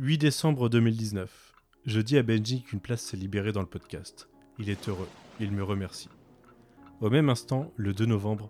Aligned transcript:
8 0.00 0.18
décembre 0.18 0.68
2019. 0.68 1.54
Je 1.84 2.00
dis 2.00 2.18
à 2.18 2.22
Benji 2.22 2.62
qu'une 2.62 2.78
place 2.78 3.02
s'est 3.02 3.16
libérée 3.16 3.50
dans 3.50 3.62
le 3.62 3.66
podcast. 3.66 4.28
Il 4.60 4.70
est 4.70 4.88
heureux, 4.88 5.08
il 5.40 5.50
me 5.50 5.64
remercie. 5.64 6.08
Au 7.00 7.10
même 7.10 7.28
instant, 7.28 7.72
le 7.74 7.92
2 7.92 8.06
novembre, 8.06 8.48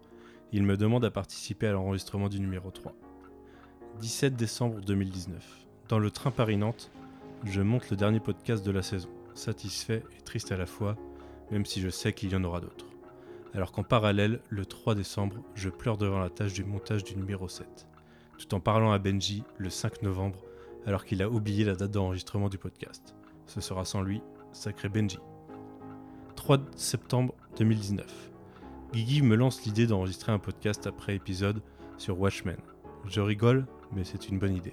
il 0.53 0.63
me 0.63 0.77
demande 0.77 1.07
à 1.07 1.11
participer 1.11 1.67
à 1.67 1.73
l'enregistrement 1.73 2.29
du 2.29 2.39
numéro 2.39 2.71
3. 2.71 2.93
17 3.99 4.37
décembre 4.37 4.83
2019. 4.83 5.43
Dans 5.89 5.99
le 5.99 6.11
train 6.11 6.31
Paris-Nantes, 6.31 6.91
je 7.45 7.63
monte 7.63 7.89
le 7.89 7.97
dernier 7.97 8.21
podcast 8.21 8.63
de 8.63 8.71
la 8.71 8.83
saison, 8.83 9.09
satisfait 9.33 10.03
et 10.19 10.21
triste 10.21 10.53
à 10.53 10.59
la 10.59 10.67
fois, 10.67 10.99
même 11.51 11.65
si 11.65 11.81
je 11.81 11.89
sais 11.89 12.13
qu'il 12.13 12.31
y 12.31 12.37
en 12.37 12.45
aura 12.45 12.61
d'autres. 12.61 12.89
Alors 13.55 13.73
qu'en 13.73 13.85
parallèle, 13.85 14.41
le 14.51 14.67
3 14.67 14.95
décembre, 14.95 15.43
je 15.55 15.71
pleure 15.71 15.97
devant 15.97 16.19
la 16.19 16.29
tâche 16.29 16.53
du 16.53 16.65
montage 16.65 17.05
du 17.05 17.17
numéro 17.17 17.49
7, 17.49 17.87
tout 18.37 18.55
en 18.55 18.61
parlant 18.61 18.93
à 18.93 18.99
Benji 18.99 19.45
le 19.57 19.71
5 19.71 20.03
novembre, 20.03 20.45
alors 20.89 21.05
qu'il 21.05 21.23
a 21.23 21.29
oublié 21.29 21.65
la 21.65 21.75
date 21.75 21.91
d'enregistrement 21.91 22.49
du 22.49 22.57
podcast. 22.57 23.15
Ce 23.45 23.61
sera 23.61 23.85
sans 23.85 24.01
lui, 24.01 24.23
sacré 24.53 24.89
Benji. 24.89 25.19
3 26.35 26.61
septembre 26.77 27.35
2019. 27.59 28.33
Guigui 28.95 29.21
me 29.21 29.37
lance 29.37 29.67
l'idée 29.67 29.87
d'enregistrer 29.87 30.33
un 30.33 30.39
podcast 30.39 30.87
après 30.87 31.15
épisode 31.15 31.61
sur 31.99 32.19
Watchmen. 32.19 32.57
Je 33.07 33.21
rigole, 33.21 33.67
mais 33.93 34.03
c'est 34.05 34.31
une 34.31 34.39
bonne 34.39 34.57
idée. 34.57 34.73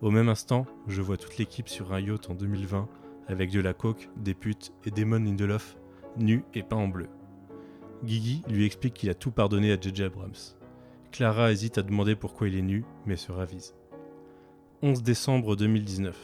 Au 0.00 0.10
même 0.10 0.28
instant, 0.28 0.66
je 0.88 1.00
vois 1.00 1.16
toute 1.16 1.38
l'équipe 1.38 1.68
sur 1.68 1.92
un 1.92 2.00
yacht 2.00 2.28
en 2.28 2.34
2020 2.34 2.88
avec 3.28 3.52
de 3.52 3.60
la 3.60 3.72
coke, 3.72 4.08
des 4.16 4.34
putes 4.34 4.72
et 4.84 4.90
Damon 4.90 5.20
Lindelof 5.20 5.76
nus 6.16 6.42
et 6.54 6.64
peints 6.64 6.76
en 6.76 6.88
bleu. 6.88 7.06
Guigui 8.02 8.42
lui 8.48 8.66
explique 8.66 8.94
qu'il 8.94 9.10
a 9.10 9.14
tout 9.14 9.30
pardonné 9.30 9.70
à 9.70 9.80
JJ 9.80 10.00
Abrams. 10.00 10.56
Clara 11.12 11.52
hésite 11.52 11.78
à 11.78 11.82
demander 11.82 12.16
pourquoi 12.16 12.48
il 12.48 12.56
est 12.56 12.62
nu, 12.62 12.84
mais 13.06 13.16
se 13.16 13.30
ravise. 13.30 13.76
11 14.82 15.02
décembre 15.02 15.56
2019. 15.56 16.14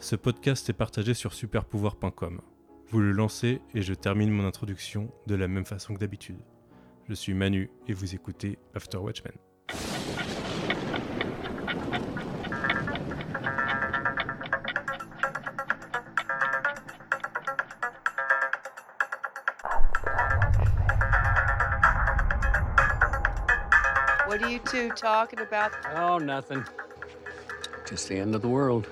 Ce 0.00 0.14
podcast 0.14 0.68
est 0.68 0.74
partagé 0.74 1.14
sur 1.14 1.32
superpouvoir.com. 1.32 2.42
Vous 2.90 3.00
le 3.00 3.12
lancez 3.12 3.62
et 3.74 3.80
je 3.80 3.94
termine 3.94 4.30
mon 4.30 4.44
introduction 4.44 5.10
de 5.26 5.34
la 5.34 5.48
même 5.48 5.64
façon 5.64 5.94
que 5.94 5.98
d'habitude. 5.98 6.36
Je 7.08 7.14
suis 7.14 7.32
Manu 7.32 7.70
et 7.88 7.94
vous 7.94 8.14
écoutez 8.14 8.58
After 8.74 8.98
Watchmen. 8.98 9.32
What 24.26 24.42
are 24.42 24.50
you 24.50 24.58
two 24.58 24.90
talking 24.90 25.40
about? 25.40 25.72
Oh, 25.96 26.18
nothing. 26.18 26.62
Just 27.90 28.08
the 28.08 28.12
end 28.12 28.34
of 28.34 28.42
the 28.42 28.46
world. 28.46 28.86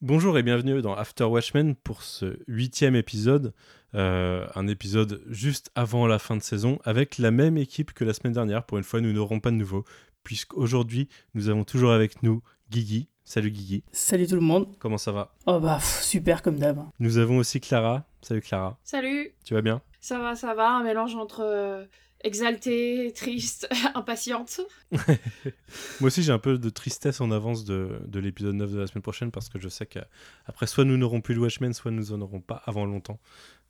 Bonjour 0.00 0.36
et 0.36 0.42
bienvenue 0.42 0.82
dans 0.82 0.94
After 0.94 1.24
Watchmen 1.24 1.76
pour 1.76 2.02
ce 2.02 2.38
huitième 2.48 2.96
épisode, 2.96 3.54
euh, 3.94 4.48
un 4.56 4.66
épisode 4.66 5.22
juste 5.28 5.70
avant 5.76 6.08
la 6.08 6.18
fin 6.18 6.36
de 6.36 6.42
saison 6.42 6.80
avec 6.82 7.18
la 7.18 7.30
même 7.30 7.56
équipe 7.56 7.92
que 7.92 8.04
la 8.04 8.14
semaine 8.14 8.32
dernière. 8.32 8.64
Pour 8.64 8.78
une 8.78 8.84
fois, 8.84 9.00
nous 9.00 9.12
n'aurons 9.12 9.38
pas 9.38 9.50
de 9.52 9.56
nouveau, 9.56 9.84
puisqu'aujourd'hui, 10.24 11.08
nous 11.34 11.48
avons 11.48 11.62
toujours 11.62 11.92
avec 11.92 12.24
nous 12.24 12.42
Guigui. 12.70 13.08
Salut 13.24 13.52
Guigui. 13.52 13.84
Salut 13.92 14.26
tout 14.26 14.34
le 14.34 14.40
monde. 14.40 14.66
Comment 14.80 14.98
ça 14.98 15.12
va? 15.12 15.36
Oh 15.46 15.60
bah 15.60 15.76
pff, 15.76 16.02
super 16.02 16.42
comme 16.42 16.58
d'hab. 16.58 16.80
Nous 16.98 17.18
avons 17.18 17.36
aussi 17.36 17.60
Clara. 17.60 18.04
Salut 18.22 18.40
Clara. 18.40 18.76
Salut, 18.82 19.34
Tu 19.44 19.54
vas 19.54 19.62
bien? 19.62 19.82
Ça 20.00 20.18
va, 20.18 20.34
ça 20.34 20.54
va, 20.54 20.70
un 20.70 20.82
mélange 20.82 21.14
entre 21.14 21.42
euh, 21.44 21.84
exaltée, 22.22 23.12
triste, 23.14 23.68
impatiente. 23.94 24.60
Moi 24.92 26.08
aussi, 26.08 26.22
j'ai 26.22 26.32
un 26.32 26.38
peu 26.38 26.58
de 26.58 26.70
tristesse 26.70 27.20
en 27.20 27.30
avance 27.30 27.64
de, 27.64 28.00
de 28.06 28.18
l'épisode 28.18 28.54
9 28.54 28.72
de 28.72 28.78
la 28.78 28.86
semaine 28.86 29.02
prochaine 29.02 29.30
parce 29.30 29.48
que 29.48 29.58
je 29.58 29.68
sais 29.68 29.86
qu'après, 29.86 30.66
soit 30.66 30.84
nous 30.84 30.96
n'aurons 30.96 31.20
plus 31.20 31.34
le 31.34 31.40
Watchmen, 31.40 31.72
soit 31.72 31.90
nous 31.90 32.12
en 32.12 32.20
aurons 32.20 32.40
pas 32.40 32.62
avant 32.66 32.84
longtemps. 32.84 33.20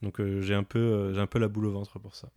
Donc 0.03 0.20
euh, 0.20 0.41
j'ai 0.42 0.54
un, 0.54 0.64
peu, 0.64 0.78
euh, 0.78 1.14
j'ai 1.14 1.20
un 1.20 1.26
peu 1.26 1.38
la 1.38 1.48
boule 1.48 1.66
au 1.66 1.72
ventre 1.72 1.98
pour 1.98 2.14
ça. 2.14 2.28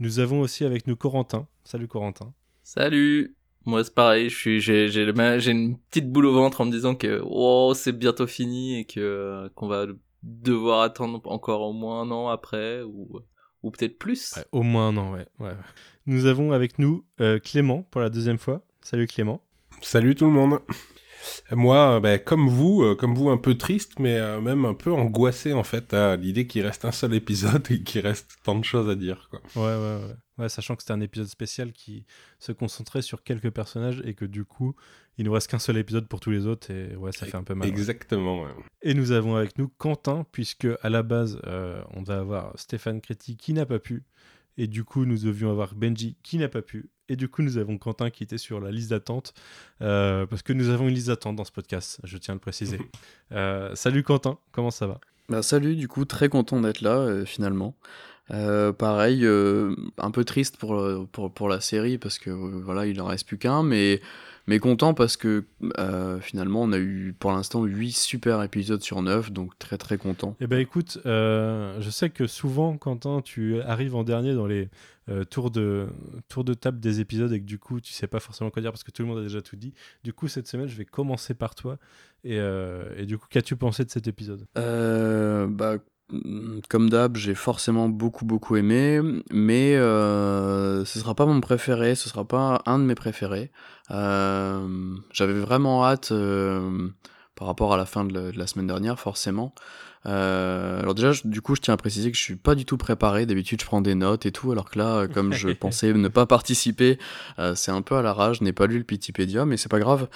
Nous 0.00 0.18
avons 0.20 0.40
aussi 0.40 0.64
avec 0.64 0.86
nous 0.86 0.96
Corentin. 0.96 1.46
Salut 1.64 1.88
Corentin. 1.88 2.32
Salut 2.62 3.34
Moi 3.64 3.84
c'est 3.84 3.94
pareil, 3.94 4.28
j'ai 4.30 5.50
une 5.50 5.78
petite 5.78 6.10
boule 6.10 6.26
au 6.26 6.34
ventre 6.34 6.60
en 6.60 6.66
me 6.66 6.70
disant 6.70 6.94
que 6.94 7.20
oh, 7.24 7.72
c'est 7.74 7.92
bientôt 7.92 8.26
fini 8.26 8.80
et 8.80 8.84
que 8.84 9.50
qu'on 9.54 9.68
va 9.68 9.86
devoir 10.22 10.82
attendre 10.82 11.20
encore 11.26 11.62
au 11.62 11.72
moins 11.72 12.02
un 12.02 12.10
an 12.10 12.28
après 12.28 12.82
ou, 12.82 13.20
ou 13.62 13.70
peut-être 13.70 13.98
plus. 13.98 14.34
Ouais, 14.36 14.44
au 14.52 14.62
moins 14.62 14.88
un 14.88 14.96
an, 14.96 15.12
ouais. 15.12 15.26
ouais. 15.40 15.52
Nous 16.06 16.26
avons 16.26 16.52
avec 16.52 16.78
nous 16.78 17.04
euh, 17.20 17.38
Clément 17.38 17.82
pour 17.90 18.00
la 18.00 18.10
deuxième 18.10 18.38
fois. 18.38 18.64
Salut 18.80 19.06
Clément. 19.06 19.42
Salut 19.82 20.14
tout 20.14 20.24
le 20.24 20.32
monde. 20.32 20.60
Moi, 21.50 22.00
ben, 22.00 22.18
comme 22.18 22.48
vous, 22.48 22.82
euh, 22.82 22.94
comme 22.94 23.14
vous, 23.14 23.28
un 23.28 23.36
peu 23.36 23.56
triste, 23.56 23.98
mais 23.98 24.18
euh, 24.18 24.40
même 24.40 24.64
un 24.64 24.74
peu 24.74 24.92
angoissé 24.92 25.52
en 25.52 25.64
fait 25.64 25.92
à 25.92 26.16
l'idée 26.16 26.46
qu'il 26.46 26.64
reste 26.64 26.84
un 26.84 26.92
seul 26.92 27.14
épisode 27.14 27.66
et 27.70 27.82
qu'il 27.82 28.00
reste 28.00 28.38
tant 28.44 28.58
de 28.58 28.64
choses 28.64 28.88
à 28.88 28.94
dire. 28.94 29.28
Quoi. 29.30 29.40
Ouais, 29.56 29.76
ouais, 29.76 30.06
ouais. 30.06 30.16
Ouais, 30.38 30.48
sachant 30.48 30.76
que 30.76 30.82
c'était 30.82 30.92
un 30.92 31.00
épisode 31.00 31.26
spécial 31.26 31.72
qui 31.72 32.04
se 32.38 32.52
concentrait 32.52 33.02
sur 33.02 33.22
quelques 33.24 33.50
personnages 33.50 34.00
et 34.04 34.14
que 34.14 34.24
du 34.24 34.44
coup, 34.44 34.74
il 35.16 35.24
nous 35.24 35.32
reste 35.32 35.50
qu'un 35.50 35.58
seul 35.58 35.76
épisode 35.78 36.06
pour 36.06 36.20
tous 36.20 36.30
les 36.30 36.46
autres 36.46 36.70
et 36.70 36.94
ouais, 36.94 37.10
ça 37.12 37.26
fait 37.26 37.36
un 37.36 37.42
peu 37.42 37.54
mal. 37.54 37.68
Exactement. 37.68 38.42
ouais. 38.44 38.50
Et 38.82 38.94
nous 38.94 39.10
avons 39.12 39.34
avec 39.34 39.58
nous 39.58 39.68
Quentin, 39.68 40.24
puisque 40.30 40.68
à 40.82 40.88
la 40.88 41.02
base, 41.02 41.40
euh, 41.46 41.82
on 41.94 42.02
va 42.02 42.18
avoir 42.18 42.52
Stéphane 42.58 43.00
Créti 43.00 43.36
qui 43.36 43.52
n'a 43.52 43.66
pas 43.66 43.80
pu. 43.80 44.04
Et 44.56 44.66
du 44.66 44.84
coup, 44.84 45.04
nous 45.04 45.18
devions 45.18 45.50
avoir 45.50 45.74
Benji 45.74 46.16
qui 46.22 46.38
n'a 46.38 46.48
pas 46.48 46.62
pu. 46.62 46.88
Et 47.08 47.16
du 47.16 47.28
coup, 47.28 47.42
nous 47.42 47.58
avons 47.58 47.78
Quentin 47.78 48.10
qui 48.10 48.22
était 48.22 48.38
sur 48.38 48.60
la 48.60 48.70
liste 48.70 48.90
d'attente. 48.90 49.32
euh, 49.82 50.26
parce 50.26 50.42
que 50.42 50.52
nous 50.52 50.68
avons 50.68 50.88
une 50.88 50.94
liste 50.94 51.06
d'attente 51.08 51.36
dans 51.36 51.44
ce 51.44 51.52
podcast, 51.52 52.00
je 52.04 52.18
tiens 52.18 52.32
à 52.32 52.36
le 52.36 52.40
préciser. 52.40 52.78
Euh, 53.32 53.74
salut 53.74 54.02
Quentin, 54.02 54.38
comment 54.52 54.70
ça 54.70 54.86
va? 54.86 55.00
Bah 55.28 55.42
salut, 55.42 55.76
du 55.76 55.86
coup 55.86 56.06
très 56.06 56.30
content 56.30 56.58
d'être 56.62 56.80
là 56.80 56.96
euh, 56.96 57.26
finalement. 57.26 57.76
Euh, 58.30 58.72
pareil, 58.72 59.24
euh, 59.24 59.74
un 59.96 60.10
peu 60.10 60.24
triste 60.24 60.56
pour, 60.58 60.82
pour, 61.12 61.32
pour 61.32 61.48
la 61.48 61.60
série 61.60 61.98
parce 61.98 62.18
que 62.18 62.30
euh, 62.30 62.60
voilà, 62.62 62.86
il 62.86 63.00
en 63.00 63.06
reste 63.06 63.26
plus 63.26 63.38
qu'un, 63.38 63.62
mais, 63.62 64.00
mais 64.46 64.58
content 64.58 64.94
parce 64.94 65.16
que 65.16 65.44
euh, 65.78 66.20
finalement 66.20 66.62
on 66.62 66.72
a 66.72 66.78
eu 66.78 67.14
pour 67.18 67.32
l'instant 67.32 67.64
8 67.64 67.92
super 67.92 68.42
épisodes 68.42 68.82
sur 68.82 69.00
9, 69.02 69.32
donc 69.32 69.58
très 69.58 69.78
très 69.78 69.96
content. 69.96 70.36
Eh 70.40 70.46
ben 70.46 70.58
écoute, 70.58 70.98
je 71.04 71.88
sais 71.90 72.10
que 72.10 72.26
souvent, 72.26 72.76
Quentin, 72.76 73.22
tu 73.22 73.60
arrives 73.62 73.94
en 73.94 74.04
dernier 74.04 74.34
dans 74.34 74.46
les 74.46 74.68
tours, 75.30 75.50
de, 75.50 75.86
tours 76.28 76.44
de 76.44 76.52
table 76.52 76.80
des 76.80 77.00
épisodes 77.00 77.32
et 77.32 77.40
que 77.40 77.46
du 77.46 77.58
coup, 77.58 77.80
tu 77.80 77.94
sais 77.94 78.06
pas 78.06 78.20
forcément 78.20 78.50
quoi 78.50 78.60
dire 78.60 78.72
parce 78.72 78.84
que 78.84 78.90
tout 78.90 79.02
le 79.02 79.08
monde 79.08 79.18
a 79.18 79.22
déjà 79.22 79.40
tout 79.40 79.56
dit. 79.56 79.72
Du 80.04 80.12
coup, 80.12 80.28
cette 80.28 80.48
semaine, 80.48 80.68
je 80.68 80.76
vais 80.76 80.84
commencer 80.84 81.32
par 81.32 81.54
toi. 81.54 81.78
Et, 82.24 82.36
et 82.36 83.06
du 83.06 83.16
coup, 83.16 83.26
qu'as-tu 83.30 83.56
pensé 83.56 83.86
de 83.86 83.90
cet 83.90 84.06
épisode? 84.06 84.44
Bah, 84.54 85.78
comme 86.68 86.88
d'hab, 86.88 87.16
j'ai 87.16 87.34
forcément 87.34 87.88
beaucoup 87.88 88.24
beaucoup 88.24 88.56
aimé, 88.56 89.00
mais 89.30 89.76
euh, 89.76 90.84
ce 90.84 90.98
sera 90.98 91.14
pas 91.14 91.26
mon 91.26 91.40
préféré, 91.40 91.94
ce 91.94 92.08
sera 92.08 92.24
pas 92.24 92.62
un 92.66 92.78
de 92.78 92.84
mes 92.84 92.94
préférés. 92.94 93.50
Euh, 93.90 94.94
J'avais 95.12 95.34
vraiment 95.34 95.84
hâte 95.84 96.12
euh, 96.12 96.88
par 97.38 97.46
rapport 97.46 97.72
à 97.72 97.76
la 97.76 97.86
fin 97.86 98.04
de 98.04 98.12
la, 98.12 98.32
de 98.32 98.38
la 98.38 98.46
semaine 98.48 98.66
dernière, 98.66 98.98
forcément. 98.98 99.54
Euh, 100.06 100.80
alors 100.80 100.94
déjà, 100.94 101.12
je- 101.12 101.22
du 101.26 101.40
coup, 101.40 101.54
je 101.54 101.60
tiens 101.60 101.74
à 101.74 101.76
préciser 101.76 102.10
que 102.10 102.16
je 102.16 102.22
suis 102.22 102.36
pas 102.36 102.54
du 102.54 102.64
tout 102.64 102.76
préparé. 102.76 103.26
D'habitude, 103.26 103.60
je 103.60 103.66
prends 103.66 103.80
des 103.80 103.94
notes 103.94 104.26
et 104.26 104.32
tout, 104.32 104.50
alors 104.52 104.70
que 104.70 104.78
là, 104.78 104.96
euh, 104.96 105.08
comme 105.08 105.32
je 105.32 105.48
pensais 105.54 105.92
ne 105.92 106.08
pas 106.08 106.24
participer, 106.26 106.98
euh, 107.38 107.54
c'est 107.54 107.70
un 107.72 107.82
peu 107.82 107.96
à 107.96 108.02
l'arrache. 108.02 108.38
Je 108.38 108.44
n'ai 108.44 108.52
pas 108.52 108.66
lu 108.66 108.78
le 108.78 108.84
Pitipédia, 108.84 109.44
mais 109.44 109.56
c'est 109.56 109.68
pas 109.68 109.80
grave. 109.80 110.08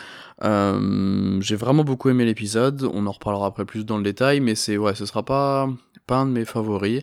Euh, 0.45 1.39
j'ai 1.41 1.57
vraiment 1.57 1.85
beaucoup 1.85 2.09
aimé 2.11 2.25
l'épisode. 2.25 2.89
On 2.93 3.07
en 3.07 3.13
reparlera 3.13 3.47
après 3.47 3.65
plus 3.65 3.85
dans 3.85 3.97
le 3.99 4.03
détail, 4.05 4.41
mais 4.41 4.55
c'est 4.55 4.77
ouais, 4.77 4.95
ce 4.95 5.07
sera 5.07 5.25
pas 5.25 5.69
pas 6.07 6.17
un 6.17 6.27
de 6.27 6.33
mes 6.33 6.45
favoris. 6.45 7.03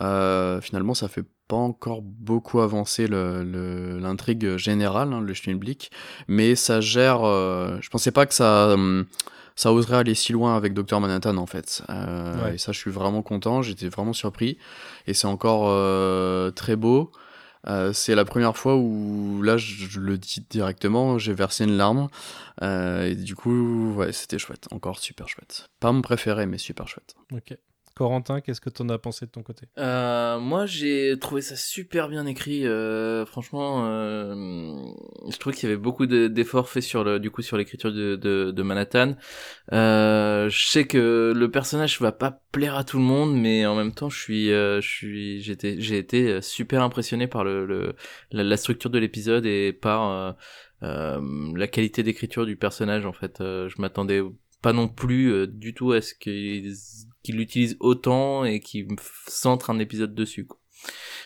Euh, 0.00 0.60
finalement, 0.60 0.94
ça 0.94 1.08
fait 1.08 1.24
pas 1.48 1.56
encore 1.56 2.02
beaucoup 2.02 2.60
avancer 2.60 3.06
le- 3.08 3.42
le- 3.42 3.98
l'intrigue 3.98 4.56
générale, 4.56 5.12
hein, 5.12 5.20
le 5.20 5.34
Schmilblick, 5.34 5.90
mais 6.28 6.54
ça 6.54 6.80
gère. 6.80 7.24
euh, 7.24 7.78
je 7.80 7.88
pensais 7.90 8.10
pas 8.12 8.26
que 8.26 8.34
ça 8.34 8.68
hum, 8.74 9.06
ça 9.58 9.72
oserait 9.72 9.96
aller 9.96 10.14
si 10.14 10.32
loin 10.32 10.56
avec 10.56 10.72
Dr 10.72 11.00
Manhattan 11.00 11.36
en 11.36 11.46
fait. 11.46 11.82
Euh, 11.90 12.44
Ouais. 12.44 12.54
Et 12.54 12.58
ça, 12.58 12.70
je 12.70 12.78
suis 12.78 12.92
vraiment 12.92 13.22
content. 13.22 13.60
J'étais 13.60 13.88
vraiment 13.88 14.12
surpris. 14.12 14.56
Et 15.08 15.14
c'est 15.14 15.26
encore 15.26 15.64
euh, 15.66 16.52
très 16.52 16.76
beau. 16.76 17.10
Euh, 17.66 17.92
c'est 17.92 18.14
la 18.14 18.24
première 18.24 18.56
fois 18.56 18.76
où, 18.76 19.42
là, 19.42 19.56
je, 19.56 19.86
je 19.86 19.98
le 19.98 20.16
dis 20.16 20.46
directement, 20.48 21.18
j'ai 21.18 21.34
versé 21.34 21.64
une 21.64 21.76
larme. 21.76 22.06
Et 22.62 23.16
du 23.16 23.34
coup, 23.34 23.94
ouais, 23.94 24.12
c'était 24.12 24.38
chouette. 24.38 24.68
Encore 24.70 25.00
super 25.00 25.28
chouette. 25.28 25.68
Pas 25.80 25.90
mon 25.90 26.02
préféré, 26.02 26.46
mais 26.46 26.58
super 26.58 26.86
chouette. 26.86 27.16
Ok. 27.32 27.56
Corentin, 27.98 28.40
qu'est-ce 28.40 28.60
que 28.60 28.70
t'en 28.70 28.88
as 28.90 28.98
pensé 28.98 29.26
de 29.26 29.30
ton 29.32 29.42
côté? 29.42 29.66
Euh, 29.76 30.38
moi, 30.38 30.66
j'ai 30.66 31.18
trouvé 31.18 31.42
ça 31.42 31.56
super 31.56 32.08
bien 32.08 32.26
écrit. 32.26 32.64
euh, 32.64 33.26
franchement, 33.26 33.86
euh, 33.88 34.76
je 35.28 35.36
trouve 35.38 35.52
qu'il 35.52 35.68
y 35.68 35.72
avait 35.72 35.80
beaucoup 35.80 36.06
de- 36.06 36.28
d'efforts 36.28 36.68
faits 36.68 36.84
sur 36.84 37.02
le, 37.02 37.18
du 37.18 37.32
coup, 37.32 37.42
sur 37.42 37.56
l'écriture 37.56 37.92
de, 37.92 38.14
de, 38.14 38.52
de 38.52 38.62
Manhattan. 38.62 39.16
Euh, 39.72 40.48
je 40.48 40.68
sais 40.68 40.86
que 40.86 41.32
le 41.34 41.50
personnage 41.50 42.00
va 42.00 42.12
pas 42.12 42.40
plaire 42.52 42.76
à 42.76 42.84
tout 42.84 42.98
le 42.98 43.02
monde, 43.04 43.34
mais 43.36 43.66
en 43.66 43.74
même 43.74 43.92
temps, 43.92 44.08
je 44.10 44.20
suis, 44.20 44.52
euh, 44.52 44.80
je 44.80 44.88
suis, 44.88 45.42
j'étais, 45.42 45.80
j'ai 45.80 45.98
été 45.98 46.40
super 46.40 46.82
impressionné 46.82 47.26
par 47.26 47.42
le, 47.42 47.66
le 47.66 47.96
la, 48.30 48.56
structure 48.56 48.90
de 48.90 48.98
l'épisode 49.00 49.44
et 49.44 49.72
par 49.72 50.08
euh, 50.10 50.32
euh, 50.84 51.20
la 51.56 51.66
qualité 51.66 52.04
d'écriture 52.04 52.46
du 52.46 52.56
personnage 52.56 53.06
en 53.06 53.12
fait. 53.12 53.40
Euh, 53.40 53.68
je 53.68 53.80
m'attendais 53.82 54.22
pas 54.62 54.72
non 54.72 54.88
plus 54.88 55.32
euh, 55.32 55.46
du 55.46 55.74
tout 55.74 55.92
à 55.92 56.00
ce 56.00 56.14
qu'il 56.14 56.72
qu'il 57.22 57.36
l'utilise 57.36 57.76
autant 57.80 58.44
et 58.44 58.60
qu'il 58.60 58.86
centre 59.26 59.70
un 59.70 59.78
épisode 59.78 60.14
dessus. 60.14 60.46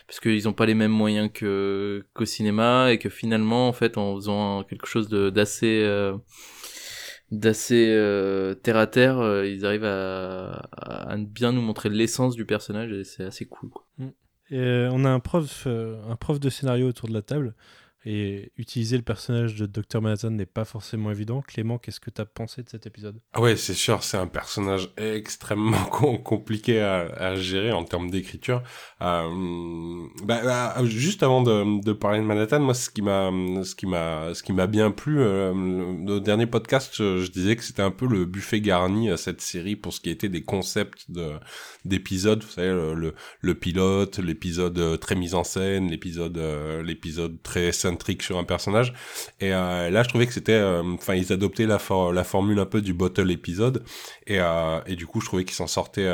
Parce 0.06 0.20
qu'ils 0.20 0.48
ont 0.48 0.52
pas 0.52 0.66
les 0.66 0.74
mêmes 0.74 0.92
moyens 0.92 1.30
que 1.32 2.06
qu'au 2.14 2.24
cinéma 2.24 2.92
et 2.92 2.98
que 2.98 3.08
finalement 3.08 3.68
en 3.68 3.72
fait 3.72 3.98
en 3.98 4.14
faisant 4.16 4.64
quelque 4.64 4.86
chose 4.86 5.08
d'assez 5.08 5.84
d'assez 7.32 7.88
euh, 7.88 8.54
terre 8.54 8.76
à 8.76 8.86
terre, 8.86 9.18
euh, 9.18 9.46
ils 9.46 9.64
arrivent 9.64 9.86
à, 9.86 10.68
à, 10.72 11.16
bien 11.16 11.52
nous 11.52 11.62
montrer 11.62 11.88
l'essence 11.88 12.36
du 12.36 12.44
personnage 12.44 12.92
et 12.92 13.04
c'est 13.04 13.24
assez 13.24 13.46
cool. 13.46 13.70
Quoi. 13.70 13.86
Et 14.50 14.58
euh, 14.58 14.90
on 14.92 15.04
a 15.06 15.08
un 15.08 15.18
prof, 15.18 15.66
un 15.66 16.16
prof 16.16 16.38
de 16.38 16.50
scénario 16.50 16.88
autour 16.88 17.08
de 17.08 17.14
la 17.14 17.22
table 17.22 17.54
et 18.04 18.52
utiliser 18.56 18.96
le 18.96 19.02
personnage 19.02 19.54
de 19.54 19.66
Dr. 19.66 20.00
Manhattan 20.00 20.30
n'est 20.30 20.46
pas 20.46 20.64
forcément 20.64 21.10
évident. 21.10 21.40
Clément, 21.42 21.78
qu'est-ce 21.78 22.00
que 22.00 22.10
tu 22.10 22.20
as 22.20 22.24
pensé 22.24 22.62
de 22.62 22.68
cet 22.68 22.86
épisode? 22.86 23.20
Ah 23.32 23.40
ouais, 23.40 23.56
c'est 23.56 23.74
sûr, 23.74 24.02
c'est 24.02 24.16
un 24.16 24.26
personnage 24.26 24.90
extrêmement 24.96 25.84
compliqué 26.24 26.80
à, 26.80 27.36
gérer 27.36 27.72
en 27.72 27.84
termes 27.84 28.10
d'écriture. 28.10 28.62
Euh, 29.00 29.28
bah, 30.24 30.40
bah, 30.44 30.84
juste 30.84 31.22
avant 31.22 31.42
de, 31.42 31.92
parler 31.92 32.18
de 32.18 32.24
Manhattan, 32.24 32.60
moi, 32.60 32.74
ce 32.74 32.90
qui 32.90 33.02
m'a, 33.02 33.30
ce 33.64 33.74
qui 33.74 33.86
m'a, 33.86 34.34
ce 34.34 34.42
qui 34.42 34.52
m'a 34.52 34.66
bien 34.66 34.90
plu, 34.90 35.20
euh, 35.20 35.52
le, 35.54 36.20
dernier 36.20 36.46
podcast, 36.46 36.92
je, 36.94 37.18
je 37.18 37.30
disais 37.30 37.56
que 37.56 37.62
c'était 37.62 37.82
un 37.82 37.90
peu 37.90 38.06
le 38.06 38.24
buffet 38.24 38.60
garni 38.60 39.10
à 39.10 39.16
cette 39.16 39.40
série 39.40 39.76
pour 39.76 39.92
ce 39.92 40.00
qui 40.00 40.10
était 40.10 40.28
des 40.28 40.42
concepts 40.42 41.10
de 41.10 41.32
d'épisodes. 41.84 42.42
Vous 42.42 42.50
savez, 42.50 42.68
le, 43.40 43.54
pilote, 43.54 44.18
l'épisode 44.18 44.78
euh, 44.78 44.96
très 44.96 45.14
mis 45.14 45.34
en 45.34 45.44
scène, 45.44 45.90
l'épisode, 45.90 46.38
euh, 46.38 46.82
l'épisode 46.82 47.42
très 47.42 47.72
trick 47.96 48.22
sur 48.22 48.38
un 48.38 48.44
personnage. 48.44 48.92
Et 49.40 49.52
euh, 49.52 49.90
là, 49.90 50.02
je 50.02 50.08
trouvais 50.08 50.26
que 50.26 50.32
c'était, 50.32 50.52
euh, 50.52 50.82
enfin, 50.94 51.14
ils 51.14 51.32
adoptaient 51.32 51.66
la, 51.66 51.78
la 52.12 52.24
formule 52.24 52.58
un 52.58 52.66
peu 52.66 52.82
du 52.82 52.92
bottle 52.92 53.30
épisode. 53.30 53.84
Et, 54.26 54.38
euh, 54.38 54.80
et 54.86 54.96
du 54.96 55.06
coup, 55.06 55.20
je 55.20 55.26
trouvais 55.26 55.44
qu'ils 55.44 55.54
s'en 55.54 55.66
sortaient, 55.66 56.10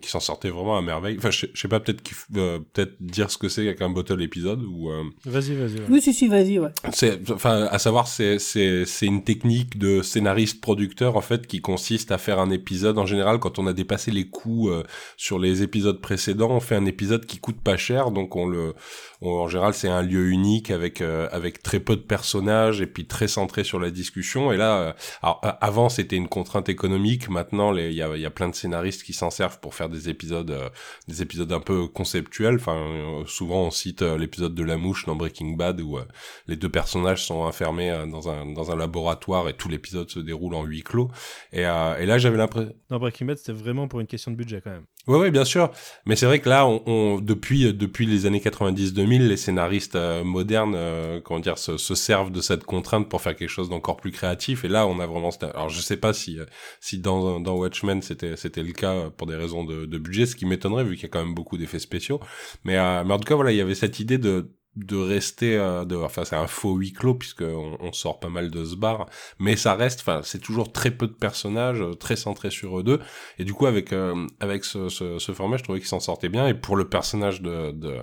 qu'ils 0.00 0.10
s'en 0.10 0.20
sortaient 0.20 0.50
vraiment 0.50 0.76
à 0.76 0.82
merveille. 0.82 1.16
Enfin, 1.18 1.30
je, 1.30 1.46
sais 1.54 1.68
pas, 1.68 1.80
peut-être 1.80 2.02
peut-être 2.32 2.94
dire 3.00 3.30
ce 3.30 3.38
que 3.38 3.48
c'est 3.48 3.62
avec 3.62 3.82
un 3.82 3.90
bottle 3.90 4.22
épisode 4.22 4.62
ou. 4.62 4.90
Vas-y, 5.24 5.54
vas-y. 5.54 5.80
Oui, 5.88 6.00
si, 6.00 6.12
si, 6.12 6.28
vas-y, 6.28 6.58
ouais. 6.58 6.70
C'est, 6.92 7.30
enfin, 7.30 7.68
à 7.70 7.78
savoir, 7.78 8.08
c'est, 8.08 8.38
c'est, 8.38 8.84
c'est 8.84 9.06
une 9.06 9.24
technique 9.24 9.78
de 9.78 10.02
scénariste-producteur 10.02 11.16
en 11.16 11.20
fait 11.20 11.46
qui 11.46 11.60
consiste 11.60 12.12
à 12.12 12.18
faire 12.18 12.38
un 12.38 12.50
épisode. 12.50 12.98
En 12.98 13.06
général, 13.06 13.38
quand 13.38 13.58
on 13.58 13.66
a 13.66 13.72
dépassé 13.72 14.10
les 14.10 14.28
coûts 14.28 14.70
sur 15.16 15.38
les 15.38 15.62
épisodes 15.62 16.00
précédents, 16.00 16.50
on 16.50 16.60
fait 16.60 16.76
un 16.76 16.86
épisode 16.86 17.26
qui 17.26 17.38
coûte 17.38 17.60
pas 17.60 17.76
cher, 17.76 18.10
donc 18.10 18.36
on 18.36 18.46
le, 18.46 18.74
en 19.22 19.48
général, 19.48 19.74
c'est 19.74 19.88
un 19.88 20.02
lieu 20.02 20.28
unique 20.28 20.70
avec 20.70 21.00
euh, 21.06 21.28
avec 21.32 21.62
très 21.62 21.80
peu 21.80 21.96
de 21.96 22.02
personnages 22.02 22.80
et 22.80 22.86
puis 22.86 23.06
très 23.06 23.28
centré 23.28 23.64
sur 23.64 23.78
la 23.78 23.90
discussion. 23.90 24.52
Et 24.52 24.56
là, 24.56 24.94
euh, 25.22 25.32
avant 25.60 25.88
c'était 25.88 26.16
une 26.16 26.28
contrainte 26.28 26.68
économique. 26.68 27.28
Maintenant, 27.28 27.74
il 27.74 27.92
y 27.92 28.02
a, 28.02 28.30
plein 28.30 28.48
de 28.48 28.54
scénaristes 28.54 29.02
qui 29.02 29.12
s'en 29.12 29.30
servent 29.30 29.60
pour 29.60 29.74
faire 29.74 29.88
des 29.88 30.08
épisodes 30.08 30.50
euh, 30.50 30.68
des 31.08 31.22
épisodes 31.22 31.52
un 31.52 31.60
peu 31.60 31.86
conceptuels. 31.86 32.56
Enfin, 32.56 33.24
souvent 33.26 33.62
on 33.62 33.70
cite 33.70 34.02
l'épisode 34.02 34.54
de 34.54 34.62
la 34.62 34.76
mouche 34.76 35.06
dans 35.06 35.16
Breaking 35.16 35.56
Bad 35.56 35.80
où 35.80 35.98
les 36.46 36.56
deux 36.56 36.68
personnages 36.68 37.24
sont 37.24 37.36
enfermés 37.36 37.90
dans 38.12 38.70
un 38.70 38.76
laboratoire 38.76 39.48
et 39.48 39.54
tout 39.54 39.68
l'épisode 39.68 40.10
se 40.10 40.18
déroule 40.18 40.54
en 40.54 40.64
huis 40.64 40.82
clos. 40.82 41.10
Et 41.52 41.62
là, 41.62 42.18
j'avais 42.18 42.36
l'impression. 42.36 42.74
Dans 42.90 42.98
Breaking 42.98 43.26
Bad, 43.26 43.38
c'était 43.38 43.52
vraiment 43.52 43.88
pour 43.88 44.00
une 44.00 44.06
question 44.06 44.30
de 44.30 44.36
budget 44.36 44.60
quand 44.62 44.70
même. 44.70 44.86
Oui, 45.08 45.18
ouais, 45.20 45.30
bien 45.30 45.44
sûr. 45.44 45.70
Mais 46.04 46.16
c'est 46.16 46.26
vrai 46.26 46.40
que 46.40 46.48
là, 46.48 46.66
on, 46.66 46.82
on, 46.86 47.20
depuis 47.20 47.72
depuis 47.72 48.06
les 48.06 48.26
années 48.26 48.40
90-2000, 48.40 49.28
les 49.28 49.36
scénaristes 49.36 49.94
euh, 49.94 50.24
modernes, 50.24 50.74
euh, 50.74 51.20
comment 51.20 51.38
dire, 51.38 51.58
se, 51.58 51.76
se, 51.76 51.94
servent 51.94 52.32
de 52.32 52.40
cette 52.40 52.64
contrainte 52.64 53.08
pour 53.08 53.22
faire 53.22 53.36
quelque 53.36 53.48
chose 53.48 53.68
d'encore 53.68 53.98
plus 53.98 54.10
créatif. 54.10 54.64
Et 54.64 54.68
là, 54.68 54.84
on 54.88 54.98
a 54.98 55.06
vraiment. 55.06 55.30
Alors, 55.54 55.68
je 55.68 55.80
sais 55.80 55.96
pas 55.96 56.12
si 56.12 56.40
euh, 56.40 56.44
si 56.80 56.98
dans 56.98 57.38
dans 57.38 57.54
Watchmen 57.54 58.02
c'était 58.02 58.36
c'était 58.36 58.64
le 58.64 58.72
cas 58.72 59.10
pour 59.16 59.28
des 59.28 59.36
raisons 59.36 59.62
de, 59.64 59.86
de 59.86 59.98
budget, 59.98 60.26
ce 60.26 60.34
qui 60.34 60.44
m'étonnerait 60.44 60.82
vu 60.82 60.96
qu'il 60.96 61.04
y 61.04 61.06
a 61.06 61.08
quand 61.10 61.24
même 61.24 61.34
beaucoup 61.34 61.56
d'effets 61.56 61.78
spéciaux. 61.78 62.18
Mais 62.64 62.74
mais 63.04 63.14
en 63.14 63.18
tout 63.18 63.28
cas, 63.28 63.36
voilà, 63.36 63.52
il 63.52 63.56
y 63.58 63.60
avait 63.60 63.76
cette 63.76 64.00
idée 64.00 64.18
de 64.18 64.55
de 64.76 64.96
rester 64.96 65.56
euh, 65.56 65.84
de 65.86 65.96
enfin 65.96 66.24
c'est 66.24 66.36
un 66.36 66.46
faux 66.46 66.76
huis 66.76 66.92
clos 66.92 67.14
puisque 67.14 67.42
on, 67.42 67.92
sort 67.92 68.20
pas 68.20 68.28
mal 68.28 68.50
de 68.50 68.62
ce 68.64 68.76
bar 68.76 69.06
mais 69.38 69.56
ça 69.56 69.74
reste 69.74 70.00
enfin 70.00 70.20
c'est 70.22 70.40
toujours 70.40 70.70
très 70.70 70.90
peu 70.90 71.06
de 71.06 71.12
personnages 71.12 71.80
euh, 71.80 71.94
très 71.94 72.16
centrés 72.16 72.50
sur 72.50 72.78
eux 72.78 72.82
deux. 72.82 73.00
Et 73.38 73.44
du 73.44 73.54
coup 73.54 73.66
avec 73.66 73.92
euh, 73.92 74.26
avec 74.38 74.64
ce, 74.64 74.90
ce, 74.90 75.18
ce, 75.18 75.32
format 75.32 75.56
je 75.56 75.62
trouvais 75.62 75.78
qu'il 75.78 75.88
s'en 75.88 76.00
sortait 76.00 76.28
bien. 76.28 76.46
Et 76.46 76.54
pour 76.54 76.76
le 76.76 76.88
personnage 76.88 77.40
de, 77.40 77.70
de 77.72 77.96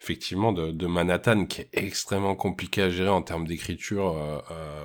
effectivement 0.00 0.52
de, 0.52 0.70
de, 0.70 0.86
Manhattan 0.86 1.46
qui 1.46 1.62
est 1.62 1.70
extrêmement 1.72 2.36
compliqué 2.36 2.82
à 2.82 2.90
gérer 2.90 3.08
en 3.08 3.22
termes 3.22 3.46
d'écriture 3.46 4.16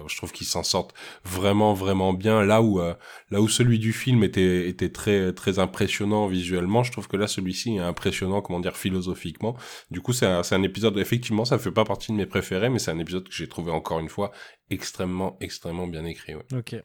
je 0.07 0.17
trouve 0.17 0.31
qu'il 0.31 0.47
s'en 0.47 0.63
sort 0.63 0.87
vraiment 1.23 1.73
vraiment 1.73 2.13
bien. 2.13 2.43
Là 2.43 2.61
où 2.61 2.79
là 2.79 3.41
où 3.41 3.47
celui 3.47 3.77
du 3.77 3.93
film 3.93 4.23
était 4.23 4.67
était 4.67 4.89
très 4.89 5.33
très 5.33 5.59
impressionnant 5.59 6.27
visuellement 6.27 6.83
je 6.83 6.91
trouve 6.91 7.07
que 7.07 7.17
là 7.17 7.27
celui-ci 7.27 7.75
est 7.75 7.79
impressionnant 7.79 8.41
comment 8.41 8.59
dire 8.59 8.75
philosophiquement. 8.77 9.55
Du 9.91 10.01
coup 10.01 10.13
c'est 10.13 10.25
un, 10.25 10.41
un 10.49 10.63
épisode 10.63 10.97
effectivement 10.97 11.34
ça 11.43 11.57
fait 11.57 11.71
pas 11.71 11.83
partie 11.83 12.11
de 12.13 12.17
mes 12.17 12.25
préférés, 12.25 12.69
mais 12.69 12.79
c'est 12.79 12.91
un 12.91 12.99
épisode 12.99 13.27
que 13.27 13.33
j'ai 13.33 13.49
trouvé 13.49 13.71
encore 13.71 13.99
une 13.99 14.07
fois 14.07 14.31
extrêmement, 14.69 15.35
extrêmement 15.41 15.87
bien 15.87 16.05
écrit. 16.05 16.35
Ouais. 16.35 16.45
Ok. 16.55 16.75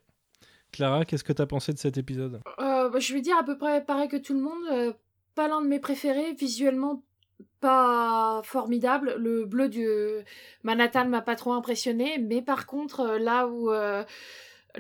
Clara, 0.73 1.05
qu'est-ce 1.05 1.25
que 1.25 1.33
tu 1.33 1.43
as 1.43 1.47
pensé 1.47 1.73
de 1.73 1.79
cet 1.79 1.99
épisode? 1.99 2.41
Euh, 2.59 2.89
bah, 2.89 2.99
Je 2.99 3.13
vais 3.13 3.21
dire 3.21 3.37
à 3.37 3.45
peu 3.45 3.59
près 3.59 3.85
pareil 3.85 4.09
que 4.09 4.17
tout 4.17 4.35
le 4.35 4.41
monde. 4.41 4.63
Euh, 4.73 4.93
pas 5.35 5.49
l'un 5.49 5.63
de 5.63 5.67
mes 5.67 5.81
préférés. 5.81 6.33
Visuellement, 6.33 7.05
pas 7.61 8.41
formidable. 8.45 9.15
Le 9.19 9.45
bleu 9.45 9.69
du 9.69 9.87
Manhattan 10.63 11.07
m'a 11.07 11.23
pas 11.23 11.37
trop 11.37 11.53
impressionné. 11.53 12.19
Mais 12.19 12.43
par 12.43 12.67
contre, 12.67 13.01
euh, 13.01 13.19
là 13.19 13.47
où 13.47 13.71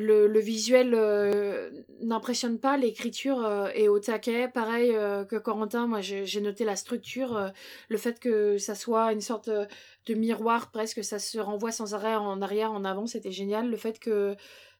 le, 0.00 0.38
visuel 0.40 0.94
euh, 0.94 1.70
n'impressionne 2.00 2.58
pas, 2.58 2.76
l'écriture 2.76 3.44
euh, 3.44 3.68
est 3.74 3.88
au 3.88 3.98
taquet. 3.98 4.48
Pareil 4.48 4.94
euh, 4.94 5.24
que 5.24 5.36
Corentin, 5.36 5.86
moi 5.86 6.00
j'ai 6.00 6.40
noté 6.40 6.64
la 6.64 6.76
structure, 6.76 7.52
le 7.88 7.96
fait 7.96 8.18
que 8.18 8.58
ça 8.58 8.74
soit 8.74 9.12
une 9.12 9.20
sorte 9.20 9.50
de 9.50 10.14
miroir 10.14 10.70
presque, 10.70 11.04
ça 11.04 11.18
se 11.18 11.38
renvoie 11.38 11.72
sans 11.72 11.94
arrêt 11.94 12.16
en 12.16 12.42
arrière, 12.42 12.72
en 12.72 12.84
avant, 12.84 13.06
c'était 13.06 13.32
génial. 13.32 13.70
Le 13.70 13.76
fait 13.76 13.98
que 13.98 14.36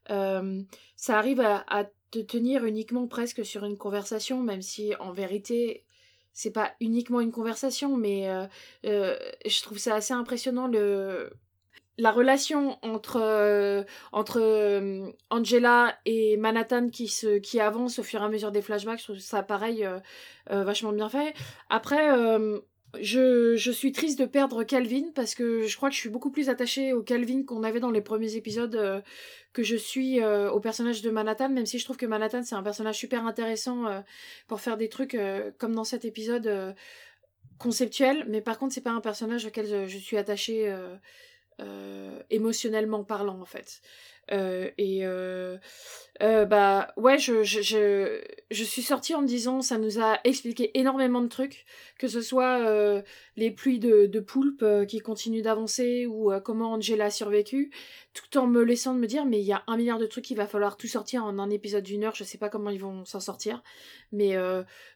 ça 0.09 1.19
arrive 1.19 1.41
à, 1.41 1.91
te 2.11 2.19
tenir 2.19 2.65
uniquement 2.65 3.07
presque 3.07 3.45
sur 3.45 3.65
une 3.65 3.77
conversation, 3.77 4.43
même 4.43 4.63
si 4.63 4.97
en 4.97 5.13
vérité 5.13 5.85
c'est 6.33 6.51
pas 6.51 6.73
uniquement 6.81 7.21
une 7.21 7.31
conversation, 7.31 7.97
mais 7.97 8.29
je 8.83 9.63
trouve 9.63 9.79
ça 9.79 9.95
assez 9.95 10.13
impressionnant 10.13 10.69
la 12.01 12.11
relation 12.13 12.79
entre 12.83 13.21
euh, 13.21 13.85
entre 14.13 14.41
euh, 14.41 15.11
Angela 15.29 15.99
et 16.07 16.37
Manhattan 16.37 16.89
qui 16.89 17.09
se 17.09 17.39
qui 17.39 17.61
avance 17.61 17.99
au 17.99 18.03
fur 18.03 18.23
et 18.23 18.25
à 18.25 18.29
mesure 18.29 18.53
des 18.53 18.63
flashbacks 18.63 18.99
je 19.01 19.05
trouve 19.05 19.19
ça 19.19 19.43
pareil 19.43 19.87
euh, 19.87 20.65
vachement 20.65 20.93
bien 20.93 21.09
fait. 21.09 21.35
Après 21.69 22.09
je, 23.01 23.55
je 23.57 23.71
suis 23.71 23.93
triste 23.93 24.19
de 24.19 24.25
perdre 24.25 24.65
Calvin 24.65 25.13
parce 25.15 25.37
que 25.37 25.65
je 25.65 25.77
crois 25.77 25.91
que 25.91 25.95
je 25.95 26.01
suis 26.01 26.09
beaucoup 26.09 26.33
plus 26.33 26.49
attachée 26.49 26.93
au 26.93 27.05
Calvin 27.05 27.45
qu'on 27.45 27.63
avait 27.63 27.79
dans 27.79 27.93
les 27.93 28.01
premiers 28.01 28.35
épisodes 28.35 29.05
que 29.53 29.63
je 29.63 29.77
suis 29.77 30.25
au 30.25 30.59
personnage 30.59 31.03
de 31.03 31.11
Manhattan 31.11 31.51
même 31.51 31.67
si 31.67 31.79
je 31.79 31.85
trouve 31.85 31.99
que 31.99 32.07
Manhattan 32.07 32.43
c'est 32.43 32.57
un 32.57 32.65
personnage 32.65 32.97
super 32.97 33.27
intéressant 33.27 33.85
pour 34.49 34.61
faire 34.61 34.77
des 34.77 34.89
trucs 34.89 35.17
comme 35.59 35.75
dans 35.75 35.85
cet 35.85 36.05
épisode 36.05 36.75
conceptuel. 37.59 38.25
Mais 38.29 38.41
par 38.41 38.59
contre 38.59 38.75
c'est 38.75 38.81
pas 38.81 38.91
un 38.91 39.01
personnage 39.01 39.47
auquel 39.47 39.67
je, 39.69 39.87
je 39.87 39.99
suis 39.99 40.17
attachée 40.17 40.75
euh, 41.61 42.23
émotionnellement 42.31 43.05
parlant 43.05 43.39
en 43.41 43.45
fait. 43.45 43.83
Euh, 44.33 44.71
et 44.79 45.01
euh, 45.03 45.59
bah 46.21 46.93
ouais, 46.97 47.19
je, 47.19 47.43
je, 47.43 48.23
je, 48.51 48.65
suis 48.65 48.83
sortie 48.83 49.15
en 49.15 49.23
me 49.23 49.27
disant 49.27 49.61
ça 49.61 49.77
nous 49.77 49.99
a 49.99 50.21
expliqué 50.25 50.71
énormément 50.79 51.21
de 51.21 51.27
trucs, 51.27 51.67
que 51.99 52.07
ce 52.07 52.23
soit 52.23 53.03
les 53.37 53.51
pluies 53.51 53.81
de, 53.81 54.07
de 54.07 54.21
poulpe 54.21 54.65
qui 54.87 55.01
continuent 55.01 55.43
d'avancer 55.43 56.07
ou 56.07 56.31
comment 56.45 56.75
Angela 56.75 57.07
a 57.07 57.11
survécu, 57.11 57.73
tout 58.15 58.39
en 58.39 58.47
me 58.47 58.63
laissant 58.63 58.95
de 58.95 59.01
me 59.01 59.07
dire 59.07 59.25
mais 59.27 59.41
il 59.41 59.47
y 59.47 59.53
a 59.53 59.65
un 59.67 59.77
milliard 59.77 59.99
de 59.99 60.07
trucs 60.07 60.25
qu'il 60.25 60.37
va 60.37 60.47
falloir 60.47 60.77
tout 60.77 60.87
sortir 60.87 61.25
en 61.25 61.39
un 61.39 61.51
épisode 61.51 61.85
d'une 61.85 62.05
heure, 62.05 62.15
je 62.15 62.25
sais 62.25 62.39
pas 62.39 62.49
comment 62.49 62.71
ils 62.71 62.81
vont 62.81 63.05
s'en 63.05 63.21
sortir, 63.21 63.63
mais 64.13 64.37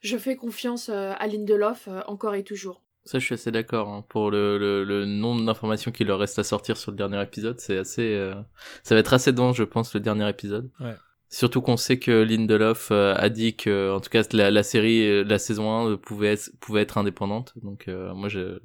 je 0.03 0.17
fais 0.17 0.37
confiance 0.37 0.89
à 0.89 1.27
Lindelof 1.27 1.89
encore 2.07 2.37
et 2.37 2.45
toujours. 2.45 2.84
Ça, 3.05 3.19
je 3.19 3.25
suis 3.25 3.35
assez 3.35 3.51
d'accord. 3.51 3.89
Hein. 3.89 4.05
Pour 4.09 4.31
le, 4.31 4.57
le, 4.57 4.83
le 4.85 5.05
nombre 5.05 5.45
d'informations 5.45 5.91
qu'il 5.93 6.07
leur 6.07 6.19
reste 6.19 6.39
à 6.39 6.45
sortir 6.45 6.77
sur 6.77 6.91
le 6.91 6.97
dernier 6.97 7.23
épisode, 7.23 7.61
c'est 7.61 7.77
assez. 7.77 8.15
Euh... 8.15 8.35
Ça 8.83 8.95
va 8.95 9.01
être 9.01 9.13
assez 9.13 9.33
dense, 9.33 9.57
je 9.57 9.65
pense, 9.65 9.93
le 9.93 10.01
dernier 10.01 10.29
épisode. 10.29 10.71
Ouais. 10.81 10.95
Surtout 11.29 11.61
qu'on 11.63 11.77
sait 11.77 11.99
que 11.99 12.23
Lindelof 12.23 12.93
euh, 12.93 13.15
a 13.17 13.29
dit 13.29 13.57
que, 13.57 13.93
en 13.93 14.01
tout 14.01 14.09
cas, 14.09 14.23
la, 14.33 14.53
la 14.53 14.63
série, 14.63 15.07
euh, 15.07 15.25
la 15.25 15.41
saison 15.41 15.93
1 15.93 15.97
pouvait 15.97 16.35
être, 16.35 16.51
pouvait 16.61 16.83
être 16.83 16.97
indépendante. 16.97 17.53
Donc, 17.63 17.89
euh, 17.89 18.15
moi, 18.15 18.29
je, 18.29 18.61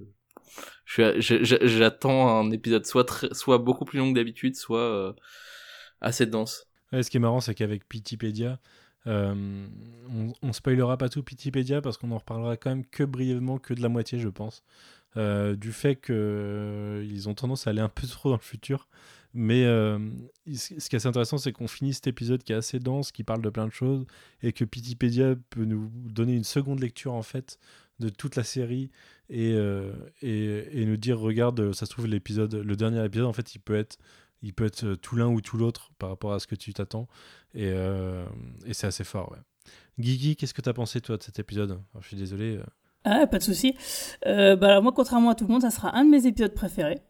j'attends 0.86 2.40
un 2.40 2.52
épisode 2.52 2.86
soit 2.86 3.06
très, 3.06 3.34
soit 3.34 3.58
beaucoup 3.58 3.86
plus 3.86 3.98
long 3.98 4.12
que 4.12 4.16
d'habitude, 4.16 4.56
soit 4.56 5.16
assez 6.00 6.28
dense. 6.28 6.68
Ouais, 6.94 7.02
ce 7.02 7.10
qui 7.10 7.18
est 7.18 7.20
marrant, 7.20 7.40
c'est 7.40 7.56
qu'avec 7.56 7.90
Pitipédia, 7.90 8.60
euh, 9.08 9.68
on, 10.42 10.54
spoilera 10.54 10.98
pas 10.98 11.10
tout 11.10 11.24
Pitipédia 11.24 11.82
parce 11.82 11.98
qu'on 11.98 12.12
en 12.12 12.18
reparlera 12.18 12.58
quand 12.58 12.70
même 12.70 12.86
que 12.86 13.04
brièvement, 13.04 13.58
que 13.58 13.74
de 13.74 13.82
la 13.82 13.90
moitié, 13.90 14.20
je 14.20 14.28
pense. 14.28 14.64
Euh, 15.18 15.56
du 15.56 15.72
fait 15.72 15.96
qu'ils 15.96 16.14
euh, 16.16 17.28
ont 17.28 17.34
tendance 17.34 17.66
à 17.66 17.72
aller 17.72 17.82
un 17.82 17.90
peu 17.90 18.06
trop 18.08 18.30
dans 18.30 18.36
le 18.36 18.42
futur. 18.42 18.88
Mais 19.34 19.64
euh, 19.66 20.00
ce 20.54 20.90
qui 20.90 20.96
est 20.96 20.96
assez 20.96 21.08
intéressant, 21.08 21.38
c'est 21.38 21.52
qu'on 21.52 21.68
finit 21.68 21.94
cet 21.94 22.08
épisode 22.08 22.44
qui 22.44 22.52
est 22.52 22.56
assez 22.56 22.80
dense, 22.80 23.12
qui 23.12 23.24
parle 23.24 23.42
de 23.42 23.50
plein 23.50 23.68
de 23.68 23.74
choses, 23.74 24.06
et 24.42 24.54
que 24.54 24.66
Pitipédia 24.66 25.36
peut 25.50 25.66
nous 25.66 25.92
donner 25.94 26.34
une 26.34 26.44
seconde 26.44 26.80
lecture 26.80 27.14
en 27.14 27.22
fait 27.22 27.60
de 28.00 28.10
toute 28.10 28.36
la 28.36 28.44
série 28.44 28.90
et, 29.30 29.52
et, 30.22 30.82
et 30.82 30.86
nous 30.86 30.98
dire 30.98 31.20
regarde, 31.20 31.74
ça 31.74 31.86
se 31.86 31.92
trouve 31.92 32.08
l'épisode, 32.08 32.56
le 32.56 32.76
dernier 32.76 33.06
épisode 33.06 33.28
en 33.28 33.34
fait, 33.34 33.54
il 33.54 33.60
peut 33.60 33.76
être 33.76 34.00
il 34.42 34.54
peut 34.54 34.66
être 34.66 34.96
tout 34.96 35.16
l'un 35.16 35.28
ou 35.28 35.42
tout 35.42 35.58
l'autre 35.58 35.92
par 36.00 36.10
rapport 36.10 36.34
à 36.34 36.40
ce 36.40 36.48
que 36.48 36.56
tu 36.56 36.74
t'attends, 36.74 37.08
et, 37.54 37.68
euh, 37.68 38.26
c'est 38.72 38.88
assez 38.88 39.04
fort. 39.04 39.36
Guigui, 40.00 40.36
qu'est-ce 40.36 40.54
que 40.54 40.62
tu 40.62 40.70
as 40.70 40.74
pensé 40.74 41.02
toi 41.02 41.18
de 41.18 41.24
cet 41.24 41.40
épisode? 41.40 41.80
Je 42.00 42.08
suis 42.08 42.18
désolé. 42.18 42.58
euh, 42.58 42.64
Ah, 43.04 43.28
pas 43.28 43.38
de 43.38 43.44
souci. 43.44 43.76
Euh, 44.26 44.56
bah, 44.56 44.80
moi, 44.82 44.92
contrairement 44.94 45.32
à 45.32 45.36
tout 45.36 45.46
le 45.46 45.52
monde, 45.52 45.62
ça 45.62 45.72
sera 45.72 45.96
un 45.96 46.06
de 46.06 46.10
mes 46.10 46.26
épisodes 46.26 46.54
préférés. 46.54 47.02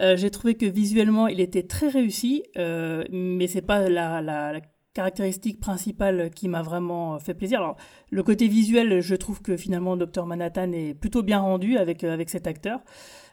Euh, 0.00 0.16
J'ai 0.16 0.30
trouvé 0.30 0.54
que 0.54 0.64
visuellement, 0.66 1.26
il 1.26 1.40
était 1.40 1.64
très 1.64 1.88
réussi, 1.88 2.44
euh, 2.56 3.04
mais 3.10 3.48
c'est 3.48 3.62
pas 3.62 3.88
la 3.88 4.60
caractéristique 4.98 5.60
principale 5.60 6.30
qui 6.30 6.48
m'a 6.48 6.62
vraiment 6.62 7.18
fait 7.20 7.34
plaisir. 7.34 7.60
Alors, 7.60 7.76
le 8.10 8.22
côté 8.24 8.48
visuel, 8.48 9.00
je 9.00 9.14
trouve 9.14 9.40
que 9.40 9.56
finalement, 9.56 9.96
Dr 9.96 10.26
Manhattan 10.26 10.72
est 10.72 10.94
plutôt 10.94 11.22
bien 11.22 11.38
rendu 11.38 11.76
avec, 11.78 12.02
euh, 12.02 12.12
avec 12.12 12.28
cet 12.30 12.48
acteur. 12.48 12.80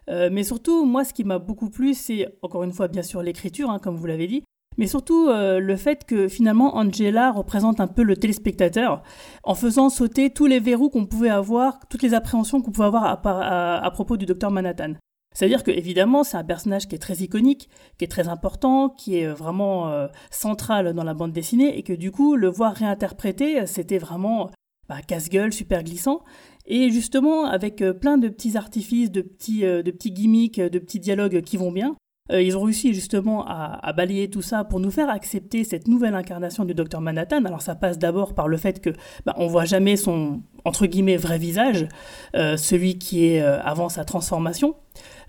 Euh, 0.10 0.30
mais 0.32 0.44
surtout, 0.44 0.86
moi, 0.86 1.04
ce 1.04 1.12
qui 1.16 1.24
m'a 1.24 1.40
beaucoup 1.40 1.72
plu, 1.72 1.96
c'est 1.96 2.28
encore 2.44 2.64
une 2.64 2.72
fois, 2.72 2.88
bien 2.88 3.02
sûr, 3.02 3.24
l'écriture, 3.24 3.72
hein, 3.72 3.80
comme 3.80 3.96
vous 3.96 4.06
l'avez 4.06 4.28
dit, 4.28 4.44
mais 4.78 4.86
surtout 4.86 5.28
euh, 5.30 5.60
le 5.60 5.76
fait 5.76 6.04
que 6.06 6.28
finalement 6.28 6.76
Angela 6.78 7.32
représente 7.32 7.80
un 7.80 7.88
peu 7.88 8.04
le 8.04 8.16
téléspectateur 8.16 9.02
en 9.44 9.56
faisant 9.56 9.90
sauter 9.90 10.30
tous 10.30 10.46
les 10.46 10.60
verrous 10.60 10.90
qu'on 10.92 11.08
pouvait 11.08 11.30
avoir, 11.30 11.80
toutes 11.90 12.04
les 12.04 12.14
appréhensions 12.14 12.62
qu'on 12.62 12.72
pouvait 12.72 12.88
avoir 12.94 13.06
à- 13.06 13.78
à 13.84 13.92
propos 13.92 14.18
du 14.18 14.26
docteur 14.26 14.52
Manhattan. 14.52 14.94
C'est-à-dire 15.36 15.64
que 15.64 15.70
évidemment 15.70 16.24
c'est 16.24 16.38
un 16.38 16.44
personnage 16.44 16.88
qui 16.88 16.96
est 16.96 17.00
très 17.00 17.18
iconique, 17.18 17.70
qui 18.00 18.06
est 18.06 18.10
très 18.10 18.28
important, 18.28 18.90
qui 18.90 19.20
est 19.20 19.28
vraiment 19.28 19.90
euh, 19.90 20.08
central 20.32 20.94
dans 20.94 21.04
la 21.04 21.14
bande 21.14 21.34
dessinée 21.34 21.78
et 21.78 21.84
que 21.84 21.94
du 21.94 22.12
coup 22.12 22.36
le 22.36 22.48
voir 22.48 22.74
réinterprété 22.74 23.68
c'était 23.68 24.00
vraiment 24.00 24.50
bah, 24.88 25.02
casse-gueule, 25.06 25.54
super 25.54 25.84
glissant. 25.84 26.22
Et 26.68 26.90
justement 26.90 27.46
avec 27.46 27.82
euh, 27.82 27.94
plein 27.94 28.18
de 28.18 28.30
petits 28.30 28.58
artifices, 28.58 29.12
de 29.12 29.22
petits, 29.22 29.66
euh, 29.66 29.84
de 29.84 29.92
petits 29.92 30.12
gimmicks, 30.12 30.60
de 30.60 30.80
petits 30.80 31.00
dialogues 31.00 31.42
qui 31.42 31.58
vont 31.58 31.72
bien, 31.72 31.96
euh, 32.32 32.42
ils 32.42 32.58
ont 32.58 32.62
réussi 32.62 32.94
justement 32.94 33.46
à, 33.48 33.80
à 33.82 33.94
balayer 33.94 34.30
tout 34.30 34.42
ça 34.42 34.64
pour 34.64 34.80
nous 34.80 34.92
faire 34.92 35.10
accepter 35.10 35.64
cette 35.64 35.88
nouvelle 35.88 36.16
incarnation 36.16 36.66
du 36.66 36.74
docteur 36.74 37.02
Manhattan. 37.02 37.46
Alors 37.46 37.62
ça 37.62 37.76
passe 37.76 38.00
d'abord 38.00 38.34
par 38.34 38.48
le 38.48 38.58
fait 38.58 38.82
que 38.82 38.90
bah, 39.26 39.36
on 39.38 39.48
voit 39.48 39.66
jamais 39.66 39.96
son 39.96 40.42
entre 40.66 40.88
guillemets 40.88 41.18
vrai 41.18 41.38
visage, 41.38 41.88
euh, 42.36 42.58
celui 42.58 42.98
qui 42.98 43.26
est 43.28 43.42
euh, 43.42 43.62
avant 43.62 43.88
sa 43.88 44.04
transformation, 44.04 44.76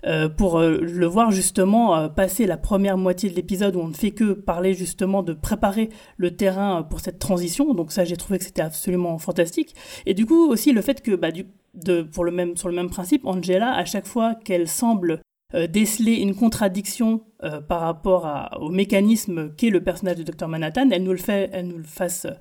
euh, 0.05 0.29
pour 0.29 0.57
euh, 0.59 0.79
le 0.81 1.05
voir 1.05 1.29
justement 1.31 1.95
euh, 1.95 2.07
passer 2.07 2.47
la 2.47 2.57
première 2.57 2.97
moitié 2.97 3.29
de 3.29 3.35
l'épisode 3.35 3.75
où 3.75 3.79
on 3.79 3.89
ne 3.89 3.93
fait 3.93 4.11
que 4.11 4.33
parler 4.33 4.73
justement 4.73 5.21
de 5.21 5.33
préparer 5.33 5.89
le 6.17 6.35
terrain 6.35 6.81
pour 6.81 7.01
cette 7.01 7.19
transition. 7.19 7.73
Donc 7.75 7.91
ça 7.91 8.03
j'ai 8.03 8.17
trouvé 8.17 8.39
que 8.39 8.45
c'était 8.45 8.63
absolument 8.63 9.17
fantastique. 9.19 9.75
Et 10.07 10.15
du 10.15 10.25
coup 10.25 10.49
aussi 10.49 10.71
le 10.71 10.81
fait 10.81 11.01
que 11.03 11.15
bah, 11.15 11.31
du, 11.31 11.45
de, 11.75 12.01
pour 12.01 12.23
le 12.23 12.31
même, 12.31 12.57
sur 12.57 12.67
le 12.67 12.75
même 12.75 12.89
principe, 12.89 13.25
Angela 13.25 13.73
à 13.75 13.85
chaque 13.85 14.07
fois 14.07 14.33
qu'elle 14.33 14.67
semble 14.67 15.21
déceler 15.53 16.15
une 16.15 16.35
contradiction 16.35 17.21
euh, 17.43 17.61
par 17.61 17.81
rapport 17.81 18.49
au 18.59 18.69
mécanisme 18.69 19.53
qu'est 19.55 19.69
le 19.69 19.83
personnage 19.83 20.15
de 20.15 20.23
Dr 20.23 20.47
Manhattan, 20.47 20.89
elle 20.89 21.03
nous 21.03 21.11
le 21.11 21.19
fait, 21.19 21.51
elle 21.53 21.67
nous 21.67 21.77
le 21.77 21.83
fasse, 21.83 22.25
euh, 22.25 22.31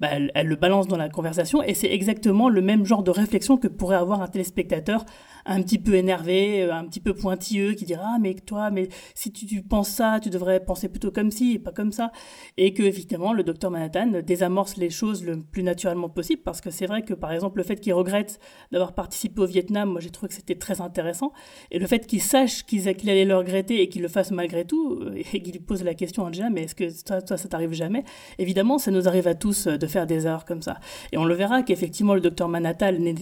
bah, 0.00 0.08
elle, 0.12 0.46
le 0.46 0.56
balance 0.56 0.88
dans 0.88 0.96
la 0.96 1.10
conversation 1.10 1.62
et 1.62 1.74
c'est 1.74 1.92
exactement 1.92 2.48
le 2.48 2.62
même 2.62 2.86
genre 2.86 3.02
de 3.02 3.10
réflexion 3.10 3.58
que 3.58 3.68
pourrait 3.68 3.96
avoir 3.96 4.22
un 4.22 4.28
téléspectateur 4.28 5.04
un 5.44 5.60
petit 5.60 5.78
peu 5.78 5.94
énervé, 5.94 6.62
euh, 6.62 6.74
un 6.74 6.86
petit 6.86 7.00
peu 7.00 7.12
pointilleux, 7.12 7.74
qui 7.74 7.84
dira 7.84 8.14
ah 8.14 8.18
mais 8.18 8.32
toi 8.32 8.70
mais 8.70 8.88
si 9.14 9.30
tu, 9.30 9.60
penses 9.60 9.90
ça, 9.90 10.20
tu 10.22 10.30
devrais 10.30 10.58
penser 10.60 10.88
plutôt 10.88 11.10
comme 11.10 11.30
ci 11.30 11.52
et 11.52 11.58
pas 11.58 11.72
comme 11.72 11.92
ça, 11.92 12.10
et 12.56 12.72
que 12.72 12.82
évidemment 12.82 13.34
le 13.34 13.42
Dr 13.42 13.70
Manhattan 13.70 14.22
désamorce 14.26 14.78
les 14.78 14.88
choses 14.88 15.22
le 15.22 15.38
plus 15.38 15.64
naturellement 15.64 16.08
possible 16.08 16.40
parce 16.42 16.62
que 16.62 16.70
c'est 16.70 16.86
vrai 16.86 17.02
que 17.02 17.12
par 17.12 17.30
exemple 17.30 17.58
le 17.58 17.64
fait 17.64 17.76
qu'il 17.76 17.92
regrette 17.92 18.40
d'avoir 18.72 18.94
participé 18.94 19.42
au 19.42 19.46
Vietnam, 19.46 19.90
moi 19.90 20.00
j'ai 20.00 20.08
trouvé 20.08 20.28
que 20.28 20.34
c'était 20.34 20.54
très 20.54 20.80
intéressant. 20.80 21.34
Et 21.70 21.78
le 21.78 21.86
fait 21.86 22.06
qu'il 22.06 22.22
sache 22.22 22.64
qu'il 22.64 22.86
qu'il 22.96 23.10
allait 23.10 23.26
le 23.26 23.36
regretter 23.36 23.82
et 23.82 23.90
qu'il 23.90 24.00
le 24.00 24.08
fasse 24.08 24.30
malgré 24.46 24.64
tout, 24.64 25.00
euh, 25.00 25.20
et 25.32 25.42
qu'il 25.42 25.60
pose 25.60 25.82
la 25.82 25.94
question 25.94 26.24
à 26.24 26.28
Angela, 26.28 26.50
mais 26.50 26.62
est-ce 26.62 26.74
que 26.74 27.20
toi, 27.26 27.36
ça 27.36 27.48
t'arrive 27.48 27.72
jamais? 27.72 28.04
Évidemment, 28.38 28.78
ça 28.78 28.92
nous 28.92 29.08
arrive 29.08 29.26
à 29.26 29.34
tous 29.34 29.66
euh, 29.66 29.76
de 29.76 29.86
faire 29.86 30.06
des 30.06 30.26
erreurs 30.26 30.44
comme 30.44 30.62
ça. 30.62 30.78
Et 31.12 31.18
on 31.18 31.24
le 31.24 31.34
verra 31.34 31.62
qu'effectivement, 31.62 32.14
le 32.14 32.20
docteur 32.20 32.48
Manhattan 32.48 32.92
n'est 32.92 33.14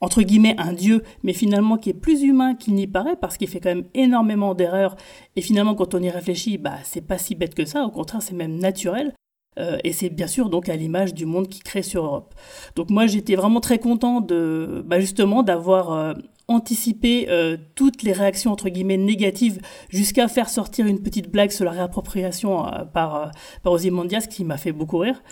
entre 0.00 0.22
guillemets 0.22 0.54
un 0.58 0.72
dieu, 0.72 1.02
mais 1.24 1.32
finalement 1.32 1.76
qui 1.76 1.90
est 1.90 1.94
plus 1.94 2.22
humain 2.22 2.54
qu'il 2.54 2.74
n'y 2.74 2.86
paraît 2.86 3.16
parce 3.16 3.36
qu'il 3.36 3.48
fait 3.48 3.58
quand 3.58 3.74
même 3.74 3.86
énormément 3.94 4.54
d'erreurs. 4.54 4.96
Et 5.34 5.40
finalement, 5.40 5.74
quand 5.74 5.94
on 5.94 6.02
y 6.02 6.10
réfléchit, 6.10 6.56
bah 6.56 6.76
c'est 6.84 7.04
pas 7.04 7.18
si 7.18 7.34
bête 7.34 7.54
que 7.54 7.64
ça. 7.64 7.84
Au 7.84 7.90
contraire, 7.90 8.22
c'est 8.22 8.36
même 8.36 8.58
naturel. 8.58 9.12
Euh, 9.58 9.76
et 9.82 9.92
c'est 9.92 10.10
bien 10.10 10.28
sûr 10.28 10.50
donc 10.50 10.68
à 10.68 10.76
l'image 10.76 11.14
du 11.14 11.26
monde 11.26 11.48
qui 11.48 11.60
crée 11.60 11.82
sur 11.82 12.04
Europe. 12.04 12.34
Donc 12.76 12.90
moi 12.90 13.08
j'étais 13.08 13.34
vraiment 13.34 13.58
très 13.60 13.80
content 13.80 14.20
de 14.20 14.84
bah, 14.86 15.00
justement 15.00 15.42
d'avoir 15.42 16.14
anticipé 16.48 17.26
euh, 17.28 17.58
toutes 17.74 18.02
les 18.02 18.12
réactions 18.12 18.50
entre 18.50 18.70
guillemets 18.70 18.96
négatives 18.96 19.60
jusqu'à 19.90 20.28
faire 20.28 20.48
sortir 20.48 20.86
une 20.86 21.02
petite 21.02 21.30
blague 21.30 21.50
sur 21.50 21.66
la 21.66 21.70
réappropriation 21.72 22.66
euh, 22.66 22.84
par 22.84 23.16
euh, 23.16 23.26
par 23.62 23.74
Ozymandias 23.74 24.26
qui 24.28 24.44
m'a 24.44 24.56
fait 24.56 24.72
beaucoup 24.72 24.98
rire. 24.98 25.22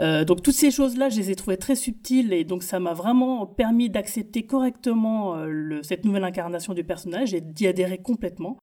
Euh, 0.00 0.24
donc 0.24 0.42
toutes 0.42 0.54
ces 0.54 0.70
choses 0.70 0.96
là 0.96 1.10
je 1.10 1.18
les 1.18 1.30
ai 1.30 1.36
trouvées 1.36 1.58
très 1.58 1.74
subtiles 1.74 2.32
et 2.32 2.44
donc 2.44 2.62
ça 2.62 2.80
m'a 2.80 2.94
vraiment 2.94 3.46
permis 3.46 3.90
d'accepter 3.90 4.44
correctement 4.46 5.36
euh, 5.36 5.46
le, 5.46 5.82
cette 5.82 6.06
nouvelle 6.06 6.24
incarnation 6.24 6.72
du 6.72 6.84
personnage 6.84 7.34
et 7.34 7.42
d'y 7.42 7.66
adhérer 7.66 7.98
complètement. 7.98 8.56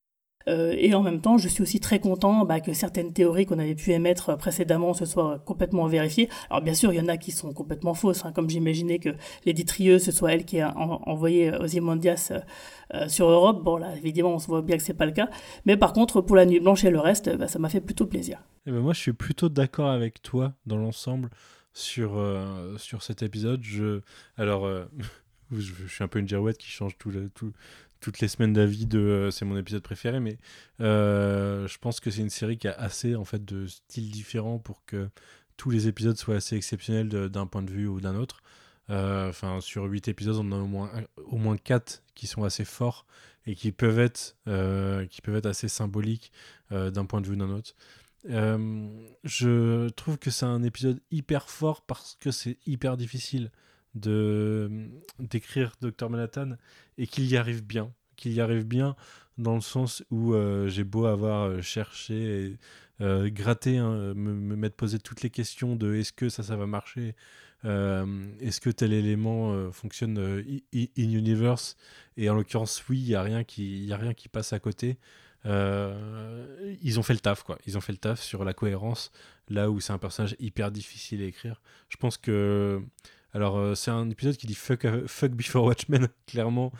Euh, 0.48 0.74
et 0.78 0.94
en 0.94 1.04
même 1.04 1.20
temps, 1.22 1.38
je 1.38 1.48
suis 1.48 1.62
aussi 1.62 1.80
très 1.80 2.00
content 2.00 2.46
bah, 2.46 2.60
que 2.62 2.74
certaines 2.74 3.12
théories 3.14 3.46
qu'on 3.46 3.60
avait 3.60 3.76
pu 3.76 3.92
émettre 3.92 4.38
précédemment 4.38 4.94
se 4.94 5.06
soient 5.06 5.40
complètement 5.40 5.86
vérifiées. 5.88 6.30
Alors 6.50 6.62
bien 6.64 6.74
sûr, 6.74 6.94
il 6.94 6.96
y 6.98 7.02
en 7.02 7.08
a 7.10 7.18
qui 7.18 7.32
sont 7.32 7.54
complètement 7.54 7.94
fausses, 7.94 8.24
hein, 8.26 8.32
comme 8.32 8.50
j'imaginais 8.50 9.00
que 9.00 9.10
l'éditrieuse, 9.46 10.04
ce 10.04 10.12
soit 10.12 10.34
elle 10.34 10.46
qui 10.46 10.60
a 10.62 10.76
en- 10.78 11.02
envoyé 11.06 11.52
Ozymandias 11.54 12.30
euh, 12.32 12.40
euh, 12.94 13.08
sur 13.10 13.28
Europe. 13.30 13.64
Bon 13.64 13.78
là, 13.78 13.96
évidemment, 13.98 14.34
on 14.36 14.40
se 14.40 14.48
voit 14.48 14.62
bien 14.62 14.78
que 14.78 14.84
c'est 14.84 14.94
pas 14.94 15.06
le 15.06 15.12
cas. 15.12 15.30
Mais 15.66 15.76
par 15.78 15.94
contre, 15.94 16.22
pour 16.22 16.36
la 16.36 16.46
Nuit 16.46 16.60
Blanche 16.62 16.84
et 16.86 16.90
le 16.90 17.00
reste, 17.00 17.36
bah, 17.38 17.48
ça 17.48 17.60
m'a 17.60 17.70
fait 17.70 17.82
plutôt 17.82 18.06
plaisir. 18.06 18.42
Eh 18.66 18.72
ben 18.72 18.80
moi, 18.80 18.94
je 18.94 19.00
suis 19.00 19.14
plutôt 19.14 19.50
d'accord 19.50 19.90
avec 19.90 20.22
toi 20.22 20.54
dans 20.66 20.78
l'ensemble 20.78 21.30
sur, 21.74 22.18
euh, 22.18 22.78
sur 22.78 23.04
cet 23.04 23.24
épisode. 23.24 23.62
Alors, 24.38 24.66
euh, 24.66 24.86
je, 25.52 25.88
suis 25.88 26.04
un 26.04 26.08
peu 26.08 26.20
une 26.20 26.28
girouette 26.28 26.58
qui 26.58 26.70
change 26.70 26.98
tout- 26.98 27.12
toutes 28.00 28.20
les 28.20 28.28
semaines 28.28 28.54
d'avis 28.54 28.88
euh, 28.94 29.32
c'est 29.32 29.46
mon 29.46 29.58
épisode 29.58 29.84
préféré, 29.84 30.20
mais 30.20 30.38
euh, 30.82 31.68
je 31.68 31.78
pense 31.78 32.00
que 32.00 32.10
c'est 32.12 32.22
une 32.22 32.30
série 32.30 32.58
qui 32.58 32.68
a 32.68 32.74
assez 32.74 33.16
en 33.16 33.26
fait 33.26 33.44
de 33.44 33.68
styles 33.68 34.12
différents 34.12 34.60
pour 34.60 34.86
que 34.86 35.10
tous 35.58 35.70
les 35.70 35.88
épisodes 35.88 36.18
soient 36.18 36.36
assez 36.36 36.56
exceptionnels 36.56 37.10
d'un 37.10 37.46
point 37.46 37.62
de 37.62 37.72
vue 37.72 37.88
ou 37.88 38.00
d'un 38.00 38.16
autre. 38.16 38.42
Euh, 38.90 39.32
sur 39.60 39.84
8 39.84 40.08
épisodes, 40.08 40.38
on 40.38 40.52
a 40.52 40.56
au 40.56 40.66
moins, 40.66 40.92
au 41.18 41.38
moins 41.38 41.58
4 41.58 42.02
qui 42.16 42.28
sont 42.28 42.44
assez 42.44 42.66
forts 42.66 43.06
et 43.46 43.56
qui 43.56 43.72
peuvent 43.72 44.00
être, 44.00 44.36
assez 45.46 45.68
symboliques 45.68 46.32
d'un 46.72 47.06
point 47.06 47.22
de 47.22 47.28
vue 47.28 47.34
ou 47.34 47.38
d'un 47.38 47.50
autre. 47.50 47.76
Je 48.26 49.90
trouve 49.90 50.18
que 50.18 50.32
c'est 50.32 50.46
un 50.46 50.64
épisode 50.64 51.02
hyper 51.12 51.50
fort 51.50 51.82
parce 51.82 52.18
que 52.22 52.32
c'est 52.32 52.58
hyper 52.66 52.96
difficile 52.96 53.52
de 53.96 54.90
d'écrire 55.20 55.74
Dr 55.82 56.10
Manhattan 56.10 56.52
et 56.98 57.08
qu'il 57.08 57.26
y 57.26 57.38
arrive 57.38 57.64
bien, 57.64 57.92
qu'il 58.16 58.34
y 58.34 58.42
arrive 58.42 58.66
bien 58.66 58.96
dans 59.38 59.56
le 59.56 59.62
sens 59.62 60.04
où 60.12 60.34
euh, 60.34 60.68
j'ai 60.68 60.84
beau 60.84 61.06
avoir 61.06 61.44
euh, 61.44 61.62
cherché 61.62 62.58
euh, 63.02 63.30
gratté, 63.30 63.78
hein, 63.78 64.14
me, 64.14 64.34
me 64.34 64.56
mettre 64.56 64.76
poser 64.76 65.00
toutes 65.00 65.22
les 65.22 65.30
questions 65.30 65.76
de 65.76 65.96
est-ce 65.96 66.12
que 66.14 66.30
ça 66.30 66.44
ça 66.44 66.56
va 66.58 66.66
marcher, 66.68 67.16
euh, 67.66 68.06
est-ce 68.40 68.62
que 68.62 68.70
tel 68.70 68.94
élément 68.94 69.54
euh, 69.54 69.72
fonctionne 69.72 70.18
euh, 70.18 70.44
in 70.74 70.88
universe 71.12 71.76
et 72.18 72.30
en 72.30 72.36
l'occurrence 72.36 72.84
oui, 72.90 73.00
il 73.00 73.08
y 73.08 73.16
a 73.16 73.22
rien 73.22 73.44
qui 73.44 73.86
y 73.86 73.94
a 73.94 73.98
rien 73.98 74.14
qui 74.14 74.30
passe 74.30 74.54
à 74.54 74.60
côté. 74.60 74.98
Euh, 75.46 76.76
ils 76.82 77.00
ont 77.00 77.04
fait 77.04 77.14
le 77.14 77.20
taf, 77.20 77.44
quoi. 77.44 77.58
Ils 77.66 77.78
ont 77.78 77.82
fait 77.82 77.94
le 77.94 77.98
taf 77.98 78.22
sur 78.22 78.44
la 78.44 78.54
cohérence, 78.54 79.12
là 79.48 79.70
où 79.72 79.80
c'est 79.80 79.94
un 79.94 79.98
personnage 79.98 80.36
hyper 80.40 80.72
difficile 80.72 81.22
à 81.22 81.26
écrire. 81.26 81.62
Je 81.90 81.98
pense 81.98 82.18
que. 82.18 82.82
Alors, 83.34 83.58
euh, 83.58 83.76
c'est 83.76 83.92
un 83.92 84.10
épisode 84.10 84.38
qui 84.38 84.48
dit 84.48 84.56
fuck, 84.56 84.86
euh, 84.86 85.04
fuck 85.08 85.32
Before 85.32 85.66
Watchmen, 85.66 86.08
clairement. 86.28 86.72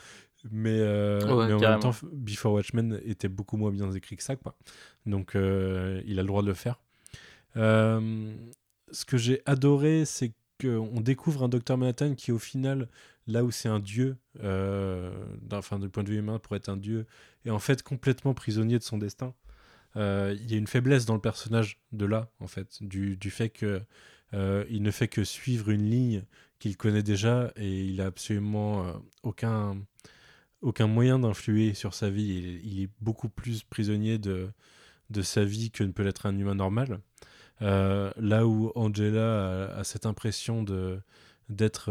Mais, 0.52 0.80
euh, 0.80 1.20
Ouais, 1.22 1.48
mais 1.48 1.54
en 1.54 1.60
même 1.60 1.80
temps, 1.80 1.96
Before 2.14 2.54
Watchmen 2.54 3.00
était 3.04 3.28
beaucoup 3.28 3.58
moins 3.58 3.72
bien 3.72 3.92
écrit 3.92 4.16
que 4.16 4.24
ça, 4.24 4.36
quoi. 4.36 4.56
Donc, 5.06 5.36
euh, 5.36 6.02
il 6.06 6.18
a 6.20 6.22
le 6.22 6.28
droit 6.28 6.42
de 6.42 6.48
le 6.48 6.54
faire. 6.54 6.80
Euh, 7.58 8.34
ce 8.92 9.06
que 9.06 9.18
j'ai 9.18 9.42
adoré, 9.46 10.06
c'est 10.06 10.34
qu'on 10.62 11.02
découvre 11.02 11.44
un 11.44 11.50
Docteur 11.50 11.78
Manhattan 11.78 12.16
qui, 12.16 12.32
au 12.32 12.40
final, 12.40 12.88
là 13.28 13.44
où 13.44 13.52
c'est 13.52 13.70
un 13.70 13.80
dieu, 13.80 14.18
enfin, 14.40 15.80
du 15.80 15.90
point 15.90 16.04
de 16.04 16.10
vue 16.10 16.18
humain, 16.18 16.40
pour 16.40 16.56
être 16.56 16.70
un 16.70 16.78
dieu, 16.78 17.06
est 17.46 17.50
en 17.50 17.60
fait 17.60 17.84
complètement 17.84 18.34
prisonnier 18.34 18.78
de 18.78 18.84
son 18.84 18.98
destin. 18.98 19.34
Il 19.96 20.46
y 20.50 20.54
a 20.54 20.58
une 20.58 20.68
faiblesse 20.68 21.06
dans 21.06 21.16
le 21.16 21.22
personnage 21.22 21.80
de 21.92 22.06
là, 22.06 22.30
en 22.40 22.48
fait, 22.48 22.82
du, 22.82 23.18
du 23.18 23.30
fait 23.30 23.50
que 23.50 23.82
euh, 24.34 24.66
il 24.70 24.84
ne 24.84 24.92
fait 24.92 25.08
que 25.08 25.24
suivre 25.24 25.70
une 25.70 25.90
ligne 25.90 26.24
qu'il 26.60 26.78
connaît 26.78 27.04
déjà 27.04 27.52
et 27.56 27.86
il 27.86 28.02
a 28.02 28.06
absolument 28.06 28.86
euh, 28.86 28.94
aucun, 29.24 29.78
aucun 30.62 30.88
moyen 30.88 31.20
d'influer 31.20 31.74
sur 31.74 31.94
sa 31.94 32.10
vie. 32.10 32.62
Il, 32.64 32.66
il 32.66 32.84
est 32.84 32.90
beaucoup 33.02 33.30
plus 33.30 33.64
prisonnier 33.64 34.18
de, 34.18 34.50
de 35.10 35.22
sa 35.22 35.44
vie 35.44 35.72
que 35.72 35.84
ne 35.84 35.92
peut 35.92 36.04
l'être 36.04 36.26
un 36.26 36.38
humain 36.38 36.56
normal. 36.56 37.00
Euh, 37.62 38.12
là 38.18 38.48
où 38.48 38.72
Angela 38.76 39.74
a, 39.76 39.84
cette 39.84 40.06
impression 40.06 40.64
de 40.64 41.00
d'être 41.50 41.90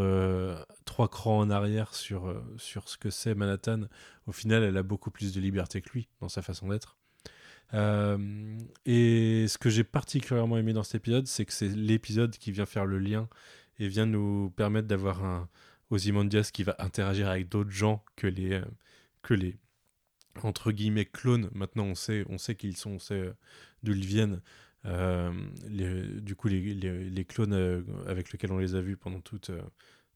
trois 0.85 1.09
crans 1.09 1.41
en 1.41 1.51
arrière 1.51 1.93
sur, 1.93 2.33
sur 2.59 2.89
ce 2.89 2.97
que 2.97 3.11
c'est 3.11 3.35
Manhattan, 3.35 3.89
au 4.29 4.33
final, 4.33 4.63
elle 4.63 4.77
a 4.77 4.85
beaucoup 4.85 5.11
plus 5.11 5.35
de 5.35 5.41
liberté 5.41 5.83
que 5.83 5.91
lui 5.91 6.09
dans 6.21 6.29
sa 6.29 6.43
façon 6.43 6.69
d'être. 6.69 6.98
Euh, 7.75 8.59
et 8.87 9.47
ce 9.49 9.59
que 9.59 9.71
j'ai 9.71 9.85
particulièrement 9.85 10.57
aimé 10.59 10.73
dans 10.73 10.83
cet 10.83 10.97
épisode, 10.97 11.27
c'est 11.27 11.45
que 11.45 11.53
c'est 11.53 11.69
l'épisode 11.69 12.37
qui 12.37 12.53
vient 12.53 12.67
faire 12.67 12.87
le 12.87 12.99
lien 12.99 13.29
et 13.79 13.89
vient 13.89 14.07
nous 14.07 14.51
permettre 14.57 14.89
d'avoir 14.89 15.25
un 15.25 15.49
Ozymandias 15.91 16.51
qui 16.53 16.65
va 16.65 16.77
interagir 16.79 17.29
avec 17.29 17.49
d'autres 17.49 17.71
gens 17.71 18.05
que 18.17 18.27
les, 18.27 18.55
euh, 18.55 18.65
que 19.23 19.35
les 19.35 19.57
entre 20.43 20.73
guillemets 20.73 21.07
clones. 21.07 21.51
Maintenant, 21.53 21.85
on 21.85 21.95
sait, 21.95 22.25
on 22.29 22.39
sait 22.39 22.55
qui 22.55 22.69
ils 22.69 22.77
sont, 22.77 22.93
on 22.93 22.99
sait 22.99 23.15
euh, 23.15 23.33
d'où 23.83 23.93
ils 23.93 24.07
viennent. 24.07 24.41
Du 24.85 26.35
coup, 26.37 26.49
les, 26.49 26.75
les- 26.75 27.25
clones 27.25 27.85
avec 28.07 28.33
lesquels 28.33 28.53
on 28.53 28.59
les 28.59 28.75
a 28.75 28.81
vus 28.81 28.97
pendant 28.97 29.21
toutes, 29.21 29.51
euh, 29.51 29.61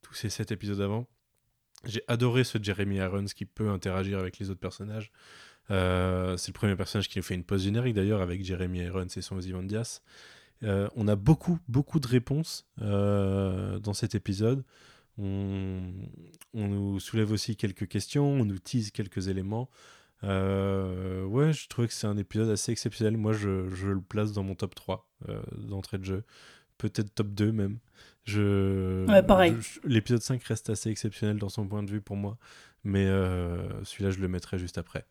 tous 0.00 0.14
ces 0.14 0.30
sept 0.30 0.52
épisodes 0.52 0.80
avant. 0.80 1.06
J'ai 1.84 2.02
adoré 2.06 2.44
ce 2.44 2.58
Jeremy 2.62 2.96
Irons 2.96 3.24
qui 3.24 3.44
peut 3.44 3.68
interagir 3.68 4.18
avec 4.18 4.38
les 4.38 4.50
autres 4.50 4.60
personnages. 4.60 5.10
Euh, 5.70 6.36
c'est 6.36 6.48
le 6.48 6.54
premier 6.54 6.76
personnage 6.76 7.08
qui 7.08 7.18
nous 7.18 7.22
fait 7.22 7.34
une 7.34 7.44
pause 7.44 7.64
générique 7.64 7.94
d'ailleurs 7.94 8.20
avec 8.20 8.44
Jeremy 8.44 8.80
Irons 8.80 9.06
et 9.16 9.20
son 9.20 9.36
Ozymandias. 9.36 10.00
Euh, 10.64 10.88
on 10.96 11.08
a 11.08 11.16
beaucoup, 11.16 11.58
beaucoup 11.68 11.98
de 11.98 12.06
réponses 12.06 12.66
euh, 12.80 13.78
dans 13.78 13.94
cet 13.94 14.14
épisode. 14.14 14.64
On, 15.18 15.92
on 16.54 16.68
nous 16.68 17.00
soulève 17.00 17.32
aussi 17.32 17.56
quelques 17.56 17.88
questions, 17.88 18.26
on 18.26 18.44
nous 18.44 18.58
tease 18.58 18.90
quelques 18.90 19.28
éléments. 19.28 19.68
Ouais, 20.22 21.52
je 21.52 21.68
trouvais 21.68 21.88
que 21.88 21.94
c'est 21.94 22.06
un 22.06 22.16
épisode 22.16 22.50
assez 22.50 22.70
exceptionnel. 22.72 23.16
Moi, 23.16 23.32
je, 23.32 23.68
je 23.70 23.88
le 23.88 24.00
place 24.00 24.32
dans 24.32 24.42
mon 24.42 24.54
top 24.54 24.74
3 24.74 25.08
euh, 25.28 25.42
d'entrée 25.56 25.98
de 25.98 26.04
jeu. 26.04 26.24
Peut-être 26.78 27.14
top 27.14 27.28
2 27.28 27.52
même. 27.52 27.78
Je, 28.24 29.04
Ouais, 29.06 29.22
pareil. 29.22 29.56
L'épisode 29.84 30.22
5 30.22 30.42
reste 30.44 30.70
assez 30.70 30.90
exceptionnel 30.90 31.38
dans 31.38 31.48
son 31.48 31.66
point 31.66 31.82
de 31.82 31.90
vue 31.90 32.00
pour 32.00 32.16
moi. 32.16 32.38
Mais 32.84 33.06
celui-là, 33.84 34.10
je 34.10 34.18
le 34.18 34.28
mettrai 34.28 34.58
juste 34.58 34.78
après. 34.78 35.04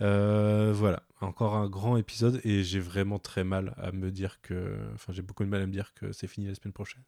Euh, 0.00 0.72
voilà, 0.74 1.02
encore 1.20 1.54
un 1.54 1.68
grand 1.68 1.96
épisode 1.96 2.40
et 2.44 2.64
j'ai 2.64 2.80
vraiment 2.80 3.18
très 3.18 3.44
mal 3.44 3.74
à 3.76 3.92
me 3.92 4.10
dire 4.10 4.40
que. 4.42 4.76
Enfin, 4.94 5.12
j'ai 5.12 5.22
beaucoup 5.22 5.44
de 5.44 5.48
mal 5.48 5.62
à 5.62 5.66
me 5.66 5.72
dire 5.72 5.94
que 5.94 6.12
c'est 6.12 6.26
fini 6.26 6.46
la 6.48 6.54
semaine 6.54 6.72
prochaine. 6.72 7.02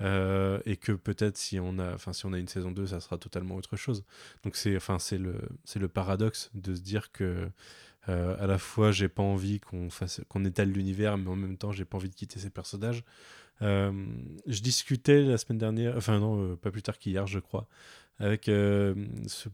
Euh, 0.00 0.58
et 0.64 0.76
que 0.78 0.92
peut-être 0.92 1.36
si 1.36 1.60
on 1.60 1.78
a 1.78 1.94
enfin 1.94 2.14
si 2.14 2.24
on 2.24 2.32
a 2.32 2.38
une 2.38 2.48
saison 2.48 2.72
2 2.72 2.86
ça 2.86 2.98
sera 2.98 3.18
totalement 3.18 3.56
autre 3.56 3.76
chose 3.76 4.04
donc 4.42 4.56
c'est 4.56 4.74
enfin 4.74 4.98
c'est 4.98 5.18
le 5.18 5.34
c'est 5.64 5.78
le 5.78 5.86
paradoxe 5.86 6.50
de 6.54 6.74
se 6.74 6.80
dire 6.80 7.12
que 7.12 7.50
euh, 8.08 8.36
à 8.42 8.46
la 8.46 8.56
fois 8.56 8.90
j'ai 8.90 9.08
pas 9.08 9.22
envie 9.22 9.60
qu'on 9.60 9.90
fasse 9.90 10.22
qu'on 10.30 10.46
étale 10.46 10.70
l'univers 10.70 11.18
mais 11.18 11.28
en 11.28 11.36
même 11.36 11.58
temps 11.58 11.72
j'ai 11.72 11.84
pas 11.84 11.98
envie 11.98 12.08
de 12.08 12.14
quitter 12.14 12.40
ces 12.40 12.48
personnages 12.48 13.04
je 13.60 14.60
discutais 14.62 15.22
la 15.22 15.36
semaine 15.36 15.58
dernière 15.58 15.94
enfin 15.96 16.18
non 16.18 16.56
pas 16.56 16.70
plus 16.70 16.82
tard 16.82 16.98
qu'hier 16.98 17.26
je 17.26 17.38
crois 17.38 17.68
avec 18.18 18.48
euh, 18.48 18.94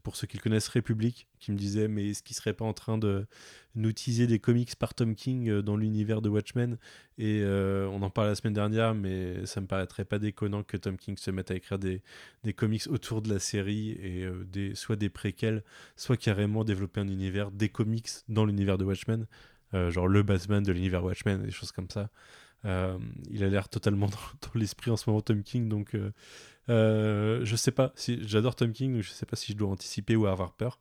pour 0.03 0.15
ceux 0.15 0.27
qui 0.27 0.37
le 0.37 0.43
connaissent 0.43 0.67
République 0.67 1.27
qui 1.39 1.51
me 1.51 1.57
disait 1.57 1.87
mais 1.87 2.09
est-ce 2.09 2.21
qu'il 2.21 2.35
serait 2.35 2.53
pas 2.53 2.65
en 2.65 2.73
train 2.73 2.97
de 2.97 3.25
nous 3.75 3.91
teaser 3.93 4.27
des 4.27 4.39
comics 4.39 4.75
par 4.75 4.93
Tom 4.93 5.15
King 5.15 5.49
euh, 5.49 5.61
dans 5.61 5.77
l'univers 5.77 6.21
de 6.21 6.29
Watchmen? 6.29 6.77
Et 7.17 7.41
euh, 7.41 7.87
on 7.87 8.01
en 8.01 8.09
parlait 8.09 8.31
la 8.31 8.35
semaine 8.35 8.53
dernière, 8.53 8.93
mais 8.93 9.45
ça 9.45 9.61
me 9.61 9.67
paraîtrait 9.67 10.05
pas 10.05 10.19
déconnant 10.19 10.63
que 10.63 10.77
Tom 10.77 10.97
King 10.97 11.17
se 11.17 11.31
mette 11.31 11.51
à 11.51 11.55
écrire 11.55 11.79
des, 11.79 12.01
des 12.43 12.53
comics 12.53 12.85
autour 12.89 13.21
de 13.21 13.33
la 13.33 13.39
série 13.39 13.91
et 13.91 14.29
des, 14.45 14.75
soit 14.75 14.97
des 14.97 15.09
préquels, 15.09 15.63
soit 15.95 16.17
carrément 16.17 16.63
développer 16.63 16.99
un 16.99 17.07
univers, 17.07 17.51
des 17.51 17.69
comics 17.69 18.09
dans 18.27 18.45
l'univers 18.45 18.77
de 18.77 18.85
Watchmen, 18.85 19.25
genre 19.73 20.07
le 20.07 20.23
Batman 20.23 20.63
de 20.63 20.71
l'univers 20.71 21.03
Watchmen, 21.03 21.43
des 21.43 21.51
choses 21.51 21.71
comme 21.71 21.89
ça. 21.89 22.09
Il 22.63 23.43
a 23.43 23.47
l'air 23.47 23.69
totalement 23.69 24.07
dans 24.41 24.59
l'esprit 24.59 24.91
en 24.91 24.97
ce 24.97 25.09
moment 25.09 25.21
Tom 25.21 25.43
King, 25.43 25.69
donc 25.69 25.95
euh, 26.69 27.41
je 27.43 27.55
sais 27.55 27.71
pas 27.71 27.91
si 27.95 28.19
j'adore 28.27 28.55
Tom 28.55 28.71
King, 28.71 28.93
donc 28.93 29.01
je 29.03 29.09
sais 29.09 29.25
pas 29.25 29.35
si 29.35 29.51
je 29.53 29.57
dois 29.57 29.69
anticiper 29.69 30.15
ou 30.15 30.27
avoir 30.27 30.53
peur. 30.53 30.79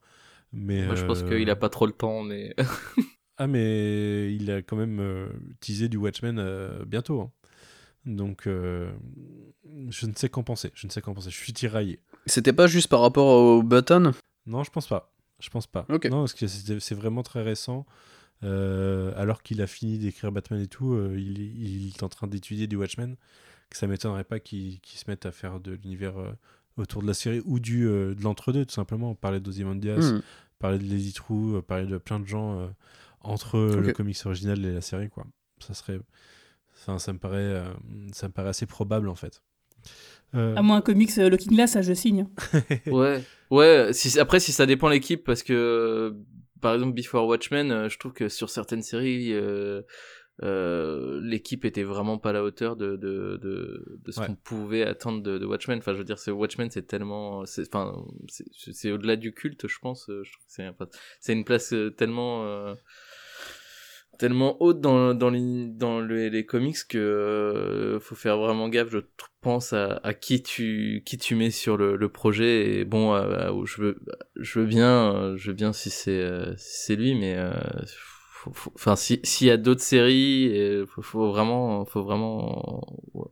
Mais 0.53 0.85
Moi, 0.87 0.95
je 0.95 1.05
pense 1.05 1.23
euh, 1.23 1.29
qu'il 1.39 1.51
a 1.51 1.57
pas 1.57 1.69
trop 1.69 1.87
le 1.87 1.93
temps, 1.93 2.23
mais 2.23 2.55
ah, 3.37 3.47
mais 3.47 4.35
il 4.35 4.51
a 4.51 4.63
quand 4.63 4.77
même 4.77 4.99
euh, 5.01 5.29
teasé 5.61 5.89
du 5.89 5.97
Watchmen 5.97 6.39
euh, 6.39 6.85
bientôt. 6.87 7.21
hein. 7.21 7.31
Donc, 8.07 8.47
euh, 8.47 8.91
je 9.91 10.07
ne 10.07 10.15
sais 10.15 10.29
qu'en 10.31 10.43
penser. 10.43 10.71
Je 10.75 10.87
ne 10.87 10.93
sais 10.93 11.03
qu'en 11.03 11.13
penser. 11.13 11.31
Je 11.31 11.37
suis 11.37 11.53
tiraillé. 11.53 12.01
C'était 12.27 12.55
pas 12.55 12.67
juste 12.67 12.89
par 12.89 13.01
rapport 13.01 13.27
au 13.27 13.63
button? 13.63 14.13
Non, 14.47 14.63
je 14.65 14.71
pense 14.71 14.87
pas. 14.87 15.13
Je 15.41 15.51
pense 15.51 15.67
pas. 15.67 15.85
Ok. 15.91 16.07
Non, 16.07 16.21
parce 16.21 16.33
que 16.33 16.47
c'est 16.47 16.95
vraiment 16.95 17.23
très 17.23 17.43
récent. 17.43 17.85
Euh, 18.45 19.13
alors 19.17 19.43
qu'il 19.43 19.61
a 19.61 19.67
fini 19.67 19.99
d'écrire 19.99 20.33
Batman 20.33 20.61
et 20.63 20.69
tout, 20.69 20.95
euh, 20.95 21.17
il 21.19 21.89
est 21.89 22.03
en 22.03 22.09
train 22.09 22.27
d'étudier 22.29 22.67
du 22.67 22.77
Watchmen. 22.77 23.17
Que 23.71 23.77
ça 23.77 23.87
m'étonnerait 23.87 24.25
pas 24.25 24.41
qu'il 24.41 24.81
qu'il 24.81 24.99
se 24.99 25.05
mette 25.09 25.27
à 25.27 25.33
faire 25.33 25.61
de 25.61 25.73
l'univers 25.73 26.19
euh, 26.19 26.31
autour 26.77 27.03
de 27.03 27.07
la 27.07 27.15
série 27.15 27.43
ou 27.45 27.61
du, 27.61 27.87
euh, 27.87 28.15
de 28.15 28.23
l'entre-deux, 28.23 28.65
tout 28.65 28.75
simplement. 28.75 29.15
Parler 29.15 29.41
d'Ozymandias, 29.41 29.99
Hmm. 30.13 30.23
parler 30.59 30.79
de 30.79 30.85
Lazy 30.85 31.13
True, 31.13 31.57
euh, 31.57 31.61
parler 31.63 31.87
de 31.87 31.99
plein 31.99 32.19
de 32.21 32.27
gens 32.27 32.59
euh, 32.61 32.67
entre 33.21 33.59
le 33.59 33.93
comics 33.93 34.17
original 34.25 34.65
et 34.65 34.73
la 34.73 34.81
série, 34.81 35.09
quoi. 35.11 35.27
Ça 35.61 35.75
serait, 35.75 35.99
ça, 36.75 36.99
ça 36.99 37.13
me 37.13 37.19
paraît, 37.19 37.37
euh, 37.39 37.65
ça 38.13 38.29
me 38.29 38.33
paraît 38.33 38.51
assez 38.51 38.65
probable 38.67 39.09
en 39.09 39.15
fait. 39.17 39.43
Euh, 40.35 40.55
À 40.57 40.63
moins 40.63 40.77
un 40.77 40.81
comics 40.83 41.11
euh, 41.19 41.29
Looking 41.29 41.53
Glass, 41.53 41.73
ça 41.73 41.83
je 41.83 41.93
signe. 41.93 42.27
ouais, 42.87 43.23
ouais. 43.51 43.91
Si, 43.93 44.19
après, 44.21 44.41
si 44.41 44.53
ça 44.53 44.67
dépend 44.67 44.89
de 44.89 44.93
l'équipe, 44.95 45.25
parce 45.25 45.43
que 45.43 45.53
euh, 45.53 46.13
par 46.61 46.75
exemple 46.75 46.95
Before 46.95 47.27
Watchmen, 47.27 47.71
euh, 47.71 47.89
je 47.89 47.99
trouve 47.99 48.13
que 48.13 48.29
sur 48.29 48.49
certaines 48.51 48.83
séries, 48.83 49.33
euh, 50.43 51.21
l'équipe 51.23 51.65
était 51.65 51.83
vraiment 51.83 52.19
pas 52.19 52.31
à 52.31 52.33
la 52.33 52.45
hauteur 52.45 52.77
de 52.77 52.97
de 52.97 53.39
de, 53.43 53.99
de 54.05 54.13
ce 54.13 54.21
Ouais. 54.21 54.27
qu'on 54.27 54.37
pouvait 54.37 54.83
attendre 54.85 55.23
de, 55.23 55.39
de 55.39 55.47
Watchmen. 55.47 55.79
Enfin, 55.79 55.93
je 55.95 55.99
veux 55.99 56.05
dire, 56.05 56.19
c'est 56.19 56.31
Watchmen, 56.31 56.71
c'est 56.71 56.87
tellement, 56.87 57.41
enfin, 57.41 57.95
c'est- 58.29 58.91
au-delà 58.93 59.17
du 59.17 59.33
culte, 59.33 59.67
je 59.69 59.79
pense. 59.81 60.09
euh, 60.11 60.23
Je 60.25 60.33
trouve 60.33 60.47
que 60.47 60.53
c'est 60.53 60.69
c'est 61.21 61.33
une 61.33 61.45
place 61.45 61.73
euh, 61.73 61.91
tellement 61.91 62.45
euh, 62.47 62.75
tellement 64.19 64.61
haute 64.61 64.81
dans 64.81 65.15
dans 65.15 65.31
les 65.31 65.67
dans 65.69 66.01
le- 66.01 66.29
les 66.29 66.45
comics 66.45 66.77
que 66.89 66.99
euh, 66.99 68.01
faut 68.01 68.15
faire 68.17 68.37
vraiment 68.39 68.69
gaffe 68.69 68.91
je 68.91 68.99
pense 69.41 69.73
à, 69.73 70.01
à 70.03 70.13
qui 70.15 70.43
tu 70.43 71.03
qui 71.07 71.19
tu 71.19 71.37
mets 71.37 71.51
sur 71.53 71.77
le, 71.77 71.95
le 71.97 72.09
projet 72.09 72.81
et 72.81 72.85
bon 72.85 73.15
euh, 73.15 73.51
euh, 73.53 73.65
je 73.65 73.81
veux 73.81 73.99
je 74.37 74.59
veux 74.59 74.67
bien 74.67 75.35
je 75.37 75.49
veux 75.51 75.55
bien 75.55 75.73
si 75.73 75.91
c'est 75.91 76.29
si 76.57 76.87
c'est 76.87 76.97
lui 76.97 77.15
mais 77.15 77.37
enfin 78.75 78.97
si 78.97 79.21
s'il 79.23 79.47
y 79.47 79.51
a 79.51 79.57
d'autres 79.57 79.83
séries 79.83 80.85
faut, 80.87 81.03
faut 81.03 81.31
vraiment 81.31 81.85
faut 81.85 82.03
vraiment 82.03 82.83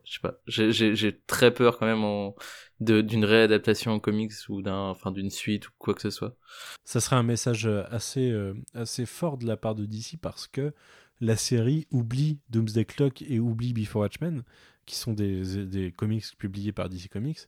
je 0.03 0.13
sais 0.13 0.19
pas. 0.21 0.39
J'ai 0.47 1.19
très 1.27 1.53
peur 1.53 1.77
quand 1.77 1.85
même 1.85 2.31
d'une 2.79 3.25
réadaptation 3.25 3.91
en 3.91 3.99
comics 3.99 4.31
ou 4.49 4.61
d'un 4.61 4.89
enfin 4.89 5.11
d'une 5.11 5.29
suite 5.29 5.67
ou 5.67 5.71
quoi 5.77 5.93
que 5.93 6.01
ce 6.01 6.09
soit. 6.09 6.35
Ça 6.83 6.99
serait 6.99 7.15
un 7.15 7.23
message 7.23 7.67
euh, 7.67 7.83
assez, 7.89 8.31
euh, 8.31 8.53
assez 8.73 9.05
fort 9.05 9.37
de 9.37 9.45
la 9.45 9.57
part 9.57 9.75
de 9.75 9.85
DC 9.85 10.17
parce 10.21 10.47
que 10.47 10.73
la 11.19 11.35
série 11.35 11.87
oublie 11.91 12.39
Doomsday 12.49 12.85
Clock 12.85 13.21
et 13.23 13.39
oublie 13.39 13.73
Before 13.73 14.01
Watchmen, 14.01 14.43
qui 14.87 14.95
sont 14.95 15.13
des, 15.13 15.65
des 15.67 15.91
comics 15.91 16.25
publiés 16.39 16.71
par 16.71 16.89
DC 16.89 17.09
Comics. 17.09 17.41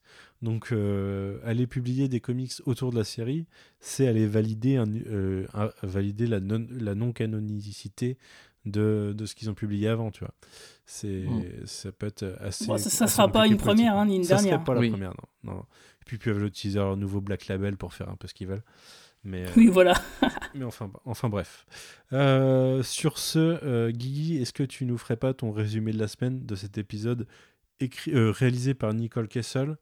Donc, 0.44 0.72
euh, 0.72 1.40
aller 1.44 1.66
publier 1.66 2.08
des 2.08 2.20
comics 2.20 2.52
autour 2.66 2.92
de 2.92 2.98
la 2.98 3.04
série, 3.04 3.48
c'est 3.80 4.08
aller 4.08 4.28
valider, 4.28 4.76
un, 4.76 4.86
euh, 5.08 5.48
un- 5.56 5.72
valider 5.82 6.28
la 6.28 6.40
non- 6.40 6.68
la 6.70 6.94
non-canonicité 6.94 8.18
de, 8.66 9.14
de 9.18 9.26
ce 9.26 9.36
qu'ils 9.36 9.50
ont 9.50 9.54
publié 9.56 9.88
avant, 9.88 10.12
tu 10.12 10.20
vois. 10.20 10.34
C'est. 10.86 11.26
Ça 11.66 11.92
peut 11.92 12.08
être 12.08 12.36
assez. 12.42 12.66
Bon, 12.68 12.78
ça, 12.78 12.88
assez 13.06 13.08
sera 13.14 13.28
pas 13.32 13.48
une 13.48 13.58
première, 13.58 13.96
hein, 13.98 14.06
ni 14.06 14.18
une 14.18 14.24
ça 14.24 14.36
dernière. 14.36 14.56
serait 14.56 14.64
pas 14.66 14.74
la 14.76 14.80
Oui. 14.82 14.90
première, 14.90 15.14
non. 15.44 15.54
non. 15.54 15.60
Et 15.62 16.06
puis, 16.06 16.18
ils 16.18 16.20
peuvent 16.20 16.44
utiliser 16.46 16.80
leur 16.80 16.98
nouveau 16.98 17.22
Black 17.22 17.48
Label 17.48 17.78
pour 17.78 17.94
faire 17.94 18.10
un 18.10 18.16
peu 18.16 18.28
ce 18.28 18.34
qu'ils 18.34 18.48
veulent. 18.48 18.64
Mais, 19.24 19.46
euh, 19.46 19.52
Oui, 19.58 19.68
voilà. 19.68 19.94
mais 20.56 20.64
enfin, 20.66 20.92
enfin 21.06 21.30
bref. 21.30 21.66
Euh, 22.14 22.82
sur 22.84 23.18
ce, 23.18 23.40
euh, 23.64 23.92
Guigui, 23.92 24.38
est-ce 24.42 24.54
que 24.54 24.64
tu 24.64 24.86
nous 24.86 24.98
ferais 24.98 25.18
pas 25.18 25.34
ton 25.34 25.52
résumé 25.52 25.92
de 25.92 26.00
la 26.00 26.08
semaine 26.08 26.46
de 26.46 26.56
cet 26.56 26.78
épisode 26.78 27.28
écrit, 27.80 28.12
euh, 28.14 28.32
réalisé 28.32 28.74
par 28.74 28.94
Nicole 28.94 29.28
Kessel 29.28 29.78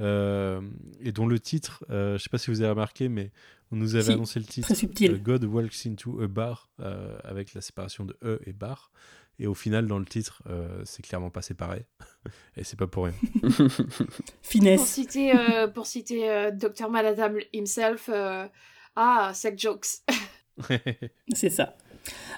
euh, 0.00 0.60
et 1.00 1.12
dont 1.12 1.26
le 1.26 1.38
titre, 1.38 1.84
euh, 1.90 2.18
je 2.18 2.22
sais 2.22 2.30
pas 2.30 2.38
si 2.38 2.50
vous 2.50 2.60
avez 2.60 2.70
remarqué, 2.70 3.08
mais 3.08 3.30
on 3.70 3.76
nous 3.76 3.94
avait 3.94 4.04
Si, 4.04 4.12
annoncé 4.12 4.38
le 4.40 4.46
titre 4.46 4.66
Très 4.66 4.74
subtil. 4.74 5.12
euh, 5.12 5.18
God 5.18 5.44
Walks 5.44 5.86
into 5.86 6.20
a 6.22 6.26
Bar 6.28 6.68
euh, 6.80 7.16
avec 7.24 7.54
la 7.54 7.60
séparation 7.60 8.04
de 8.04 8.16
E 8.22 8.40
et 8.46 8.52
bar. 8.52 8.90
Et 9.38 9.46
au 9.46 9.54
final, 9.54 9.86
dans 9.86 9.98
le 9.98 10.04
titre, 10.04 10.42
euh, 10.48 10.82
c'est 10.84 11.02
clairement 11.02 11.30
pas 11.30 11.40
séparé. 11.42 11.86
et 12.56 12.64
c'est 12.64 12.78
pas 12.78 12.86
pour 12.86 13.04
rien. 13.06 13.14
Pour 13.40 13.70
Finesse. 14.42 14.84
citer, 14.84 15.34
euh, 15.34 15.68
pour 15.68 15.86
citer 15.86 16.28
euh, 16.30 16.50
Dr. 16.50 16.90
Manhattan 16.90 17.34
himself, 17.52 18.10
euh, 18.12 18.46
ah, 18.96 19.30
sex 19.34 19.60
jokes. 19.62 19.86
C'est 21.34 21.50
ça. 21.50 21.76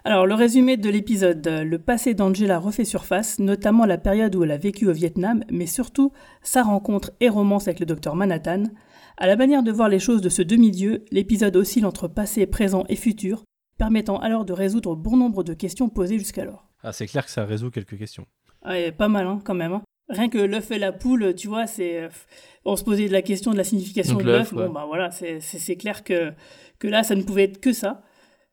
Alors, 0.05 0.27
le 0.27 0.35
résumé 0.35 0.77
de 0.77 0.91
l'épisode. 0.91 1.47
Le 1.47 1.79
passé 1.79 2.15
d'Angela 2.15 2.59
refait 2.59 2.85
surface, 2.85 3.39
notamment 3.39 3.87
la 3.87 3.97
période 3.99 4.35
où 4.37 4.45
elle 4.45 4.51
a 4.51 4.59
vécu 4.59 4.87
au 4.87 4.93
Vietnam, 4.93 5.43
mais 5.51 5.67
surtout 5.67 6.13
sa 6.43 6.63
rencontre 6.63 7.13
et 7.21 7.29
romance 7.29 7.67
avec 7.67 7.81
le 7.81 7.87
docteur 7.87 8.15
Manhattan. 8.15 8.65
À 9.17 9.27
la 9.27 9.37
manière 9.37 9.63
de 9.63 9.73
voir 9.73 9.89
les 9.89 9.99
choses 10.01 10.21
de 10.21 10.29
ce 10.29 10.43
demi-dieu, 10.43 11.05
l'épisode 11.11 11.57
oscille 11.57 11.87
entre 11.87 12.09
passé, 12.09 12.47
présent 12.47 12.85
et 12.89 12.97
futur, 12.97 13.45
permettant 13.79 14.19
alors 14.19 14.45
de 14.45 14.53
résoudre 14.53 14.97
bon 14.97 15.17
nombre 15.17 15.43
de 15.45 15.55
questions 15.55 15.89
posées 15.89 16.19
jusqu'alors. 16.19 16.69
Ah, 16.83 16.93
c'est 16.93 17.07
clair 17.07 17.25
que 17.25 17.31
ça 17.31 17.45
résout 17.45 17.71
quelques 17.71 17.97
questions. 17.99 18.27
Ouais, 18.67 18.93
pas 18.93 19.09
mal, 19.09 19.27
hein, 19.27 19.41
quand 19.45 19.55
même. 19.55 19.73
hein. 19.73 19.83
Rien 20.09 20.29
que 20.29 20.39
l'œuf 20.39 20.71
et 20.71 20.79
la 20.79 20.93
poule, 20.93 21.35
tu 21.35 21.49
vois, 21.49 21.67
c'est. 21.67 22.03
euh, 22.03 22.09
On 22.65 22.77
se 22.77 22.85
posait 22.85 23.09
de 23.09 23.13
la 23.13 23.23
question 23.23 23.53
de 23.53 23.57
la 23.57 23.65
signification 23.65 24.15
Donc 24.15 24.25
de 24.25 24.31
l'œuf. 24.31 24.53
ouais. 24.53 24.67
Bon, 24.67 24.73
bah 24.73 24.85
voilà, 24.87 25.11
c'est 25.11 25.77
clair 25.77 26.05
que, 26.05 26.33
que 26.79 26.87
là, 26.89 27.03
ça 27.03 27.15
ne 27.15 27.23
pouvait 27.23 27.45
être 27.45 27.61
que 27.61 27.73
ça. 27.73 28.03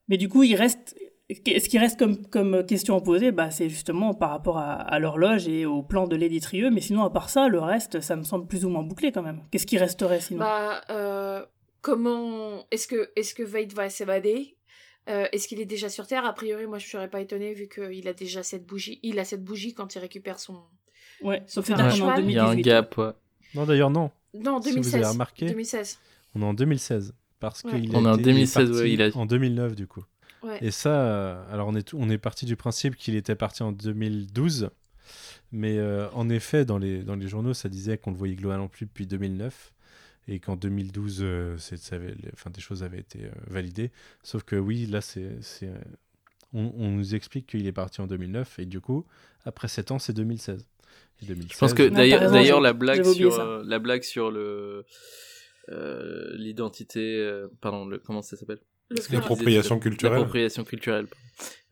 Mais 0.08 0.18
du 0.18 0.30
coup, 0.30 0.44
il 0.44 0.56
reste. 0.56 0.96
Ce 1.30 1.70
qui 1.70 1.80
reste 1.80 1.98
comme, 1.98 2.26
comme 2.28 2.66
question 2.66 2.98
à 2.98 3.02
poser, 3.02 3.32
bah, 3.32 3.52
c'est 3.52 3.70
justement 3.70 4.14
par 4.14 4.32
rapport 4.32 4.58
à, 4.58 4.74
à 4.74 5.00
l'horloge 5.00 5.48
et 5.48 5.66
au 5.66 5.82
plan 5.82 6.06
de 6.06 6.18
Lady 6.18 6.42
Trieux. 6.42 6.70
Mais 6.70 6.82
sinon, 6.82 7.04
à 7.04 7.10
part 7.10 7.30
ça, 7.30 7.48
le 7.48 7.60
reste, 7.60 8.02
ça 8.02 8.18
me 8.18 8.24
semble 8.24 8.48
plus 8.48 8.66
ou 8.66 8.70
moins 8.70 8.84
bouclé 8.84 9.14
quand 9.14 9.22
même. 9.22 9.42
Qu'est-ce 9.50 9.66
qui 9.66 9.78
resterait 9.78 10.20
sinon? 10.20 10.40
Bah, 10.42 10.82
euh, 10.90 11.46
comment 11.82 12.66
est-ce 12.72 12.86
que 12.86 13.12
est-ce 13.16 13.34
que 13.34 13.44
Vade 13.44 13.72
va 13.72 13.90
s'évader? 13.90 14.58
Euh, 15.10 15.26
Est-ce 15.32 15.48
qu'il 15.48 15.60
est 15.62 15.66
déjà 15.66 15.88
sur 15.90 16.06
Terre? 16.06 16.26
A 16.26 16.34
priori, 16.34 16.68
moi, 16.68 16.78
je 16.80 16.88
serais 16.88 17.10
pas 17.10 17.22
étonnée 17.22 17.54
vu 17.54 17.68
qu'il 17.70 18.08
a 18.10 18.14
déjà 18.14 18.44
cette 18.44 18.66
bougie. 18.66 19.00
Il 19.02 19.18
a 19.18 19.24
cette 19.26 19.44
bougie 19.44 19.74
quand 19.74 19.96
il 19.96 20.00
récupère 20.00 20.38
son. 20.40 20.60
Ouais, 21.24 21.44
sauf 21.48 21.66
faire 21.66 21.78
que. 21.78 21.94
Il 21.94 22.32
y 22.32 22.38
a 22.38 22.46
un 22.46 22.56
2018. 22.56 22.62
gap, 22.64 22.98
ouais. 22.98 23.12
Non, 23.56 23.66
d'ailleurs, 23.66 23.90
non. 23.90 24.12
Non, 24.34 24.62
Si 24.62 24.70
vous 24.70 24.76
2016. 24.76 24.96
avez 24.96 25.06
remarqué, 25.06 25.46
2016. 25.48 26.00
on 26.36 26.42
est 26.42 26.46
en 26.46 26.54
2016. 26.54 27.14
Parce 27.40 27.64
Ouais. 27.64 27.72
qu'il 27.82 27.96
On 27.96 28.06
est 28.06 28.10
en 28.10 28.14
été- 28.16 28.24
2016, 28.24 28.70
parti 28.70 28.82
ouais, 28.84 28.92
il 28.94 29.02
a- 29.02 29.10
En 29.18 29.26
2009, 29.26 29.76
du 29.76 29.88
coup. 29.88 30.04
Ouais. 30.44 30.58
Et 30.62 30.72
ça, 30.72 30.90
euh, 30.90 31.44
alors 31.54 31.68
on 31.68 31.76
est, 31.76 31.94
on 31.94 32.10
est 32.10 32.18
parti 32.18 32.46
du 32.46 32.56
principe 32.56 32.96
qu'il 32.96 33.16
était 33.16 33.36
parti 33.36 33.62
en 33.64 33.72
2012. 33.72 34.70
Mais 35.52 35.78
euh, 35.78 36.08
en 36.14 36.30
effet, 36.30 36.66
dans 36.66 36.78
les, 36.78 37.04
dans 37.04 37.16
les 37.16 37.28
journaux, 37.28 37.54
ça 37.54 37.68
disait 37.68 37.98
qu'on 37.98 38.12
le 38.12 38.18
voyait 38.18 38.36
globalement 38.36 38.68
plus 38.68 38.86
depuis 38.86 39.06
2009. 39.08 39.74
Et 40.28 40.40
qu'en 40.40 40.56
2012, 40.56 41.20
euh, 41.22 41.58
c'est- 41.58 41.78
ça 41.78 41.96
avait- 41.96 42.14
les- 42.22 42.30
enfin, 42.34 42.52
des 42.52 42.62
choses 42.62 42.84
avaient 42.84 43.00
été 43.00 43.26
euh, 43.26 43.32
validées. 43.48 43.92
Sauf 44.24 44.44
que 44.44 44.56
oui, 44.56 44.86
là, 44.86 45.02
c'est, 45.02 45.32
c'est, 45.42 45.68
euh, 45.68 45.74
on, 46.54 46.72
on 46.78 46.90
nous 46.92 47.16
explique 47.16 47.48
qu'il 47.48 47.66
est 47.68 47.72
parti 47.72 48.02
en 48.02 48.08
2009. 48.08 48.60
Et 48.60 48.66
du 48.66 48.80
coup, 48.80 49.06
après 49.46 49.68
7 49.68 49.90
ans, 49.92 50.00
c'est 50.00 50.14
2016. 50.14 50.66
Et 51.22 51.26
2016 51.26 51.52
Je 51.54 51.58
pense 51.58 51.74
que 51.74 51.88
d'ailleurs, 51.88 52.62
la 52.62 52.74
blague 52.74 53.04
sur 53.04 53.40
euh, 53.40 53.64
la 53.66 53.80
blague 53.80 54.04
sur 54.04 54.32
le 54.32 54.86
euh, 55.70 56.32
l'identité, 56.36 57.18
euh, 57.18 57.48
pardon, 57.62 57.86
le, 57.86 58.00
comment 58.00 58.22
ça 58.22 58.36
s'appelle? 58.38 58.60
L'appropriation 59.12 59.80
culturelle. 59.80 60.14
L'appropriation 60.18 60.64
culturelle. 60.64 61.08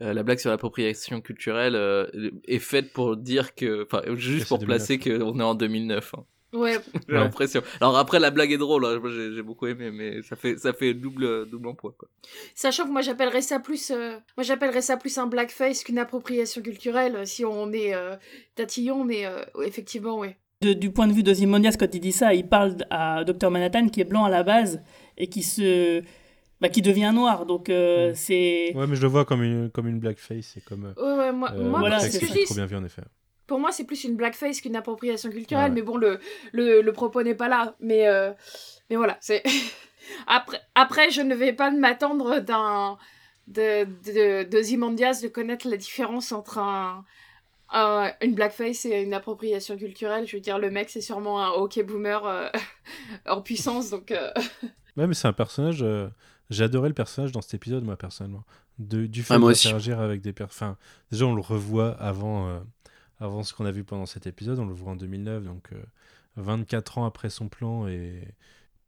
Euh, 0.02 0.14
la 0.14 0.24
blague 0.24 0.40
sur 0.40 0.50
l'appropriation 0.50 1.20
culturelle 1.22 1.76
euh, 1.76 2.08
est 2.48 2.60
faite 2.60 2.94
pour 2.94 3.18
dire 3.18 3.56
que, 3.56 3.84
enfin, 3.84 4.02
juste 4.16 4.48
pour 4.48 4.60
2009. 4.60 4.78
placer 4.78 5.00
qu'on 5.00 5.40
est 5.40 5.44
en 5.44 5.56
2009. 5.56 6.14
hein. 6.16 6.24
Ouais. 6.54 6.74
J'ai 7.08 7.14
Ouais. 7.14 7.20
l'impression. 7.20 7.62
Alors 7.80 7.98
après, 7.98 8.20
la 8.20 8.32
blague 8.32 8.52
est 8.52 8.58
drôle. 8.58 8.86
hein. 8.86 9.00
J'ai 9.36 9.42
beaucoup 9.44 9.68
aimé, 9.68 9.92
mais 9.92 10.22
ça 10.24 10.36
fait 10.36 10.58
ça 10.58 10.74
fait 10.74 10.94
double 10.94 11.48
double 11.50 11.68
emploi. 11.68 11.94
Quoi. 11.98 12.08
Sachant 12.56 12.86
que 12.86 12.92
moi 12.92 13.02
j'appellerais 13.02 13.42
ça 13.42 13.60
plus, 13.60 13.92
euh, 13.92 14.18
moi 14.38 14.44
j'appellerais 14.44 14.82
ça 14.82 14.98
plus 14.98 15.18
un 15.18 15.28
blackface 15.28 15.84
qu'une 15.84 16.00
appropriation 16.00 16.62
culturelle 16.62 17.16
euh, 17.18 17.26
si 17.26 17.46
on 17.46 17.72
est 17.72 17.94
euh, 17.94 18.16
tatillon, 18.56 19.04
mais 19.04 19.26
euh, 19.26 19.44
effectivement 19.64 20.18
ouais. 20.20 20.38
De- 20.62 20.74
du 20.74 20.92
point 20.92 21.08
de 21.08 21.14
vue 21.14 21.24
d'Ozymandias, 21.24 21.76
quand 21.80 21.94
il 21.94 22.02
dit 22.02 22.12
ça, 22.12 22.34
il 22.34 22.48
parle 22.48 22.76
à 22.90 23.24
Dr 23.24 23.50
Manhattan 23.50 23.88
qui 23.88 24.02
est 24.02 24.06
blanc 24.06 24.26
à 24.26 24.30
la 24.30 24.44
base 24.44 24.82
et 25.18 25.28
qui 25.28 25.42
se, 25.42 26.02
bah, 26.60 26.68
qui 26.68 26.82
devient 26.82 27.12
noir. 27.14 27.46
Donc 27.46 27.70
euh, 27.70 28.12
Mm. 28.12 28.16
c'est, 28.16 28.74
Ouais, 28.76 28.86
mais 28.88 28.96
je 28.98 29.02
le 29.04 29.08
vois 29.08 29.24
comme 29.24 29.42
une, 29.44 29.70
comme 29.70 29.88
une 29.88 30.00
blackface. 30.00 30.58
Et 30.58 30.62
comme, 30.62 30.94
euh, 30.98 31.02
Ouais, 31.16 31.18
ouais, 31.28 31.32
moi, 31.32 31.52
euh, 31.54 31.70
moi 31.70 31.80
voilà, 31.80 32.00
ce 32.00 32.08
que 32.08 32.12
c'est 32.14 32.26
je 32.26 32.32
est 32.34 32.36
dis, 32.40 32.44
trop 32.44 32.56
bien 32.56 32.66
vu, 32.66 32.76
en 32.76 32.84
effet. 32.84 33.04
Pour 33.50 33.60
moi 33.60 33.72
c'est 33.74 33.84
plus 33.84 34.06
une 34.06 34.16
blackface 34.16 34.62
qu'une 34.62 34.78
appropriation 34.78 35.30
culturelle, 35.30 35.72
Ouais. 35.72 35.76
mais 35.76 35.82
bon 35.82 35.98
le, 35.98 36.20
le, 36.54 36.82
le 36.82 36.94
propos 36.94 37.22
n'est 37.24 37.36
pas 37.36 37.50
là, 37.50 37.76
mais 37.82 38.08
euh, 38.08 38.32
mais 38.90 38.96
voilà 38.96 39.18
c'est 39.20 39.44
après 40.28 40.62
après 40.76 41.10
je 41.12 41.22
ne 41.22 41.36
vais 41.36 41.54
pas 41.54 41.72
m'attendre 41.72 42.40
d'un 42.40 42.98
de 43.48 43.86
de, 44.06 44.44
de 44.44 44.62
Zimondias 44.62 45.20
de 45.24 45.28
connaître 45.28 45.68
la 45.68 45.78
différence 45.78 46.32
entre 46.32 46.60
un 46.60 47.04
un- 47.72 48.12
une 48.22 48.34
blackface 48.34 48.86
et 48.86 49.02
une 49.04 49.14
appropriation 49.14 49.78
culturelle, 49.78 50.26
je 50.28 50.36
veux 50.38 50.42
dire, 50.42 50.58
le 50.58 50.72
mec, 50.72 50.90
c'est 50.90 51.02
sûrement 51.02 51.44
un 51.46 51.50
hockey 51.52 51.84
boomer 51.84 52.26
euh, 52.26 52.50
en 53.28 53.42
puissance, 53.44 53.92
donc... 53.92 54.10
euh, 54.12 54.32
Ouais, 54.98 55.06
mais 55.06 55.14
c'est 55.14 55.28
un 55.28 55.34
personnage. 55.34 55.84
euh, 55.84 56.08
J'ai 56.50 56.64
adoré 56.64 56.88
le 56.88 56.96
personnage 56.96 57.32
dans 57.32 57.42
cet 57.42 57.54
épisode, 57.54 57.84
moi, 57.84 57.96
personnellement. 57.96 58.44
De, 58.80 59.06
du 59.06 59.22
fait 59.22 59.36
Ah, 59.36 59.38
moi 59.38 59.52
aussi. 59.52 59.68
d'interagir 59.68 60.00
avec 60.00 60.22
des 60.22 60.34
personnes. 60.34 60.70
Enfin, 60.70 60.78
déjà, 61.12 61.26
on 61.28 61.36
le 61.36 61.42
revoit 61.42 61.92
avant, 62.02 62.48
euh, 62.50 62.60
avant 63.20 63.44
ce 63.44 63.54
qu'on 63.54 63.66
a 63.66 63.72
vu 63.72 63.84
pendant 63.84 64.06
cet 64.06 64.28
épisode. 64.28 64.60
On 64.60 64.66
le 64.66 64.74
voit 64.74 64.92
en 64.92 64.96
2009, 64.96 65.44
donc 65.44 65.70
euh, 65.74 65.82
24 66.38 66.98
ans 67.00 67.06
après 67.06 67.30
son 67.30 67.50
plan. 67.50 67.88
Et 67.88 68.24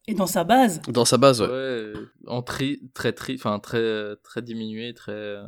et 0.07 0.13
dans 0.15 0.27
sa 0.27 0.43
base, 0.43 0.81
Dans 0.87 1.05
sa 1.05 1.17
base, 1.17 1.41
ouais. 1.41 1.47
Ouais, 1.47 1.93
en 2.27 2.41
tri, 2.41 2.81
très 2.93 3.13
tri, 3.13 3.35
enfin 3.35 3.59
très 3.59 4.15
très 4.23 4.41
diminué, 4.41 4.93
très. 4.93 5.11
euh, 5.11 5.43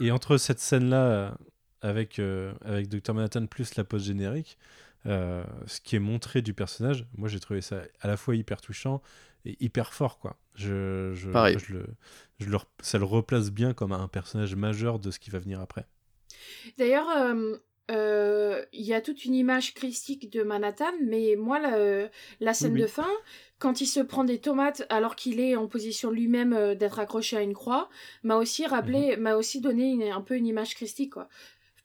Et 0.00 0.10
entre 0.12 0.36
cette 0.36 0.60
scène-là, 0.60 1.04
euh, 1.06 1.30
avec, 1.82 2.18
euh, 2.18 2.52
avec 2.64 2.88
Dr. 2.88 3.12
Manhattan 3.14 3.46
plus 3.46 3.74
la 3.76 3.84
pause 3.84 4.04
générique, 4.04 4.56
euh, 5.06 5.44
ce 5.66 5.80
qui 5.80 5.96
est 5.96 6.00
montré 6.00 6.42
du 6.42 6.54
personnage, 6.54 7.06
moi 7.16 7.28
j'ai 7.28 7.40
trouvé 7.40 7.60
ça 7.60 7.82
à 8.00 8.08
la 8.08 8.16
fois 8.16 8.34
hyper 8.36 8.60
touchant 8.60 9.02
et 9.44 9.56
hyper 9.60 9.92
fort. 9.92 10.18
quoi. 10.18 10.36
Je, 10.54 11.12
je, 11.14 11.30
Pareil. 11.30 11.56
je 11.58 11.74
le, 11.74 11.86
je 12.38 12.48
le 12.48 12.56
rep- 12.56 12.68
ça 12.82 12.98
le 12.98 13.04
replace 13.04 13.50
bien 13.50 13.72
comme 13.74 13.92
un 13.92 14.08
personnage 14.08 14.54
majeur 14.54 14.98
de 15.00 15.10
ce 15.10 15.18
qui 15.18 15.30
va 15.30 15.38
venir 15.38 15.60
après. 15.60 15.86
D'ailleurs, 16.78 17.08
euh, 17.10 17.56
euh, 17.90 18.64
il 18.72 18.84
y 18.84 18.94
a 18.94 19.00
toute 19.00 19.24
une 19.24 19.34
image 19.34 19.74
christique 19.74 20.30
de 20.32 20.42
Manhattan, 20.42 20.92
mais 21.02 21.36
moi, 21.36 21.58
la, 21.60 22.08
la 22.40 22.54
scène 22.54 22.74
Oui, 22.74 22.82
de 22.82 22.86
fin, 22.86 23.08
quand 23.58 23.80
il 23.80 23.86
se 23.86 24.00
prend 24.00 24.24
des 24.24 24.40
tomates 24.40 24.84
alors 24.88 25.16
qu'il 25.16 25.40
est 25.40 25.56
en 25.56 25.68
position 25.68 26.10
lui-même 26.10 26.52
euh, 26.52 26.74
d'être 26.74 26.98
accroché 26.98 27.36
à 27.36 27.42
une 27.42 27.54
croix, 27.54 27.88
m'a 28.22 28.36
aussi 28.36 28.66
rappelé, 28.66 29.16
m'a 29.16 29.36
aussi 29.36 29.60
donné 29.60 29.90
une- 29.92 30.02
un 30.02 30.20
peu 30.20 30.36
une 30.36 30.46
image 30.46 30.74
christique, 30.74 31.12
quoi. 31.14 31.28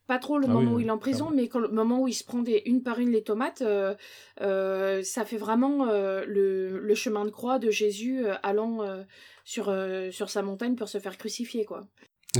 Pas 0.08 0.20
trop 0.20 0.38
le 0.40 0.48
Mhm. 0.48 0.54
Ah 0.54 0.58
oui, 0.58 0.66
moment 0.66 0.74
où 0.76 0.80
il 0.80 0.88
est 0.88 0.92
en 0.92 0.98
prison, 0.98 1.32
mais 1.34 1.48
quand, 1.48 1.60
le 1.60 1.70
moment 1.70 2.02
où 2.02 2.08
il 2.08 2.14
se 2.14 2.24
prend 2.26 2.42
des, 2.42 2.64
une 2.66 2.84
par 2.84 3.00
une 3.00 3.12
les 3.12 3.24
tomates, 3.24 3.62
euh, 3.62 3.96
euh, 4.42 5.04
ça 5.04 5.26
fait 5.26 5.38
vraiment 5.38 5.86
le, 5.86 6.80
le 6.80 6.96
chemin 6.96 7.24
de 7.26 7.30
croix 7.30 7.60
de 7.60 7.72
Jésus 7.72 8.26
allant 8.44 8.80
sur, 9.46 9.74
sur 10.12 10.30
sa 10.30 10.42
montagne 10.42 10.76
pour 10.76 10.90
se 10.90 11.00
faire 11.00 11.18
crucifier, 11.18 11.66
quoi. 11.66 11.88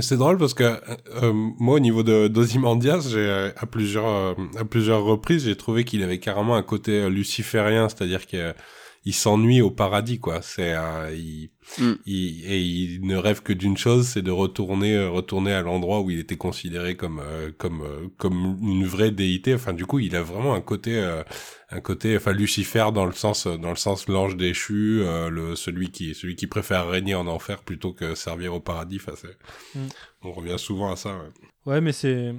C'est 0.00 0.16
drôle 0.16 0.38
parce 0.38 0.54
que 0.54 0.80
euh, 1.22 1.32
moi, 1.34 1.76
au 1.76 1.78
niveau 1.78 2.02
de 2.02 2.26
d'Ozymandias, 2.26 3.08
j'ai 3.10 3.18
euh, 3.18 3.50
à 3.58 3.66
plusieurs 3.66 4.06
euh, 4.06 4.34
à 4.58 4.64
plusieurs 4.64 5.04
reprises, 5.04 5.44
j'ai 5.44 5.56
trouvé 5.56 5.84
qu'il 5.84 6.02
avait 6.02 6.18
carrément 6.18 6.56
un 6.56 6.62
côté 6.62 6.92
euh, 6.92 7.10
luciférien, 7.10 7.90
c'est-à-dire 7.90 8.24
qu'il 8.24 8.54
il 9.04 9.14
s'ennuie 9.14 9.60
au 9.60 9.70
paradis, 9.70 10.18
quoi. 10.20 10.42
C'est 10.42 10.74
euh, 10.74 11.14
il, 11.14 11.50
Mm. 11.78 11.92
il 12.06 12.44
et 12.52 12.60
il 12.60 13.06
ne 13.06 13.16
rêve 13.16 13.40
que 13.42 13.52
d'une 13.52 13.76
chose, 13.76 14.06
c'est 14.08 14.20
de 14.22 14.32
retourner 14.32 14.94
euh, 14.96 15.08
retourner 15.10 15.52
à 15.52 15.62
l'endroit 15.62 16.00
où 16.00 16.10
il 16.10 16.18
était 16.18 16.36
considéré 16.36 16.96
comme 16.96 17.20
euh, 17.20 17.52
comme 17.56 17.82
euh, 17.82 18.08
comme 18.18 18.58
une 18.60 18.84
vraie 18.84 19.12
déité. 19.12 19.54
Enfin, 19.54 19.72
du 19.72 19.86
coup, 19.86 20.00
il 20.00 20.14
a 20.16 20.22
vraiment 20.22 20.54
un 20.54 20.60
côté 20.60 20.96
euh, 20.98 21.22
un 21.70 21.80
côté 21.80 22.16
enfin 22.16 22.32
Lucifer 22.32 22.86
dans 22.92 23.06
le 23.06 23.12
sens 23.12 23.46
dans 23.46 23.70
le 23.70 23.76
sens 23.76 24.08
l'ange 24.08 24.36
déchu, 24.36 25.00
euh, 25.02 25.30
le 25.30 25.54
celui 25.56 25.90
qui 25.92 26.14
celui 26.14 26.34
qui 26.34 26.46
préfère 26.48 26.88
régner 26.88 27.14
en 27.14 27.26
enfer 27.28 27.62
plutôt 27.62 27.92
que 27.92 28.14
servir 28.16 28.54
au 28.54 28.60
paradis. 28.60 28.96
Enfin, 29.00 29.12
c'est 29.16 29.36
Mm. 29.78 29.86
on 30.22 30.32
revient 30.32 30.58
souvent 30.58 30.90
à 30.92 30.96
ça. 30.96 31.16
Ouais. 31.16 31.74
Ouais, 31.74 31.80
mais 31.80 31.92
c'est 31.92 32.34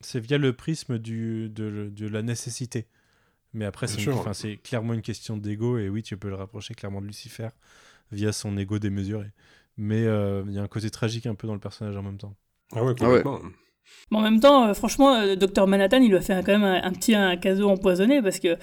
c'est 0.00 0.20
via 0.20 0.38
le 0.38 0.52
prisme 0.52 0.98
du, 0.98 1.48
de, 1.48 1.90
de 1.94 2.08
la 2.08 2.22
nécessité. 2.22 2.86
Mais 3.54 3.64
après, 3.66 3.86
c'est 3.86 4.56
clairement 4.56 4.94
une 4.94 5.02
question 5.02 5.36
d'ego, 5.36 5.78
et 5.78 5.88
oui, 5.88 6.02
tu 6.02 6.16
peux 6.16 6.28
le 6.28 6.36
rapprocher 6.36 6.74
clairement 6.74 7.00
de 7.02 7.06
Lucifer 7.06 7.48
via 8.10 8.32
son 8.32 8.56
ego 8.56 8.78
démesuré. 8.78 9.26
Mais 9.76 10.04
euh, 10.04 10.42
il 10.46 10.54
y 10.54 10.58
a 10.58 10.62
un 10.62 10.68
côté 10.68 10.90
tragique 10.90 11.26
un 11.26 11.34
peu 11.34 11.46
dans 11.46 11.54
le 11.54 11.60
personnage 11.60 11.96
en 11.96 12.02
même 12.02 12.18
temps. 12.18 12.34
Ah 12.74 12.82
ouais, 12.84 12.94
Ah 13.00 13.10
ouais. 13.10 13.22
complètement. 13.22 13.40
Mais 14.10 14.18
en 14.18 14.20
même 14.20 14.40
temps, 14.40 14.68
euh, 14.68 14.74
franchement, 14.74 15.14
euh, 15.14 15.34
Dr 15.36 15.66
Manhattan, 15.66 16.00
il 16.00 16.08
lui 16.10 16.16
a 16.16 16.20
fait 16.20 16.32
un- 16.34 16.42
quand 16.42 16.52
même 16.52 16.64
un, 16.64 16.82
un 16.82 16.92
petit 16.92 17.14
un 17.14 17.36
cadeau 17.36 17.68
empoisonné 17.68 18.22
parce 18.22 18.38
que, 18.38 18.56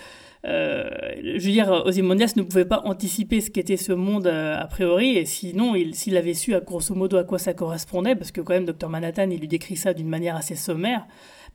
euh, 0.46 0.90
je 1.24 1.34
veux 1.46 1.52
dire, 1.52 1.70
Ozymandias 1.86 2.34
ne 2.36 2.44
pouvait 2.44 2.66
pas 2.66 2.82
anticiper 2.86 3.42
ce 3.42 3.50
qu'était 3.52 3.78
ce 3.78 3.92
monde 3.92 4.28
euh, 4.28 4.56
a 4.58 4.66
priori, 4.68 5.18
et 5.18 5.26
sinon, 5.26 5.76
il- 5.76 5.96
s'il 5.96 6.16
avait 6.18 6.34
su 6.34 6.56
à 6.56 6.62
grosso 6.62 6.96
modo 6.96 7.18
à 7.18 7.24
quoi 7.24 7.38
ça 7.40 7.54
correspondait, 7.54 8.16
parce 8.16 8.32
que 8.32 8.42
quand 8.42 8.54
même 8.54 8.66
Dr 8.66 8.90
Manhattan, 8.90 9.30
il 9.30 9.40
lui 9.40 9.48
décrit 9.48 9.76
ça 9.76 9.94
d'une 9.94 10.10
manière 10.10 10.36
assez 10.36 10.56
sommaire, 10.56 11.06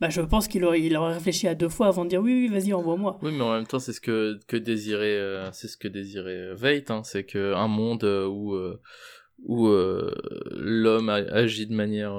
bah, 0.01 0.11
je 0.11 0.21
pense 0.21 0.49
qu'il 0.49 0.65
aurait, 0.65 0.83
il 0.83 0.97
aurait 0.97 1.15
réfléchi 1.15 1.49
à 1.49 1.55
deux 1.55 1.69
fois 1.69 1.89
avant 1.89 2.05
de 2.05 2.11
dire 2.11 2.21
oui, 2.21 2.33
oui, 2.33 2.49
vas-y, 2.49 2.73
envoie-moi. 2.73 3.19
Oui, 3.23 3.33
mais 3.33 3.43
en 3.43 3.53
même 3.53 3.67
temps, 3.67 3.79
c'est 3.79 3.93
ce 3.93 4.01
que 4.01 4.39
que 4.47 4.57
désirait, 4.57 5.17
euh, 5.17 5.51
c'est 5.53 5.69
ce 5.69 5.77
que 5.77 5.89
désirait 5.89 6.51
euh, 6.51 6.55
Veidt, 6.55 6.93
hein, 6.93 7.03
c'est 7.05 7.25
que 7.25 7.55
un 7.55 7.69
monde 7.69 8.05
euh, 8.05 8.27
où 8.27 8.55
euh, 8.55 8.81
où 9.47 9.69
l'homme 10.53 11.11
agit 11.11 11.67
de 11.67 11.75
manière 11.75 12.15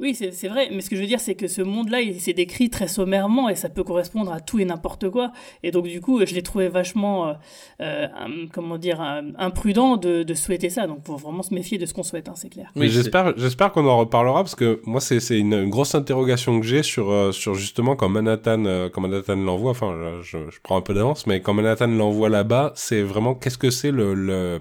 Oui, 0.00 0.14
c'est 0.14 0.48
vrai, 0.48 0.68
mais 0.72 0.80
ce 0.80 0.90
que 0.90 0.96
je 0.96 1.00
veux 1.00 1.06
dire, 1.06 1.20
c'est 1.20 1.34
que 1.34 1.46
ce 1.46 1.62
monde-là, 1.62 2.00
il 2.00 2.20
s'est 2.20 2.32
décrit 2.32 2.70
très 2.70 2.88
sommairement 2.88 3.48
et 3.48 3.54
ça 3.54 3.68
peut 3.68 3.84
correspondre 3.84 4.32
à 4.32 4.40
tout 4.40 4.58
et 4.58 4.64
n'importe 4.64 5.08
quoi. 5.10 5.32
Et 5.62 5.70
donc, 5.70 5.86
du 5.86 6.00
coup, 6.00 6.24
je 6.24 6.34
l'ai 6.34 6.42
trouvé 6.42 6.68
vachement, 6.68 7.28
euh, 7.28 7.32
euh, 7.80 8.06
comment 8.52 8.76
dire, 8.76 9.00
imprudent 9.38 9.96
de, 9.96 10.22
de 10.22 10.34
souhaiter 10.34 10.70
ça. 10.70 10.86
Donc, 10.86 10.98
faut 11.06 11.16
vraiment 11.16 11.42
se 11.42 11.54
méfier 11.54 11.78
de 11.78 11.86
ce 11.86 11.94
qu'on 11.94 12.02
souhaite, 12.02 12.28
hein, 12.28 12.34
c'est 12.34 12.48
clair. 12.48 12.70
Mais 12.74 12.82
Oui, 12.82 12.90
j'espère, 12.90 13.34
j'espère 13.36 13.72
qu'on 13.72 13.86
en 13.86 13.98
reparlera 13.98 14.42
parce 14.42 14.54
que 14.54 14.80
moi 14.84 15.00
c'est 15.00 15.18
une, 15.38 15.54
une 15.54 15.70
grosse 15.70 15.94
interrogation 15.94 16.60
que 16.60 16.66
j'ai 16.66 16.82
sur 16.82 17.10
euh, 17.10 17.32
sur 17.32 17.54
justement 17.54 17.96
quand 17.96 18.08
Manhattan 18.08 18.64
euh, 18.66 18.88
quand 18.88 19.00
Manhattan 19.00 19.36
l'envoie. 19.36 19.70
Enfin, 19.70 19.94
je, 20.22 20.38
je, 20.38 20.50
je 20.50 20.58
prends 20.62 20.76
un 20.76 20.80
peu 20.80 20.94
d'avance, 20.94 21.26
mais 21.26 21.40
quand 21.40 21.54
Manhattan 21.54 21.86
l'envoie 21.86 22.28
là-bas, 22.28 22.72
c'est 22.74 23.02
vraiment 23.02 23.34
qu'est-ce 23.34 23.58
que 23.58 23.70
c'est 23.70 23.90
le, 23.90 24.14
le 24.14 24.60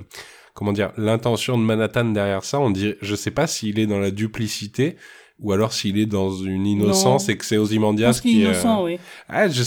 comment 0.53 0.73
dire, 0.73 0.91
l'intention 0.97 1.57
de 1.57 1.63
Manhattan 1.63 2.05
derrière 2.05 2.43
ça? 2.43 2.59
On 2.59 2.69
dit, 2.69 2.93
je 3.01 3.15
sais 3.15 3.31
pas 3.31 3.47
s'il 3.47 3.79
est 3.79 3.87
dans 3.87 3.99
la 3.99 4.11
duplicité 4.11 4.95
ou 5.39 5.51
alors 5.51 5.73
s'il 5.73 5.97
est 5.97 6.05
dans 6.05 6.31
une 6.31 6.65
innocence 6.65 7.27
Non. 7.27 7.33
et 7.33 7.37
que 7.37 7.45
c'est 7.45 7.57
Ozymandias 7.57 8.19
qui. 8.21 8.41
est 8.41 8.45
euh, 8.45 8.49
innocent, 8.51 8.83
oui. 8.83 8.99
Ah, 9.27 9.47
je... 9.47 9.63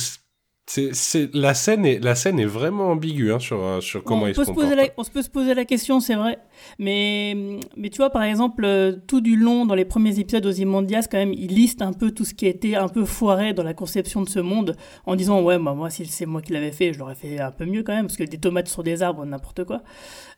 c'est, 0.69 0.95
c'est 0.95 1.33
la 1.35 1.55
scène 1.55 1.87
est 1.87 2.03
la 2.03 2.15
scène 2.17 2.41
est 2.41 2.45
vraiment 2.47 2.91
ambiguë 2.91 3.33
hein, 3.33 3.39
sur 3.39 3.63
euh, 3.63 3.81
sur 3.81 4.03
comment 4.03 4.23
on 4.25 4.27
il 4.29 4.35
peut 4.35 4.43
se 4.45 4.51
se 4.51 4.55
poser 4.55 4.71
comporte. 4.71 4.89
la, 4.89 4.95
on 4.97 5.05
se 5.05 5.11
peut 5.11 5.23
se 5.23 5.31
poser 5.31 5.55
la 5.55 5.65
question, 5.65 6.01
c'est 6.01 6.15
vrai. 6.17 6.39
Mais, 6.79 7.37
mais 7.77 7.91
tu 7.91 7.99
vois, 7.99 8.11
par 8.11 8.23
exemple, 8.25 8.65
euh, 8.65 8.97
tout 9.07 9.21
du 9.21 9.37
long, 9.37 9.65
dans 9.67 9.75
les 9.77 9.85
premiers 9.85 10.19
épisodes 10.19 10.43
d'Ozymandias, 10.43 11.07
quand 11.11 11.19
même, 11.19 11.33
il 11.33 11.49
liste 11.55 11.83
un 11.83 11.93
peu 11.93 12.11
tout 12.11 12.25
ce 12.25 12.35
qui 12.35 12.47
a 12.47 12.49
été 12.49 12.75
un 12.75 12.89
peu 12.89 13.05
foiré 13.05 13.53
dans 13.53 13.63
la 13.63 13.75
conception 13.75 14.23
de 14.23 14.29
ce 14.29 14.41
monde, 14.41 14.77
en 15.05 15.15
disant, 15.15 15.41
ouais, 15.43 15.59
bah, 15.59 15.75
moi, 15.75 15.91
si 15.91 16.05
c'est 16.07 16.27
moi 16.27 16.43
qui 16.43 16.53
l'avais 16.53 16.73
fait, 16.73 16.93
je 16.93 16.99
l'aurais 16.99 17.15
fait 17.15 17.39
un 17.39 17.53
peu 17.53 17.65
mieux 17.67 17.83
quand 17.85 17.95
même, 17.95 18.07
parce 18.07 18.17
que 18.17 18.25
des 18.25 18.39
tomates 18.39 18.69
sur 18.69 18.83
des 18.83 19.03
arbres, 19.03 19.25
n'importe 19.25 19.65
quoi. 19.65 19.83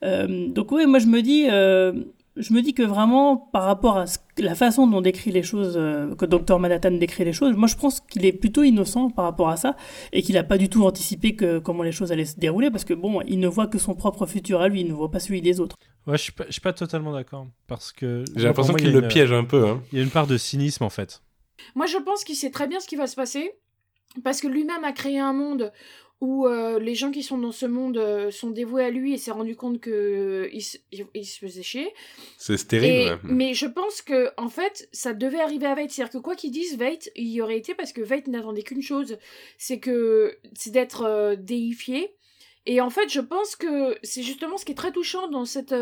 Euh, 0.02 0.48
donc, 0.48 0.72
ouais, 0.72 0.86
moi, 0.86 0.98
je 0.98 1.06
me 1.06 1.22
dis... 1.22 1.46
euh, 1.50 1.92
je 2.38 2.52
me 2.52 2.62
dis 2.62 2.74
que 2.74 2.82
vraiment, 2.82 3.36
par 3.36 3.64
rapport 3.64 3.96
à 3.98 4.06
ce- 4.06 4.18
la 4.38 4.54
façon 4.54 4.86
dont 4.86 5.00
décrit 5.00 5.30
les 5.32 5.42
choses, 5.42 5.74
euh, 5.76 6.14
que 6.14 6.24
Dr 6.26 6.58
Manhattan 6.58 6.92
décrit 6.92 7.24
les 7.24 7.32
choses, 7.32 7.56
moi 7.56 7.68
je 7.68 7.76
pense 7.76 8.00
qu'il 8.00 8.24
est 8.24 8.32
plutôt 8.32 8.62
innocent 8.62 9.10
par 9.10 9.24
rapport 9.24 9.48
à 9.48 9.56
ça 9.56 9.76
et 10.12 10.22
qu'il 10.22 10.34
n'a 10.34 10.44
pas 10.44 10.58
du 10.58 10.68
tout 10.68 10.84
anticipé 10.84 11.34
que, 11.36 11.58
comment 11.58 11.82
les 11.82 11.92
choses 11.92 12.12
allaient 12.12 12.24
se 12.24 12.38
dérouler 12.38 12.70
parce 12.70 12.84
que 12.84 12.94
bon, 12.94 13.20
il 13.26 13.40
ne 13.40 13.48
voit 13.48 13.66
que 13.66 13.78
son 13.78 13.94
propre 13.94 14.26
futur 14.26 14.60
à 14.60 14.68
lui, 14.68 14.80
il 14.82 14.88
ne 14.88 14.92
voit 14.94 15.10
pas 15.10 15.20
celui 15.20 15.42
des 15.42 15.60
autres. 15.60 15.76
Ouais, 16.06 16.16
je 16.16 16.22
suis 16.22 16.32
pas, 16.32 16.44
je 16.46 16.52
suis 16.52 16.60
pas 16.60 16.72
totalement 16.72 17.12
d'accord. 17.12 17.46
Parce 17.66 17.92
que. 17.92 18.24
J'ai 18.36 18.44
l'impression 18.44 18.74
qu'il 18.74 18.92
le 18.92 19.02
une- 19.02 19.08
piège 19.08 19.32
un 19.32 19.44
peu. 19.44 19.66
Hein. 19.68 19.82
Il 19.92 19.98
y 19.98 20.00
a 20.00 20.04
une 20.04 20.10
part 20.10 20.26
de 20.26 20.36
cynisme 20.38 20.84
en 20.84 20.90
fait. 20.90 21.20
Moi, 21.74 21.86
je 21.86 21.98
pense 21.98 22.24
qu'il 22.24 22.36
sait 22.36 22.50
très 22.50 22.66
bien 22.66 22.80
ce 22.80 22.86
qui 22.88 22.96
va 22.96 23.06
se 23.06 23.16
passer, 23.16 23.52
parce 24.24 24.40
que 24.40 24.46
lui-même 24.48 24.84
a 24.84 24.92
créé 24.92 25.18
un 25.18 25.32
monde 25.32 25.70
où 26.20 26.46
euh, 26.48 26.80
les 26.80 26.96
gens 26.96 27.12
qui 27.12 27.22
sont 27.22 27.38
dans 27.38 27.52
ce 27.52 27.64
monde 27.64 27.96
euh, 27.96 28.30
sont 28.32 28.50
dévoués 28.50 28.84
à 28.84 28.90
lui 28.90 29.14
et 29.14 29.18
s'est 29.18 29.30
rendu 29.30 29.54
compte 29.54 29.80
que 29.80 29.90
euh, 29.90 30.48
il, 30.52 30.62
se- 30.62 30.78
il- 30.90 31.06
il 31.14 31.24
se 31.24 31.38
faisait 31.38 31.62
chier. 31.62 31.94
C'est 32.38 32.56
stérile. 32.56 33.10
ouais. 33.12 33.18
mais 33.22 33.54
je 33.54 33.66
pense 33.66 34.02
que 34.02 34.30
en 34.36 34.48
fait, 34.48 34.88
ça 34.92 35.12
devait 35.14 35.40
arriver 35.40 35.66
à 35.66 35.74
Veit. 35.76 35.88
C'est-à-dire 35.88 36.12
que 36.12 36.18
quoi 36.18 36.34
qu'ils 36.34 36.50
disent, 36.50 36.76
Veit, 36.76 36.98
il 37.14 37.28
y 37.28 37.40
aurait 37.40 37.56
été 37.58 37.74
parce 37.74 37.92
que 37.92 38.00
Veit 38.00 38.24
n'attendait 38.26 38.62
qu'une 38.64 38.82
chose, 38.82 39.16
c'est 39.58 39.78
que 39.78 40.38
c'est 40.54 40.70
d'être 40.72 41.02
euh, 41.04 41.36
déifié. 41.36 42.14
Et 42.66 42.80
en 42.80 42.90
fait, 42.90 43.08
je 43.08 43.20
pense 43.20 43.54
que 43.54 43.96
c'est 44.02 44.22
justement 44.24 44.56
ce 44.56 44.64
qui 44.64 44.72
est 44.72 44.74
très 44.74 44.92
touchant 44.92 45.28
dans 45.28 45.44
cette 45.44 45.74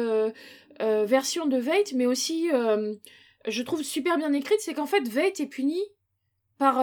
version 0.78 1.46
de 1.46 1.56
Veit, 1.58 1.94
mais 1.94 2.06
aussi, 2.06 2.48
je 3.48 3.62
trouve 3.62 3.82
super 3.82 4.18
bien 4.18 4.32
écrite, 4.32 4.60
c'est 4.60 4.74
qu'en 4.74 4.86
fait, 4.86 5.08
Veit 5.08 5.32
est 5.40 5.46
puni 5.50 5.80
par. 6.58 6.78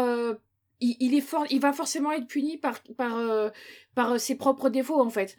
Euh, 0.82 0.86
il, 0.86 0.98
il 1.00 1.16
est 1.16 1.22
for- 1.22 1.46
il 1.50 1.60
va 1.60 1.74
forcément 1.74 2.12
être 2.12 2.28
puni 2.28 2.58
par, 2.58 2.82
par, 2.98 3.18
euh, 3.18 3.50
par 3.96 4.20
ses 4.20 4.36
propres 4.36 4.70
défauts, 4.70 5.02
en 5.02 5.10
fait. 5.10 5.38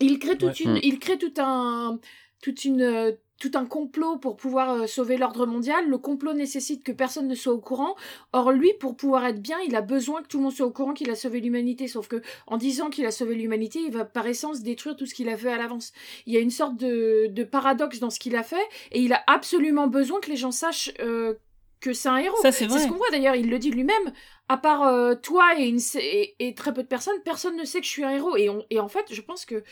Il 0.00 0.18
crée 0.18 0.36
toute 0.36 0.58
Ouais. 0.60 0.64
une, 0.64 0.78
il 0.82 0.98
crée 0.98 1.18
tout 1.18 1.34
un, 1.38 2.00
toute 2.42 2.64
une, 2.64 2.82
euh, 2.82 3.12
tout 3.40 3.50
un 3.54 3.66
complot 3.66 4.16
pour 4.18 4.36
pouvoir 4.36 4.70
euh, 4.70 4.86
sauver 4.86 5.16
l'ordre 5.16 5.44
mondial. 5.46 5.88
Le 5.88 5.98
complot 5.98 6.32
nécessite 6.34 6.82
que 6.82 6.92
personne 6.92 7.28
ne 7.28 7.34
soit 7.34 7.52
au 7.52 7.60
courant. 7.60 7.94
Or, 8.32 8.52
lui, 8.52 8.72
pour 8.80 8.96
pouvoir 8.96 9.24
être 9.26 9.40
bien, 9.40 9.58
il 9.66 9.76
a 9.76 9.82
besoin 9.82 10.22
que 10.22 10.28
tout 10.28 10.38
le 10.38 10.44
monde 10.44 10.52
soit 10.52 10.66
au 10.66 10.70
courant 10.70 10.94
qu'il 10.94 11.10
a 11.10 11.14
sauvé 11.14 11.40
l'humanité. 11.40 11.86
Sauf 11.88 12.08
que, 12.08 12.22
en 12.46 12.56
disant 12.56 12.90
qu'il 12.90 13.06
a 13.06 13.10
sauvé 13.10 13.34
l'humanité, 13.34 13.80
il 13.80 13.92
va 13.92 14.04
par 14.04 14.26
essence 14.26 14.62
détruire 14.62 14.96
tout 14.96 15.06
ce 15.06 15.14
qu'il 15.14 15.28
a 15.28 15.36
fait 15.36 15.52
à 15.52 15.58
l'avance. 15.58 15.92
Il 16.26 16.32
y 16.32 16.36
a 16.36 16.40
une 16.40 16.50
sorte 16.50 16.76
de, 16.76 17.26
de 17.28 17.44
paradoxe 17.44 17.98
dans 18.00 18.10
ce 18.10 18.18
qu'il 18.18 18.34
a 18.36 18.42
fait, 18.42 18.64
et 18.92 19.00
il 19.00 19.12
a 19.12 19.22
absolument 19.26 19.86
besoin 19.88 20.20
que 20.20 20.30
les 20.30 20.36
gens 20.36 20.52
sachent 20.52 20.92
euh, 21.00 21.34
que 21.80 21.92
c'est 21.92 22.08
un 22.08 22.16
héros. 22.16 22.36
Ça, 22.40 22.50
c'est 22.50 22.68
ce 22.68 22.88
qu'on 22.88 22.96
voit 22.96 23.10
d'ailleurs, 23.10 23.36
il 23.36 23.50
le 23.50 23.58
dit 23.58 23.70
lui-même. 23.70 24.12
À 24.48 24.58
part 24.58 24.82
euh, 24.82 25.14
toi 25.14 25.54
et, 25.58 26.54
très 26.54 26.74
peu 26.74 26.82
de 26.82 26.88
personnes, 26.88 27.20
personne 27.24 27.56
ne 27.56 27.64
sait 27.64 27.80
que 27.80 27.86
je 27.86 27.90
suis 27.90 28.04
un 28.04 28.10
héros. 28.10 28.36
Et, 28.36 28.78
en 28.78 28.88
fait, 28.88 29.12
je 29.12 29.20
pense 29.20 29.44
que. 29.44 29.62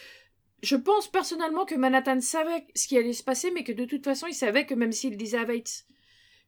Je 0.62 0.76
pense 0.76 1.08
personnellement 1.08 1.64
que 1.64 1.74
Manhattan 1.74 2.20
savait 2.20 2.64
ce 2.76 2.86
qui 2.86 2.96
allait 2.96 3.12
se 3.12 3.24
passer, 3.24 3.50
mais 3.50 3.64
que 3.64 3.72
de 3.72 3.84
toute 3.84 4.04
façon, 4.04 4.28
il 4.28 4.34
savait 4.34 4.64
que 4.64 4.74
même 4.74 4.92
s'il 4.92 5.16
disait 5.16 5.38
à 5.38 5.44
Veit 5.44 5.64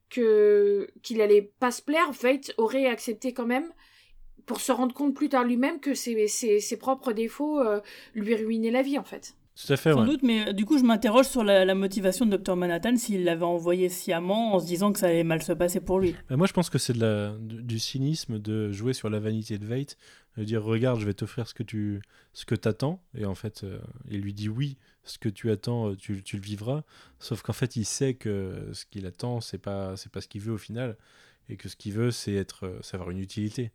que 0.08 0.88
qu'il 1.02 1.20
allait 1.20 1.50
pas 1.58 1.72
se 1.72 1.82
plaire, 1.82 2.12
Veit 2.12 2.52
aurait 2.56 2.86
accepté 2.86 3.34
quand 3.34 3.46
même 3.46 3.72
pour 4.46 4.60
se 4.60 4.70
rendre 4.70 4.94
compte 4.94 5.14
plus 5.14 5.28
tard 5.28 5.42
lui-même 5.42 5.80
que 5.80 5.94
ses, 5.94 6.28
ses, 6.28 6.60
ses 6.60 6.76
propres 6.76 7.12
défauts 7.12 7.58
euh, 7.60 7.80
lui 8.14 8.36
ruinaient 8.36 8.70
la 8.70 8.82
vie 8.82 8.98
en 8.98 9.04
fait. 9.04 9.34
Tout 9.54 9.72
à 9.72 9.76
fait, 9.76 9.92
Sans 9.92 10.00
ouais. 10.00 10.06
doute, 10.06 10.22
mais 10.22 10.48
euh, 10.48 10.52
du 10.52 10.64
coup, 10.64 10.78
je 10.78 10.82
m'interroge 10.82 11.26
sur 11.26 11.44
la, 11.44 11.64
la 11.64 11.74
motivation 11.74 12.26
de 12.26 12.36
Dr 12.36 12.56
Manhattan 12.56 12.96
s'il 12.96 13.24
l'avait 13.24 13.44
envoyé 13.44 13.88
sciemment 13.88 14.54
en 14.54 14.58
se 14.58 14.66
disant 14.66 14.92
que 14.92 14.98
ça 14.98 15.06
allait 15.06 15.22
mal 15.22 15.42
se 15.42 15.52
passer 15.52 15.80
pour 15.80 16.00
lui. 16.00 16.14
Bah, 16.28 16.36
moi, 16.36 16.46
je 16.46 16.52
pense 16.52 16.70
que 16.70 16.78
c'est 16.78 16.96
du, 17.40 17.78
cynisme 17.78 18.38
de 18.38 18.72
jouer 18.72 18.92
sur 18.94 19.10
la 19.10 19.20
vanité 19.20 19.58
de 19.58 19.64
Veit, 19.64 19.96
de 20.36 20.44
dire 20.44 20.62
regarde, 20.62 20.98
je 20.98 21.06
vais 21.06 21.14
t'offrir 21.14 21.46
ce 21.46 21.54
que 21.54 21.62
tu 21.62 22.02
ce 22.32 22.44
que 22.44 22.56
attends. 22.68 23.00
Et 23.16 23.26
en 23.26 23.36
fait, 23.36 23.62
euh, 23.62 23.78
il 24.10 24.22
lui 24.22 24.34
dit 24.34 24.48
oui, 24.48 24.76
ce 25.04 25.18
que 25.18 25.28
tu 25.28 25.50
attends, 25.50 25.90
euh, 25.90 25.96
tu, 25.96 26.22
tu 26.22 26.36
le 26.36 26.42
vivras. 26.42 26.82
Sauf 27.20 27.42
qu'en 27.42 27.52
fait, 27.52 27.76
il 27.76 27.84
sait 27.84 28.14
que 28.14 28.70
ce 28.72 28.84
qu'il 28.86 29.06
attend, 29.06 29.40
c'est 29.40 29.58
pas 29.58 29.96
c'est 29.96 30.10
pas 30.10 30.20
ce 30.20 30.26
qu'il 30.26 30.40
veut 30.40 30.54
au 30.54 30.58
final, 30.58 30.96
et 31.48 31.56
que 31.56 31.68
ce 31.68 31.76
qu'il 31.76 31.92
veut, 31.92 32.10
c'est 32.10 32.34
être, 32.34 32.66
euh, 32.66 32.78
c'est 32.82 32.94
avoir 32.94 33.10
une 33.10 33.18
utilité. 33.20 33.72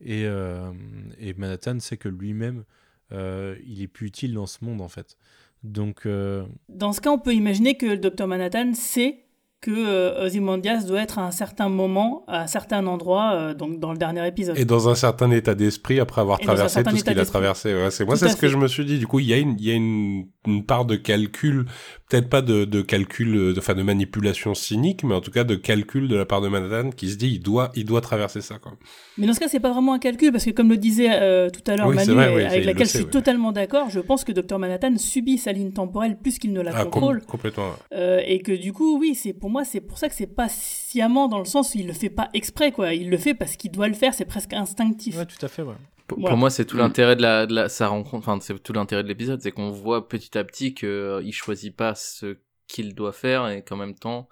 Et, 0.00 0.24
euh, 0.26 0.72
et 1.18 1.32
Manhattan 1.34 1.78
sait 1.78 1.96
que 1.96 2.08
lui-même, 2.08 2.64
il 3.12 3.82
est 3.82 3.88
plus 3.88 4.06
utile 4.08 4.34
dans 4.34 4.46
ce 4.46 4.64
monde 4.64 4.80
en 4.80 4.88
fait. 4.88 5.16
Donc, 5.62 6.06
euh, 6.06 6.44
Dans 6.68 6.92
ce 6.92 7.00
cas, 7.00 7.10
on 7.10 7.18
peut 7.18 7.34
imaginer 7.34 7.76
que 7.76 7.86
le 7.86 7.96
Dr 7.96 8.26
Manhattan 8.26 8.74
sait 8.74 9.18
que 9.60 9.70
euh, 9.70 10.26
Ozymandias 10.26 10.82
doit 10.82 11.02
être 11.02 11.20
à 11.20 11.22
un 11.22 11.30
certain 11.30 11.68
moment, 11.68 12.24
à 12.26 12.42
un 12.42 12.46
certain 12.48 12.84
endroit, 12.88 13.34
euh, 13.34 13.54
donc 13.54 13.78
dans 13.78 13.92
le 13.92 13.98
dernier 13.98 14.26
épisode. 14.26 14.58
Et 14.58 14.64
dans 14.64 14.88
un 14.88 14.96
certain 14.96 15.30
état 15.30 15.54
d'esprit 15.54 16.00
après 16.00 16.20
avoir 16.20 16.40
Et 16.40 16.44
traversé 16.44 16.82
tout 16.82 16.96
ce 16.96 17.04
qu'il 17.04 17.18
a 17.18 17.24
traversé. 17.24 17.72
Ouais, 17.72 17.92
c'est 17.92 18.04
moi, 18.04 18.16
c'est 18.16 18.28
ce 18.28 18.36
que 18.36 18.48
je 18.48 18.56
me 18.56 18.66
suis 18.66 18.84
dit. 18.84 18.98
Du 18.98 19.06
coup, 19.06 19.20
il 19.20 19.26
y 19.26 19.32
a 19.32 19.38
une, 19.38 19.54
il 19.56 19.64
y 19.64 19.70
a 19.70 19.74
une, 19.74 20.26
une 20.48 20.66
part 20.66 20.84
de 20.84 20.96
calcul, 20.96 21.66
peut-être 22.12 22.28
pas 22.28 22.42
de, 22.42 22.64
de 22.66 22.82
calcul, 22.82 23.34
euh, 23.36 23.52
de- 23.54 23.58
enfin 23.58 23.74
de 23.74 23.82
manipulation 23.82 24.54
cynique, 24.54 25.02
mais 25.02 25.14
en 25.14 25.20
tout 25.22 25.30
cas 25.30 25.44
de 25.44 25.54
calcul 25.54 26.08
de 26.08 26.16
la 26.16 26.26
part 26.26 26.40
de 26.42 26.48
Manhattan 26.48 26.90
qui 26.90 27.08
se 27.10 27.16
dit, 27.16 27.28
il 27.28 27.40
doit, 27.40 27.72
il 27.74 27.84
doit 27.86 28.00
traverser 28.02 28.40
ça. 28.42 28.58
Quoi. 28.58 28.72
Mais 29.18 29.26
dans 29.26 29.32
ce 29.32 29.40
cas, 29.40 29.48
c'est 29.48 29.60
pas 29.60 29.72
vraiment 29.72 29.94
un 29.94 29.98
calcul, 29.98 30.30
parce 30.30 30.44
que 30.44 30.50
comme 30.50 30.68
le 30.68 30.76
disait 30.76 31.08
euh, 31.10 31.48
tout 31.48 31.62
à 31.70 31.76
l'heure 31.76 31.88
Oui, 31.88 31.96
Manu, 31.96 32.12
vrai, 32.12 32.34
oui, 32.34 32.42
avec 32.44 32.64
laquelle 32.64 32.80
le 32.80 32.84
je 32.84 32.90
suis 32.90 33.04
ouais. 33.04 33.10
totalement 33.10 33.52
d'accord, 33.52 33.88
je 33.90 34.00
pense 34.00 34.24
que 34.24 34.32
Dr 34.32 34.58
Manhattan 34.58 34.96
subit 34.98 35.38
sa 35.38 35.52
ligne 35.52 35.72
temporelle 35.72 36.18
plus 36.22 36.38
qu'il 36.38 36.52
ne 36.52 36.60
la 36.60 36.72
Ah, 36.74 36.82
com- 36.82 36.90
contrôle. 36.90 37.22
complètement. 37.22 37.68
ouais. 37.70 37.96
Euh, 37.98 38.20
et 38.26 38.40
que 38.40 38.52
du 38.52 38.72
coup, 38.72 38.98
oui, 38.98 39.14
c'est 39.14 39.32
pour 39.32 39.48
moi, 39.50 39.64
c'est 39.64 39.80
pour 39.80 39.96
ça 39.98 40.08
que 40.08 40.14
c'est 40.14 40.26
pas 40.26 40.48
sciemment 40.48 41.28
dans 41.28 41.38
le 41.38 41.44
sens 41.46 41.74
où 41.74 41.78
il 41.78 41.86
le 41.86 41.92
fait 41.94 42.10
pas 42.10 42.28
exprès, 42.34 42.72
quoi. 42.72 42.92
Il 42.94 43.08
le 43.10 43.16
fait 43.16 43.34
parce 43.34 43.56
qu'il 43.56 43.70
doit 43.70 43.88
le 43.88 43.94
faire, 43.94 44.12
c'est 44.14 44.24
presque 44.26 44.52
instinctif. 44.52 45.16
ouais, 45.16 45.26
tout 45.26 45.44
à 45.44 45.48
fait, 45.48 45.62
ouais. 45.62 45.74
Pour, 46.12 46.20
Voilà. 46.20 46.30
pour 46.30 46.38
moi, 46.38 46.50
c'est 46.50 46.64
tout 46.64 46.76
Mm. 46.76 46.80
l'intérêt 46.80 47.16
de 47.16 47.22
la, 47.22 47.46
de 47.46 47.54
la, 47.54 47.68
sa 47.68 47.88
rencontre, 47.88 48.28
enfin, 48.28 48.38
c'est 48.40 48.60
tout 48.62 48.72
l'intérêt 48.72 49.02
de 49.02 49.08
l'épisode, 49.08 49.40
c'est 49.40 49.52
qu'on 49.52 49.70
voit 49.70 50.08
petit 50.08 50.36
à 50.38 50.44
petit 50.44 50.74
que 50.74 50.86
euh, 50.86 51.22
il 51.24 51.32
choisit 51.32 51.74
pas 51.74 51.94
ce 51.94 52.36
qu'il 52.68 52.94
doit 52.94 53.12
faire 53.12 53.48
et 53.48 53.62
qu'en 53.62 53.76
même 53.76 53.94
temps, 53.94 54.28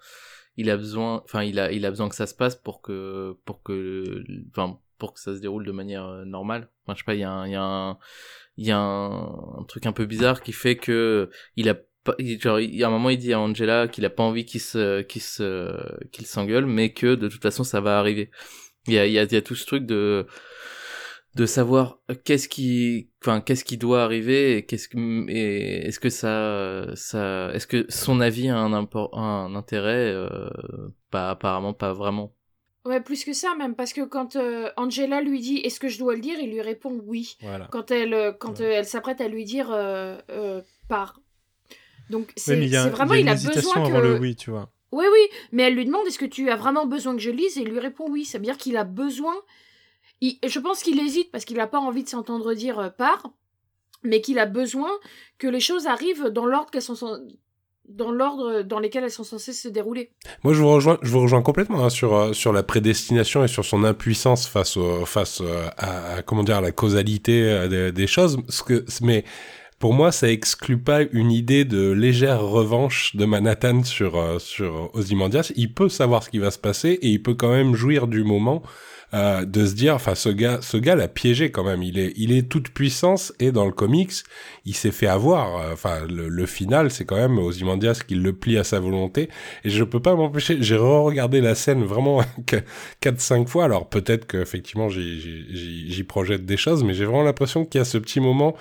il 0.57 0.69
a 0.69 0.77
besoin, 0.77 1.21
enfin, 1.25 1.43
il 1.43 1.59
a, 1.59 1.71
il 1.71 1.85
a 1.85 1.89
besoin 1.89 2.09
que 2.09 2.15
ça 2.15 2.27
se 2.27 2.33
passe 2.35 2.55
pour 2.55 2.81
que, 2.81 3.35
pour 3.45 3.61
que, 3.63 4.23
enfin, 4.49 4.79
pour 4.97 5.13
que 5.13 5.19
ça 5.19 5.33
se 5.35 5.39
déroule 5.41 5.65
de 5.65 5.71
manière 5.71 6.05
euh, 6.05 6.25
normale. 6.25 6.69
Enfin, 6.85 6.93
je 6.95 6.99
sais 6.99 7.05
pas, 7.05 7.13
il 7.15 7.21
y 7.21 7.23
a 7.23 7.31
un, 7.31 7.47
il 7.47 7.51
y 7.51 7.55
a 7.55 7.63
un, 7.63 7.97
il 8.57 8.65
y 8.67 8.71
a 8.71 8.77
un, 8.77 9.59
un 9.59 9.63
truc 9.67 9.85
un 9.85 9.91
peu 9.93 10.05
bizarre 10.05 10.41
qui 10.41 10.51
fait 10.53 10.75
que 10.75 11.29
il 11.55 11.69
a 11.69 11.75
genre, 12.39 12.59
il 12.59 12.75
y 12.75 12.83
a 12.83 12.87
un 12.87 12.91
moment, 12.91 13.09
il 13.11 13.17
dit 13.17 13.31
à 13.33 13.39
Angela 13.39 13.87
qu'il 13.87 14.05
a 14.05 14.09
pas 14.09 14.23
envie 14.23 14.45
qu'il 14.45 14.59
se, 14.61 15.01
qu'il 15.03 15.21
se, 15.21 15.71
qu'il 16.11 16.25
s'engueule, 16.25 16.65
mais 16.65 16.93
que 16.93 17.15
de 17.15 17.27
toute 17.27 17.41
façon, 17.43 17.63
ça 17.63 17.79
va 17.81 17.99
arriver. 17.99 18.29
Il 18.87 18.93
y 18.93 18.97
a, 18.99 19.05
il 19.05 19.13
y 19.13 19.19
a, 19.19 19.23
il 19.23 19.31
y 19.31 19.35
a 19.35 19.41
tout 19.43 19.53
ce 19.55 19.65
truc 19.67 19.85
de, 19.85 20.25
de 21.35 21.45
savoir 21.45 21.99
qu'est-ce 22.25 22.49
qui 22.49 23.09
enfin 23.23 23.39
qu'est-ce 23.41 23.63
qui 23.63 23.77
doit 23.77 24.03
arriver 24.03 24.57
et 24.57 24.65
qu'est-ce 24.65 24.89
que 24.89 24.97
et 25.29 25.87
est-ce 25.87 25.99
que 25.99 26.09
ça 26.09 26.87
ça 26.95 27.51
est-ce 27.53 27.67
que 27.67 27.85
son 27.89 28.19
avis 28.19 28.49
a 28.49 28.57
un 28.57 28.73
import, 28.73 29.17
un 29.17 29.55
intérêt 29.55 30.11
euh, 30.13 30.49
pas 31.09 31.29
apparemment 31.29 31.73
pas 31.73 31.93
vraiment 31.93 32.33
Ouais, 32.83 32.99
plus 32.99 33.23
que 33.23 33.31
ça 33.33 33.53
même, 33.59 33.75
parce 33.75 33.93
que 33.93 34.01
quand 34.01 34.35
euh, 34.35 34.69
Angela 34.75 35.21
lui 35.21 35.39
dit 35.39 35.57
est-ce 35.57 35.79
que 35.79 35.87
je 35.87 35.99
dois 35.99 36.15
le 36.15 36.19
dire, 36.21 36.39
il 36.39 36.49
lui 36.49 36.61
répond 36.61 36.99
oui. 37.05 37.37
Voilà. 37.41 37.67
Quand 37.71 37.91
elle, 37.91 38.13
euh, 38.15 38.31
quand 38.31 38.59
Ouais. 38.59 38.65
euh, 38.65 38.71
elle 38.79 38.85
s'apprête 38.85 39.21
à 39.21 39.27
lui 39.27 39.45
dire 39.45 39.69
euh, 39.71 40.17
euh, 40.31 40.61
pars. 40.89 41.19
Donc 42.09 42.33
c'est 42.35 42.55
c'est 42.67 42.89
vraiment, 42.89 43.13
il 43.13 43.29
a 43.29 43.35
il 43.35 43.47
a 43.47 43.53
besoin 43.53 43.75
avant 43.85 43.99
que. 44.01 44.03
le 44.07 44.19
oui, 44.19 44.35
tu 44.35 44.49
vois. 44.49 44.71
Oui, 44.91 45.05
oui, 45.09 45.37
mais 45.51 45.63
elle 45.63 45.75
lui 45.75 45.85
demande 45.85 46.07
est-ce 46.07 46.17
que 46.19 46.25
tu 46.25 46.49
as 46.49 46.55
vraiment 46.55 46.87
besoin 46.87 47.15
que 47.15 47.21
je 47.21 47.29
lise 47.29 47.57
et 47.57 47.61
il 47.61 47.69
lui 47.69 47.79
répond 47.79 48.09
oui. 48.09 48.25
Ça 48.25 48.39
veut 48.39 48.43
dire 48.43 48.57
qu'il 48.57 48.75
a 48.77 48.83
besoin. 48.83 49.35
Je 50.21 50.59
pense 50.59 50.83
qu'il 50.83 50.99
hésite 50.99 51.31
parce 51.31 51.45
qu'il 51.45 51.57
n'a 51.57 51.67
pas 51.67 51.79
envie 51.79 52.03
de 52.03 52.09
s'entendre 52.09 52.53
dire 52.53 52.79
euh, 52.79 52.89
pars, 52.89 53.31
mais 54.03 54.21
qu'il 54.21 54.39
a 54.39 54.45
besoin 54.45 54.89
que 55.37 55.47
les 55.47 55.59
choses 55.59 55.87
arrivent 55.87 56.27
dans 56.27 56.45
l'ordre 56.45 56.69
dans 57.95 58.11
l'ordre 58.11 58.61
dans 58.61 58.79
lesquels 58.79 59.03
elles 59.03 59.11
sont 59.11 59.23
censées 59.23 59.53
se 59.53 59.67
dérouler. 59.67 60.11
Moi, 60.43 60.53
je 60.53 60.61
vous 60.61 60.69
rejoins, 60.69 60.97
je 61.01 61.09
vous 61.09 61.21
rejoins 61.21 61.41
complètement 61.41 61.83
hein, 61.83 61.89
sur 61.89 62.15
euh, 62.15 62.33
sur 62.33 62.53
la 62.53 62.63
prédestination 62.63 63.43
et 63.43 63.47
sur 63.47 63.65
son 63.65 63.83
impuissance 63.83 64.47
face 64.47 64.77
euh, 64.77 65.69
à, 65.77 66.15
la 66.61 66.71
causalité 66.71 67.43
euh, 67.43 67.91
des, 67.91 68.07
choses. 68.07 68.37
Mais 69.01 69.25
pour 69.79 69.93
moi, 69.93 70.11
ça 70.11 70.29
exclut 70.29 70.77
pas 70.77 71.01
une 71.11 71.31
idée 71.31 71.65
de 71.65 71.91
légère 71.91 72.41
revanche 72.41 73.15
de 73.15 73.25
Manhattan 73.25 73.83
sur 73.83 74.39
sur 74.39 74.89
Ozymandias. 74.93 75.51
Il 75.55 75.73
peut 75.73 75.89
savoir 75.89 76.23
ce 76.23 76.29
qui 76.29 76.39
va 76.39 76.51
se 76.51 76.59
passer 76.59 76.99
et 77.01 77.09
il 77.09 77.21
peut 77.21 77.35
quand 77.35 77.51
même 77.51 77.75
jouir 77.75 78.07
du 78.07 78.23
moment 78.23 78.61
euh, 79.13 79.45
de 79.45 79.65
se 79.65 79.73
dire, 79.73 79.95
enfin, 79.95 80.15
ce 80.15 80.29
gars, 80.29 80.59
ce 80.61 80.77
gars 80.77 80.95
l'a 80.95 81.07
piégé 81.07 81.51
quand 81.51 81.63
même. 81.63 81.83
Il 81.83 81.99
est, 81.99 82.13
il 82.15 82.31
est 82.31 82.49
toute 82.49 82.69
puissance 82.69 83.33
et 83.39 83.51
dans 83.51 83.65
le 83.65 83.71
comics, 83.71 84.11
il 84.65 84.75
s'est 84.75 84.91
fait 84.91 85.07
avoir. 85.07 85.71
Enfin, 85.71 86.05
le, 86.07 86.29
le 86.29 86.45
final, 86.45 86.91
c'est 86.91 87.05
quand 87.05 87.17
même 87.17 87.37
Ozymandias 87.37 88.01
qui 88.07 88.15
le 88.15 88.33
plie 88.33 88.57
à 88.57 88.63
sa 88.63 88.79
volonté. 88.79 89.29
Et 89.63 89.69
je 89.69 89.83
peux 89.83 89.99
pas 89.99 90.15
m'empêcher. 90.15 90.57
J'ai 90.61 90.77
re-regardé 90.77 91.41
la 91.41 91.55
scène 91.55 91.83
vraiment 91.83 92.21
quatre, 92.99 93.21
cinq 93.21 93.47
fois. 93.47 93.65
Alors 93.65 93.89
peut-être 93.89 94.25
qu'effectivement, 94.27 94.89
j'y 94.89 96.03
projette 96.07 96.45
des 96.45 96.57
choses, 96.57 96.83
mais 96.83 96.93
j'ai 96.93 97.05
vraiment 97.05 97.23
l'impression 97.23 97.65
qu'il 97.65 97.79
y 97.79 97.81
a 97.81 97.85
ce 97.85 97.97
petit 97.97 98.19
moment 98.19 98.55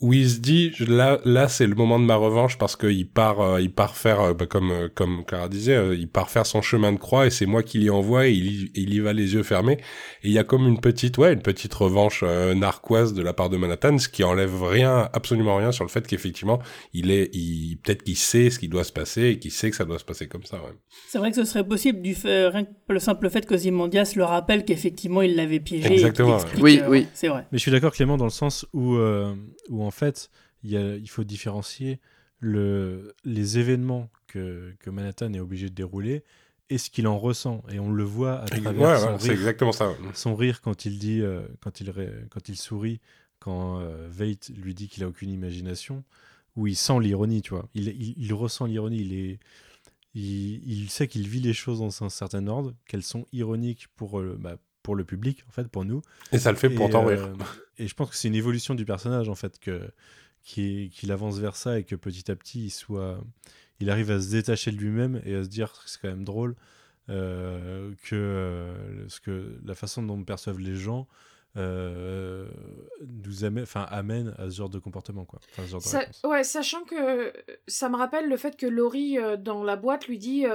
où 0.00 0.14
il 0.14 0.28
se 0.28 0.38
dit 0.38 0.72
là 0.88 1.20
là 1.24 1.48
c'est 1.48 1.66
le 1.66 1.74
moment 1.74 1.98
de 1.98 2.04
ma 2.04 2.16
revanche 2.16 2.56
parce 2.56 2.74
qu'il 2.74 3.06
part 3.06 3.40
euh, 3.40 3.60
il 3.60 3.70
part 3.70 3.96
faire 3.96 4.20
euh, 4.20 4.34
bah, 4.34 4.46
comme 4.46 4.70
euh, 4.70 4.88
comme 4.94 5.24
Clara 5.26 5.48
disait 5.48 5.94
il 5.94 6.08
part 6.08 6.30
faire 6.30 6.46
son 6.46 6.62
chemin 6.62 6.92
de 6.92 6.98
croix 6.98 7.26
et 7.26 7.30
c'est 7.30 7.44
moi 7.44 7.62
qui 7.62 7.78
l'y 7.78 7.90
envoie 7.90 8.26
et 8.26 8.32
il, 8.32 8.70
il 8.74 8.94
y 8.94 9.00
va 9.00 9.12
les 9.12 9.34
yeux 9.34 9.42
fermés. 9.42 9.78
Et 10.22 10.28
il 10.28 10.32
y 10.32 10.38
a 10.38 10.44
comme 10.44 10.66
une 10.66 10.80
petite 10.80 11.18
ouais 11.18 11.34
une 11.34 11.42
petite 11.42 11.74
revanche 11.74 12.24
narquoise 12.56 13.12
de 13.12 13.22
la 13.22 13.34
part 13.34 13.50
de 13.50 13.58
Manhattan 13.58 13.98
ce 13.98 14.08
qui 14.08 14.24
enlève 14.24 14.62
rien 14.62 15.10
absolument 15.12 15.56
rien 15.56 15.70
sur 15.70 15.84
le 15.84 15.90
fait 15.90 16.06
qu'effectivement 16.06 16.60
il 16.94 17.10
est 17.10 17.28
il 17.34 17.78
peut-être 17.82 18.02
qu'il 18.02 18.16
sait 18.16 18.48
ce 18.48 18.58
qui 18.58 18.68
doit 18.68 18.84
se 18.84 18.92
passer 18.92 19.28
et 19.28 19.38
qu'il 19.38 19.50
sait 19.50 19.70
que 19.70 19.76
ça 19.76 19.84
doit 19.84 19.98
se 19.98 20.04
passer 20.04 20.28
comme 20.28 20.44
ça 20.44 20.56
ouais. 20.56 20.72
c'est 21.08 21.18
vrai 21.18 21.30
que 21.30 21.36
ce 21.36 21.44
serait 21.44 21.66
possible 21.66 22.00
du 22.00 22.14
fait 22.14 22.48
rien 22.48 22.64
que 22.64 22.70
le 22.88 23.00
simple 23.00 23.28
fait 23.28 23.44
que 23.44 23.56
Zimondias 23.56 24.14
le 24.16 24.24
rappelle 24.24 24.64
qu'effectivement 24.64 25.20
il 25.20 25.36
l'avait 25.36 25.60
piégé 25.60 25.92
exactement 25.92 26.38
oui 26.58 26.80
oui. 26.88 27.06
c'est 27.12 27.28
vrai. 27.28 27.46
Mais 27.52 27.58
je 27.58 27.62
suis 27.62 27.70
d'accord 27.70 27.92
Clément 27.92 28.16
dans 28.16 28.24
le 28.24 28.30
sens 28.30 28.66
où 28.72 28.96
où 29.70 29.84
en 29.84 29.89
fait, 29.90 30.30
il, 30.62 30.70
y 30.70 30.76
a, 30.76 30.96
il 30.96 31.08
faut 31.08 31.24
différencier 31.24 32.00
le, 32.40 33.14
les 33.24 33.58
événements 33.58 34.10
que, 34.26 34.74
que, 34.80 34.90
Manhattan 34.90 35.32
est 35.34 35.40
obligé 35.40 35.68
de 35.68 35.74
dérouler 35.74 36.24
et 36.70 36.78
ce 36.78 36.90
qu'il 36.90 37.06
en 37.06 37.18
ressent. 37.18 37.62
Et 37.70 37.78
on 37.78 37.92
le 37.92 38.04
voit 38.04 38.40
à 38.40 38.46
travers 38.46 38.98
son, 38.98 39.16
rire, 39.16 39.32
exactement 39.32 39.72
ça. 39.72 39.92
son 40.14 40.34
rire 40.34 40.60
quand 40.62 40.84
il 40.84 40.98
dit, 40.98 41.20
euh, 41.20 41.42
quand, 41.60 41.80
il 41.80 41.92
quand 42.30 42.48
il 42.48 42.56
sourit, 42.56 43.00
quand 43.38 43.80
euh, 43.80 44.08
Veit 44.10 44.38
lui 44.56 44.74
dit 44.74 44.88
qu'il 44.88 45.04
a 45.04 45.08
aucune 45.08 45.30
imagination, 45.30 46.04
où 46.56 46.66
il 46.66 46.76
sent 46.76 47.00
l'ironie, 47.00 47.42
tu 47.42 47.50
vois. 47.50 47.68
Il, 47.74 47.88
il, 47.88 48.14
il 48.16 48.32
ressent 48.34 48.66
l'ironie, 48.66 49.00
il 49.00 49.12
est... 49.14 49.38
Il, 50.12 50.68
il, 50.68 50.90
sait 50.90 51.06
qu'il 51.06 51.28
vit 51.28 51.38
les 51.38 51.52
choses 51.52 51.78
dans 51.78 52.02
un 52.04 52.08
certain 52.08 52.48
ordre, 52.48 52.74
qu'elles 52.88 53.04
sont 53.04 53.26
ironiques 53.32 53.86
pour, 53.94 54.18
euh, 54.18 54.36
bah, 54.40 54.56
pour 54.82 54.96
le 54.96 55.04
public, 55.04 55.44
en 55.48 55.52
fait, 55.52 55.68
pour 55.68 55.84
nous. 55.84 56.02
Et 56.32 56.38
ça 56.38 56.50
le 56.50 56.58
fait 56.58 56.70
pour 56.70 56.90
t'en 56.90 57.04
rire. 57.04 57.32
Et 57.78 57.86
je 57.86 57.94
pense 57.94 58.10
que 58.10 58.16
c'est 58.16 58.28
une 58.28 58.34
évolution 58.34 58.74
du 58.74 58.84
personnage, 58.84 59.28
en 59.28 59.34
fait, 59.34 59.58
que 59.58 59.90
qu'il 60.42 61.12
avance 61.12 61.38
vers 61.38 61.54
ça 61.54 61.78
et 61.78 61.84
que 61.84 61.94
petit 61.94 62.30
à 62.30 62.36
petit, 62.36 62.66
il, 62.66 62.70
soit, 62.70 63.22
il 63.78 63.90
arrive 63.90 64.10
à 64.10 64.20
se 64.20 64.30
détacher 64.30 64.72
de 64.72 64.76
lui-même 64.76 65.20
et 65.24 65.34
à 65.34 65.44
se 65.44 65.48
dire 65.48 65.72
que 65.72 65.90
c'est 65.90 66.00
quand 66.00 66.08
même 66.08 66.24
drôle 66.24 66.56
euh, 67.08 67.92
que, 68.04 68.14
euh, 68.14 69.08
ce 69.08 69.20
que 69.20 69.58
la 69.64 69.74
façon 69.74 70.02
dont 70.02 70.16
me 70.16 70.24
perçoivent 70.24 70.60
les 70.60 70.76
gens 70.76 71.08
euh, 71.56 72.46
nous 73.06 73.44
amène, 73.44 73.64
enfin, 73.64 73.82
amène 73.90 74.34
à 74.38 74.48
ce 74.48 74.56
genre 74.56 74.68
de 74.68 74.78
comportement. 74.78 75.24
Quoi. 75.24 75.40
Enfin, 75.50 75.64
ce 75.64 75.70
genre 75.70 75.80
de 75.80 75.86
Ça, 75.86 76.28
ouais, 76.28 76.44
sachant 76.44 76.84
que 76.84 77.32
ça 77.66 77.88
me 77.88 77.96
rappelle 77.96 78.28
le 78.28 78.36
fait 78.36 78.56
que 78.56 78.66
Laurie, 78.66 79.18
dans 79.38 79.64
la 79.64 79.76
boîte, 79.76 80.06
lui 80.06 80.18
dit 80.18 80.46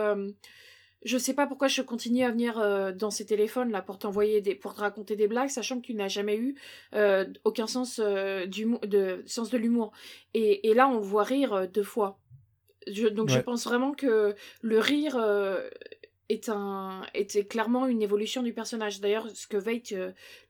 je 1.06 1.20
sais 1.20 1.36
pas 1.36 1.46
pourquoi 1.46 1.68
je 1.68 1.82
continue 1.84 2.24
à 2.24 2.32
venir 2.32 2.60
euh, 2.60 2.92
dans 2.92 3.12
ces 3.12 3.26
téléphones 3.26 3.72
là 3.72 3.82
pour 3.82 4.00
t'envoyer 4.00 4.42
des 4.42 4.56
pour 4.56 4.74
te 4.74 4.82
raconter 4.82 5.16
des 5.16 5.28
blagues 5.28 5.50
sachant 5.50 5.80
que 5.80 5.86
tu 5.86 5.94
n'as 5.94 6.08
jamais 6.08 6.36
eu 6.36 6.56
euh, 6.96 7.26
aucun 7.44 7.68
sens 7.68 8.02
euh, 8.04 8.48
du 8.48 8.68
de 8.84 9.24
sens 9.28 9.52
de 9.52 9.58
l'humour. 9.58 9.92
Et, 10.34 10.68
et, 10.68 10.74
là 10.74 10.90
on 10.90 11.00
voit 11.00 11.24
rire 11.24 11.68
deux 11.72 11.84
fois. 11.84 12.20
Je, 12.88 13.08
donc 13.08 13.30
je 13.30 13.40
pense 13.40 13.66
vraiment 13.66 13.94
que 13.94 14.36
le 14.62 14.80
rire 14.80 15.20
est 16.30 16.50
un 16.50 17.04
était 17.14 17.46
clairement 17.46 17.86
une 17.88 18.02
évolution 18.02 18.42
du 18.44 18.54
personnage. 18.54 19.00
D'ailleurs 19.00 19.30
ce 19.34 19.48
que 19.48 19.58
Veit 19.58 19.84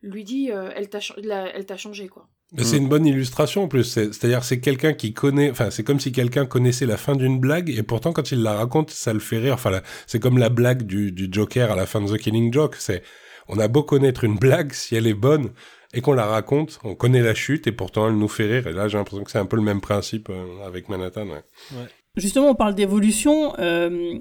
lui 0.02 0.24
dit 0.24 0.48
elle 0.48 0.89
t'a 0.89 1.00
elle 1.18 1.65
t'a 1.65 1.78
changé 1.78 2.08
quoi 2.08 2.30
c'est 2.58 2.77
une 2.77 2.88
bonne 2.88 3.05
illustration 3.05 3.63
en 3.63 3.67
plus. 3.67 3.84
C'est-à-dire 3.84 4.43
c'est 4.43 4.60
quelqu'un 4.60 4.93
qui 4.93 5.13
connaît. 5.13 5.51
Enfin, 5.51 5.71
c'est 5.71 5.84
comme 5.84 5.99
si 5.99 6.12
quelqu'un 6.12 6.45
connaissait 6.45 6.86
la 6.86 6.97
fin 6.97 7.15
d'une 7.15 7.39
blague 7.39 7.69
et 7.69 7.84
pourtant 7.84 8.13
quand 8.13 8.31
il 8.31 8.43
la 8.43 8.53
raconte, 8.53 8.91
ça 8.91 9.13
le 9.13 9.19
fait 9.19 9.39
rire. 9.39 9.55
Enfin, 9.55 9.81
c'est 10.08 10.19
comme 10.19 10.38
la 10.38 10.49
blague 10.49 10.84
du, 10.84 11.12
du 11.12 11.27
Joker 11.31 11.71
à 11.71 11.75
la 11.75 11.86
fin 11.86 12.01
de 12.01 12.08
The 12.08 12.17
Killing 12.17 12.53
Joke. 12.53 12.75
C'est 12.77 13.03
on 13.47 13.60
a 13.60 13.67
beau 13.67 13.84
connaître 13.84 14.23
une 14.23 14.38
blague 14.38 14.73
si 14.73 14.95
elle 14.95 15.08
est 15.08 15.13
bonne 15.13 15.51
et 15.93 16.01
qu'on 16.01 16.13
la 16.13 16.25
raconte, 16.25 16.79
on 16.84 16.95
connaît 16.95 17.21
la 17.21 17.34
chute 17.34 17.67
et 17.67 17.71
pourtant 17.71 18.08
elle 18.08 18.17
nous 18.17 18.27
fait 18.27 18.45
rire. 18.45 18.67
Et 18.67 18.73
là, 18.73 18.88
j'ai 18.88 18.97
l'impression 18.97 19.23
que 19.23 19.31
c'est 19.31 19.39
un 19.39 19.45
peu 19.45 19.55
le 19.55 19.62
même 19.62 19.81
principe 19.81 20.29
euh, 20.29 20.65
avec 20.65 20.89
Manhattan. 20.89 21.27
Ouais. 21.27 21.43
ouais. 21.73 21.88
Justement, 22.17 22.49
on 22.49 22.56
parle 22.56 22.75
d'évolution. 22.75 23.54
Euh, 23.60 24.19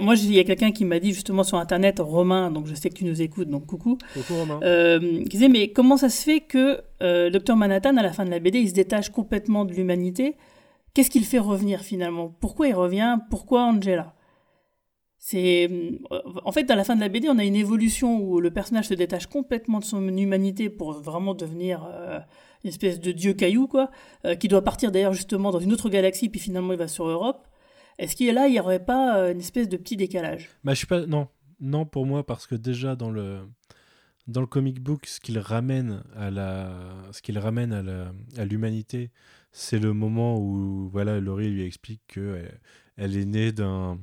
moi, 0.00 0.14
il 0.16 0.34
y 0.34 0.38
a 0.38 0.44
quelqu'un 0.44 0.72
qui 0.72 0.84
m'a 0.84 0.98
dit 0.98 1.12
justement 1.12 1.44
sur 1.44 1.58
Internet, 1.58 2.00
Romain, 2.00 2.50
donc 2.50 2.66
je 2.66 2.74
sais 2.74 2.88
que 2.88 2.94
tu 2.94 3.04
nous 3.04 3.20
écoutes, 3.20 3.48
donc 3.48 3.66
coucou. 3.66 3.98
Coucou 4.14 4.34
Romain. 4.34 4.60
Euh, 4.62 5.22
qui 5.24 5.28
disait, 5.28 5.48
mais 5.48 5.68
comment 5.68 5.96
ça 5.96 6.08
se 6.08 6.22
fait 6.22 6.40
que 6.40 6.80
euh, 7.02 7.30
Docteur 7.30 7.56
Manhattan, 7.56 7.96
à 7.96 8.02
la 8.02 8.12
fin 8.12 8.24
de 8.24 8.30
la 8.30 8.38
BD, 8.38 8.60
il 8.60 8.68
se 8.70 8.74
détache 8.74 9.10
complètement 9.10 9.64
de 9.64 9.74
l'humanité? 9.74 10.36
Qu'est-ce 10.94 11.10
qu'il 11.10 11.24
fait 11.24 11.38
revenir 11.38 11.80
finalement? 11.80 12.34
Pourquoi 12.40 12.68
il 12.68 12.74
revient? 12.74 13.18
Pourquoi 13.28 13.64
Angela? 13.64 14.14
C'est 15.18 15.70
en 16.44 16.52
fait 16.52 16.70
à 16.70 16.76
la 16.76 16.84
fin 16.84 16.94
de 16.96 17.00
la 17.00 17.08
BD 17.08 17.30
on 17.30 17.38
a 17.38 17.44
une 17.44 17.56
évolution 17.56 18.18
où 18.20 18.40
le 18.40 18.50
personnage 18.50 18.88
se 18.88 18.94
détache 18.94 19.26
complètement 19.26 19.78
de 19.78 19.84
son 19.84 20.06
humanité 20.06 20.68
pour 20.68 20.92
vraiment 20.92 21.32
devenir 21.32 21.88
euh, 21.90 22.18
une 22.64 22.70
espèce 22.70 22.98
de 22.98 23.12
dieu 23.12 23.34
caillou, 23.34 23.68
quoi, 23.68 23.90
euh, 24.24 24.34
qui 24.34 24.48
doit 24.48 24.64
partir 24.64 24.90
d'ailleurs 24.90 25.12
justement 25.12 25.50
dans 25.50 25.60
une 25.60 25.72
autre 25.72 25.90
galaxie, 25.90 26.30
puis 26.30 26.40
finalement 26.40 26.72
il 26.72 26.78
va 26.78 26.88
sur 26.88 27.06
Europe. 27.06 27.46
Est-ce 27.98 28.16
qu'il 28.16 28.26
y 28.26 28.30
a 28.30 28.32
là, 28.32 28.48
il 28.48 28.52
n'y 28.52 28.60
aurait 28.60 28.84
pas 28.84 29.18
euh, 29.18 29.32
une 29.32 29.38
espèce 29.38 29.68
de 29.68 29.76
petit 29.76 29.96
décalage? 29.96 30.48
Bah, 30.64 30.72
je 30.72 30.78
suis 30.78 30.86
pas. 30.86 31.06
Non, 31.06 31.28
non 31.60 31.84
pour 31.84 32.06
moi, 32.06 32.26
parce 32.26 32.46
que 32.46 32.54
déjà 32.54 32.96
dans 32.96 33.10
le 33.10 33.40
dans 34.26 34.40
le 34.40 34.46
comic 34.46 34.80
book, 34.80 35.06
ce 35.06 35.20
qu'il 35.20 35.38
ramène 35.38 36.02
à 36.16 36.30
la, 36.30 36.72
ce 37.12 38.42
l'humanité, 38.44 39.10
c'est 39.52 39.78
le 39.78 39.92
moment 39.92 40.38
où 40.38 40.88
voilà, 40.90 41.20
Laurie 41.20 41.50
lui 41.50 41.62
explique 41.64 42.00
que 42.08 42.42
elle, 42.96 43.18
est 43.18 43.26
née 43.26 43.52
d'un, 43.52 43.98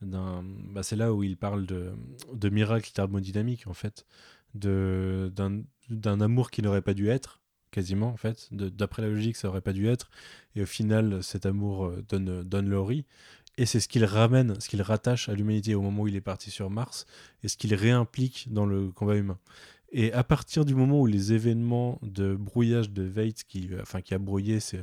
bah, 0.00 0.82
c'est 0.82 0.96
là 0.96 1.12
où 1.12 1.22
il 1.22 1.36
parle 1.36 1.66
de, 1.66 1.92
de 2.32 2.48
miracle 2.48 2.90
thermodynamique 2.92 3.66
en 3.66 3.74
fait, 3.74 4.06
d'un 4.54 6.20
amour 6.20 6.50
qui 6.50 6.62
n'aurait 6.62 6.82
pas 6.82 6.94
dû 6.94 7.08
être 7.08 7.37
quasiment 7.70 8.08
en 8.08 8.16
fait. 8.16 8.48
D'après 8.52 9.02
la 9.02 9.08
logique, 9.08 9.36
ça 9.36 9.48
aurait 9.48 9.60
pas 9.60 9.72
dû 9.72 9.88
être. 9.88 10.10
Et 10.54 10.62
au 10.62 10.66
final, 10.66 11.22
cet 11.22 11.46
amour 11.46 11.86
euh, 11.86 12.04
donne, 12.08 12.42
donne 12.42 12.68
Laurie. 12.68 13.04
Et 13.56 13.66
c'est 13.66 13.80
ce 13.80 13.88
qu'il 13.88 14.04
ramène, 14.04 14.58
ce 14.60 14.68
qu'il 14.68 14.82
rattache 14.82 15.28
à 15.28 15.34
l'humanité 15.34 15.74
au 15.74 15.82
moment 15.82 16.02
où 16.02 16.08
il 16.08 16.14
est 16.14 16.20
parti 16.20 16.50
sur 16.50 16.70
Mars, 16.70 17.06
et 17.42 17.48
ce 17.48 17.56
qu'il 17.56 17.74
réimplique 17.74 18.46
dans 18.52 18.66
le 18.66 18.90
combat 18.90 19.16
humain. 19.16 19.38
Et 19.90 20.12
à 20.12 20.22
partir 20.22 20.64
du 20.64 20.74
moment 20.74 21.00
où 21.00 21.06
les 21.06 21.32
événements 21.32 21.98
de 22.02 22.34
brouillage 22.34 22.90
de 22.90 23.02
Veit, 23.02 23.32
qui, 23.48 23.70
qui 24.04 24.14
a 24.14 24.18
brouillé 24.18 24.60
sa, 24.60 24.78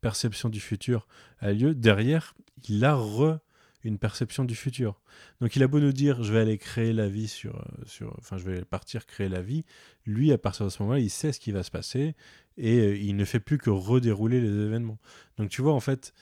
perception 0.00 0.48
du 0.48 0.60
futur, 0.60 1.08
a 1.40 1.52
lieu, 1.52 1.74
derrière, 1.74 2.34
il 2.68 2.84
a 2.84 2.94
re 2.94 3.38
une 3.86 3.98
perception 3.98 4.44
du 4.44 4.54
futur. 4.54 5.00
Donc 5.40 5.56
il 5.56 5.62
a 5.62 5.68
beau 5.68 5.80
nous 5.80 5.92
dire 5.92 6.22
je 6.22 6.32
vais 6.32 6.40
aller 6.40 6.58
créer 6.58 6.92
la 6.92 7.08
vie 7.08 7.28
sur, 7.28 7.56
euh, 7.56 7.84
sur 7.86 8.14
enfin 8.18 8.36
je 8.36 8.44
vais 8.44 8.64
partir 8.64 9.06
créer 9.06 9.28
la 9.28 9.42
vie, 9.42 9.64
lui 10.04 10.32
à 10.32 10.38
partir 10.38 10.66
de 10.66 10.70
ce 10.70 10.82
moment-là 10.82 11.00
il 11.00 11.10
sait 11.10 11.32
ce 11.32 11.40
qui 11.40 11.52
va 11.52 11.62
se 11.62 11.70
passer 11.70 12.14
et 12.56 12.78
euh, 12.78 12.96
il 12.96 13.16
ne 13.16 13.24
fait 13.24 13.40
plus 13.40 13.58
que 13.58 13.70
redérouler 13.70 14.40
les 14.40 14.64
événements. 14.64 14.98
Donc 15.38 15.48
tu 15.48 15.62
vois 15.62 15.72
en 15.72 15.80
fait 15.80 16.12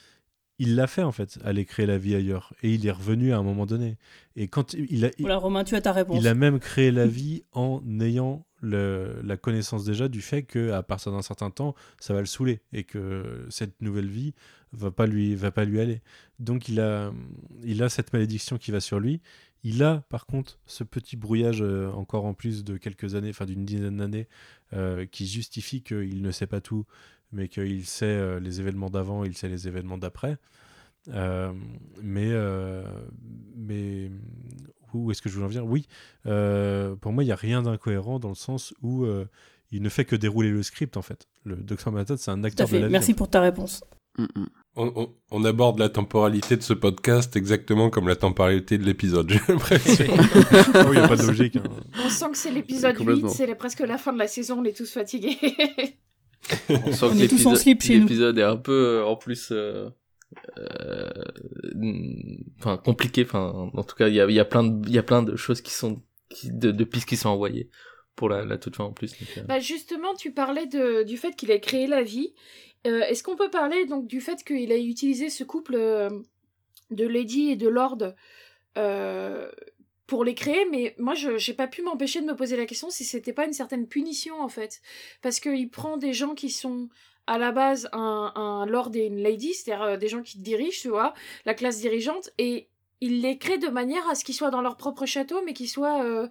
il 0.57 0.75
l'a 0.75 0.87
fait 0.87 1.03
en 1.03 1.11
fait, 1.11 1.37
aller 1.43 1.65
créer 1.65 1.85
la 1.85 1.97
vie 1.97 2.15
ailleurs 2.15 2.53
et 2.63 2.73
il 2.73 2.85
est 2.87 2.91
revenu 2.91 3.33
à 3.33 3.37
un 3.37 3.43
moment 3.43 3.65
donné. 3.65 3.97
Et 4.35 4.47
quand 4.47 4.73
il 4.73 5.05
a, 5.05 5.09
voilà 5.19 5.37
Romain 5.37 5.63
tu 5.63 5.75
as 5.75 5.81
ta 5.81 5.91
réponse. 5.91 6.17
Il 6.19 6.27
a 6.27 6.33
même 6.33 6.59
créé 6.59 6.91
la 6.91 7.07
vie 7.07 7.43
en 7.51 7.81
ayant 7.99 8.45
la 8.65 9.37
connaissance 9.37 9.85
déjà 9.85 10.07
du 10.07 10.21
fait 10.21 10.43
que 10.43 10.71
à 10.71 10.83
partir 10.83 11.11
d'un 11.11 11.21
certain 11.21 11.49
temps 11.49 11.75
ça 11.99 12.13
va 12.13 12.19
le 12.19 12.25
saouler 12.25 12.61
et 12.73 12.83
que 12.83 13.45
cette 13.49 13.81
nouvelle 13.81 14.09
vie 14.09 14.33
va 14.73 14.91
pas 14.91 15.05
lui 15.07 15.35
va 15.35 15.51
pas 15.51 15.65
lui 15.65 15.79
aller. 15.79 16.01
Donc 16.39 16.67
il 16.67 16.79
a 16.79 17.13
il 17.63 17.81
a 17.83 17.89
cette 17.89 18.13
malédiction 18.13 18.57
qui 18.57 18.71
va 18.71 18.79
sur 18.79 18.99
lui. 18.99 19.21
Il 19.67 19.81
a 19.81 20.03
par 20.09 20.27
contre 20.27 20.59
ce 20.67 20.83
petit 20.83 21.17
brouillage 21.17 21.63
euh, 21.63 21.89
encore 21.93 22.25
en 22.25 22.35
plus 22.35 22.63
de 22.63 22.77
quelques 22.77 23.15
années, 23.15 23.31
enfin 23.31 23.45
d'une 23.45 23.65
dizaine 23.65 23.97
d'années, 23.97 24.27
euh, 24.73 25.07
qui 25.07 25.25
justifie 25.25 25.81
qu'il 25.81 26.21
ne 26.21 26.31
sait 26.31 26.45
pas 26.45 26.61
tout, 26.61 26.85
mais 27.31 27.47
qu'il 27.47 27.83
sait 27.83 28.05
euh, 28.05 28.39
les 28.39 28.59
événements 28.59 28.91
d'avant, 28.91 29.23
il 29.23 29.35
sait 29.35 29.49
les 29.49 29.67
événements 29.67 29.97
d'après. 29.97 30.37
mais 32.03 32.31
où 35.03 35.11
est-ce 35.11 35.21
que 35.21 35.29
je 35.29 35.35
voulais 35.35 35.45
en 35.45 35.49
venir? 35.49 35.65
Oui, 35.65 35.87
pour 36.23 37.11
moi 37.11 37.23
il 37.23 37.27
n'y 37.27 37.31
a 37.31 37.35
rien 37.37 37.61
d'incohérent 37.61 38.19
dans 38.19 38.29
le 38.29 38.35
sens 38.35 38.73
où 38.81 39.05
il 39.71 39.81
ne 39.81 39.89
fait 39.89 40.05
que 40.05 40.15
dérouler 40.15 40.49
le 40.49 40.63
script 40.63 40.97
en 40.97 41.01
fait. 41.01 41.27
Le 41.43 41.55
Dr 41.55 41.91
Manhattan 41.91 42.15
c'est 42.17 42.31
un 42.31 42.43
acteur 42.43 42.67
de 42.67 42.77
la 42.77 42.89
Merci 42.89 43.13
pour 43.13 43.29
ta 43.29 43.41
réponse. 43.41 43.83
Mm, 44.17 44.23
mm. 44.35 44.45
On, 45.31 45.45
aborde 45.45 45.79
la 45.79 45.87
temporalité 45.87 46.57
de 46.57 46.61
ce 46.61 46.73
podcast 46.73 47.35
exactement 47.37 47.89
comme 47.89 48.09
la 48.09 48.17
temporalité 48.17 48.77
de 48.77 48.83
l'épisode, 48.83 49.29
j'ai 49.31 49.39
l'impression. 49.47 50.05
oh, 50.09 50.91
il 50.91 50.91
n'y 50.91 50.97
a 50.97 51.07
pas 51.07 51.15
de 51.15 51.25
logique. 51.25 51.55
Hein. 51.55 51.63
On 52.05 52.09
sent 52.09 52.25
que 52.31 52.37
c'est 52.37 52.51
l'épisode 52.51 52.97
8, 52.99 53.29
c'est 53.29 53.55
presque 53.55 53.79
la 53.79 53.97
fin 53.97 54.11
de 54.11 54.19
la 54.19 54.27
saison, 54.27 54.59
on 54.59 54.65
est 54.65 54.75
tous 54.75 54.91
fatigués. 54.91 55.37
On 56.69 56.91
sent 56.91 57.05
On 57.05 57.09
que 57.11 57.23
est 57.23 57.27
tous 57.27 57.45
en 57.45 57.51
l'épisode- 57.51 57.55
slip 57.57 57.81
chez 57.81 57.95
nous. 57.95 58.01
l'épisode 58.01 58.37
est 58.37 58.43
un 58.43 58.57
peu, 58.57 58.99
euh, 58.99 59.05
en 59.05 59.15
plus, 59.15 59.49
euh, 59.51 59.55
euh, 59.55 59.89
enfin 62.59 62.77
compliqué. 62.77 63.23
Enfin, 63.23 63.69
en 63.73 63.83
tout 63.83 63.95
cas, 63.95 64.07
il 64.07 64.15
y 64.15 64.39
a, 64.39 64.45
plein 64.45 64.63
de, 64.63 65.35
choses 65.35 65.61
qui 65.61 65.71
sont, 65.71 66.01
de, 66.43 66.71
de 66.71 66.83
pistes 66.83 67.07
qui 67.07 67.17
sont 67.17 67.29
envoyées 67.29 67.69
pour 68.15 68.29
la, 68.29 68.45
la 68.45 68.57
toute 68.57 68.75
fin 68.75 68.85
en 68.85 68.93
plus. 68.93 69.13
euh. 69.37 69.41
Bah 69.43 69.59
justement, 69.59 70.13
tu 70.15 70.31
parlais 70.31 70.67
du 71.05 71.17
fait 71.17 71.35
qu'il 71.35 71.51
ait 71.51 71.59
créé 71.59 71.87
la 71.87 72.03
vie. 72.03 72.33
Euh, 72.87 73.01
Est-ce 73.01 73.23
qu'on 73.23 73.35
peut 73.35 73.49
parler 73.49 73.85
donc 73.85 74.07
du 74.07 74.21
fait 74.21 74.43
qu'il 74.43 74.71
ait 74.71 74.85
utilisé 74.85 75.29
ce 75.29 75.43
couple 75.43 75.75
euh, 75.75 76.09
de 76.91 77.05
Lady 77.05 77.49
et 77.49 77.55
de 77.55 77.67
Lord 77.67 78.13
euh, 78.77 79.51
pour 80.07 80.23
les 80.23 80.35
créer? 80.35 80.65
Mais 80.71 80.95
moi, 80.97 81.15
je 81.15 81.37
j'ai 81.37 81.53
pas 81.53 81.67
pu 81.67 81.81
m'empêcher 81.81 82.21
de 82.21 82.25
me 82.25 82.35
poser 82.35 82.57
la 82.57 82.65
question 82.65 82.89
si 82.89 83.03
c'était 83.03 83.33
pas 83.33 83.45
une 83.45 83.53
certaine 83.53 83.87
punition 83.87 84.39
en 84.39 84.49
fait, 84.49 84.81
parce 85.21 85.39
qu'il 85.39 85.69
prend 85.69 85.97
des 85.97 86.13
gens 86.13 86.35
qui 86.35 86.49
sont 86.49 86.89
à 87.27 87.37
la 87.37 87.51
base 87.51 87.89
un, 87.93 88.31
un 88.35 88.65
lord 88.65 88.91
et 88.95 89.05
une 89.07 89.17
lady, 89.21 89.53
c'est-à-dire 89.53 89.83
euh, 89.83 89.97
des 89.97 90.07
gens 90.07 90.21
qui 90.21 90.39
dirigent, 90.39 90.79
tu 90.81 90.89
vois, 90.89 91.13
la 91.45 91.53
classe 91.53 91.79
dirigeante, 91.79 92.29
et 92.37 92.67
il 93.01 93.21
les 93.21 93.37
crée 93.37 93.57
de 93.57 93.67
manière 93.67 94.07
à 94.09 94.15
ce 94.15 94.23
qu'ils 94.23 94.35
soient 94.35 94.51
dans 94.51 94.61
leur 94.61 94.77
propre 94.77 95.05
château, 95.05 95.41
mais 95.45 95.53
qu'ils 95.53 95.69
soient 95.69 96.03
euh, 96.03 96.27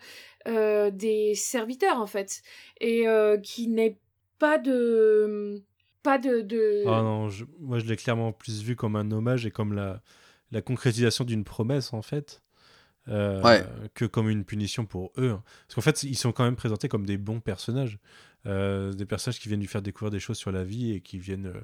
euh, 0.48 0.90
des 0.90 1.34
serviteurs 1.34 2.00
en 2.00 2.06
fait, 2.06 2.42
et 2.80 3.06
euh, 3.08 3.36
qui 3.38 3.68
n'aient 3.68 3.98
pas 4.38 4.58
de 4.58 5.62
pas 6.02 6.18
de, 6.18 6.42
de... 6.42 6.82
Ah 6.86 7.00
non, 7.02 7.30
je- 7.30 7.46
moi 7.60 7.78
je 7.78 7.86
l'ai 7.86 7.96
clairement 7.96 8.32
plus 8.32 8.62
vu 8.62 8.76
comme 8.76 8.94
un 8.96 9.10
hommage 9.10 9.46
et 9.46 9.50
comme 9.50 9.72
la, 9.72 10.02
la 10.52 10.60
concrétisation 10.60 11.24
d'une 11.24 11.44
promesse 11.44 11.92
en 11.94 12.02
fait, 12.02 12.42
euh, 13.08 13.42
Ouais. 13.42 13.64
que 13.94 14.04
comme 14.04 14.28
une 14.28 14.44
punition 14.44 14.84
pour 14.84 15.12
eux. 15.18 15.30
hein. 15.30 15.42
Parce 15.66 15.74
qu'en 15.76 15.80
fait, 15.80 16.02
ils 16.02 16.16
sont 16.16 16.32
quand 16.32 16.44
même 16.44 16.56
présentés 16.56 16.88
comme 16.88 17.06
des 17.06 17.16
bons 17.16 17.40
personnages, 17.40 17.98
des 18.44 19.06
personnages 19.06 19.40
qui 19.40 19.48
viennent 19.48 19.60
lui 19.60 19.66
faire 19.66 19.82
découvrir 19.82 20.10
des 20.10 20.20
choses 20.20 20.38
sur 20.38 20.52
la 20.52 20.64
vie 20.64 20.92
et 20.92 21.00
qui 21.00 21.18
viennent 21.18 21.46
euh, 21.46 21.60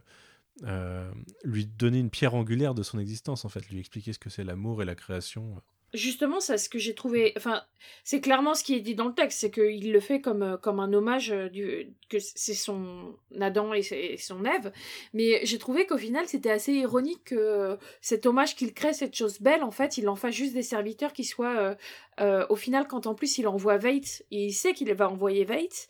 euh, 0.64 1.10
lui 1.42 1.66
donner 1.66 1.98
une 1.98 2.10
pierre 2.10 2.34
angulaire 2.34 2.74
de 2.74 2.82
son 2.82 2.98
existence 2.98 3.44
en 3.44 3.48
fait, 3.48 3.66
lui 3.70 3.78
expliquer 3.78 4.12
ce 4.12 4.18
que 4.18 4.30
c'est 4.30 4.44
l'amour 4.44 4.82
et 4.82 4.84
la 4.84 4.94
création. 4.94 5.62
Justement, 5.92 6.38
c'est 6.38 6.56
ce 6.56 6.68
que 6.68 6.78
j'ai 6.78 6.94
trouvé. 6.94 7.32
Enfin, 7.36 7.64
c'est 8.04 8.20
clairement 8.20 8.54
ce 8.54 8.62
qui 8.62 8.74
est 8.76 8.80
dit 8.80 8.94
dans 8.94 9.08
le 9.08 9.14
texte, 9.14 9.40
c'est 9.40 9.50
qu'il 9.50 9.90
le 9.90 9.98
fait 9.98 10.20
comme, 10.20 10.42
euh, 10.42 10.56
comme 10.56 10.78
un 10.78 10.92
hommage 10.92 11.32
euh, 11.32 11.48
du, 11.48 11.92
que 12.08 12.18
c'est 12.20 12.54
son 12.54 13.16
Adam 13.40 13.74
et, 13.74 14.16
son 14.16 14.44
Ève. 14.44 14.70
Mais 15.14 15.44
j'ai 15.44 15.58
trouvé 15.58 15.86
qu'au 15.86 15.98
final, 15.98 16.28
c'était 16.28 16.50
assez 16.50 16.74
ironique 16.74 17.24
que 17.24 17.34
euh, 17.34 17.76
cet 18.00 18.24
hommage 18.26 18.54
qu'il 18.54 18.72
crée, 18.72 18.92
cette 18.92 19.16
chose 19.16 19.40
belle, 19.40 19.64
en 19.64 19.72
fait, 19.72 19.98
il 19.98 20.08
en 20.08 20.14
fasse 20.14 20.34
juste 20.34 20.54
des 20.54 20.62
serviteurs 20.62 21.12
qui 21.12 21.24
soient. 21.24 21.58
euh, 21.58 21.74
euh, 22.20 22.46
au 22.50 22.56
final, 22.56 22.86
quand 22.86 23.06
en 23.06 23.14
plus 23.14 23.38
il 23.38 23.48
envoie 23.48 23.78
Veit, 23.78 24.22
il 24.30 24.52
sait 24.52 24.74
qu'il 24.74 24.92
va 24.92 25.08
envoyer 25.08 25.44
Veit, 25.44 25.88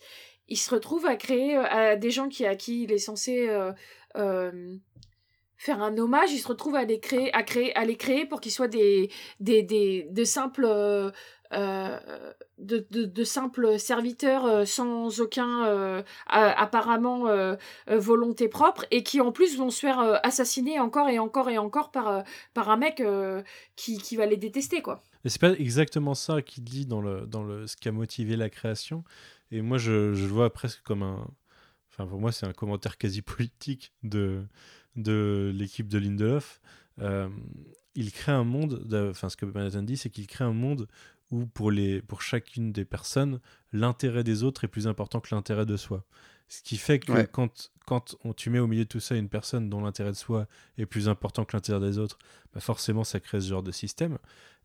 il 0.51 0.57
se 0.57 0.69
retrouve 0.69 1.05
à 1.05 1.15
créer 1.15 1.57
euh, 1.57 1.95
des 1.95 2.11
gens 2.11 2.27
à 2.45 2.55
qui 2.55 2.83
il 2.83 2.91
est 2.91 2.99
censé. 2.99 3.47
euh, 3.49 3.71
euh, 4.17 4.75
faire 5.57 5.81
un 5.83 5.95
hommage, 5.99 6.31
il 6.31 6.39
se 6.39 6.47
retrouve 6.47 6.73
à 6.75 6.85
les 6.85 6.99
créer, 6.99 7.31
à 7.35 7.43
créer, 7.43 7.75
à 7.75 7.85
les 7.85 7.95
créer 7.95 8.25
pour 8.25 8.41
qu'ils 8.41 8.51
soient 8.51 8.67
des, 8.67 9.11
des, 9.39 9.61
des, 9.61 10.07
de 10.09 10.23
simples, 10.23 10.63
de, 12.57 13.23
simples 13.23 13.77
serviteurs 13.77 14.67
sans 14.67 15.21
aucun 15.21 16.03
apparemment 16.25 17.55
volonté 17.87 18.47
propre 18.47 18.85
et 18.89 19.03
qui 19.03 19.21
en 19.21 19.31
plus 19.31 19.55
vont 19.55 19.69
se 19.69 19.81
faire 19.81 19.99
assassiner 20.23 20.79
encore 20.79 21.09
et 21.09 21.19
encore 21.19 21.47
et 21.47 21.59
encore 21.59 21.91
par, 21.91 22.23
un 22.55 22.77
mec 22.77 23.03
qui, 23.75 24.15
va 24.15 24.25
les 24.25 24.37
détester 24.37 24.81
quoi. 24.81 25.03
C'est 25.25 25.39
pas 25.39 25.51
exactement 25.51 26.15
ça 26.15 26.41
qu'il 26.41 26.63
dit 26.63 26.87
dans, 26.87 27.01
le, 27.01 27.27
dans 27.27 27.43
le, 27.43 27.67
ce 27.67 27.77
qui 27.77 27.87
a 27.87 27.91
motivé 27.91 28.35
la 28.35 28.49
création. 28.49 29.03
Et 29.51 29.61
moi, 29.61 29.77
je, 29.77 30.13
je 30.13 30.23
le 30.25 30.31
vois 30.31 30.51
presque 30.53 30.81
comme 30.83 31.03
un. 31.03 31.27
Enfin, 31.91 32.07
pour 32.07 32.19
moi, 32.19 32.31
c'est 32.31 32.45
un 32.45 32.53
commentaire 32.53 32.97
quasi 32.97 33.21
politique 33.21 33.93
de, 34.03 34.43
de 34.95 35.51
l'équipe 35.53 35.87
de 35.87 35.97
Lindelof. 35.97 36.61
Euh, 36.99 37.29
il 37.95 38.11
crée 38.11 38.31
un 38.31 38.43
monde. 38.45 38.83
de- 38.87 39.09
Enfin, 39.09 39.29
ce 39.29 39.35
que 39.37 39.45
Manhattan 39.45 39.83
dit, 39.83 39.97
c'est 39.97 40.09
qu'il 40.09 40.27
crée 40.27 40.45
un 40.45 40.53
monde 40.53 40.87
où, 41.31 41.45
pour, 41.45 41.71
les, 41.71 42.01
pour 42.01 42.21
chacune 42.21 42.71
des 42.71 42.85
personnes, 42.85 43.39
l'intérêt 43.73 44.23
des 44.23 44.43
autres 44.43 44.63
est 44.63 44.67
plus 44.69 44.87
important 44.87 45.19
que 45.19 45.33
l'intérêt 45.33 45.65
de 45.65 45.77
soi. 45.77 46.03
Ce 46.49 46.61
qui 46.61 46.75
fait 46.77 46.99
que 46.99 47.11
Ouais. 47.13 47.27
quand, 47.31 47.71
quand 47.85 48.15
on, 48.25 48.33
tu 48.33 48.49
mets 48.49 48.59
au 48.59 48.67
milieu 48.67 48.83
de 48.83 48.89
tout 48.89 48.99
ça 48.99 49.15
une 49.15 49.29
personne 49.29 49.69
dont 49.69 49.79
l'intérêt 49.81 50.11
de 50.11 50.17
soi 50.17 50.47
est 50.77 50.85
plus 50.85 51.07
important 51.07 51.45
que 51.45 51.55
l'intérêt 51.55 51.79
des 51.79 51.97
autres, 51.97 52.17
bah 52.53 52.59
forcément, 52.59 53.05
ça 53.05 53.21
crée 53.21 53.39
ce 53.39 53.47
genre 53.47 53.63
de 53.63 53.71
système. 53.71 54.17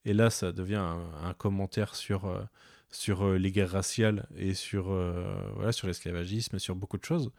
Et 0.05 0.12
là, 0.12 0.30
ça 0.30 0.51
devient 0.51 0.74
un, 0.76 1.09
un 1.22 1.34
commentaire 1.34 1.95
sur, 1.95 2.24
euh, 2.24 2.43
sur 2.91 3.22
euh, 3.22 3.39
les 3.39 3.53
guerres 3.53 3.70
raciales 3.70 4.26
et 4.37 4.55
sur, 4.55 4.91
euh, 4.91 5.37
voilà, 5.55 5.72
sur 5.72 5.87
l'esclavagisme, 5.87 6.59
sur 6.59 6.76
beaucoup 6.76 6.99
de 6.99 7.05
choses. 7.05 7.30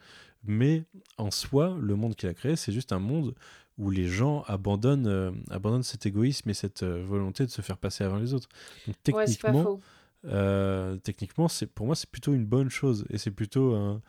Mais 0.44 0.84
en 1.18 1.32
soi, 1.32 1.78
le 1.80 1.96
monde 1.96 2.16
qu'il 2.16 2.30
a 2.30 2.34
créé, 2.34 2.56
c'est 2.56 2.72
juste 2.72 2.92
un 2.92 3.00
monde 3.00 3.34
où 3.78 3.92
les 3.92 4.08
gens 4.08 4.44
abandonnent, 4.48 5.08
euh, 5.08 5.32
abandonnent 5.50 5.84
cet 5.84 6.06
égoïsme 6.06 6.50
et 6.50 6.54
cette 6.54 6.84
euh, 6.84 7.04
volonté 7.04 7.46
de 7.46 7.52
se 7.52 7.62
faire 7.62 7.78
passer 7.78 8.04
avant 8.04 8.18
les 8.18 8.34
autres. 8.34 8.50
Donc 8.88 8.96
techniquement, 9.04 9.80
euh, 10.26 10.98
techniquement, 10.98 11.48
c'est 11.48 11.68
pour 11.68 11.86
moi, 11.86 11.96
c'est 11.96 12.10
plutôt 12.10 12.34
une 12.34 12.46
bonne 12.46 12.70
chose. 12.70 13.06
Et 13.10 13.18
c'est 13.18 13.32
plutôt 13.32 13.76
un. 13.76 14.02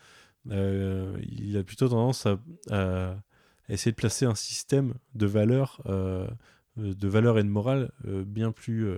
il 0.50 1.56
a 1.56 1.62
plutôt 1.62 1.88
tendance 1.88 2.26
à, 2.26 2.38
à 2.70 3.14
essayer 3.68 3.92
de 3.92 3.96
placer 3.96 4.24
un 4.24 4.34
système 4.34 4.94
de 5.14 5.26
valeurs, 5.26 5.82
de 5.86 7.08
valeurs 7.08 7.38
et 7.38 7.42
de 7.42 7.48
morale 7.48 7.90
bien 8.04 8.52
plus, 8.52 8.90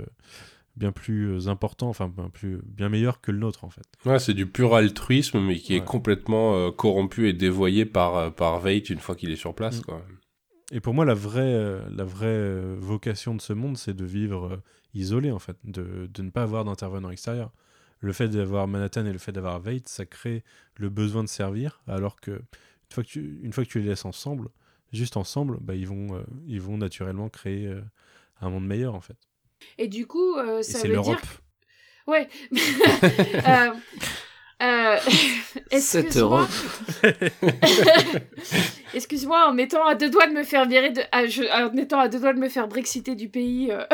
bien 0.80 0.90
plus 0.90 1.26
euh, 1.26 1.48
important, 1.48 1.88
enfin 1.88 2.08
bien, 2.08 2.28
plus, 2.30 2.60
bien 2.64 2.88
meilleur 2.88 3.20
que 3.20 3.30
le 3.30 3.38
nôtre 3.38 3.64
en 3.64 3.70
fait. 3.70 3.86
Ouais, 4.04 4.18
c'est 4.18 4.34
du 4.34 4.46
pur 4.46 4.74
altruisme, 4.74 5.38
mais 5.38 5.56
qui 5.56 5.76
est 5.76 5.84
complètement 5.84 6.56
euh, 6.56 6.70
corrompu 6.72 7.28
et 7.28 7.32
dévoyé 7.32 7.84
par, 7.84 8.16
euh, 8.16 8.30
par 8.30 8.58
Veit 8.58 8.90
une 8.90 8.98
fois 8.98 9.14
qu'il 9.14 9.30
est 9.30 9.36
sur 9.36 9.54
place. 9.54 9.80
Mm. 9.80 9.82
Quoi. 9.82 10.02
Et 10.72 10.80
pour 10.80 10.94
moi, 10.94 11.04
la 11.04 11.14
vraie, 11.14 11.80
la 11.90 12.04
vraie 12.04 12.76
vocation 12.76 13.34
de 13.34 13.40
ce 13.40 13.52
monde, 13.52 13.76
c'est 13.76 13.94
de 13.94 14.04
vivre 14.04 14.62
isolé, 14.94 15.32
en 15.32 15.40
fait, 15.40 15.56
de, 15.64 16.08
de 16.12 16.22
ne 16.22 16.30
pas 16.30 16.42
avoir 16.42 16.64
d'intervenant 16.64 17.10
extérieur. 17.10 17.50
Le 17.98 18.12
fait 18.12 18.28
d'avoir 18.28 18.68
Manhattan 18.68 19.04
et 19.04 19.12
le 19.12 19.18
fait 19.18 19.32
d'avoir 19.32 19.58
Veit, 19.58 19.82
ça 19.86 20.06
crée 20.06 20.44
le 20.76 20.88
besoin 20.88 21.24
de 21.24 21.28
servir, 21.28 21.82
alors 21.88 22.20
que 22.20 22.30
une 22.30 22.94
fois 22.94 23.02
que 23.02 23.08
tu, 23.08 23.40
une 23.42 23.52
fois 23.52 23.64
que 23.64 23.68
tu 23.68 23.80
les 23.80 23.88
laisses 23.88 24.04
ensemble, 24.04 24.48
juste 24.92 25.16
ensemble, 25.16 25.58
bah, 25.60 25.74
ils, 25.74 25.86
vont, 25.86 26.16
euh, 26.16 26.22
ils 26.46 26.60
vont 26.60 26.76
naturellement 26.76 27.28
créer 27.28 27.66
euh, 27.66 27.82
un 28.40 28.50
monde 28.50 28.66
meilleur, 28.66 28.94
en 28.94 29.00
fait. 29.00 29.18
Et 29.78 29.88
du 29.88 30.06
coup, 30.06 30.36
euh, 30.36 30.62
ça 30.62 30.78
c'est 30.80 30.88
veut 30.88 30.94
l'Europe. 30.94 31.16
dire 31.20 31.40
Ouais. 32.06 32.28
euh, 33.48 33.70
euh, 34.62 34.96
Cette 35.78 36.06
excuse-moi. 36.06 36.40
Europe. 36.40 36.50
Excuse-moi, 38.94 39.46
en 39.48 39.56
étant 39.58 39.86
à 39.86 39.94
deux 39.94 40.10
doigts 40.10 40.26
de 40.26 40.32
me 40.32 40.42
faire 40.42 40.66
virer 40.66 40.90
de, 40.90 41.00
je- 41.28 41.48
en 41.50 41.74
étant 41.76 42.00
à 42.00 42.08
deux 42.08 42.18
doigts 42.20 42.32
de 42.34 42.38
me 42.40 42.48
faire 42.48 42.66
brexiter 42.68 43.14
du 43.14 43.28
pays. 43.28 43.70
euh, 43.70 43.84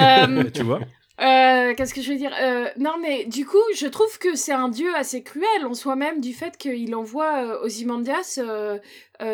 euh, 0.00 0.44
tu 0.52 0.62
vois 0.62 0.80
euh, 1.20 1.74
Qu'est-ce 1.74 1.94
que 1.94 2.02
je 2.02 2.10
veux 2.12 2.18
dire 2.18 2.34
Euh, 2.40 2.68
Non, 2.76 2.96
mais 3.00 3.24
du 3.24 3.46
coup, 3.46 3.62
je 3.76 3.86
trouve 3.86 4.18
que 4.18 4.34
c'est 4.34 4.52
un 4.52 4.68
dieu 4.68 4.94
assez 4.96 5.22
cruel 5.22 5.64
en 5.64 5.74
soi-même 5.74 6.20
du 6.20 6.32
fait 6.32 6.56
qu'il 6.56 6.94
envoie 6.94 7.44
euh, 7.44 7.64
Ozymandias 7.64 8.38
euh, 8.40 8.78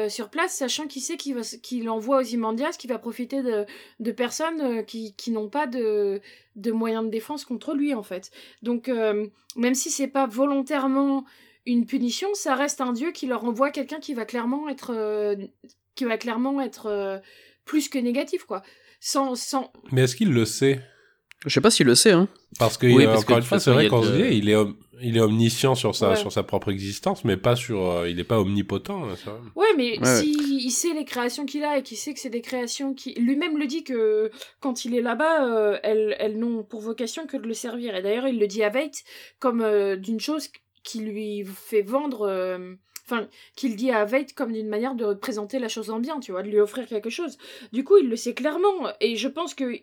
sur 0.08 0.28
place, 0.28 0.54
sachant 0.54 0.86
qu'il 0.86 1.02
sait 1.02 1.16
qu'il 1.16 1.34
va 1.34 1.40
qu'il 1.62 1.88
envoie 1.88 2.18
Ozymandias 2.18 2.76
qui 2.78 2.86
va 2.86 2.98
profiter 2.98 3.42
de, 3.42 3.64
de 3.98 4.12
personnes 4.12 4.84
qui, 4.84 5.14
qui 5.16 5.30
n'ont 5.30 5.48
pas 5.48 5.66
de, 5.66 6.20
de 6.56 6.72
moyens 6.72 7.04
de 7.04 7.10
défense 7.10 7.44
contre 7.44 7.74
lui, 7.74 7.94
en 7.94 8.02
fait. 8.02 8.30
Donc, 8.62 8.88
même 9.56 9.74
si 9.74 9.90
c'est 9.90 10.08
pas 10.08 10.26
volontairement 10.26 11.24
une 11.66 11.86
punition, 11.86 12.28
ça 12.34 12.54
reste 12.54 12.80
un 12.80 12.92
dieu 12.92 13.10
qui 13.10 13.26
leur 13.26 13.44
envoie 13.44 13.70
quelqu'un 13.70 14.00
qui 14.00 14.12
va 14.12 14.26
clairement 14.26 14.68
être, 14.68 15.34
qui 15.94 16.04
va 16.04 16.18
clairement 16.18 16.60
être 16.60 17.22
plus 17.64 17.88
que 17.88 17.98
négatif, 17.98 18.44
quoi. 18.44 18.62
Sans, 19.00 19.34
sans, 19.34 19.72
Mais 19.92 20.02
est-ce 20.02 20.14
qu'il 20.14 20.30
le 20.32 20.44
sait? 20.44 20.80
Je 21.46 21.54
sais 21.54 21.60
pas 21.60 21.70
s'il 21.70 21.86
le 21.86 21.94
sait, 21.94 22.12
hein. 22.12 22.28
Parce 22.58 22.76
que, 22.76 22.86
Oui, 22.86 23.04
euh, 23.04 23.12
parce 23.12 23.24
que 23.24 23.32
encore 23.32 23.36
de 23.38 23.42
une 23.42 23.46
fois, 23.48 23.58
c'est 23.60 23.70
vrai 23.72 23.86
a 23.86 23.88
qu'on 23.88 24.02
se 24.02 24.10
dit, 24.12 24.36
il 24.36 24.48
est, 24.50 24.56
om- 24.56 24.76
il 25.02 25.16
est 25.16 25.20
omniscient 25.20 25.74
sur 25.74 25.94
sa, 25.96 26.10
Ouais. 26.10 26.16
sur 26.16 26.30
sa 26.30 26.42
propre 26.42 26.70
existence, 26.70 27.24
mais 27.24 27.38
pas 27.38 27.56
sur, 27.56 27.80
euh, 27.90 28.08
il 28.10 28.20
est 28.20 28.24
pas 28.24 28.38
omnipotent. 28.38 29.04
hein, 29.04 29.14
c'est 29.16 29.30
vrai. 29.30 29.38
Ouais, 29.56 29.66
mais 29.76 29.98
Ouais, 29.98 30.20
si 30.20 30.32
il 30.32 30.70
sait 30.70 30.92
les 30.92 31.06
créations 31.06 31.46
qu'il 31.46 31.64
a 31.64 31.78
et 31.78 31.82
qu'il 31.82 31.96
sait 31.96 32.12
que 32.12 32.20
c'est 32.20 32.28
des 32.28 32.42
créations 32.42 32.92
qui. 32.92 33.14
Lui-même 33.14 33.56
le 33.56 33.66
dit 33.66 33.84
que 33.84 34.30
quand 34.60 34.84
il 34.84 34.94
est 34.94 35.00
là-bas, 35.00 35.46
euh, 35.48 35.78
elles, 35.82 36.14
elles 36.18 36.38
n'ont 36.38 36.62
pour 36.62 36.82
vocation 36.82 37.26
que 37.26 37.38
de 37.38 37.46
le 37.46 37.54
servir. 37.54 37.96
Et 37.96 38.02
d'ailleurs, 38.02 38.28
il 38.28 38.38
le 38.38 38.46
dit 38.46 38.62
à 38.62 38.68
Veit 38.68 38.90
comme 39.38 39.62
euh, 39.62 39.96
d'une 39.96 40.20
chose 40.20 40.48
qui 40.84 41.00
lui 41.00 41.44
fait 41.46 41.82
vendre. 41.82 42.26
euh, 42.28 42.74
Enfin, 43.12 43.26
qu'il 43.56 43.74
dit 43.74 43.90
à 43.90 44.04
Veit 44.04 44.26
comme 44.36 44.52
d'une 44.52 44.68
manière 44.68 44.94
de 44.94 45.14
présenter 45.14 45.58
la 45.58 45.66
chose 45.66 45.90
en 45.90 45.98
bien, 45.98 46.20
tu 46.20 46.30
vois, 46.30 46.44
de 46.44 46.48
lui 46.48 46.60
offrir 46.60 46.86
quelque 46.86 47.10
chose. 47.10 47.38
Du 47.72 47.82
coup, 47.82 47.96
il 47.96 48.08
le 48.08 48.14
sait 48.14 48.34
clairement. 48.34 48.86
Et 49.00 49.16
je 49.16 49.26
pense 49.26 49.54
que 49.54 49.80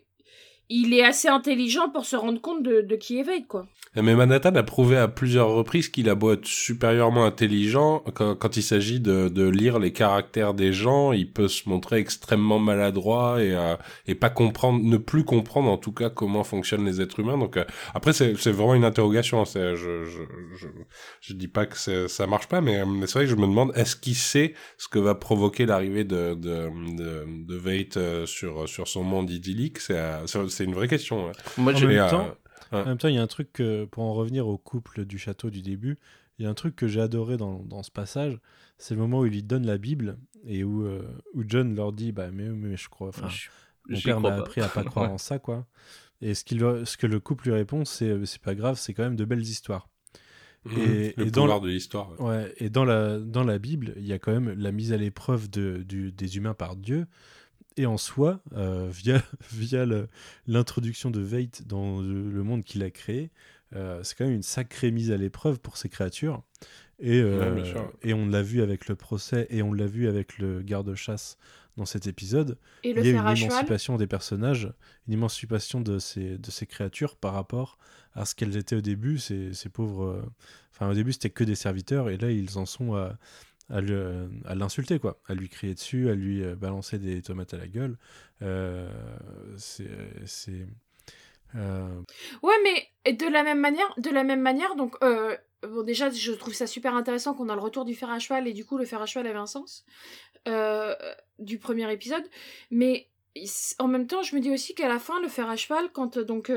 il 0.68 0.94
est 0.94 1.04
assez 1.04 1.28
intelligent 1.28 1.88
pour 1.90 2.04
se 2.04 2.16
rendre 2.16 2.40
compte 2.40 2.62
de, 2.62 2.96
qui 2.96 3.22
Vade, 3.22 3.46
quoi. 3.46 3.66
Mais 3.96 4.14
Manhattan 4.14 4.54
a 4.54 4.62
prouvé 4.62 4.96
à 4.96 5.08
plusieurs 5.08 5.48
reprises 5.48 5.88
qu'il 5.88 6.08
a 6.08 6.14
beau 6.14 6.32
être 6.32 6.46
supérieurement 6.46 7.24
intelligent, 7.24 8.02
quand, 8.14 8.34
quand 8.34 8.56
il 8.56 8.62
s'agit 8.62 9.00
de, 9.00 9.28
de, 9.28 9.48
lire 9.48 9.78
les 9.78 9.92
caractères 9.92 10.54
des 10.54 10.72
gens, 10.72 11.12
il 11.12 11.32
peut 11.32 11.48
se 11.48 11.68
montrer 11.68 11.98
extrêmement 11.98 12.58
maladroit 12.58 13.42
et, 13.42 13.54
euh, 13.54 13.76
et 14.06 14.14
pas 14.14 14.30
comprendre, 14.30 14.80
ne 14.82 14.96
plus 14.96 15.24
comprendre 15.24 15.70
en 15.70 15.78
tout 15.78 15.92
cas 15.92 16.10
comment 16.10 16.44
fonctionnent 16.44 16.84
les 16.84 17.00
êtres 17.00 17.20
humains. 17.20 17.38
Donc 17.38 17.56
euh, 17.56 17.64
après 17.94 18.12
c'est 18.12 18.32
vraiment 18.50 18.74
une 18.74 18.84
interrogation. 18.84 19.44
Je, 19.44 19.74
je, 19.74 20.04
je, 20.04 20.66
je 21.20 21.32
dis 21.32 21.48
pas 21.48 21.66
que 21.66 22.06
ça 22.08 22.26
marche 22.26 22.48
pas, 22.48 22.60
mais, 22.60 22.84
mais 22.84 23.06
c'est 23.06 23.14
vrai 23.14 23.24
que 23.24 23.30
je 23.30 23.36
me 23.36 23.46
demande 23.46 23.72
est-ce 23.74 23.96
qu'il 23.96 24.14
sait 24.16 24.54
ce 24.76 24.88
que 24.88 24.98
va 24.98 25.14
provoquer 25.14 25.66
l'arrivée 25.66 26.04
de 26.04 26.34
de, 26.34 26.68
de, 26.96 27.24
de 27.46 27.56
Vate 27.56 27.96
euh, 27.96 28.26
sur 28.26 28.68
sur 28.68 28.86
son 28.88 29.02
monde 29.02 29.30
idyllique? 29.30 29.78
C'est 29.80 30.64
une 30.64 30.74
vraie 30.74 30.88
question. 30.88 31.30
Moi, 31.56 31.72
en 31.74 31.86
même 31.86 32.10
temps, 32.10 32.28
en 32.72 32.84
même 32.84 32.98
temps, 32.98 33.08
il 33.08 33.14
y 33.14 33.18
a 33.18 33.22
un 33.22 33.26
truc, 33.26 33.52
que, 33.52 33.84
pour 33.84 34.04
en 34.04 34.14
revenir 34.14 34.46
au 34.46 34.58
couple 34.58 35.04
du 35.04 35.18
château 35.18 35.50
du 35.50 35.62
début, 35.62 35.98
il 36.38 36.44
y 36.44 36.46
a 36.46 36.50
un 36.50 36.54
truc 36.54 36.76
que 36.76 36.86
j'ai 36.86 37.00
adoré 37.00 37.36
dans, 37.36 37.64
dans, 37.64 37.82
ce 37.82 37.90
passage, 37.90 38.38
c'est 38.78 38.94
le 38.94 39.00
moment 39.00 39.20
où 39.20 39.26
il 39.26 39.32
lui 39.32 39.42
donne 39.42 39.66
la 39.66 39.78
Bible 39.78 40.18
et 40.46 40.62
où, 40.62 40.84
euh, 40.84 41.02
où 41.34 41.42
John 41.46 41.74
leur 41.74 41.92
dit 41.92 42.12
bah 42.12 42.30
mais, 42.32 42.48
mais 42.48 42.76
je 42.76 42.88
crois, 42.88 43.08
enfin, 43.08 43.28
mon 43.88 44.00
père 44.00 44.20
m'a 44.20 44.34
appris 44.34 44.60
à 44.60 44.68
pas 44.68 44.84
croire 44.84 45.10
en 45.10 45.18
ça 45.18 45.38
quoi. 45.38 45.66
Et 46.20 46.34
ce, 46.34 46.44
qu'il, 46.44 46.60
ce 46.60 46.96
que 46.96 47.06
le 47.06 47.20
couple 47.20 47.46
lui 47.46 47.54
répond, 47.54 47.84
c'est 47.84 48.24
c'est 48.24 48.42
pas 48.42 48.54
grave, 48.54 48.78
c'est 48.78 48.94
quand 48.94 49.02
même 49.04 49.16
de 49.16 49.24
belles 49.24 49.42
histoires. 49.42 49.88
Mmh, 50.64 50.78
et, 50.78 51.14
le 51.16 51.26
et 51.26 51.30
dans 51.30 51.60
de 51.60 51.68
l'histoire. 51.68 52.20
Ouais. 52.20 52.52
et 52.58 52.68
dans 52.70 52.84
la, 52.84 53.18
dans 53.18 53.44
la 53.44 53.58
Bible, 53.58 53.94
il 53.96 54.06
y 54.06 54.12
a 54.12 54.18
quand 54.18 54.32
même 54.32 54.52
la 54.58 54.72
mise 54.72 54.92
à 54.92 54.96
l'épreuve 54.96 55.48
de, 55.48 55.84
du, 55.86 56.12
des 56.12 56.36
humains 56.36 56.54
par 56.54 56.76
Dieu 56.76 57.06
et 57.78 57.86
en 57.86 57.96
soi, 57.96 58.40
euh, 58.56 58.88
via, 58.90 59.22
via 59.52 59.86
l'introduction 60.46 61.10
de 61.10 61.20
Veit 61.20 61.62
dans 61.66 62.00
le, 62.00 62.42
monde 62.42 62.64
qu'il 62.64 62.82
a 62.82 62.90
créé, 62.90 63.30
euh, 63.74 64.02
c'est 64.02 64.16
quand 64.16 64.24
même 64.24 64.34
une 64.34 64.42
sacrée 64.42 64.90
mise 64.90 65.12
à 65.12 65.16
l'épreuve 65.16 65.60
pour 65.60 65.76
ces 65.76 65.88
créatures. 65.88 66.42
Et, 66.98 67.20
euh, 67.20 67.62
et 68.02 68.12
on 68.12 68.26
l'a 68.26 68.42
vu 68.42 68.60
avec 68.60 68.88
le 68.88 68.96
procès 68.96 69.46
et 69.50 69.62
on 69.62 69.72
l'a 69.72 69.86
vu 69.86 70.08
avec 70.08 70.38
le 70.38 70.62
garde-chasse 70.62 71.38
dans 71.76 71.84
cet 71.84 72.08
épisode. 72.08 72.58
Et 72.82 72.90
il 72.90 72.96
y 72.96 72.98
a 72.98 73.10
une 73.10 73.36
émancipation 73.36 73.96
des 73.96 74.08
personnages, 74.08 74.72
une 75.06 75.14
émancipation 75.14 75.80
de 75.80 76.00
ces, 76.00 76.36
de 76.36 76.50
ces 76.50 76.66
créatures 76.66 77.14
par 77.14 77.34
rapport 77.34 77.78
à 78.14 78.24
ce 78.24 78.34
qu'elles 78.34 78.56
étaient 78.56 78.74
au 78.74 78.80
début, 78.80 79.18
ces, 79.18 79.54
ces 79.54 79.68
pauvres... 79.68 80.28
Enfin, 80.72 80.90
au 80.90 80.94
début, 80.94 81.12
c'était 81.12 81.30
que 81.30 81.44
des 81.44 81.54
serviteurs, 81.54 82.08
et 82.08 82.16
là, 82.16 82.30
ils 82.30 82.58
en 82.58 82.66
sont 82.66 82.94
à, 82.94 83.16
à 83.70 84.54
l'insulter, 84.54 84.98
quoi, 84.98 85.20
à 85.26 85.34
lui 85.34 85.48
crier 85.48 85.74
dessus, 85.74 86.08
à 86.08 86.14
lui 86.14 86.42
euh, 86.42 86.54
balancer 86.54 86.98
des 86.98 87.20
tomates 87.22 87.52
à 87.54 87.58
la 87.58 87.66
gueule. 87.66 87.98
Euh, 88.42 88.88
c'est. 89.56 89.86
Euh... 91.54 92.02
Ouais, 92.42 92.54
mais 92.62 93.12
de 93.12 93.26
la 93.26 93.42
même 93.42 93.60
manière, 93.60 93.92
de 93.98 94.10
la 94.10 94.24
même 94.24 94.40
manière, 94.40 94.74
donc. 94.76 94.96
Euh, 95.02 95.36
bon, 95.62 95.82
déjà, 95.82 96.10
je 96.10 96.32
trouve 96.32 96.54
ça 96.54 96.66
super 96.66 96.94
intéressant 96.94 97.34
qu'on 97.34 97.48
a 97.48 97.54
le 97.54 97.60
retour 97.60 97.84
du 97.84 97.94
fer 97.94 98.10
à 98.10 98.18
cheval 98.18 98.48
et 98.48 98.52
du 98.52 98.64
coup, 98.64 98.78
le 98.78 98.84
fer 98.84 99.02
à 99.02 99.06
cheval 99.06 99.26
avait 99.26 99.38
un 99.38 99.46
sens 99.46 99.84
du 101.38 101.58
premier 101.58 101.92
épisode. 101.92 102.24
Mais 102.70 103.08
en 103.78 103.86
même 103.86 104.06
temps, 104.06 104.22
je 104.22 104.34
me 104.34 104.40
dis 104.40 104.50
aussi 104.50 104.74
qu'à 104.74 104.88
la 104.88 104.98
fin, 104.98 105.20
le 105.20 105.28
fer 105.28 105.48
à 105.48 105.56
cheval, 105.56 105.90
quand 105.92 106.18
donc 106.18 106.50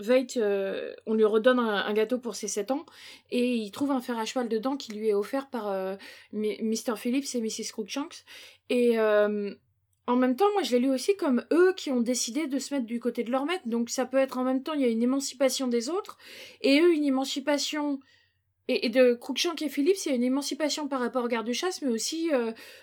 Veit, 0.00 0.38
euh, 0.38 0.94
on 1.06 1.14
lui 1.14 1.24
redonne 1.24 1.58
un, 1.58 1.92
gâteau 1.92 2.18
pour 2.18 2.34
ses 2.34 2.48
7 2.48 2.70
ans 2.70 2.86
et 3.30 3.54
il 3.54 3.70
trouve 3.70 3.90
un 3.90 4.00
fer 4.00 4.18
à 4.18 4.24
cheval 4.24 4.48
dedans 4.48 4.76
qui 4.76 4.92
lui 4.92 5.08
est 5.08 5.14
offert 5.14 5.48
par 5.48 5.68
euh, 5.68 5.96
Mr. 6.32 6.96
Phillips 6.96 7.34
et 7.34 7.40
Mrs. 7.40 7.72
Cruikshanks. 7.72 8.24
Et 8.70 8.98
euh, 8.98 9.54
en 10.06 10.16
même 10.16 10.36
temps, 10.36 10.50
moi 10.54 10.62
je 10.62 10.72
l'ai 10.72 10.78
lu 10.78 10.90
aussi 10.90 11.16
comme 11.16 11.44
eux 11.52 11.74
qui 11.76 11.90
ont 11.90 12.00
décidé 12.00 12.46
de 12.46 12.58
se 12.58 12.74
mettre 12.74 12.86
du 12.86 12.98
côté 12.98 13.24
de 13.24 13.30
leur 13.30 13.44
maître. 13.44 13.66
Donc 13.66 13.90
ça 13.90 14.06
peut 14.06 14.16
être 14.16 14.38
en 14.38 14.44
même 14.44 14.62
temps, 14.62 14.72
il 14.72 14.80
y 14.80 14.84
a 14.84 14.88
une 14.88 15.02
émancipation 15.02 15.68
des 15.68 15.90
autres 15.90 16.16
et 16.62 16.80
eux 16.80 16.92
une 16.92 17.04
émancipation. 17.04 18.00
Et, 18.72 18.88
de 18.88 19.14
Cruikshank 19.14 19.60
et 19.62 19.68
Phillips, 19.68 19.96
il 20.06 20.10
y 20.10 20.12
a 20.12 20.14
une 20.14 20.22
émancipation 20.22 20.86
par 20.86 21.00
rapport 21.00 21.24
au 21.24 21.28
garde-chasse, 21.28 21.82
mais 21.82 21.88
aussi 21.88 22.30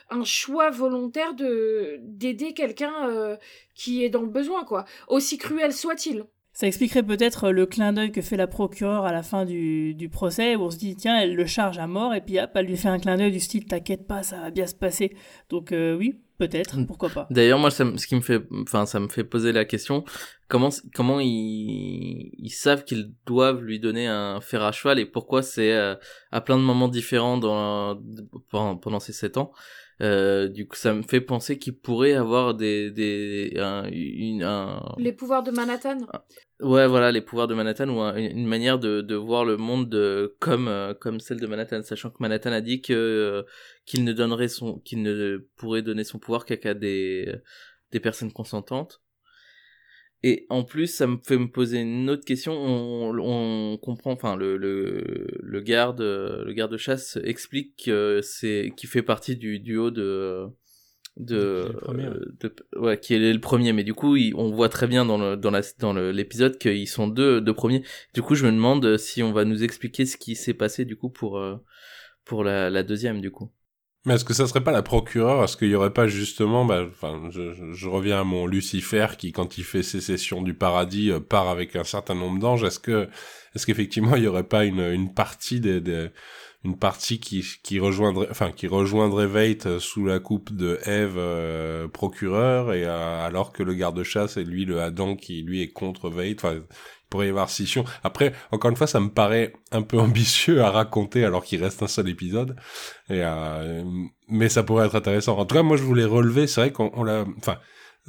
un 0.10 0.24
choix 0.26 0.70
volontaire 0.70 1.34
de 1.34 1.98
d'aider 2.02 2.54
quelqu'un 2.54 3.38
qui 3.74 4.04
est 4.04 4.10
dans 4.10 4.22
le 4.22 4.28
besoin, 4.28 4.66
quoi. 4.66 4.84
Aussi 5.08 5.38
cruel 5.38 5.72
soit-il. 5.72 6.26
Ça 6.58 6.66
expliquerait 6.66 7.04
peut-être 7.04 7.52
le 7.52 7.68
clin 7.68 7.94
d'œil 7.94 8.12
que 8.12 8.24
fait 8.24 8.36
la 8.36 8.48
procureure 8.48 9.06
à 9.06 9.12
la 9.12 9.22
fin 9.22 9.46
du, 9.46 9.94
du, 9.94 10.10
procès, 10.10 10.56
où 10.56 10.64
on 10.64 10.72
se 10.72 10.78
dit, 10.78 10.96
tiens, 10.96 11.20
elle 11.20 11.36
le 11.36 11.46
charge 11.46 11.78
à 11.78 11.86
mort, 11.86 12.16
et 12.16 12.22
puis 12.22 12.40
hop, 12.40 12.50
elle 12.56 12.66
lui 12.66 12.78
fait 12.78 12.88
un 12.88 12.98
clin 12.98 13.16
d'œil 13.16 13.32
du 13.32 13.40
style, 13.40 13.66
t'inquiète 13.66 14.08
pas, 14.08 14.24
ça 14.24 14.42
va 14.42 14.50
bien 14.50 14.66
se 14.66 14.74
passer. 14.74 15.16
Donc 15.52 15.72
euh, 15.72 15.96
oui, 15.96 16.20
peut-être, 16.40 16.80
mm. 16.80 16.88
pourquoi 16.88 17.10
pas. 17.10 17.28
D'ailleurs, 17.30 17.60
moi, 17.60 17.70
ça, 17.70 17.86
ce 17.96 18.08
qui 18.08 18.16
me 18.16 18.22
fait, 18.22 18.42
enfin, 18.64 18.88
ça 18.88 19.00
me 19.00 19.08
fait 19.08 19.24
poser 19.24 19.52
la 19.52 19.66
question, 19.66 20.04
comment, 20.48 20.70
comment 20.96 21.20
ils, 21.20 22.32
ils 22.40 22.50
savent 22.50 22.86
qu'ils 22.86 23.14
doivent 23.28 23.62
lui 23.62 23.80
donner 23.80 24.08
un 24.08 24.42
fer 24.42 24.64
à 24.64 24.72
cheval, 24.72 24.98
et 24.98 25.06
pourquoi 25.06 25.44
c'est 25.44 25.74
euh, 25.74 25.94
à 26.32 26.42
plein 26.42 26.58
de 26.58 26.64
moments 26.64 26.88
différents 26.88 27.38
dans, 27.38 28.02
pendant, 28.50 28.78
pendant 28.78 29.00
ces 29.00 29.14
sept 29.14 29.38
ans 29.38 29.52
euh, 30.02 30.48
du 30.48 30.68
coup, 30.68 30.76
ça 30.76 30.94
me 30.94 31.02
fait 31.02 31.22
penser 31.22 31.58
qu'il 31.58 31.76
pourrait 31.76 32.14
avoir 32.14 32.54
des, 32.54 32.92
des, 32.92 33.54
un, 33.58 33.86
une, 33.92 34.44
un... 34.44 34.96
les 34.98 35.12
pouvoirs 35.12 35.44
de 35.44 35.52
Manhattan. 35.52 35.98
Ouais, 36.60 36.88
voilà, 36.88 37.12
les 37.12 37.22
pouvoirs 37.22 37.48
de 37.48 37.54
Manhattan 37.54 37.88
ou 37.88 38.00
une 38.18 38.48
manière 38.48 38.80
de, 38.80 39.02
de 39.02 39.14
voir 39.14 39.46
le 39.46 39.58
monde 39.58 39.90
de, 39.90 40.36
comme, 40.40 40.68
euh, 40.68 40.96
comme 40.96 41.20
celle 41.20 41.40
de 41.40 41.46
Manhattan, 41.46 41.84
sachant 41.84 42.10
que 42.10 42.18
Manhattan 42.20 42.52
a 42.52 42.62
dit 42.62 42.82
que 42.82 42.94
euh, 42.94 43.44
qu'il 43.86 44.04
ne 44.04 44.12
donnerait 44.12 44.48
son, 44.48 44.80
qu'il 44.80 45.04
ne 45.04 45.48
pourrait 45.58 45.84
donner 45.84 46.04
son 46.04 46.18
pouvoir 46.18 46.46
qu'à 46.46 46.74
des, 46.74 47.32
des 47.92 48.00
personnes 48.00 48.34
consentantes. 48.34 49.04
Et 50.24 50.48
en 50.50 50.64
plus, 50.64 50.88
ça 50.88 51.06
me 51.06 51.18
fait 51.24 51.38
me 51.38 51.52
poser 51.52 51.78
une 51.82 52.10
autre 52.10 52.26
question. 52.26 52.54
On, 52.54 53.16
on 53.20 53.78
comprend, 53.78 54.14
enfin, 54.14 54.36
le, 54.36 54.58
le, 54.58 55.28
le 55.40 55.62
garde, 55.62 56.02
le 56.02 56.52
garde 56.54 56.76
chasse 56.78 57.20
explique 57.24 57.84
que 57.86 58.22
c'est, 58.24 58.74
qui 58.76 58.88
fait 58.88 59.04
partie 59.04 59.36
du 59.36 59.60
duo 59.60 59.92
de, 59.92 60.48
de, 61.18 61.76
de, 62.40 62.56
ouais, 62.78 63.00
qui 63.00 63.14
est 63.16 63.34
le 63.34 63.40
premier. 63.40 63.74
Mais 63.74 63.84
du 63.84 63.94
coup 63.94 64.18
on 64.36 64.52
voit 64.52 64.70
très 64.70 64.88
bien 64.88 65.06
dans 65.06 65.18
le 65.18 65.36
dans 65.36 65.52
la 65.52 65.62
dans 65.80 65.94
l'épisode 65.94 66.58
qu'ils 66.58 66.88
sont 66.88 67.08
deux 67.08 67.42
deux 67.42 67.54
premiers. 67.54 67.84
Du 68.14 68.22
coup 68.22 68.36
je 68.36 68.46
me 68.46 68.52
demande 68.52 68.98
si 68.98 69.24
on 69.24 69.34
va 69.34 69.46
nous 69.46 69.64
expliquer 69.64 70.06
ce 70.06 70.18
qui 70.18 70.36
s'est 70.36 70.54
passé 70.54 70.86
du 70.86 70.96
coup 70.96 71.10
pour 71.10 71.38
euh, 71.38 71.56
pour 72.26 72.44
la, 72.44 72.70
la 72.70 72.84
deuxième 72.84 73.22
du 73.22 73.32
coup. 73.32 73.52
Mais 74.06 74.14
est-ce 74.14 74.24
que 74.24 74.34
ça 74.34 74.48
serait 74.48 74.64
pas 74.64 74.72
la 74.72 74.84
procureure? 74.84 75.44
Est-ce 75.44 75.58
qu'il 75.58 75.68
y 75.68 75.76
aurait 75.76 75.92
pas 75.92 76.08
justement, 76.08 76.64
bah, 76.64 76.86
enfin, 76.88 77.30
je, 77.30 77.74
je, 77.74 77.90
reviens 77.90 78.22
à 78.22 78.24
mon 78.24 78.48
Lucifer 78.48 79.08
qui, 79.18 79.34
quand 79.34 79.58
il 79.58 79.66
fait 79.66 79.84
sécession 79.84 80.42
du 80.42 80.54
paradis, 80.54 81.12
euh, 81.12 81.20
part 81.20 81.50
avec 81.50 81.76
un 81.76 81.84
certain 81.84 82.16
nombre 82.16 82.40
d'anges. 82.40 82.64
Est-ce 82.64 82.80
que, 82.80 83.10
est-ce 83.54 83.66
qu'effectivement 83.66 84.16
il 84.16 84.24
y 84.24 84.28
aurait 84.28 84.48
pas 84.48 84.64
une, 84.64 84.80
une 84.80 85.14
partie 85.14 85.60
des, 85.60 85.82
des 85.82 86.08
une 86.64 86.78
partie 86.78 87.20
qui, 87.20 87.46
qui 87.64 87.80
rejoindrait, 87.80 88.28
enfin, 88.30 88.52
qui 88.52 88.68
rejoindrait 88.68 89.28
euh, 89.66 89.80
sous 89.80 90.06
la 90.06 90.20
coupe 90.20 90.54
de 90.54 90.80
Eve 90.86 91.16
euh, 91.18 91.88
procureur 91.88 92.74
et 92.74 92.84
euh, 92.86 93.26
alors 93.26 93.54
que 93.54 93.64
le 93.64 93.74
garde-chasse 93.74 94.38
est 94.38 94.44
lui 94.44 94.66
le 94.66 94.82
Adam 94.82 95.16
qui 95.16 95.44
lui 95.44 95.62
est 95.62 95.72
contre 95.72 96.10
Veit. 96.10 96.36
Enfin, 96.38 96.56
il 96.56 96.64
pourrait 97.10 97.28
y 97.28 97.30
avoir 97.30 97.50
scission. 97.50 97.86
Après, 98.04 98.34
encore 98.52 98.72
une 98.72 98.76
fois, 98.76 98.88
ça 98.88 99.00
me 99.00 99.10
paraît 99.10 99.54
un 99.72 99.82
peu 99.82 100.00
ambitieux 100.00 100.62
à 100.62 100.72
raconter 100.72 101.24
alors 101.24 101.44
qu'il 101.44 101.64
reste 101.64 101.84
un 101.84 101.88
seul 101.88 102.10
épisode. 102.10 102.56
Et 103.10 103.22
mais 104.28 104.50
ça 104.50 104.64
pourrait 104.64 104.88
être 104.88 104.96
intéressant. 104.96 105.38
En 105.38 105.46
tout 105.46 105.56
cas, 105.56 105.64
moi, 105.64 105.78
je 105.78 105.84
voulais 105.84 106.04
relever. 106.04 106.48
C'est 106.48 106.62
vrai 106.62 106.72
qu'on 106.72 107.04
l'a, 107.04 107.24
enfin 107.38 107.58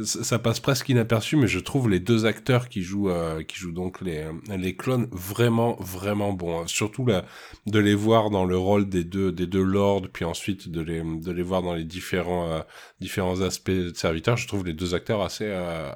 ça 0.04 0.38
passe 0.38 0.60
presque 0.60 0.88
inaperçu, 0.88 1.36
mais 1.36 1.48
je 1.48 1.58
trouve 1.58 1.88
les 1.88 1.98
deux 1.98 2.26
acteurs 2.26 2.68
qui 2.68 2.82
jouent, 2.82 3.10
euh, 3.10 3.42
qui 3.42 3.56
jouent 3.56 3.72
donc 3.72 4.00
les, 4.00 4.26
les 4.56 4.76
clones 4.76 5.08
vraiment, 5.10 5.76
vraiment 5.80 6.32
bons. 6.32 6.60
Hein. 6.60 6.66
Surtout 6.66 7.04
là, 7.04 7.24
de 7.66 7.78
les 7.78 7.94
voir 7.94 8.30
dans 8.30 8.44
le 8.44 8.56
rôle 8.56 8.88
des 8.88 9.04
deux, 9.04 9.32
des 9.32 9.46
deux 9.46 9.62
lords, 9.62 10.02
puis 10.12 10.24
ensuite 10.24 10.68
de 10.68 10.80
les, 10.80 11.02
de 11.02 11.32
les 11.32 11.42
voir 11.42 11.62
dans 11.62 11.74
les 11.74 11.84
différents, 11.84 12.50
euh, 12.50 12.60
différents 13.00 13.40
aspects 13.40 13.70
de 13.70 13.92
serviteurs. 13.94 14.36
Je 14.36 14.46
trouve 14.46 14.64
les 14.64 14.72
deux 14.72 14.94
acteurs 14.94 15.22
assez, 15.22 15.46
euh, 15.46 15.90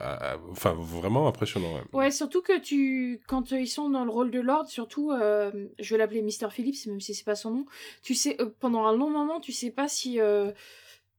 enfin, 0.50 0.74
vraiment 0.78 1.28
impressionnants. 1.28 1.74
Ouais. 1.74 2.04
ouais. 2.04 2.10
surtout 2.10 2.42
que 2.42 2.58
tu, 2.58 3.20
quand 3.28 3.52
ils 3.52 3.68
sont 3.68 3.88
dans 3.88 4.04
le 4.04 4.10
rôle 4.10 4.30
de 4.30 4.40
lord, 4.40 4.66
surtout, 4.66 5.12
je 5.12 5.94
vais 5.94 5.98
l'appeler 5.98 6.22
Mr. 6.22 6.50
Phillips, 6.50 6.86
même 6.86 7.00
si 7.00 7.14
c'est 7.14 7.24
pas 7.24 7.36
son 7.36 7.50
nom. 7.50 7.66
Tu 8.02 8.14
sais, 8.14 8.36
pendant 8.60 8.86
un 8.86 8.96
long 8.96 9.10
moment, 9.10 9.40
tu 9.40 9.52
sais 9.52 9.70
pas 9.70 9.88
si 9.88 10.18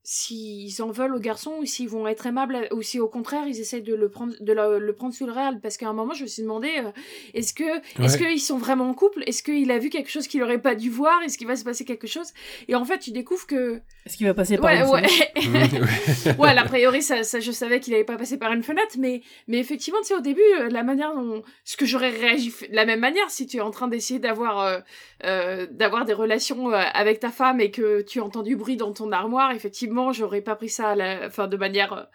s'ils 0.06 0.82
en 0.82 0.92
veulent 0.92 1.16
aux 1.16 1.20
garçons 1.20 1.56
ou 1.62 1.66
s'ils 1.66 1.88
vont 1.88 2.08
être 2.08 2.26
aimables 2.26 2.68
ou 2.74 2.82
si 2.82 3.00
au 3.00 3.08
contraire 3.08 3.48
ils 3.48 3.60
essaient 3.62 3.80
de 3.80 3.96
le 3.96 4.10
prendre 4.10 4.34
de 4.42 4.52
le, 4.52 4.94
prendre 4.94 5.14
sous 5.14 5.26
le 5.26 5.32
réel. 5.32 5.60
Parce 5.62 5.78
qu'à 5.78 5.88
un 5.88 5.94
moment 5.94 6.14
je 6.14 6.24
me 6.24 6.28
suis 6.28 6.44
demandé 6.44 6.70
euh, 6.78 6.92
est-ce 7.34 7.54
que 7.54 7.64
est-ce 8.04 8.18
qu'ils 8.18 8.42
sont 8.42 8.58
vraiment 8.58 8.90
en 8.90 8.94
couple? 8.94 9.24
Est-ce 9.26 9.42
qu'il 9.42 9.72
a 9.72 9.80
vu 9.80 9.90
quelque 9.90 10.10
chose 10.10 10.28
qu'il 10.28 10.44
aurait 10.44 10.62
pas 10.62 10.76
dû 10.76 10.90
voir? 10.90 11.24
Est-ce 11.24 11.38
qu'il 11.38 11.48
va 11.48 11.56
se 11.56 11.64
passer 11.64 11.86
quelque 11.86 12.08
chose? 12.08 12.34
Et 12.68 12.76
en 12.76 12.84
fait 12.84 13.00
tu 13.00 13.12
découvres 13.12 13.48
que 13.48 13.80
est-ce 14.06 14.18
qu'il 14.18 14.28
va 14.28 14.34
passer 14.34 14.58
par 14.58 14.72
ouais, 14.72 14.82
une 14.82 14.90
ouais. 14.90 15.08
fenêtre? 15.42 16.38
Ouais 16.40 16.50
a 16.58 16.66
priori 16.66 17.02
ça, 17.02 17.24
ça 17.24 17.40
je 17.40 17.52
savais 17.52 17.80
qu'il 17.80 17.94
avait 17.94 18.04
pas 18.04 18.18
passé 18.18 18.38
par 18.38 18.52
une 18.52 18.64
fenêtre 18.64 18.96
mais 19.00 19.22
mais 19.48 19.60
effectivement 19.60 20.00
tu 20.02 20.08
sais 20.08 20.16
au 20.16 20.22
début 20.22 20.42
euh, 20.60 20.70
la 20.70 20.84
manière 20.84 21.16
dont 21.16 21.44
ce 21.64 21.78
que 21.78 21.86
j'aurais 21.86 22.10
réagi 22.10 22.54
de 22.70 22.76
la 22.76 22.86
même 22.86 23.00
manière 23.00 23.30
si 23.30 23.48
tu 23.48 23.58
es 23.58 23.62
en 23.62 23.72
train 23.72 23.88
d'essayer 23.88 24.20
d'avoir 24.20 24.60
euh, 24.60 24.80
euh 25.26 25.66
d'avoir 25.72 26.06
des 26.06 26.14
relations 26.14 26.70
avec 26.72 27.20
ta 27.20 27.30
femme 27.30 27.60
et 27.62 27.72
que 27.72 28.02
tu 28.02 28.20
entends 28.20 28.44
du 28.44 28.56
bruit 28.56 28.78
dans 28.78 28.92
ton 28.94 29.12
armoire 29.12 29.52
effectivement 29.52 30.12
j'aurais 30.12 30.42
pas 30.42 30.56
pris 30.56 30.70
ça 30.70 30.90
à 30.90 30.96
la, 30.96 31.28
enfin, 31.28 31.48
de 31.48 31.58
manière 31.58 32.08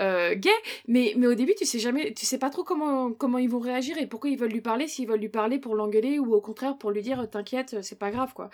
euh, 0.00 0.34
gay. 0.34 0.50
Mais, 0.86 1.14
mais 1.16 1.26
au 1.26 1.34
début, 1.34 1.54
tu 1.56 1.64
sais 1.64 1.78
jamais, 1.78 2.14
tu 2.14 2.24
sais 2.24 2.38
pas 2.38 2.50
trop 2.50 2.62
comment, 2.62 3.12
comment 3.12 3.38
ils 3.38 3.48
vont 3.50 3.58
réagir 3.58 3.98
et 3.98 4.06
pourquoi 4.06 4.30
ils 4.30 4.38
veulent 4.38 4.52
lui 4.52 4.60
parler, 4.60 4.86
s'ils 4.86 5.08
veulent 5.08 5.18
lui 5.20 5.28
parler 5.28 5.58
pour 5.58 5.74
l'engueuler 5.74 6.18
ou 6.18 6.34
au 6.34 6.40
contraire 6.40 6.76
pour 6.78 6.90
lui 6.90 7.02
dire 7.02 7.28
t'inquiète, 7.30 7.76
c'est 7.82 7.98
pas 7.98 8.10
grave, 8.10 8.32
quoi. 8.34 8.50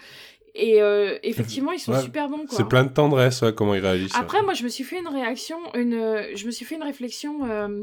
Et 0.54 0.80
euh, 0.80 1.18
effectivement, 1.22 1.72
ils 1.72 1.80
sont 1.80 1.92
Ouais, 1.92 2.00
super 2.00 2.28
bons. 2.28 2.44
C'est 2.48 2.68
plein 2.68 2.84
de 2.84 2.92
tendresse, 2.92 3.42
ouais, 3.42 3.52
comment 3.52 3.74
ils 3.74 3.80
réagissent. 3.80 4.14
Après, 4.14 4.40
moi, 4.42 4.54
je 4.54 4.62
me 4.64 4.68
suis 4.68 4.84
fait 4.84 4.98
une 5.00 5.08
réaction, 5.08 5.58
une, 5.74 5.94
euh, 5.94 6.22
je 6.34 6.46
me 6.46 6.50
suis 6.52 6.64
fait 6.64 6.76
une 6.76 6.82
réflexion. 6.84 7.44
euh, 7.44 7.82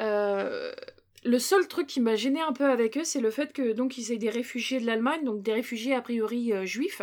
euh, 0.00 0.72
le 1.28 1.38
seul 1.38 1.68
truc 1.68 1.86
qui 1.86 2.00
m'a 2.00 2.16
gêné 2.16 2.40
un 2.40 2.54
peu 2.54 2.64
avec 2.64 2.96
eux, 2.96 3.04
c'est 3.04 3.20
le 3.20 3.30
fait 3.30 3.52
que 3.52 3.72
donc 3.72 3.98
ils 3.98 4.12
aient 4.12 4.18
des 4.18 4.30
réfugiés 4.30 4.80
de 4.80 4.86
l'Allemagne, 4.86 5.24
donc 5.24 5.42
des 5.42 5.52
réfugiés 5.52 5.94
a 5.94 6.00
priori 6.00 6.54
euh, 6.54 6.64
juifs, 6.64 7.02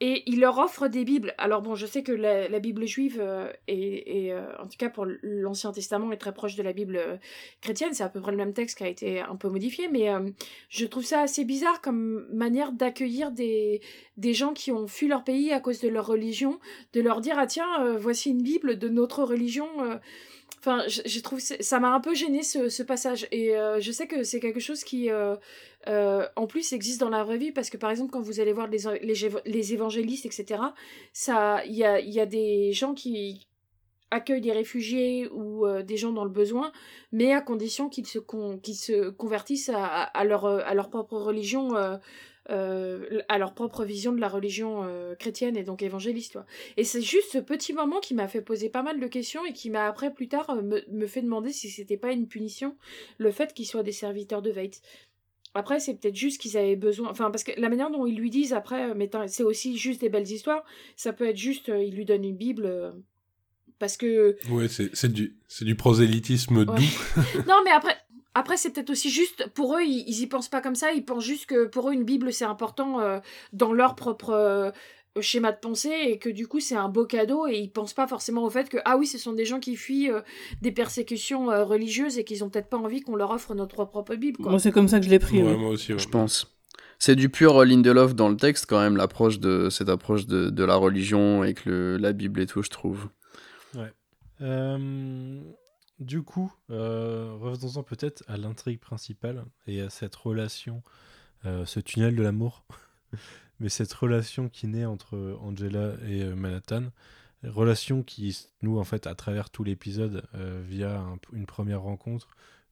et 0.00 0.22
ils 0.26 0.38
leur 0.38 0.58
offrent 0.58 0.86
des 0.86 1.02
bibles. 1.02 1.34
Alors 1.38 1.62
bon, 1.62 1.74
je 1.74 1.86
sais 1.86 2.02
que 2.02 2.12
la, 2.12 2.58
Bible 2.58 2.86
juive 2.86 3.18
euh, 3.20 3.50
est, 3.66 4.32
euh, 4.32 4.52
en 4.58 4.66
tout 4.66 4.76
cas 4.78 4.90
pour 4.90 5.06
l'Ancien 5.22 5.72
Testament, 5.72 6.12
est 6.12 6.18
très 6.18 6.34
proche 6.34 6.56
de 6.56 6.62
la 6.62 6.74
Bible 6.74 7.00
chrétienne. 7.62 7.94
C'est 7.94 8.04
à 8.04 8.10
peu 8.10 8.20
près 8.20 8.32
le 8.32 8.36
même 8.36 8.52
texte 8.52 8.76
qui 8.76 8.84
a 8.84 8.88
été 8.88 9.20
un 9.20 9.34
peu 9.34 9.48
modifié, 9.48 9.88
mais 9.88 10.10
je 10.68 10.84
trouve 10.84 11.04
ça 11.04 11.22
assez 11.22 11.44
bizarre 11.46 11.80
comme 11.80 12.28
manière 12.30 12.72
d'accueillir 12.72 13.32
des 13.32 13.80
des 14.18 14.34
gens 14.34 14.52
qui 14.52 14.70
ont 14.70 14.86
fui 14.86 15.08
leur 15.08 15.24
pays 15.24 15.52
à 15.52 15.60
cause 15.60 15.80
de 15.80 15.88
leur 15.88 16.06
religion, 16.06 16.60
de 16.92 17.00
leur 17.00 17.22
dire 17.22 17.36
ah 17.38 17.46
tiens 17.46 17.96
voici 17.96 18.30
une 18.30 18.42
Bible 18.42 18.78
de 18.78 18.88
notre 18.90 19.24
religion. 19.24 19.68
Enfin, 20.68 20.84
j'ai 20.86 21.22
trouvé 21.22 21.40
ça 21.40 21.80
m'a 21.80 21.94
un 21.94 22.00
peu 22.00 22.14
gêné 22.14 22.42
ce, 22.42 22.82
passage. 22.82 23.26
Et 23.32 23.56
euh, 23.56 23.80
je 23.80 23.90
sais 23.90 24.06
que 24.06 24.22
c'est 24.22 24.38
quelque 24.38 24.60
chose 24.60 24.84
qui 24.84 25.10
euh, 25.10 25.34
euh, 25.86 26.26
en 26.36 26.46
plus 26.46 26.74
existe 26.74 27.00
dans 27.00 27.08
la 27.08 27.24
vraie 27.24 27.38
vie. 27.38 27.52
Parce 27.52 27.70
que 27.70 27.78
par 27.78 27.90
exemple 27.90 28.10
quand 28.10 28.20
vous 28.20 28.38
allez 28.40 28.52
voir 28.52 28.66
les, 28.66 28.80
les, 29.46 29.72
évangélistes 29.72 30.26
etc 30.26 30.60
ça 31.12 31.64
il 31.64 31.74
y 31.74 31.84
a, 31.84 32.00
y 32.00 32.20
a 32.20 32.26
des 32.26 32.72
gens 32.72 32.92
qui 32.92 33.48
accueillent 34.10 34.42
des 34.42 34.52
réfugiés 34.52 35.28
ou 35.32 35.66
des 35.82 35.96
gens 35.96 36.12
dans 36.12 36.24
le 36.24 36.30
besoin 36.30 36.72
mais 37.12 37.32
à 37.32 37.40
condition 37.40 37.88
qu'ils 37.88 38.06
se, 38.06 38.18
con- 38.18 38.60
se 38.64 39.10
convertissent 39.10 39.70
à, 39.74 40.24
leur, 40.24 40.46
à 40.46 40.74
leur 40.74 40.88
propre 40.88 41.18
religion 41.18 41.70
euh, 42.50 43.20
à 43.28 43.38
leur 43.38 43.52
propre 43.54 43.84
vision 43.84 44.12
de 44.12 44.20
la 44.20 44.28
religion 44.28 44.82
euh, 44.84 45.14
chrétienne 45.14 45.56
et 45.56 45.64
donc 45.64 45.82
évangéliste. 45.82 46.38
Et 46.76 46.84
c'est 46.84 47.02
juste 47.02 47.32
ce 47.32 47.38
petit 47.38 47.72
moment 47.72 48.00
qui 48.00 48.14
m'a 48.14 48.26
fait 48.28 48.40
poser 48.40 48.68
pas 48.70 48.82
mal 48.82 48.98
de 49.00 49.06
questions 49.06 49.44
et 49.44 49.52
qui 49.52 49.68
m'a 49.70 49.86
après 49.86 50.12
plus 50.14 50.28
tard 50.28 50.48
euh, 50.50 50.62
me, 50.62 50.80
me 50.90 51.06
fait 51.06 51.20
demander 51.22 51.52
si 51.52 51.68
c'était 51.68 51.96
pas 51.98 52.12
une 52.12 52.26
punition 52.26 52.76
le 53.18 53.30
fait 53.30 53.52
qu'ils 53.52 53.66
soient 53.66 53.82
des 53.82 53.92
serviteurs 53.92 54.40
de 54.42 54.50
Veit. 54.50 54.80
Après, 55.54 55.80
c'est 55.80 55.94
peut-être 55.94 56.16
juste 56.16 56.40
qu'ils 56.40 56.56
avaient 56.56 56.76
besoin. 56.76 57.10
Enfin, 57.10 57.30
parce 57.30 57.44
que 57.44 57.52
la 57.60 57.68
manière 57.68 57.90
dont 57.90 58.06
ils 58.06 58.16
lui 58.16 58.30
disent 58.30 58.52
après, 58.52 58.94
mais 58.94 59.10
c'est 59.26 59.42
aussi 59.42 59.76
juste 59.76 60.00
des 60.00 60.08
belles 60.08 60.30
histoires. 60.30 60.64
Ça 60.96 61.12
peut 61.12 61.26
être 61.28 61.38
juste, 61.38 61.68
ils 61.68 61.94
lui 61.94 62.04
donnent 62.04 62.24
une 62.24 62.36
Bible. 62.36 62.94
parce 63.78 63.96
que 63.96 64.36
Ouais, 64.50 64.68
c'est 64.68 65.12
du, 65.12 65.36
du 65.62 65.74
prosélytisme 65.74 66.58
Ouais. 66.58 66.64
doux. 66.64 66.72
non, 67.48 67.60
mais 67.64 67.70
après, 67.70 67.96
après 68.38 68.56
c'est 68.56 68.70
peut-être 68.70 68.90
aussi 68.90 69.10
juste 69.10 69.48
pour 69.54 69.76
eux, 69.76 69.82
ils, 69.82 70.04
ils 70.06 70.22
y 70.22 70.26
pensent 70.26 70.48
pas 70.48 70.60
comme 70.60 70.74
ça. 70.74 70.92
Ils 70.92 71.04
pensent 71.04 71.24
juste 71.24 71.46
que 71.46 71.66
pour 71.66 71.88
eux, 71.88 71.92
une 71.92 72.04
Bible 72.04 72.32
c'est 72.32 72.44
important 72.44 73.00
euh, 73.00 73.18
dans 73.52 73.72
leur 73.72 73.94
propre 73.94 74.30
euh, 74.30 74.70
schéma 75.20 75.52
de 75.52 75.58
pensée 75.58 75.94
et 76.06 76.18
que 76.18 76.28
du 76.28 76.46
coup 76.46 76.60
c'est 76.60 76.76
un 76.76 76.88
beau 76.88 77.04
cadeau 77.04 77.46
et 77.46 77.58
ils 77.58 77.70
pensent 77.70 77.94
pas 77.94 78.06
forcément 78.06 78.44
au 78.44 78.50
fait 78.50 78.68
que 78.68 78.78
ah 78.84 78.96
oui, 78.96 79.06
ce 79.06 79.18
sont 79.18 79.32
des 79.32 79.44
gens 79.44 79.60
qui 79.60 79.76
fuient 79.76 80.10
euh, 80.10 80.20
des 80.62 80.72
persécutions 80.72 81.50
euh, 81.50 81.64
religieuses 81.64 82.18
et 82.18 82.24
qu'ils 82.24 82.44
ont 82.44 82.48
peut-être 82.50 82.68
pas 82.68 82.76
envie 82.76 83.00
qu'on 83.00 83.16
leur 83.16 83.30
offre 83.30 83.54
notre 83.54 83.84
propre 83.84 84.14
Bible. 84.14 84.38
Quoi. 84.38 84.50
Moi, 84.50 84.60
c'est 84.60 84.72
comme 84.72 84.88
ça 84.88 85.00
que 85.00 85.06
je 85.06 85.10
l'ai 85.10 85.18
pris. 85.18 85.42
Ouais, 85.42 85.48
ouais. 85.48 85.56
moi 85.56 85.70
aussi. 85.70 85.92
ouais. 85.92 85.98
Je 85.98 86.08
pense. 86.08 86.54
C'est 87.00 87.16
du 87.16 87.28
pur 87.28 87.64
Lindelof 87.64 88.14
dans 88.14 88.28
le 88.28 88.36
texte 88.36 88.66
quand 88.68 88.80
même, 88.80 88.96
l'approche 88.96 89.38
de 89.38 89.68
cette 89.70 89.88
approche 89.88 90.26
de, 90.26 90.50
de 90.50 90.64
la 90.64 90.74
religion 90.74 91.42
avec 91.42 91.64
le, 91.64 91.96
la 91.96 92.12
Bible 92.12 92.40
et 92.40 92.46
tout, 92.46 92.62
je 92.62 92.70
trouve. 92.70 93.08
Euh, 94.40 95.40
du 96.00 96.22
coup, 96.22 96.52
euh, 96.70 97.36
revenons-en 97.40 97.82
peut-être 97.82 98.22
à 98.28 98.36
l'intrigue 98.36 98.78
principale 98.78 99.44
et 99.66 99.80
à 99.82 99.90
cette 99.90 100.14
relation, 100.14 100.82
euh, 101.44 101.66
ce 101.66 101.80
tunnel 101.80 102.14
de 102.16 102.22
l'amour, 102.22 102.64
mais 103.60 103.68
cette 103.68 103.92
relation 103.92 104.48
qui 104.48 104.66
naît 104.68 104.84
entre 104.84 105.38
Angela 105.40 105.94
et 106.06 106.22
euh, 106.22 106.34
Manhattan, 106.36 106.84
relation 107.44 108.02
qui 108.02 108.32
se 108.32 108.46
noue 108.62 108.78
en 108.78 108.84
fait 108.84 109.06
à 109.06 109.14
travers 109.14 109.50
tout 109.50 109.62
l'épisode 109.64 110.24
via 110.66 110.98
un- 110.98 111.18
une 111.32 111.46
première 111.46 111.82
rencontre 111.82 112.28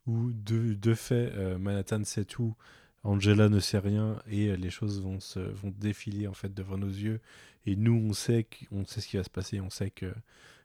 où 0.08 0.30
de, 0.32 0.94
fait 0.94 1.32
Manhattan 1.58 2.02
sait 2.04 2.24
tout, 2.24 2.56
Angela 3.04 3.48
ne 3.48 3.60
sait 3.60 3.78
rien 3.78 4.20
et 4.28 4.56
les 4.56 4.70
choses 4.70 5.00
vont 5.00 5.20
se 5.20 5.40
défiler 5.78 6.26
en 6.26 6.32
fait 6.32 6.52
devant 6.52 6.78
nos 6.78 6.88
yeux. 6.88 7.20
Et 7.64 7.76
nous 7.76 7.94
on 7.94 8.12
sait 8.12 8.46
on 8.72 8.84
sait 8.84 9.00
ce 9.00 9.06
qui 9.08 9.16
va 9.16 9.22
se 9.24 9.30
passer, 9.30 9.60
on 9.60 9.70
sait 9.70 9.90
que 9.90 10.12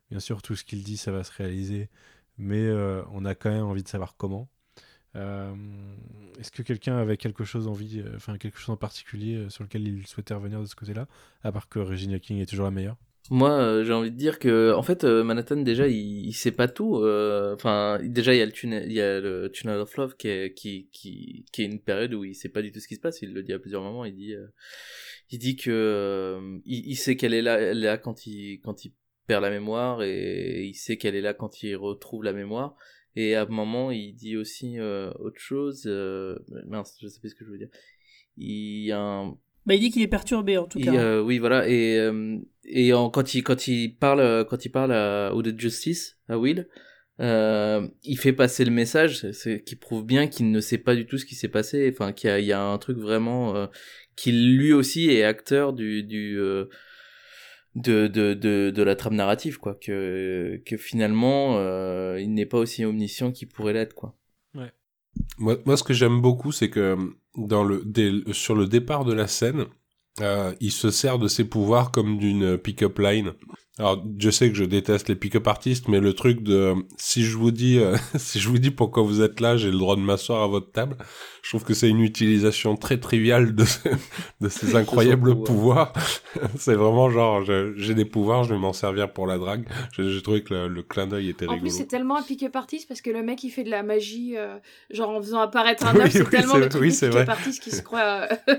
bien 0.09 0.20
sûr 0.20 0.41
tout 0.41 0.55
ce 0.55 0.64
qu'il 0.64 0.84
dit 0.84 0.97
ça 0.97 1.12
va 1.12 1.24
se 1.24 1.32
réaliser 1.32 1.89
mais 2.38 2.65
euh, 2.65 3.03
on 3.11 3.25
a 3.25 3.36
quand 3.36 3.49
même 3.49 3.65
envie 3.65 3.84
de 3.84 3.88
savoir 3.88 4.15
comment. 4.17 4.49
Euh, 5.15 5.53
Est-ce 6.39 6.51
que 6.51 6.63
quelqu'un 6.63 6.97
avait 6.97 7.17
quelque 7.17 7.43
chose 7.43 7.67
envie, 7.67 7.99
euh, 7.99 8.15
enfin 8.15 8.38
quelque 8.38 8.57
chose 8.57 8.69
en 8.69 8.77
particulier 8.77 9.49
sur 9.49 9.63
lequel 9.63 9.88
il 9.88 10.07
souhaitait 10.07 10.34
revenir 10.34 10.61
de 10.61 10.65
ce 10.65 10.75
côté-là, 10.75 11.07
à 11.43 11.51
part 11.51 11.69
que 11.69 11.79
Regina 11.79 12.19
King 12.19 12.39
est 12.39 12.45
toujours 12.45 12.65
la 12.65 12.71
meilleure? 12.71 12.97
Moi, 13.29 13.84
j'ai 13.84 13.93
envie 13.93 14.09
de 14.09 14.17
dire 14.17 14.39
que, 14.39 14.73
en 14.73 14.82
fait, 14.82 15.03
Manhattan 15.03 15.57
déjà, 15.57 15.88
il, 15.88 16.25
il 16.25 16.34
sait 16.34 16.51
pas 16.51 16.67
tout. 16.67 16.95
Enfin, 17.53 17.99
déjà, 18.01 18.34
il 18.34 18.39
y 18.39 18.41
a 18.41 18.45
le 19.19 19.49
tunnel, 19.51 19.79
of 19.79 19.95
Love 19.95 20.15
qui 20.17 20.27
est, 20.27 20.53
qui, 20.55 20.89
qui, 20.91 21.45
qui 21.51 21.61
est 21.61 21.65
une 21.65 21.79
période 21.79 22.15
où 22.15 22.23
il 22.23 22.34
sait 22.34 22.49
pas 22.49 22.63
du 22.63 22.71
tout 22.71 22.79
ce 22.79 22.88
qui 22.88 22.95
se 22.95 22.99
passe. 22.99 23.21
Il 23.21 23.34
le 23.34 23.43
dit 23.43 23.53
à 23.53 23.59
plusieurs 23.59 23.84
moments. 23.84 24.05
Il 24.05 24.15
dit, 24.15 24.34
il 25.29 25.38
dit 25.38 25.55
que 25.55 26.59
il, 26.65 26.95
sait 26.95 27.15
qu'elle 27.15 27.36
est 27.36 27.43
là, 27.43 27.75
là 27.75 27.99
quand 27.99 28.25
il, 28.25 28.59
quand 28.59 28.86
il 28.86 28.93
perd 29.32 29.43
la 29.43 29.49
mémoire 29.49 30.03
et 30.03 30.65
il 30.65 30.73
sait 30.75 30.97
qu'elle 30.97 31.15
est 31.15 31.21
là 31.21 31.34
quand 31.34 31.63
il 31.63 31.73
retrouve 31.77 32.23
la 32.25 32.34
mémoire. 32.34 32.75
Et 33.15 33.34
à 33.36 33.43
un 33.43 33.45
moment, 33.45 33.89
il 33.89 34.13
dit 34.13 34.36
aussi 34.36 34.77
euh, 34.77 35.09
autre 35.19 35.39
chose. 35.39 35.84
Euh, 35.86 36.38
mince, 36.67 36.97
je 37.01 37.07
sais 37.07 37.21
plus 37.21 37.29
ce 37.29 37.36
que 37.36 37.45
je 37.45 37.49
veux 37.49 37.57
dire. 37.57 37.69
Il 38.36 38.84
y 38.84 38.91
a 38.91 38.99
un, 38.99 39.38
Bah, 39.65 39.75
il 39.75 39.79
dit 39.79 39.89
qu'il 39.89 40.01
est 40.01 40.09
perturbé 40.09 40.57
en 40.57 40.65
tout 40.65 40.79
cas. 40.79 40.93
euh, 40.93 41.21
oui, 41.21 41.39
voilà. 41.39 41.65
Et, 41.69 41.97
euh, 41.97 42.39
et 42.65 42.91
en, 42.91 43.09
quand 43.09 43.34
il 43.34 43.41
quand 43.41 43.69
il 43.69 43.95
parle 43.95 44.45
quand 44.49 44.65
il 44.65 44.69
parle 44.69 44.91
à, 44.91 45.34
au 45.34 45.41
de 45.41 45.57
Justice 45.57 46.17
à 46.27 46.38
Will, 46.38 46.67
il 47.19 48.17
fait 48.17 48.34
passer 48.34 48.65
le 48.65 48.71
message, 48.71 49.27
qui 49.65 49.75
prouve 49.77 50.05
bien 50.05 50.27
qu'il 50.27 50.51
ne 50.51 50.59
sait 50.59 50.77
pas 50.77 50.95
du 50.95 51.05
tout 51.05 51.17
ce 51.17 51.25
qui 51.25 51.36
s'est 51.36 51.47
passé. 51.47 51.89
Enfin, 51.93 52.11
qu'il 52.11 52.29
y 52.29 52.34
a, 52.34 52.39
il 52.39 52.45
y 52.47 52.51
a 52.51 52.61
un 52.61 52.77
truc 52.79 52.97
vraiment 52.97 53.69
qu'il 54.17 54.57
lui 54.57 54.73
aussi 54.73 55.09
est 55.09 55.23
acteur 55.23 55.71
du 55.71 56.03
du 56.03 56.38
de, 57.76 58.07
de, 58.07 58.34
de, 58.34 58.69
de 58.69 58.84
la 58.84 58.95
trame 58.95 59.15
narrative 59.15 59.57
quoi 59.57 59.76
que 59.76 60.61
que 60.65 60.76
finalement 60.76 61.57
euh, 61.57 62.19
il 62.19 62.34
n'est 62.34 62.45
pas 62.45 62.57
aussi 62.57 62.84
omniscient 62.84 63.32
qu'il 63.32 63.47
pourrait 63.47 63.74
l'être 63.74 63.93
quoi 63.93 64.15
Moi, 65.38 65.57
moi, 65.65 65.78
ce 65.78 65.84
que 65.84 65.93
j'aime 65.93 66.22
beaucoup, 66.22 66.51
c'est 66.51 66.69
que 66.69 66.95
dans 67.36 67.63
le, 67.63 67.84
sur 68.34 68.55
le 68.55 68.67
départ 68.67 69.05
de 69.05 69.13
la 69.13 69.28
scène, 69.28 69.65
euh, 70.22 70.53
il 70.59 70.72
se 70.72 70.91
sert 70.91 71.19
de 71.19 71.28
ses 71.28 71.45
pouvoirs 71.45 71.91
comme 71.91 72.17
d'une 72.17 72.57
pick-up 72.57 72.99
line. 72.99 73.34
Alors, 73.80 74.03
je 74.19 74.30
sais 74.30 74.49
que 74.49 74.55
je 74.55 74.65
déteste 74.65 75.07
les 75.07 75.15
pick-up 75.15 75.47
artistes, 75.47 75.88
mais 75.88 76.01
le 76.01 76.13
truc 76.13 76.43
de 76.43 76.76
si 76.97 77.24
je 77.24 77.38
vous 77.38 77.51
dis, 77.51 77.80
euh, 77.80 77.95
si 78.17 78.39
je 78.39 78.49
vous 78.49 78.57
dis 78.57 78.69
pourquoi 78.69 79.01
vous 79.01 79.22
êtes 79.22 79.39
là, 79.39 79.55
j'ai 79.55 79.72
le 79.72 79.78
droit 79.78 79.95
de 79.95 80.01
m'asseoir 80.01 80.43
à 80.43 80.47
votre 80.47 80.72
table. 80.72 80.97
Je 81.41 81.49
trouve 81.49 81.63
que 81.63 81.74
c'est 81.74 81.88
une 81.89 82.01
utilisation 82.01 82.76
très 82.76 82.99
triviale 82.99 83.55
de, 83.55 83.63
ce- 83.63 83.80
de 84.41 84.49
ces 84.49 84.76
incroyables 84.76 85.41
pouvoir. 85.43 85.93
pouvoirs. 85.93 86.49
c'est 86.57 86.76
vraiment 86.76 87.09
genre, 87.09 87.43
j'ai 87.78 87.95
des 87.95 88.03
pouvoirs, 88.05 88.43
je 88.43 88.53
vais 88.53 88.59
m'en 88.59 88.74
servir 88.74 89.13
pour 89.13 89.26
la 89.26 89.38
drague. 89.38 89.65
J'ai 89.97 90.22
trouvé 90.22 90.43
que 90.43 90.53
le, 90.53 90.67
le 90.67 90.84
clin 90.84 91.07
d'œil 91.07 91.30
était 91.30 91.47
En 91.47 91.53
rigolo. 91.53 91.69
plus, 91.72 91.78
c'est 91.78 91.88
tellement 91.88 92.17
un 92.17 92.24
pick-up 92.24 92.55
artist 92.57 92.88
parce 92.89 93.01
que 93.01 93.09
le 93.09 93.24
mec 93.24 93.41
il 93.45 93.51
fait 93.51 93.63
de 93.63 93.72
la 93.72 93.84
magie, 93.84 94.34
euh, 94.36 94.57
genre 94.91 95.11
en 95.11 95.22
faisant 95.22 95.39
apparaître 95.39 95.86
un 95.88 95.95
Oui, 95.95 96.01
œuf, 96.01 96.11
c'est 96.11 96.24
oui, 96.24 96.30
tellement 96.30 96.53
c'est- 96.55 96.59
le 96.59 96.69
truc 96.69 96.82
oui, 96.84 96.91
pick-up 96.91 97.13
vrai. 97.13 97.30
artist 97.30 97.63
qui 97.63 97.72
se 97.72 97.82
croit. 97.82 98.28
euh, 98.49 98.55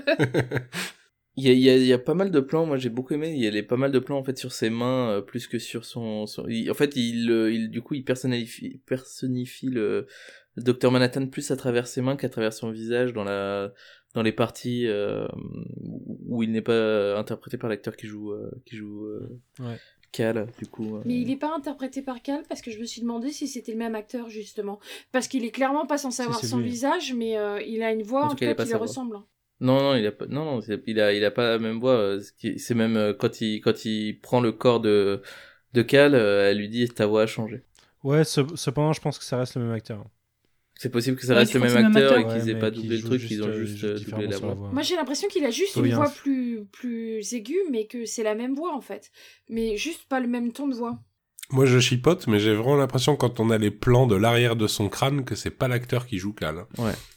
Il 1.35 1.43
y 1.45 1.49
a, 1.49 1.53
il 1.53 1.59
y, 1.59 1.69
a, 1.69 1.75
il 1.77 1.85
y 1.85 1.93
a 1.93 1.97
pas 1.97 2.13
mal 2.13 2.29
de 2.29 2.39
plans, 2.39 2.65
moi 2.67 2.77
j'ai 2.77 2.89
beaucoup 2.89 3.13
aimé, 3.15 3.31
il 3.35 3.41
y 3.41 3.47
a 3.47 3.49
les, 3.49 3.63
pas 3.63 3.75
mal 3.75 3.91
de 3.91 3.97
plans 3.99 4.19
en 4.19 4.23
fait 4.23 4.37
sur 4.37 4.51
ses 4.51 4.69
mains 4.69 5.09
euh, 5.09 5.21
plus 5.21 5.47
que 5.47 5.57
sur 5.57 5.83
son... 5.83 6.27
son- 6.27 6.47
il- 6.47 6.69
en 6.69 6.75
fait, 6.75 6.95
il, 6.95 7.31
euh, 7.31 7.51
il, 7.51 7.69
du 7.71 7.81
coup, 7.81 7.95
il 7.95 8.03
personnifie, 8.03 8.79
personnifie 8.85 9.67
le, 9.69 10.05
le 10.55 10.63
Docteur 10.63 10.91
Manhattan 10.91 11.25
plus 11.27 11.49
à 11.49 11.55
travers 11.57 11.87
ses 11.87 12.01
mains 12.01 12.15
qu'à 12.17 12.29
travers 12.29 12.53
son 12.53 12.69
visage 12.69 13.13
dans 13.13 13.23
la 13.23 13.73
dans 14.13 14.21
les 14.21 14.31
parties 14.31 14.85
euh, 14.85 15.25
où 16.27 16.43
il 16.43 16.51
n'est 16.51 16.61
pas 16.61 17.17
interprété 17.17 17.57
par 17.57 17.67
l'acteur 17.69 17.95
qui 17.95 18.05
joue 18.05 18.31
euh, 18.31 18.51
qui 18.65 18.75
joue 18.75 19.05
euh, 19.05 19.27
Ouais. 19.59 19.77
Cal 20.11 20.45
du 20.59 20.67
coup 20.67 20.97
euh. 20.97 21.01
Mais 21.05 21.15
il 21.19 21.31
est 21.31 21.35
pas 21.37 21.51
interprété 21.55 22.03
par 22.03 22.21
Cal 22.21 22.43
parce 22.47 22.61
que 22.61 22.69
je 22.69 22.77
me 22.79 22.85
suis 22.85 23.01
demandé 23.01 23.31
si 23.31 23.47
c'était 23.47 23.71
le 23.71 23.79
même 23.79 23.95
acteur 23.95 24.29
justement. 24.29 24.79
Parce 25.11 25.27
qu'il 25.27 25.43
est 25.45 25.49
clairement 25.49 25.87
pas 25.87 25.97
censé 25.97 26.17
Si, 26.17 26.21
avoir 26.21 26.39
c'est 26.39 26.45
son 26.45 26.59
lui. 26.59 26.69
visage, 26.69 27.13
mais 27.15 27.37
euh, 27.39 27.59
il 27.63 27.81
a 27.81 27.91
une 27.91 28.03
voix 28.03 28.21
En 28.21 28.25
en, 28.27 28.29
tout 28.29 28.35
cas, 28.35 28.53
qui 28.53 28.61
lui 28.65 28.69
voix. 28.69 28.81
ressemble. 28.81 29.17
Non 29.63 29.79
non 29.81 29.95
il 29.95 30.05
a 30.05 30.11
pas 30.11 30.25
non 30.27 30.45
non 30.45 30.59
il 30.61 30.99
a 30.99 31.13
il 31.13 31.25
a 31.25 31.31
pas 31.31 31.49
la 31.51 31.59
même 31.59 31.79
voix 31.79 31.93
euh, 31.95 32.21
c'est 32.57 32.75
même 32.75 32.97
euh, 32.97 33.13
quand 33.13 33.41
il 33.41 33.61
quand 33.61 33.85
il 33.85 34.19
prend 34.21 34.41
le 34.41 34.51
corps 34.51 34.79
de 34.81 35.21
de 35.73 35.81
Cal 35.81 36.13
euh, 36.15 36.49
elle 36.49 36.57
lui 36.59 36.69
dit 36.69 36.87
ta 36.89 37.05
voix 37.07 37.23
a 37.23 37.27
changé 37.27 37.63
Ouais, 38.03 38.25
ce- 38.25 38.55
cependant, 38.55 38.91
je 38.91 38.99
pense 38.99 39.17
que 39.17 39.23
ça 39.23 39.37
reste 39.37 39.55
le 39.55 39.61
même 39.63 39.71
acteur. 39.71 40.05
C'est 40.75 40.89
possible 40.89 41.15
que 41.17 41.25
ça 41.25 41.33
Ouais, 41.33 41.39
reste 41.39 41.53
le 41.53 41.61
même 41.61 41.77
acteur 41.77 42.17
et 42.17 42.27
qu'ils 42.27 42.49
aient 42.49 42.53
Ouais, 42.55 42.59
pas 42.59 42.69
doublé 42.71 42.97
le 42.97 43.01
truc, 43.03 43.19
juste, 43.19 43.27
qu'ils 43.29 43.43
ont 43.43 43.47
euh, 43.47 43.65
juste 43.65 44.09
doublé 44.09 44.27
la 44.27 44.37
voix. 44.37 44.55
Moi, 44.73 44.81
j'ai 44.81 44.95
l'impression 44.95 45.27
qu'il 45.29 45.45
a 45.45 45.51
juste 45.51 45.77
une 45.77 45.85
un 45.93 45.95
voix 45.95 46.09
plus, 46.09 46.65
plus 46.65 47.33
aiguë, 47.33 47.61
mais 47.71 47.85
que 47.87 48.05
c'est 48.05 48.23
la 48.23 48.35
même 48.35 48.55
voix, 48.55 48.75
en 48.75 48.81
fait. 48.81 49.11
Mais 49.49 49.77
juste 49.77 50.03
pas 50.09 50.19
le 50.19 50.27
même 50.27 50.51
ton 50.51 50.67
de 50.67 50.75
voix. 50.75 50.99
Moi, 51.53 51.65
je 51.67 51.77
chipote, 51.77 52.25
mais 52.27 52.39
j'ai 52.39 52.53
vraiment 52.55 52.75
l'impression, 52.75 53.15
quand 53.15 53.39
on 53.39 53.51
a 53.51 53.59
les 53.59 53.69
plans 53.69 54.07
de 54.07 54.15
l'arrière 54.15 54.55
de 54.55 54.65
son 54.65 54.89
crâne, 54.89 55.23
que 55.23 55.35
c'est 55.35 55.51
pas 55.51 55.67
l'acteur 55.67 56.07
qui 56.07 56.17
joue 56.17 56.33
Cal. 56.33 56.65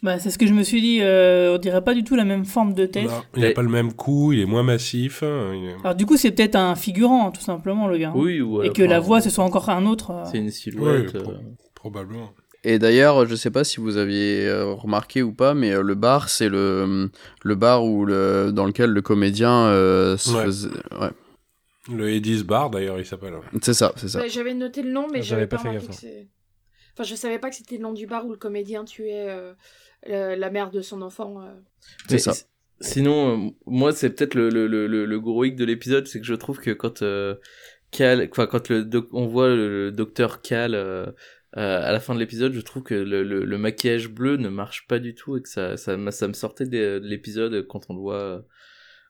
Bah, 0.02 0.18
c'est 0.18 0.28
ce 0.30 0.36
que 0.36 0.46
je 0.46 0.52
me 0.52 0.62
suis 0.62 0.82
dit, 0.82 0.98
euh, 1.00 1.54
on 1.54 1.58
dirait 1.58 1.82
pas 1.82 1.94
du 1.94 2.04
tout 2.04 2.16
la 2.16 2.24
même 2.24 2.44
forme 2.44 2.74
de 2.74 2.84
tête. 2.84 3.06
Non, 3.06 3.22
il 3.34 3.44
a 3.44 3.48
Mais- 3.48 3.54
pas 3.54 3.62
le 3.62 3.70
même 3.70 3.94
cou, 3.94 4.32
il 4.34 4.40
est 4.40 4.44
moins 4.46 4.62
massif. 4.62 5.22
hein, 5.22 5.52
il 5.54 5.64
est- 5.70 5.76
Alors 5.82 5.94
du 5.94 6.04
coup, 6.04 6.18
c'est 6.18 6.32
peut-être 6.32 6.54
un 6.56 6.74
figurant, 6.74 7.30
tout 7.30 7.40
simplement, 7.40 7.88
le 7.88 7.96
gars. 7.96 8.10
hein. 8.10 8.14
Oui, 8.14 8.42
ou 8.42 8.62
Et 8.62 8.70
que 8.70 8.82
la 8.82 9.00
voix, 9.00 9.22
ce 9.22 9.30
soit 9.30 9.42
encore 9.44 9.70
un 9.70 9.86
autre. 9.86 10.10
euh. 10.10 10.24
C'est 10.30 10.38
une 10.38 10.50
silhouette. 10.50 11.14
Ouais, 11.14 11.20
euh, 11.20 11.22
pro- 11.22 11.32
probablement. 11.74 12.30
Et 12.62 12.78
d'ailleurs, 12.78 13.26
je 13.26 13.34
sais 13.36 13.50
pas 13.50 13.64
si 13.64 13.80
vous 13.80 13.96
aviez 13.96 14.46
euh, 14.46 14.66
remarqué 14.74 15.22
ou 15.22 15.32
pas, 15.32 15.54
mais 15.54 15.70
euh, 15.72 15.82
le 15.82 15.94
bar, 15.94 16.28
c'est 16.28 16.48
le, 16.48 17.10
le 17.42 17.54
bar 17.54 17.84
où 17.84 18.04
le, 18.04 18.50
dans 18.52 18.64
lequel 18.66 18.90
le 18.90 19.00
comédien 19.02 19.50
euh, 19.52 20.16
se 20.16 20.34
Ouais. 20.36 20.44
faisait- 20.44 20.68
ouais. 21.00 21.10
Le 21.92 22.10
Edis 22.10 22.42
Bar, 22.44 22.70
d'ailleurs, 22.70 22.98
il 22.98 23.06
s'appelle. 23.06 23.34
C'est 23.62 23.74
ça, 23.74 23.92
c'est 23.96 24.08
ça. 24.08 24.20
Ouais, 24.20 24.28
J'avais 24.28 24.54
noté 24.54 24.82
le 24.82 24.90
nom, 24.90 25.06
mais 25.12 25.18
Ah, 25.20 25.22
j'avais 25.22 25.46
pas, 25.46 25.56
pas 25.56 25.62
fait 25.64 25.72
gaffe, 25.74 25.90
c'est... 25.92 26.28
Enfin, 26.94 27.04
je 27.04 27.14
savais 27.14 27.38
pas 27.38 27.50
que 27.50 27.56
c'était 27.56 27.76
le 27.76 27.82
nom 27.82 27.92
du 27.92 28.06
bar 28.06 28.24
où 28.26 28.30
le 28.30 28.36
comédien 28.38 28.84
tuait 28.84 29.28
euh, 29.28 29.52
la, 30.06 30.34
la 30.34 30.50
mère 30.50 30.70
de 30.70 30.80
son 30.80 31.02
enfant. 31.02 31.42
euh. 31.42 31.52
C'est 32.08 32.18
ça. 32.18 32.32
Sinon, 32.80 33.48
euh, 33.48 33.50
moi, 33.66 33.92
c'est 33.92 34.10
peut-être 34.10 34.34
le, 34.34 34.48
le, 34.48 34.66
le, 34.66 34.86
le, 34.86 35.04
le 35.06 35.20
gros 35.20 35.44
hic 35.44 35.56
de 35.56 35.64
l'épisode, 35.64 36.06
c'est 36.06 36.20
que 36.20 36.26
je 36.26 36.34
trouve 36.34 36.58
que 36.58 36.70
quand 36.70 37.02
euh, 37.02 37.34
Cal, 37.90 38.28
quand 38.30 38.68
le 38.70 38.84
doc- 38.84 39.08
on 39.12 39.26
voit 39.26 39.48
le, 39.48 39.68
le 39.86 39.92
docteur 39.92 40.40
Cal 40.42 40.74
euh, 40.74 41.06
euh, 41.56 41.80
à 41.82 41.92
la 41.92 42.00
fin 42.00 42.14
de 42.14 42.18
l'épisode, 42.18 42.52
je 42.52 42.60
trouve 42.60 42.82
que 42.82 42.94
le, 42.94 43.22
le, 43.22 43.44
le 43.44 43.58
maquillage 43.58 44.08
bleu 44.08 44.36
ne 44.36 44.48
marche 44.48 44.86
pas 44.88 44.98
du 44.98 45.14
tout 45.14 45.36
et 45.36 45.42
que 45.42 45.48
ça, 45.48 45.76
ça, 45.76 45.96
ça 46.10 46.28
me 46.28 46.32
sortait 46.32 46.66
de, 46.66 46.98
de 46.98 47.06
l'épisode 47.06 47.66
quand 47.66 47.82
on 47.90 47.94
le 47.94 48.00
voit. 48.00 48.44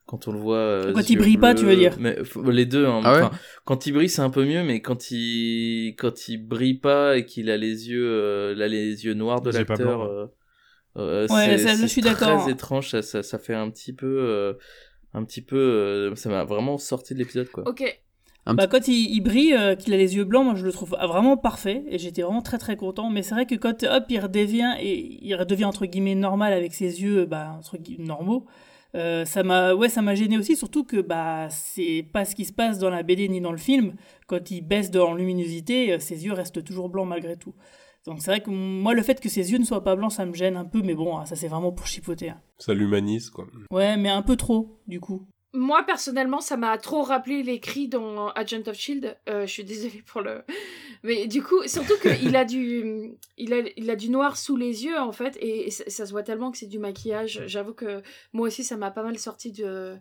Quand 0.06 0.28
on 0.28 0.32
le 0.32 0.38
voit. 0.38 0.56
euh, 0.56 0.92
Quand 0.92 1.10
il 1.10 1.18
brille 1.18 1.36
pas, 1.36 1.54
tu 1.54 1.64
veux 1.64 1.74
dire 1.76 1.96
Mais 1.98 2.16
les 2.50 2.64
deux. 2.64 2.86
Hein, 2.86 3.00
Ah 3.04 3.12
ouais 3.12 3.22
Enfin, 3.22 3.30
quand 3.64 3.86
il 3.86 3.92
brille, 3.92 4.08
c'est 4.08 4.22
un 4.22 4.30
peu 4.30 4.44
mieux, 4.44 4.62
mais 4.62 4.80
quand 4.80 5.10
il 5.10 5.94
quand 5.98 6.28
il 6.28 6.38
brille 6.38 6.78
pas 6.78 7.16
et 7.18 7.24
qu'il 7.26 7.50
a 7.50 7.56
les 7.56 7.88
yeux, 7.90 8.06
euh, 8.08 8.60
a 8.62 8.68
les 8.68 9.04
yeux 9.04 9.14
noirs 9.14 9.40
de 9.40 9.50
l'acteur. 9.50 10.02
euh, 10.02 10.26
euh, 10.96 11.26
Ouais, 11.28 11.58
ça, 11.58 11.74
je 11.74 11.86
suis 11.86 12.02
d'accord. 12.02 12.42
Très 12.42 12.52
étrange, 12.52 12.90
ça, 12.90 13.02
ça, 13.02 13.22
ça 13.24 13.38
fait 13.38 13.54
un 13.54 13.68
petit 13.70 13.92
peu, 13.92 14.06
euh, 14.06 14.54
un 15.12 15.24
petit 15.24 15.42
peu, 15.42 15.56
euh, 15.58 16.14
ça 16.14 16.28
m'a 16.30 16.44
vraiment 16.44 16.78
sorti 16.78 17.12
de 17.14 17.18
l'épisode 17.18 17.48
quoi. 17.50 17.64
Ok. 17.66 18.00
Bah, 18.48 18.68
quand 18.68 18.86
il, 18.86 19.10
il 19.12 19.20
brille, 19.22 19.54
euh, 19.54 19.74
qu'il 19.74 19.92
a 19.92 19.96
les 19.96 20.14
yeux 20.14 20.22
blancs, 20.22 20.44
moi 20.44 20.54
je 20.54 20.64
le 20.64 20.70
trouve 20.70 20.90
vraiment 20.90 21.36
parfait 21.36 21.82
et 21.88 21.98
j'étais 21.98 22.22
vraiment 22.22 22.42
très 22.42 22.58
très 22.58 22.76
content. 22.76 23.10
Mais 23.10 23.22
c'est 23.22 23.34
vrai 23.34 23.44
que 23.44 23.56
quand 23.56 23.82
hop, 23.82 24.04
il 24.08 24.20
redevient 24.20 24.72
et 24.80 25.18
il 25.20 25.34
redevient 25.34 25.64
entre 25.64 25.84
guillemets 25.84 26.14
normal 26.14 26.52
avec 26.52 26.72
ses 26.72 27.02
yeux 27.02 27.26
bah, 27.26 27.56
entre 27.58 27.76
guillemets, 27.76 28.04
normaux, 28.04 28.46
euh, 28.96 29.24
ça 29.24 29.42
m'a 29.42 29.74
ouais 29.74 29.88
ça 29.88 30.02
m'a 30.02 30.14
gêné 30.14 30.36
aussi 30.38 30.56
surtout 30.56 30.82
que 30.84 31.00
bah 31.00 31.48
c'est 31.50 32.04
pas 32.12 32.24
ce 32.24 32.34
qui 32.34 32.44
se 32.44 32.52
passe 32.52 32.78
dans 32.78 32.90
la 32.90 33.02
BD 33.02 33.28
ni 33.28 33.40
dans 33.40 33.52
le 33.52 33.58
film. 33.58 33.94
Quand 34.26 34.50
il 34.50 34.62
baisse 34.62 34.90
de- 34.90 34.98
en 35.00 35.14
luminosité, 35.14 35.92
euh, 35.92 35.98
ses 35.98 36.24
yeux 36.24 36.32
restent 36.32 36.64
toujours 36.64 36.88
blancs 36.88 37.06
malgré 37.08 37.36
tout. 37.36 37.54
Donc 38.06 38.20
c'est 38.20 38.30
vrai 38.30 38.40
que 38.40 38.50
moi 38.50 38.94
le 38.94 39.02
fait 39.02 39.20
que 39.20 39.28
ses 39.28 39.50
yeux 39.52 39.58
ne 39.58 39.64
soient 39.64 39.82
pas 39.84 39.96
blancs, 39.96 40.12
ça 40.12 40.24
me 40.24 40.32
gêne 40.34 40.56
un 40.56 40.64
peu, 40.64 40.80
mais 40.82 40.94
bon 40.94 41.24
ça 41.26 41.36
c'est 41.36 41.48
vraiment 41.48 41.72
pour 41.72 41.86
chipoter. 41.86 42.30
hein. 42.30 42.40
Ça 42.58 42.72
l'humanise, 42.72 43.30
quoi. 43.30 43.46
Ouais, 43.70 43.96
mais 43.96 44.08
un 44.08 44.22
peu 44.22 44.36
trop 44.36 44.80
du 44.86 45.00
coup. 45.00 45.26
Moi, 45.56 45.82
personnellement, 45.84 46.40
ça 46.40 46.56
m'a 46.56 46.76
trop 46.78 47.02
rappelé 47.02 47.42
les 47.42 47.60
cris 47.60 47.88
dans 47.88 48.28
Agent 48.30 48.62
of 48.66 48.76
Shield. 48.76 49.16
Euh, 49.28 49.46
je 49.46 49.52
suis 49.52 49.64
désolée 49.64 50.02
pour 50.06 50.20
le. 50.20 50.42
Mais 51.02 51.26
du 51.26 51.42
coup, 51.42 51.66
surtout 51.66 51.94
qu'il 52.00 52.36
a 52.36 52.44
du, 52.44 53.12
il 53.38 53.52
a, 53.52 53.62
il 53.76 53.90
a 53.90 53.96
du 53.96 54.10
noir 54.10 54.36
sous 54.36 54.56
les 54.56 54.84
yeux 54.84 54.98
en 54.98 55.12
fait, 55.12 55.36
et, 55.40 55.70
ça, 55.70 56.06
se 56.06 56.10
voit 56.10 56.22
tellement 56.22 56.50
que 56.50 56.58
c'est 56.58 56.66
du 56.66 56.78
maquillage. 56.78 57.42
J'avoue 57.46 57.74
que 57.74 58.02
moi 58.32 58.48
aussi, 58.48 58.64
ça 58.64 58.76
m'a 58.76 58.90
pas 58.90 59.02
mal 59.02 59.18
sorti 59.18 59.52
de, 59.52 59.96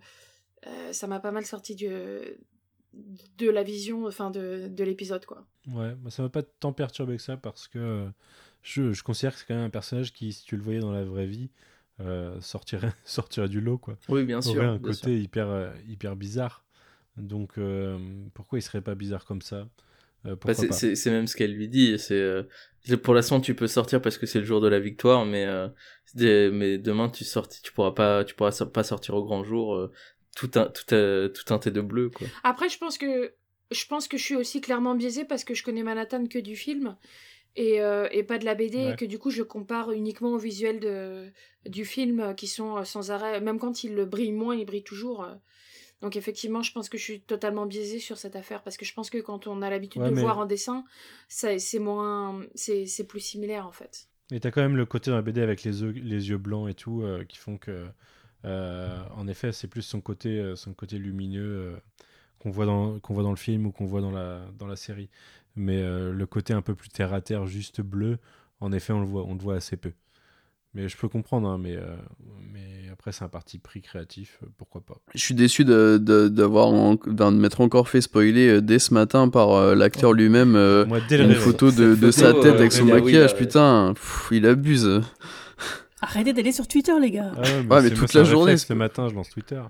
euh, 0.67 0.93
ça 0.93 1.07
m'a 1.07 1.19
pas 1.19 1.31
mal 1.31 1.45
sorti 1.45 1.75
de 1.75 3.49
la 3.49 3.63
vision, 3.63 4.05
enfin 4.05 4.31
de, 4.31 4.67
de 4.69 4.83
l'épisode 4.83 5.25
quoi. 5.25 5.45
Ouais, 5.67 5.93
bah, 5.95 6.09
ça 6.09 6.23
m'a 6.23 6.29
pas 6.29 6.43
tant 6.43 6.73
perturbé 6.73 7.17
que 7.17 7.21
ça 7.21 7.37
parce 7.37 7.67
que 7.67 7.79
euh, 7.79 8.07
je, 8.61 8.93
je 8.93 9.03
considère 9.03 9.33
que 9.33 9.39
c'est 9.39 9.45
quand 9.47 9.55
même 9.55 9.65
un 9.65 9.69
personnage 9.69 10.13
qui, 10.13 10.33
si 10.33 10.45
tu 10.45 10.57
le 10.57 10.63
voyais 10.63 10.79
dans 10.79 10.91
la 10.91 11.03
vraie 11.03 11.27
vie, 11.27 11.49
euh, 12.01 12.39
sortirait, 12.41 12.93
sortirait 13.05 13.49
du 13.49 13.61
lot, 13.61 13.77
quoi. 13.77 13.97
Oui, 14.09 14.23
bien 14.23 14.41
sûr. 14.41 14.55
aurait 14.57 14.65
un 14.67 14.77
bien 14.77 14.91
sûr. 14.93 15.01
côté 15.01 15.19
hyper, 15.21 15.47
euh, 15.49 15.71
hyper 15.87 16.15
bizarre. 16.15 16.63
Donc, 17.17 17.57
euh, 17.57 17.97
pourquoi 18.33 18.59
il 18.59 18.61
serait 18.61 18.81
pas 18.81 18.95
bizarre 18.95 19.25
comme 19.25 19.41
ça? 19.41 19.57
Euh, 20.25 20.31
Bah, 20.31 20.35
Pourquoi 20.41 20.53
c'est- 20.55 20.67
pas? 20.67 20.73
c'est 20.75 20.95
c'est 20.95 21.11
même 21.11 21.27
ce 21.27 21.35
qu'elle 21.37 21.53
lui 21.53 21.69
dit. 21.69 21.97
C'est 21.99 22.15
euh, 22.19 22.43
c'est- 22.83 22.97
pour 22.97 23.13
l'instant 23.13 23.39
tu 23.39 23.55
peux 23.55 23.67
sortir 23.67 24.01
parce 24.01 24.17
que 24.17 24.25
c'est 24.25 24.39
le 24.39 24.45
jour 24.45 24.59
de 24.59 24.67
la 24.67 24.79
victoire, 24.79 25.25
mais 25.25 25.45
euh, 25.45 25.69
des- 26.15 26.49
mais 26.51 26.77
demain 26.77 27.09
tu 27.09 27.23
sortis, 27.23 27.61
tu 27.61 27.71
pourras 27.71 27.91
pas, 27.91 28.23
tu 28.25 28.35
pourras 28.35 28.51
so- 28.51 28.65
pas 28.65 28.83
sortir 28.83 29.15
au 29.15 29.23
grand 29.23 29.43
jour, 29.43 29.75
euh, 29.75 29.91
tout 30.35 30.51
un 30.55 30.65
tout 30.65 30.95
un 30.95 31.29
tout 31.29 31.43
teinté 31.45 31.71
de 31.71 31.79
bleu 31.81 32.09
quoi. 32.09 32.27
Après, 32.43 32.69
je 32.69 32.77
pense 32.79 32.97
que 32.97 33.33
je 33.71 33.85
pense 33.87 34.07
que 34.07 34.17
je 34.17 34.23
suis 34.23 34.35
aussi 34.35 34.61
clairement 34.61 34.95
biaisée 34.95 35.25
parce 35.25 35.43
que 35.43 35.53
je 35.53 35.63
connais 35.63 35.83
Manhattan 35.83 36.25
que 36.27 36.39
du 36.39 36.55
film 36.55 36.97
et, 37.55 37.81
euh, 37.81 38.07
et 38.11 38.23
pas 38.23 38.37
de 38.37 38.45
la 38.45 38.55
BD 38.55 38.77
Ouais. 38.77 38.91
et 38.93 38.95
que 38.95 39.05
du 39.05 39.17
coup 39.19 39.29
je 39.29 39.43
compare 39.43 39.91
uniquement 39.91 40.31
au 40.33 40.37
visuel 40.37 40.79
de, 40.79 41.31
du 41.65 41.85
film 41.85 42.19
euh, 42.19 42.33
qui 42.33 42.47
sont 42.47 42.77
euh, 42.77 42.83
sans 42.83 43.11
arrêt, 43.11 43.39
même 43.41 43.59
quand 43.59 43.83
il 43.83 43.95
brille 44.05 44.31
moins, 44.33 44.55
il 44.55 44.65
brille 44.65 44.83
toujours. 44.83 45.27
Donc 46.01 46.17
effectivement, 46.17 46.61
je 46.61 46.71
pense 46.73 46.89
que 46.89 46.97
je 46.97 47.03
suis 47.03 47.21
totalement 47.21 47.65
biaisée 47.65 47.99
sur 47.99 48.17
cette 48.17 48.35
affaire 48.35 48.61
parce 48.61 48.75
que 48.77 48.83
je 48.85 48.93
pense 48.93 49.09
que 49.09 49.17
quand 49.19 49.47
on 49.47 49.61
a 49.61 49.69
l'habitude 49.69 50.01
Ouais, 50.01 50.09
de 50.09 50.15
mais- 50.15 50.21
voir 50.21 50.37
en 50.37 50.45
dessin, 50.45 50.83
ça- 51.29 51.57
c'est 51.57 51.79
moins, 51.79 52.41
c'est 52.53 52.85
c'est 52.85 53.05
plus 53.05 53.21
similaire 53.21 53.65
en 53.65 53.71
fait. 53.71 54.07
Et 54.31 54.39
t'as 54.39 54.51
quand 54.51 54.61
même 54.61 54.75
le 54.75 54.85
côté 54.85 55.09
dans 55.11 55.15
la 55.17 55.21
BD 55.21 55.41
avec 55.41 55.63
les 55.63 55.81
yeux, 55.81 55.91
les 55.91 56.29
yeux 56.29 56.37
blancs 56.37 56.69
et 56.69 56.73
tout 56.73 57.01
euh, 57.03 57.23
qui 57.23 57.37
font 57.37 57.57
que, 57.57 57.85
euh, 58.43 58.97
en 59.15 59.27
effet, 59.27 59.51
c'est 59.51 59.67
plus 59.67 59.81
son 59.83 60.01
côté, 60.01 60.53
son 60.55 60.73
côté 60.73 60.97
lumineux 60.97 61.77
qu'on 62.39 62.51
voit 62.51 62.65
dans 62.65 62.99
qu'on 62.99 63.13
voit 63.13 63.23
dans 63.23 63.29
le 63.31 63.35
film 63.37 63.65
ou 63.67 63.71
qu'on 63.71 63.85
voit 63.85 64.01
dans 64.01 64.11
la 64.11 64.45
dans 64.59 64.67
la 64.67 64.75
série. 64.75 65.09
Mais 65.55 65.81
euh, 65.81 66.11
le 66.13 66.25
côté 66.25 66.53
un 66.53 66.61
peu 66.61 66.75
plus 66.75 66.89
terre 66.89 67.13
à 67.13 67.21
terre, 67.21 67.45
juste 67.45 67.81
bleu, 67.81 68.17
en 68.59 68.71
effet, 68.71 68.93
on 68.93 68.99
le 68.99 69.05
voit, 69.07 69.23
on 69.25 69.33
le 69.33 69.39
voit 69.39 69.55
assez 69.55 69.77
peu. 69.77 69.91
Mais 70.73 70.89
je 70.89 70.97
peux 70.97 71.07
comprendre, 71.07 71.47
hein, 71.47 71.57
mais, 71.57 71.77
euh, 71.77 71.95
mais 72.51 72.89
après 72.91 73.13
c'est 73.13 73.23
un 73.23 73.29
parti 73.29 73.59
pris 73.59 73.81
créatif, 73.81 74.39
euh, 74.43 74.47
pourquoi 74.57 74.81
pas. 74.81 74.95
Je 75.13 75.19
suis 75.21 75.33
déçu 75.33 75.63
de, 75.63 75.97
de, 76.01 76.27
d'avoir 76.27 76.67
en- 76.67 76.95
d'en 76.95 77.31
m'être 77.31 77.61
encore 77.61 77.87
fait 77.87 78.01
spoiler 78.01 78.49
euh, 78.49 78.61
dès 78.61 78.79
ce 78.79 78.93
matin 78.93 79.29
par 79.29 79.51
euh, 79.51 79.73
l'acteur 79.75 80.11
lui-même 80.11 80.57
euh, 80.57 80.85
Moi, 80.85 80.99
dès 81.07 81.17
le 81.17 81.23
une 81.25 81.35
photo 81.35 81.71
de, 81.71 81.95
de 81.95 82.11
sa 82.11 82.33
tête 82.33 82.45
euh, 82.47 82.57
avec 82.57 82.73
son 82.73 82.83
oui, 82.83 82.91
maquillage. 82.91 83.31
là, 83.31 83.37
putain, 83.37 83.93
pff, 83.95 84.27
il 84.31 84.45
abuse. 84.45 85.01
Arrêtez 86.01 86.33
d'aller 86.33 86.51
sur 86.51 86.67
Twitter 86.67 86.91
les 86.99 87.11
gars. 87.11 87.31
Ah 87.37 87.41
ouais, 87.41 87.65
Ouais, 87.69 87.81
mais 87.81 87.89
toute 87.91 88.13
la 88.13 88.25
journée, 88.25 88.57
Ce 88.57 88.73
matin, 88.73 89.07
je 89.07 89.15
lance 89.15 89.29
Twitter. 89.29 89.61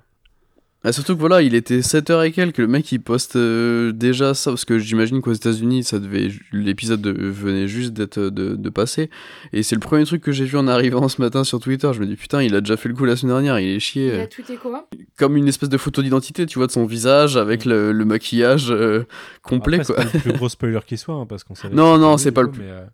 Ah, 0.88 0.92
surtout 0.92 1.16
que 1.16 1.20
voilà, 1.20 1.42
il 1.42 1.56
était 1.56 1.80
7h 1.80 2.26
et 2.28 2.32
quelques, 2.32 2.60
le 2.60 2.68
mec 2.68 2.92
il 2.92 3.00
poste 3.02 3.36
euh, 3.38 3.92
déjà 3.92 4.36
ça, 4.36 4.52
parce 4.52 4.66
que 4.66 4.78
j'imagine 4.78 5.20
qu'aux 5.22 5.34
États-Unis 5.34 5.84
ça 5.84 5.98
devait, 6.00 6.30
l'épisode 6.52 7.02
de- 7.02 7.12
venait 7.12 7.68
juste 7.68 7.92
d'être 7.94 8.20
de, 8.20 8.56
de 8.56 8.70
passer, 8.70 9.10
et 9.52 9.64
c'est 9.64 9.74
le 9.76 9.80
premier 9.80 10.06
truc 10.06 10.22
que 10.22 10.32
j'ai 10.32 10.46
vu 10.46 10.58
en 10.58 10.68
arrivant 10.68 11.08
ce 11.10 11.20
matin 11.22 11.44
sur 11.44 11.60
Twitter. 11.60 11.90
Je 11.92 12.00
me 12.00 12.06
dis 12.06 12.16
putain, 12.16 12.44
il 12.44 12.54
a 12.56 12.62
déjà 12.62 12.78
fait 12.78 12.88
le 12.88 12.94
coup 12.96 13.06
la 13.06 13.16
semaine 13.16 13.34
dernière, 13.34 13.60
il 13.60 13.68
est 13.70 13.80
chié. 13.80 14.06
Il 14.08 14.12
euh, 14.20 14.24
a 14.24 14.28
tweeté 14.28 14.56
quoi? 14.58 14.88
Comme 15.18 15.36
une 15.38 15.48
espèce 15.48 15.70
de 15.70 15.78
photo 15.78 16.04
d'identité, 16.04 16.46
tu 16.46 16.60
vois, 16.60 16.68
de 16.68 16.72
son 16.72 16.86
visage 16.86 17.36
avec 17.36 17.66
le, 17.66 17.92
le 17.92 18.06
maquillage 18.06 18.68
euh, 18.70 19.06
complet 19.42 19.80
Après, 19.80 19.94
quoi. 19.96 20.04
C'est 20.04 20.12
pas 20.12 20.18
le 20.18 20.22
plus 20.22 20.34
gros 20.34 20.50
spoiler 20.50 20.80
qui 20.86 20.98
soit, 20.98 21.16
hein, 21.16 21.26
parce 21.26 21.44
qu'on 21.44 21.56
savait. 21.56 21.74
Non, 21.76 21.98
non, 21.98 22.18
c'est 22.18 22.32
pas 22.32 22.44
le 22.44 22.52
plus- 22.52 22.62
Mais, 22.62 22.70
euh, 22.70 22.86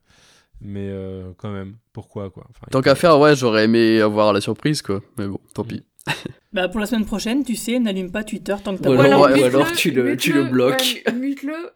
mais 0.62 0.88
euh, 0.90 1.32
quand 1.38 1.52
même, 1.52 1.76
pourquoi 1.92 2.30
quoi? 2.30 2.46
Enfin, 2.52 2.68
Tant 2.72 2.82
qu'à 2.82 2.96
faire, 2.96 3.20
ouais, 3.20 3.36
j'aurais 3.36 3.66
aimé 3.66 4.00
avoir 4.00 4.32
la 4.32 4.40
surprise 4.40 4.82
quoi, 4.82 5.02
mais 5.18 5.28
bon, 5.28 5.40
tant 5.54 5.64
pis. 5.66 5.84
Bah 6.54 6.68
pour 6.68 6.82
la 6.82 6.86
semaine 6.86 7.06
prochaine, 7.06 7.46
tu 7.46 7.56
sais, 7.56 7.80
n'allume 7.80 8.12
pas 8.12 8.26
Twitter 8.26 8.56
tant 8.62 8.76
que 8.76 8.82
t'as 8.84 8.92
Ou 8.92 8.98
pas 8.98 9.06
alors- 9.06 9.22
ouais, 9.22 9.42
ou 9.42 9.46
alors 9.46 9.72
tu 9.72 9.92
le- 9.92 10.18
tu 10.18 10.34
le 10.34 10.42
mute-le, 10.42 10.52
bloques. 10.52 11.02
ouais, 11.08 11.14
mute-le. 11.14 11.72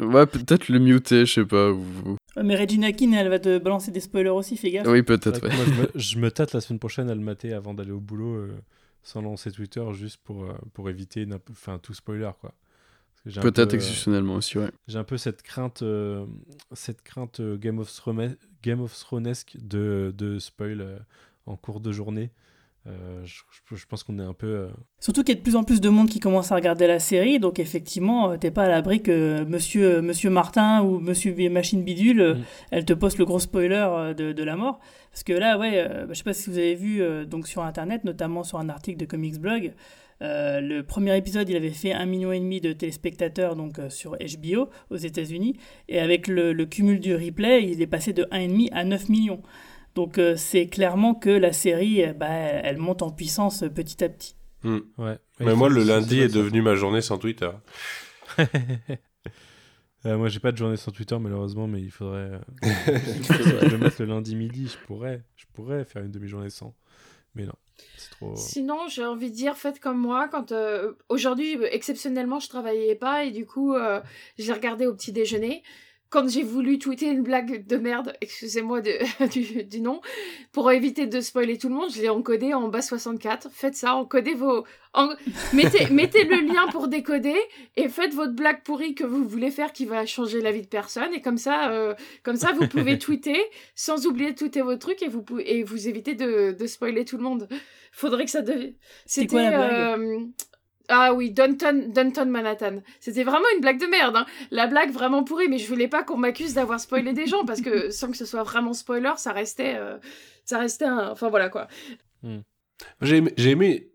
Ouais, 0.06 0.26
peut-être 0.26 0.68
le 0.68 0.78
muter, 0.78 1.24
je 1.24 1.32
sais 1.34 1.44
pas. 1.46 1.70
ou- 1.70 2.16
Ouais, 2.36 2.42
Mais 2.42 2.54
Regina 2.56 2.92
King, 2.92 3.14
elle 3.14 3.28
va 3.30 3.38
te 3.38 3.58
balancer 3.58 3.90
des 3.90 4.00
spoilers 4.00 4.28
aussi, 4.30 4.56
fais 4.58 4.70
gaffe. 4.70 4.86
Oui, 4.86 5.02
peut-être, 5.02 5.42
ouais. 5.42 5.54
moi, 5.54 5.64
je, 5.66 5.80
me, 5.80 5.88
je 5.94 6.18
me 6.18 6.30
tâte 6.30 6.52
la 6.52 6.60
semaine 6.60 6.78
prochaine 6.78 7.08
à 7.08 7.14
le 7.14 7.20
mater 7.22 7.54
avant 7.54 7.72
d'aller 7.72 7.92
au 7.92 8.00
boulot 8.00 8.34
euh, 8.34 8.52
sans 9.02 9.22
lancer 9.22 9.50
Twitter 9.52 9.82
juste 9.94 10.18
pour, 10.22 10.44
euh, 10.44 10.52
pour 10.74 10.90
éviter 10.90 11.26
enfin, 11.50 11.78
tout 11.78 11.94
spoiler 11.94 12.30
quoi. 12.40 12.52
Peut-être 13.24 13.54
peu, 13.70 13.74
euh, 13.74 13.76
exceptionnellement 13.76 14.34
aussi, 14.34 14.58
ouais. 14.58 14.68
J'ai 14.88 14.98
un 14.98 15.04
peu 15.04 15.16
cette 15.18 15.42
crainte, 15.42 15.82
euh, 15.82 16.24
cette 16.72 17.02
crainte 17.02 17.40
Game 17.58 17.78
of 17.78 17.90
Thrones, 17.94 18.36
Game 18.62 18.80
of 18.80 18.98
Thronesque 18.98 19.56
de, 19.60 20.12
de 20.16 20.38
spoil 20.38 20.80
euh, 20.82 20.98
en 21.46 21.56
cours 21.56 21.80
de 21.80 21.90
journée. 21.92 22.30
Euh, 22.86 23.20
je, 23.24 23.42
je- 23.68 23.76
je 23.76 23.86
pense 23.86 24.02
qu'on 24.04 24.18
est 24.18 24.22
un 24.24 24.32
peu. 24.32 24.46
euh, 24.46 24.68
Surtout 25.00 25.22
qu'il 25.22 25.34
y 25.34 25.36
a 25.36 25.38
de 25.38 25.42
plus 25.42 25.54
en 25.56 25.64
plus 25.64 25.82
de 25.82 25.88
monde 25.90 26.08
qui 26.08 26.18
commence 26.18 26.50
à 26.50 26.54
regarder 26.54 26.86
la 26.86 26.98
série, 26.98 27.38
donc 27.38 27.58
effectivement, 27.58 28.30
euh, 28.30 28.36
t'es 28.38 28.50
pas 28.50 28.64
à 28.64 28.68
l'abri 28.68 29.02
que 29.02 29.44
monsieur, 29.44 30.00
monsieur 30.00 30.30
Martin 30.30 30.82
ou 30.82 30.98
monsieur 30.98 31.34
Machine 31.50 31.82
Bidule, 31.84 32.20
euh, 32.22 32.34
Mm. 32.36 32.42
elle 32.70 32.84
te 32.86 32.94
poste 32.94 33.18
le 33.18 33.26
gros 33.26 33.38
spoiler 33.38 34.14
de, 34.16 34.32
de 34.32 34.42
la 34.44 34.56
mort. 34.56 34.80
Parce 35.12 35.24
que 35.24 35.34
là, 35.34 35.58
ouais, 35.58 35.72
euh, 35.74 36.06
bah, 36.06 36.12
je 36.14 36.18
sais 36.18 36.24
pas 36.24 36.32
si 36.32 36.48
vous 36.48 36.56
avez 36.56 36.74
vu 36.74 37.02
donc 37.26 37.46
sur 37.48 37.62
internet, 37.62 38.04
notamment 38.04 38.44
sur 38.44 38.58
un 38.58 38.68
article 38.70 38.98
de 38.98 39.04
Comics 39.04 39.38
Blog, 39.38 39.72
le 40.22 40.82
premier 40.82 41.16
épisode, 41.16 41.48
il 41.48 41.56
avait 41.56 41.70
fait 41.70 41.92
un 41.92 42.04
million 42.06 42.30
et 42.32 42.40
demi 42.40 42.60
de 42.60 42.72
téléspectateurs 42.72 43.56
donc 43.56 43.78
sur 43.88 44.16
HBO 44.18 44.68
aux 44.90 44.96
États-Unis, 44.96 45.56
et 45.88 45.98
avec 45.98 46.28
le, 46.28 46.52
le 46.52 46.66
cumul 46.66 47.00
du 47.00 47.14
replay, 47.14 47.64
il 47.70 47.80
est 47.82 47.86
passé 47.86 48.12
de 48.12 48.24
1,5 48.24 48.68
à 48.72 48.84
9 48.84 49.08
millions. 49.08 49.40
Donc 50.00 50.16
euh, 50.16 50.34
c'est 50.34 50.66
clairement 50.66 51.14
que 51.14 51.28
la 51.28 51.52
série, 51.52 52.06
bah, 52.14 52.30
elle 52.30 52.78
monte 52.78 53.02
en 53.02 53.10
puissance 53.10 53.64
euh, 53.64 53.68
petit 53.68 54.02
à 54.02 54.08
petit. 54.08 54.34
Hmm. 54.62 54.78
Ouais. 54.96 55.18
Mais 55.40 55.54
moi, 55.54 55.68
le 55.68 55.84
lundi 55.84 56.20
est 56.20 56.34
devenu 56.34 56.62
ma 56.62 56.74
journée 56.74 57.02
sans 57.02 57.18
Twitter. 57.18 57.50
Euh, 60.06 60.16
moi, 60.16 60.28
j'ai 60.28 60.40
pas 60.40 60.50
de 60.50 60.56
journée 60.56 60.78
sans 60.78 60.92
Twitter, 60.92 61.18
malheureusement, 61.18 61.66
mais 61.66 61.82
il 61.82 61.90
faudrait. 61.90 62.30
euh, 62.30 62.38
le 63.70 63.76
mettre 63.76 63.96
le 64.00 64.06
lundi 64.06 64.34
midi. 64.34 64.66
Je 64.66 64.86
pourrais, 64.86 65.22
je 65.36 65.44
pourrais 65.52 65.84
faire 65.84 66.02
une 66.02 66.10
demi-journée 66.10 66.48
sans. 66.48 66.74
Mais 67.34 67.44
non, 67.44 67.52
c'est 67.98 68.10
trop. 68.12 68.34
Sinon, 68.34 68.88
j'ai 68.88 69.04
envie 69.04 69.30
de 69.30 69.34
dire, 69.36 69.58
faites 69.58 69.78
comme 69.78 69.98
moi. 69.98 70.26
Quand 70.28 70.52
euh, 70.52 70.92
aujourd'hui, 71.10 71.58
exceptionnellement, 71.70 72.40
je 72.40 72.48
travaillais 72.48 72.94
pas 72.94 73.24
et 73.24 73.30
du 73.30 73.44
coup, 73.44 73.74
euh, 73.74 74.00
j'ai 74.38 74.54
regardé 74.54 74.86
au 74.86 74.94
petit 74.94 75.12
déjeuner. 75.12 75.62
Quand 76.10 76.28
j'ai 76.28 76.42
voulu 76.42 76.78
tweeter 76.80 77.06
une 77.06 77.22
blague 77.22 77.66
de 77.68 77.76
merde, 77.76 78.12
excusez-moi 78.20 78.80
du, 79.32 79.62
du 79.64 79.80
nom, 79.80 80.00
pour 80.52 80.72
éviter 80.72 81.06
de 81.06 81.20
spoiler 81.20 81.56
tout 81.56 81.68
le 81.68 81.74
monde, 81.76 81.90
je 81.94 82.02
l'ai 82.02 82.08
encodé 82.08 82.52
en 82.52 82.66
bas 82.66 82.82
64. 82.82 83.48
Faites 83.52 83.76
ça, 83.76 83.94
encodez 83.94 84.34
vos, 84.34 84.64
en- 84.92 85.10
mettez, 85.52 85.86
mettez 85.90 86.24
le 86.24 86.40
lien 86.52 86.66
pour 86.72 86.88
décoder 86.88 87.36
et 87.76 87.88
faites 87.88 88.12
votre 88.12 88.32
blague 88.32 88.62
pourrie 88.64 88.96
que 88.96 89.04
vous 89.04 89.24
voulez 89.24 89.52
faire 89.52 89.72
qui 89.72 89.84
va 89.86 90.04
changer 90.04 90.40
la 90.40 90.50
vie 90.50 90.62
de 90.62 90.66
personne 90.66 91.14
et 91.14 91.20
comme 91.20 91.38
ça, 91.38 91.70
euh, 91.70 91.94
comme 92.24 92.36
ça, 92.36 92.52
vous 92.52 92.66
pouvez 92.66 92.98
tweeter 93.06 93.38
sans 93.76 94.06
oublier 94.06 94.32
de 94.32 94.36
tweeter 94.36 94.62
vos 94.62 94.74
trucs 94.76 95.02
et 95.02 95.08
vous 95.08 95.22
pouvez, 95.22 95.58
et 95.58 95.62
vous 95.62 95.86
évitez 95.88 96.14
de, 96.16 96.50
de 96.58 96.66
spoiler 96.66 97.04
tout 97.04 97.18
le 97.18 97.22
monde. 97.22 97.48
Faudrait 97.92 98.24
que 98.24 98.30
ça 98.32 98.42
devienne. 98.42 98.74
C'était 99.06 99.26
quoi 99.28 99.42
la 99.42 99.50
blague? 99.50 100.00
euh, 100.00 100.20
Ah 100.90 101.14
oui, 101.14 101.30
Downton, 101.30 101.92
Downton 101.92 102.28
Manhattan. 102.28 102.82
C'était 102.98 103.22
vraiment 103.24 103.46
une 103.54 103.60
blague 103.60 103.80
de 103.80 103.86
merde. 103.86 104.16
Hein. 104.16 104.26
La 104.50 104.66
blague 104.66 104.90
vraiment 104.92 105.22
pourrie, 105.24 105.48
mais 105.48 105.58
je 105.58 105.68
voulais 105.68 105.88
pas 105.88 106.02
qu'on 106.02 106.16
m'accuse 106.16 106.54
d'avoir 106.54 106.80
spoilé 106.80 107.12
des 107.12 107.26
gens 107.26 107.44
parce 107.44 107.60
que 107.60 107.90
sans 107.90 108.10
que 108.10 108.16
ce 108.16 108.26
soit 108.26 108.42
vraiment 108.42 108.72
spoiler, 108.72 109.12
ça 109.16 109.32
restait, 109.32 109.76
euh, 109.76 109.98
ça 110.44 110.58
restait 110.58 110.86
un. 110.86 111.10
Enfin 111.10 111.28
voilà 111.30 111.48
quoi. 111.48 111.68
J'ai 113.00 113.16
aimé, 113.18 113.32
j'ai 113.36 113.50
aimé 113.50 113.86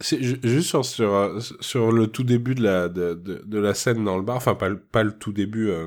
c'est 0.00 0.22
ju- 0.22 0.40
juste 0.42 0.68
sur, 0.68 0.84
sur, 0.84 1.12
euh, 1.14 1.40
sur 1.60 1.92
le 1.92 2.06
tout 2.08 2.24
début 2.24 2.54
de 2.54 2.62
la, 2.62 2.88
de, 2.88 3.14
de, 3.14 3.42
de 3.44 3.58
la 3.58 3.74
scène 3.74 4.04
dans 4.04 4.16
le 4.16 4.22
bar, 4.22 4.36
enfin 4.36 4.54
pas, 4.54 4.68
le- 4.68 4.80
pas 4.80 5.02
le 5.02 5.12
tout 5.16 5.32
début, 5.32 5.68
euh, 5.70 5.86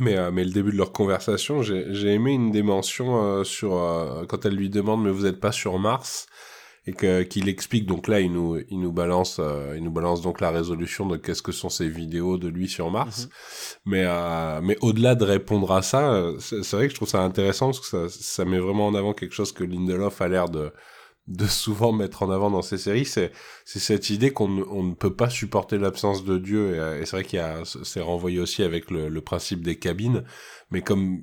mais, 0.00 0.16
euh, 0.16 0.30
mais 0.30 0.44
le 0.44 0.50
début 0.50 0.70
de 0.72 0.76
leur 0.76 0.92
conversation, 0.92 1.62
j'ai 1.62 1.86
j'ai 1.94 2.08
aimé 2.14 2.32
une 2.32 2.54
euh, 2.54 3.44
sur 3.44 3.76
euh, 3.76 4.24
quand 4.26 4.44
elle 4.44 4.54
lui 4.54 4.70
demande 4.70 5.02
mais 5.04 5.10
vous 5.10 5.26
êtes 5.26 5.40
pas 5.40 5.52
sur 5.52 5.78
Mars? 5.78 6.26
Et 6.88 6.92
que 6.94 7.22
qu'il 7.22 7.48
explique 7.50 7.84
donc 7.84 8.08
là 8.08 8.20
il 8.20 8.32
nous 8.32 8.58
il 8.70 8.80
nous 8.80 8.92
balance 8.92 9.38
euh, 9.40 9.74
il 9.76 9.84
nous 9.84 9.90
balance 9.90 10.22
donc 10.22 10.40
la 10.40 10.50
résolution 10.50 11.06
de 11.06 11.18
qu'est-ce 11.18 11.42
que 11.42 11.52
sont 11.52 11.68
ces 11.68 11.88
vidéos 11.88 12.38
de 12.38 12.48
lui 12.48 12.66
sur 12.66 12.90
Mars. 12.90 13.28
Mais 13.84 14.04
euh, 14.06 14.60
mais 14.62 14.78
au-delà 14.80 15.14
de 15.14 15.24
répondre 15.24 15.70
à 15.72 15.82
ça 15.82 16.12
euh, 16.12 16.38
c'est 16.38 16.72
vrai 16.72 16.86
que 16.86 16.92
je 16.92 16.96
trouve 16.96 17.08
ça 17.08 17.20
intéressant 17.22 17.66
parce 17.66 17.80
que 17.80 17.86
ça 17.86 18.08
ça 18.08 18.44
met 18.46 18.58
vraiment 18.58 18.86
en 18.86 18.94
avant 18.94 19.12
quelque 19.12 19.34
chose 19.34 19.52
que 19.52 19.64
Lindelof 19.64 20.20
a 20.22 20.28
l'air 20.28 20.48
de 20.48 20.72
de 21.26 21.46
souvent 21.46 21.92
mettre 21.92 22.22
en 22.22 22.30
avant 22.30 22.50
dans 22.50 22.62
ses 22.62 22.78
séries, 22.78 23.04
c'est 23.04 23.32
c'est 23.66 23.80
cette 23.80 24.08
idée 24.08 24.30
qu'on 24.30 24.48
ne, 24.48 24.62
on 24.62 24.82
ne 24.82 24.94
peut 24.94 25.14
pas 25.14 25.28
supporter 25.28 25.76
l'absence 25.76 26.24
de 26.24 26.38
Dieu. 26.38 26.74
Et, 26.74 26.78
euh, 26.78 27.02
et 27.02 27.04
c'est 27.04 27.16
vrai 27.16 27.24
qu'il 27.24 27.38
y 27.38 27.42
a 27.42 27.64
c'est 27.64 28.00
renvoyé 28.00 28.40
aussi 28.40 28.62
avec 28.62 28.90
le, 28.90 29.10
le 29.10 29.20
principe 29.20 29.62
des 29.62 29.78
cabines, 29.78 30.24
mais 30.70 30.80
comme 30.80 31.20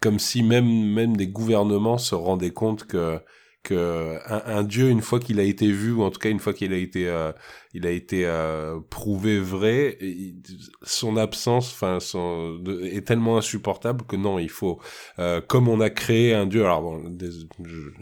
comme 0.00 0.20
si 0.20 0.44
même 0.44 0.70
même 0.92 1.16
des 1.16 1.26
gouvernements 1.26 1.98
se 1.98 2.14
rendaient 2.14 2.52
compte 2.52 2.84
que 2.84 3.18
que 3.62 4.18
un, 4.26 4.42
un 4.58 4.62
dieu 4.64 4.88
une 4.90 5.02
fois 5.02 5.20
qu'il 5.20 5.38
a 5.38 5.44
été 5.44 5.70
vu 5.70 5.92
ou 5.92 6.02
en 6.02 6.10
tout 6.10 6.18
cas 6.18 6.30
une 6.30 6.40
fois 6.40 6.52
qu'il 6.52 6.72
a 6.72 6.76
été 6.76 7.06
euh, 7.08 7.32
il 7.74 7.86
a 7.86 7.90
été 7.90 8.26
euh, 8.26 8.80
prouvé 8.90 9.38
vrai 9.38 9.96
il- 10.00 10.42
son 10.82 11.16
absence 11.16 11.72
enfin 11.72 12.00
son 12.00 12.54
de- 12.58 12.80
est 12.82 13.06
tellement 13.06 13.38
insupportable 13.38 14.04
que 14.04 14.16
non 14.16 14.38
il 14.40 14.50
faut 14.50 14.80
euh, 15.20 15.40
comme 15.40 15.68
on 15.68 15.80
a 15.80 15.90
créé 15.90 16.34
un 16.34 16.46
dieu 16.46 16.64
alors 16.64 16.82
bon 16.82 17.04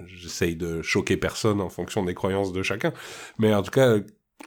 j'essaye 0.07 0.57
de 0.57 0.83
choquer 0.83 1.17
personne 1.17 1.61
en 1.61 1.69
fonction 1.69 2.05
des 2.05 2.15
croyances 2.15 2.53
de 2.53 2.63
chacun 2.63 2.93
mais 3.39 3.53
en 3.55 3.63
tout 3.63 3.71
cas 3.71 3.97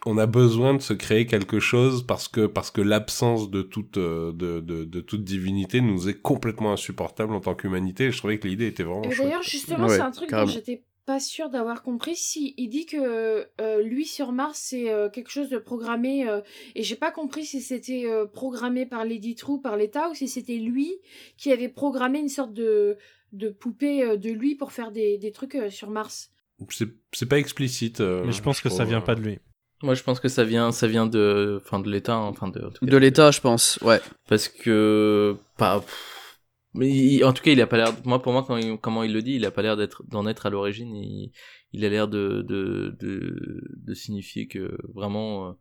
on 0.05 0.17
a 0.17 0.25
besoin 0.25 0.73
de 0.73 0.81
se 0.81 0.93
créer 0.93 1.27
quelque 1.27 1.59
chose 1.59 2.05
parce 2.07 2.27
que 2.27 2.47
parce 2.47 2.71
que 2.71 2.81
l'absence 2.81 3.51
de 3.51 3.61
toute 3.61 3.97
euh, 3.97 4.31
de, 4.33 4.59
de, 4.59 4.83
de 4.83 5.01
toute 5.01 5.23
divinité 5.23 5.79
nous 5.81 6.09
est 6.09 6.19
complètement 6.19 6.73
insupportable 6.73 7.33
en 7.33 7.39
tant 7.39 7.53
qu'humanité 7.53 8.05
et 8.05 8.11
je 8.11 8.17
trouvais 8.17 8.39
que 8.39 8.47
l'idée 8.47 8.65
était 8.67 8.83
vraiment 8.83 9.01
d'ailleurs, 9.01 9.43
justement, 9.43 9.85
Ouais, 9.85 9.95
c'est 9.97 10.01
un 10.01 10.11
truc 10.11 10.29
carrément. 10.29 10.47
dont 10.47 10.53
j'étais 10.53 10.81
pas 11.05 11.19
sûre 11.19 11.49
d'avoir 11.49 11.83
compris. 11.83 12.15
Si 12.15 12.53
il 12.57 12.69
dit 12.69 12.85
que 12.85 13.45
euh, 13.61 13.81
lui 13.83 14.05
sur 14.05 14.31
Mars 14.31 14.59
c'est 14.69 14.89
euh, 14.89 15.09
quelque 15.09 15.29
chose 15.29 15.49
de 15.49 15.57
programmé, 15.57 16.27
euh, 16.27 16.41
et 16.75 16.83
j'ai 16.83 16.95
pas 16.95 17.11
compris 17.11 17.45
si 17.45 17.61
c'était 17.61 18.05
euh, 18.05 18.25
programmé 18.25 18.85
par 18.85 19.05
Lady 19.05 19.35
True, 19.35 19.61
par 19.61 19.77
l'État, 19.77 20.09
ou 20.09 20.13
si 20.13 20.27
c'était 20.27 20.57
lui 20.57 20.93
qui 21.37 21.51
avait 21.51 21.69
programmé 21.69 22.19
une 22.19 22.29
sorte 22.29 22.53
de 22.53 22.97
de 23.33 23.49
poupée 23.49 24.03
euh, 24.03 24.17
de 24.17 24.29
lui 24.31 24.55
pour 24.55 24.71
faire 24.71 24.91
des, 24.91 25.17
des 25.17 25.31
trucs 25.31 25.55
euh, 25.55 25.69
sur 25.69 25.89
Mars. 25.89 26.31
c'est 26.69 26.89
c'est 27.11 27.27
pas 27.27 27.39
explicite 27.39 27.99
euh, 27.99 28.23
Mais 28.25 28.31
je 28.31 28.41
pense 28.41 28.61
que 28.61 28.69
ça 28.69 28.77
trouve, 28.77 28.89
vient 28.89 29.01
pas 29.01 29.15
de 29.15 29.21
lui. 29.21 29.39
Moi, 29.81 29.95
je 29.95 30.03
pense 30.03 30.21
que 30.21 30.29
ça 30.29 30.45
vient, 30.45 30.71
ça 30.71 30.87
vient 30.87 31.05
de, 31.05 31.61
enfin, 31.65 31.79
de 31.79 31.91
l'État, 31.91 32.15
hein, 32.15 32.27
enfin 32.27 32.47
de, 32.47 32.61
en 32.61 32.69
tout 32.69 32.85
cas, 32.85 32.91
De 32.91 32.97
l'État, 32.97 33.31
je 33.31 33.41
pense, 33.41 33.77
ouais. 33.81 33.99
parce 34.29 34.47
que, 34.47 35.35
pas, 35.57 35.81
pff, 35.81 36.12
mais 36.73 36.89
il- 36.89 37.23
en 37.23 37.33
tout 37.33 37.43
cas, 37.43 37.51
il 37.51 37.61
a 37.61 37.67
pas 37.67 37.77
l'air. 37.77 37.93
Moi, 38.05 38.21
pour 38.21 38.33
moi, 38.33 38.43
quand 38.47 38.57
il- 38.57 38.77
comment 38.77 39.03
il 39.03 39.13
le 39.13 39.21
dit, 39.21 39.35
il 39.35 39.45
a 39.45 39.51
pas 39.51 39.61
l'air 39.61 39.77
d'être, 39.77 40.03
d'en 40.07 40.25
être 40.27 40.45
à 40.45 40.49
l'origine. 40.49 40.95
Il, 40.95 41.31
il 41.73 41.85
a 41.85 41.89
l'air 41.89 42.07
de, 42.07 42.41
de, 42.47 42.95
de, 42.99 43.63
de 43.75 43.93
signifier 43.93 44.47
que 44.47 44.77
vraiment, 44.93 45.49
euh, 45.49 45.51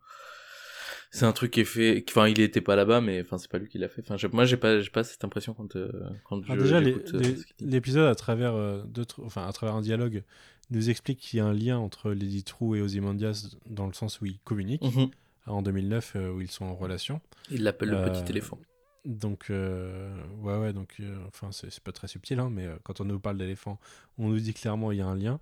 c'est 1.11 1.25
un 1.25 1.31
truc 1.31 1.51
qui 1.51 1.61
est 1.61 1.65
fait. 1.65 2.03
Enfin, 2.09 2.27
il 2.27 2.39
était 2.39 2.61
pas 2.61 2.75
là-bas, 2.75 3.01
mais 3.01 3.21
enfin, 3.21 3.37
c'est 3.37 3.49
pas 3.51 3.59
lui 3.59 3.67
qui 3.69 3.77
l'a 3.77 3.89
fait. 3.89 4.03
Enfin, 4.09 4.27
moi, 4.33 4.45
j'ai 4.45 4.57
pas, 4.57 4.79
j'ai 4.79 4.89
pas 4.89 5.03
cette 5.03 5.23
impression 5.23 5.53
quand, 5.53 5.75
euh, 5.75 5.91
quand 6.27 6.41
je 6.43 6.53
déjà, 6.53 6.83
j'écoute, 6.83 7.13
euh, 7.13 7.35
l'épisode 7.59 8.07
à 8.09 8.15
travers 8.15 8.55
euh, 8.55 8.81
enfin 9.23 9.45
à 9.47 9.53
travers 9.53 9.75
un 9.75 9.81
dialogue, 9.81 10.23
nous 10.71 10.89
explique 10.89 11.19
qu'il 11.19 11.37
y 11.37 11.39
a 11.41 11.45
un 11.45 11.53
lien 11.53 11.77
entre 11.77 12.11
Lady 12.11 12.43
True 12.43 12.77
et 12.77 12.81
Ozymandias 12.81 13.55
dans 13.69 13.85
le 13.85 13.93
sens 13.93 14.21
où 14.21 14.25
ils 14.25 14.39
communiquent 14.39 14.81
Mhm. 14.95 15.09
en 15.47 15.61
2009 15.61 16.13
euh, 16.15 16.31
où 16.31 16.41
ils 16.41 16.49
sont 16.49 16.65
en 16.65 16.75
relation. 16.75 17.21
Il 17.51 17.63
l'appelle 17.63 17.89
le 17.89 17.97
petit 18.11 18.31
éléphant. 18.31 18.57
Donc 19.05 19.49
euh, 19.49 20.15
ouais 20.41 20.57
ouais 20.57 20.71
donc 20.71 20.95
euh, 21.01 21.17
enfin 21.27 21.49
c'est 21.51 21.77
pas 21.81 21.91
très 21.91 22.07
subtil 22.07 22.39
hein, 22.39 22.49
mais 22.49 22.65
euh, 22.65 22.77
quand 22.83 23.01
on 23.01 23.05
nous 23.05 23.19
parle 23.19 23.37
d'éléphant, 23.37 23.77
on 24.17 24.29
nous 24.29 24.39
dit 24.39 24.53
clairement 24.53 24.93
il 24.93 24.99
y 24.99 25.01
a 25.01 25.07
un 25.07 25.15
lien. 25.15 25.39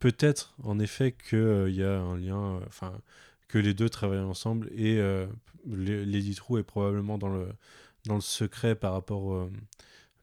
Peut-être 0.00 0.54
en 0.64 0.80
effet 0.80 1.14
euh, 1.34 1.70
il 1.70 1.76
y 1.76 1.84
a 1.84 2.00
un 2.00 2.16
lien, 2.16 2.60
enfin 2.66 3.00
que 3.46 3.58
les 3.58 3.74
deux 3.74 3.88
travaillent 3.88 4.18
ensemble 4.18 4.70
et 4.74 5.00
Lady 5.66 6.34
True 6.34 6.58
est 6.58 6.64
probablement 6.64 7.16
dans 7.16 7.28
le 7.28 7.46
dans 8.06 8.16
le 8.16 8.20
secret 8.20 8.74
par 8.74 8.92
rapport 8.92 9.48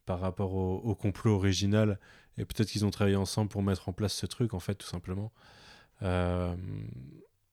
par 0.04 0.20
rapport 0.20 0.54
au, 0.54 0.94
complot 0.94 1.34
original 1.36 1.98
et 2.36 2.44
peut-être 2.44 2.68
qu'ils 2.68 2.84
ont 2.84 2.90
travaillé 2.90 3.16
ensemble 3.16 3.48
pour 3.48 3.62
mettre 3.62 3.88
en 3.88 3.94
place 3.94 4.12
ce 4.12 4.26
truc 4.26 4.52
en 4.52 4.60
fait 4.60 4.74
tout 4.74 4.86
simplement. 4.86 5.32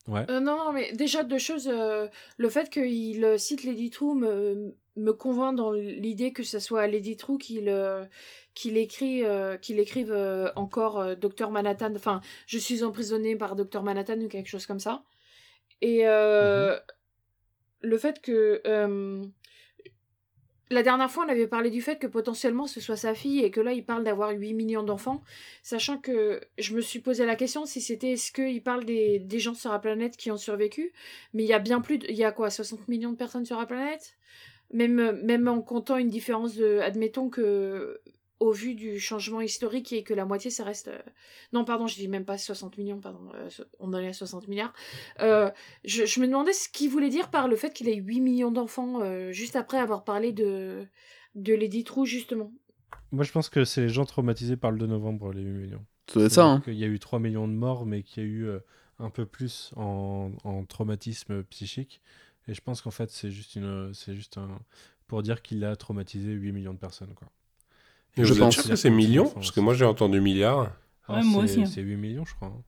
Ouais. 0.10 0.26
Euh, 0.30 0.40
non, 0.40 0.74
mais 0.74 0.92
déjà 0.94 1.24
deux 1.24 1.38
choses. 1.38 1.68
le 1.70 2.50
fait 2.50 2.70
qu'il 2.70 3.40
cite 3.40 3.64
Lady 3.64 3.90
True 3.90 4.16
me, 4.16 4.76
me 4.96 5.12
convainc 5.14 5.56
dans 5.56 5.72
l'idée 5.72 6.34
que 6.34 6.44
ce 6.44 6.60
soit 6.60 6.88
Lady 6.88 7.16
True 7.16 7.38
qu'il 7.38 7.70
euh, 7.70 8.06
qu'il 8.56 8.78
écrit, 8.78 9.24
euh, 9.24 9.58
qu'il 9.58 9.80
écrive 9.80 10.12
euh, 10.12 10.52
encore 10.56 11.00
euh, 11.00 11.16
Docteur 11.16 11.52
Manhattan. 11.52 11.94
Enfin, 11.96 12.22
je 12.48 12.58
suis 12.58 12.84
emprisonné 12.84 13.36
par 13.36 13.56
Docteur 13.56 13.84
Manhattan 13.84 14.20
ou 14.20 14.28
quelque 14.28 14.50
chose 14.50 14.66
comme 14.66 14.80
ça. 14.80 15.04
Et 15.82 16.08
euh, 16.08 16.78
le 17.82 17.98
fait 17.98 18.22
que 18.22 18.62
la 20.72 20.84
dernière 20.84 21.10
fois, 21.10 21.26
on 21.26 21.30
avait 21.30 21.48
parlé 21.48 21.72
du 21.72 21.82
fait 21.82 21.98
que 21.98 22.06
potentiellement 22.06 22.68
ce 22.68 22.80
soit 22.80 22.96
sa 22.96 23.16
fille 23.16 23.40
et 23.44 23.50
que 23.50 23.60
là, 23.60 23.72
il 23.74 23.84
parle 23.84 24.04
d'avoir 24.04 24.30
8 24.32 24.54
millions 24.54 24.84
d'enfants. 24.84 25.24
Sachant 25.64 25.98
que 25.98 26.42
je 26.60 26.76
me 26.76 26.82
suis 26.82 27.00
posé 27.00 27.26
la 27.26 27.36
question 27.36 27.66
si 27.66 27.82
c'était 27.82 28.12
est-ce 28.12 28.32
qu'il 28.32 28.62
parle 28.62 28.86
des, 28.86 29.18
des 29.18 29.40
gens 29.40 29.56
sur 29.56 29.72
la 29.72 29.80
planète 29.80 30.16
qui 30.16 30.30
ont 30.30 30.38
survécu? 30.38 30.94
Mais 31.34 31.44
il 31.44 31.50
y 31.50 31.54
a 31.54 31.60
bien 31.60 31.82
plus. 31.82 31.98
de- 31.98 32.08
Il 32.08 32.16
y 32.16 32.24
a 32.24 32.32
quoi 32.32 32.52
60 32.52 32.88
millions 32.88 33.12
de 33.12 33.18
personnes 33.18 33.46
sur 33.46 33.58
la 33.58 33.66
planète? 33.66 34.16
Même, 34.72 35.22
même 35.24 35.48
en 35.48 35.62
comptant 35.62 35.98
une 35.98 36.10
différence 36.10 36.56
de. 36.56 36.80
Admettons 36.80 37.30
que. 37.30 38.00
Au 38.42 38.54
vu 38.54 38.74
du 38.74 39.02
changement 39.02 39.42
historique 39.42 39.92
et 39.92 40.02
que 40.02 40.14
la 40.14 40.24
moitié, 40.24 40.50
ça 40.50 40.64
reste. 40.64 40.88
euh, 40.88 40.98
Non, 41.52 41.66
pardon, 41.66 41.88
je 41.88 41.96
dis 41.96 42.08
même 42.08 42.24
pas 42.24 42.38
60 42.38 42.78
millions, 42.78 43.02
pardon. 43.02 43.20
euh, 43.36 43.50
on 43.80 43.94
en 43.94 43.98
est 44.00 44.08
à 44.08 44.14
60 44.14 44.48
milliards. 44.48 44.72
Euh, 45.20 45.52
je, 45.84 46.06
je 46.06 46.22
me 46.22 46.26
demandais 46.26 46.54
ce 46.54 46.70
qu'il 46.70 46.90
voulait 46.90 47.10
dire 47.10 47.32
par 47.32 47.50
le 47.50 47.58
fait 47.58 47.74
qu'il 47.74 47.90
ait 47.90 47.96
8 47.96 48.22
millions 48.22 48.50
d'enfants 48.52 49.02
euh, 49.02 49.34
juste 49.34 49.58
après 49.58 49.78
avoir 49.78 50.06
parlé 50.06 50.32
de, 50.32 50.86
de 51.36 51.54
Lady 51.54 51.84
True, 51.84 52.06
justement. 52.06 52.54
Moi 53.12 53.26
je 53.26 53.34
pense 53.34 53.50
que 53.50 53.66
c'est 53.66 53.82
les 53.82 53.90
gens 53.90 54.06
traumatisés 54.06 54.56
par 54.56 54.72
le 54.72 54.78
2 54.78 54.88
novembre 54.88 55.34
les 55.34 55.42
8 55.42 55.52
millions. 55.58 55.86
Être 56.08 56.30
ça, 56.30 56.46
hein. 56.46 56.64
Il 56.66 56.76
y 56.76 56.86
a 56.86 56.88
eu 56.88 56.98
3 56.98 57.20
millions 57.20 57.50
de 57.50 57.54
morts, 57.54 57.86
mais 57.86 58.04
qu'il 58.04 58.24
y 58.24 58.26
a 58.26 58.30
eu 58.30 58.46
euh, 58.48 58.60
un 59.00 59.10
peu 59.10 59.26
plus 59.26 59.74
en, 59.76 60.32
en 60.46 60.64
traumatisme 60.64 61.44
psychique. 61.44 62.02
Et 62.50 62.54
je 62.54 62.62
pense 62.62 62.82
qu'en 62.82 62.92
fait, 62.92 63.10
c'est 63.12 63.30
juste, 63.32 63.56
une, 63.56 63.94
c'est 63.94 64.16
juste 64.16 64.38
un, 64.38 64.48
pour 65.08 65.22
dire 65.22 65.42
qu'il 65.42 65.64
a 65.64 65.76
traumatisé 65.76 66.32
8 66.32 66.52
millions 66.52 66.74
de 66.74 66.80
personnes. 66.80 67.14
Quoi. 67.14 67.28
Je 68.18 68.34
pense. 68.34 68.62
que 68.62 68.76
c'est 68.76 68.90
millions 68.90 69.30
Parce 69.30 69.52
que 69.52 69.60
moi 69.60 69.74
j'ai 69.76 69.86
entendu 69.86 70.20
milliards. 70.20 70.72
Ah, 71.08 71.14
Ouais, 71.20 71.24
moi 71.24 71.44
aussi, 71.44 71.62
hein. 71.62 71.66
C'est 71.66 71.82
8 71.82 71.96
millions, 71.96 72.26
je 72.26 72.34
crois. 72.36 72.48
hein. 72.50 72.62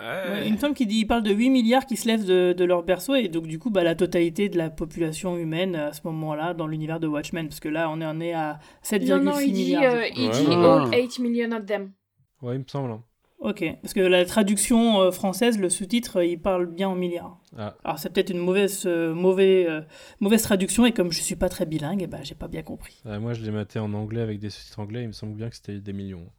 Ouais, 0.00 0.46
il 0.48 0.52
me 0.54 0.58
semble 0.58 0.74
qu'il 0.74 0.88
dit, 0.88 1.00
il 1.00 1.06
parle 1.06 1.22
de 1.22 1.32
8 1.32 1.48
milliards 1.50 1.86
qui 1.86 1.96
se 1.96 2.08
lèvent 2.08 2.24
de, 2.24 2.52
de 2.56 2.64
leur 2.64 2.82
berceau 2.82 3.14
et 3.14 3.28
donc 3.28 3.46
du 3.46 3.58
coup 3.60 3.70
bah, 3.70 3.84
la 3.84 3.94
totalité 3.94 4.48
de 4.48 4.58
la 4.58 4.68
population 4.68 5.36
humaine 5.36 5.76
à 5.76 5.92
ce 5.92 6.00
moment-là 6.04 6.54
dans 6.54 6.66
l'univers 6.66 6.98
de 6.98 7.06
Watchmen 7.06 7.46
parce 7.48 7.60
que 7.60 7.68
là 7.68 7.88
on 7.88 8.00
est, 8.00 8.06
on 8.06 8.18
est 8.20 8.32
à 8.32 8.58
7,6 8.84 9.08
Non, 9.08 9.22
non, 9.22 9.38
il 9.38 9.52
dit, 9.52 9.64
milliards. 9.64 9.94
euh, 9.94 10.06
il 10.16 10.26
Ouais. 10.28 10.44
dit 10.44 10.52
all 10.52 10.90
8 10.92 11.18
million 11.20 11.52
of 11.52 11.66
them. 11.66 11.92
Ouais, 12.40 12.56
il 12.56 12.60
me 12.60 12.64
semble. 12.66 12.98
Ok, 13.42 13.64
parce 13.82 13.92
que 13.92 14.00
la 14.00 14.24
traduction 14.24 15.00
euh, 15.00 15.10
française, 15.10 15.58
le 15.58 15.68
sous-titre, 15.68 16.18
euh, 16.18 16.24
il 16.24 16.40
parle 16.40 16.66
bien 16.66 16.88
en 16.88 16.94
milliards. 16.94 17.40
Ah. 17.58 17.74
Alors 17.82 17.98
c'est 17.98 18.10
peut-être 18.10 18.30
une 18.30 18.38
mauvaise, 18.38 18.84
euh, 18.86 19.12
mauvais, 19.12 19.66
euh, 19.68 19.80
mauvaise 20.20 20.42
traduction 20.42 20.86
et 20.86 20.92
comme 20.92 21.10
je 21.10 21.20
suis 21.20 21.34
pas 21.34 21.48
très 21.48 21.66
bilingue, 21.66 22.02
eh 22.02 22.06
ben, 22.06 22.22
j'ai 22.22 22.36
pas 22.36 22.46
bien 22.46 22.62
compris. 22.62 23.02
Ah, 23.04 23.18
moi, 23.18 23.32
je 23.34 23.42
l'ai 23.42 23.50
maté 23.50 23.80
en 23.80 23.92
anglais 23.94 24.20
avec 24.20 24.38
des 24.38 24.48
sous-titres 24.48 24.78
anglais. 24.78 25.02
Il 25.02 25.08
me 25.08 25.12
semble 25.12 25.34
bien 25.34 25.50
que 25.50 25.56
c'était 25.56 25.80
des 25.80 25.92
millions. 25.92 26.30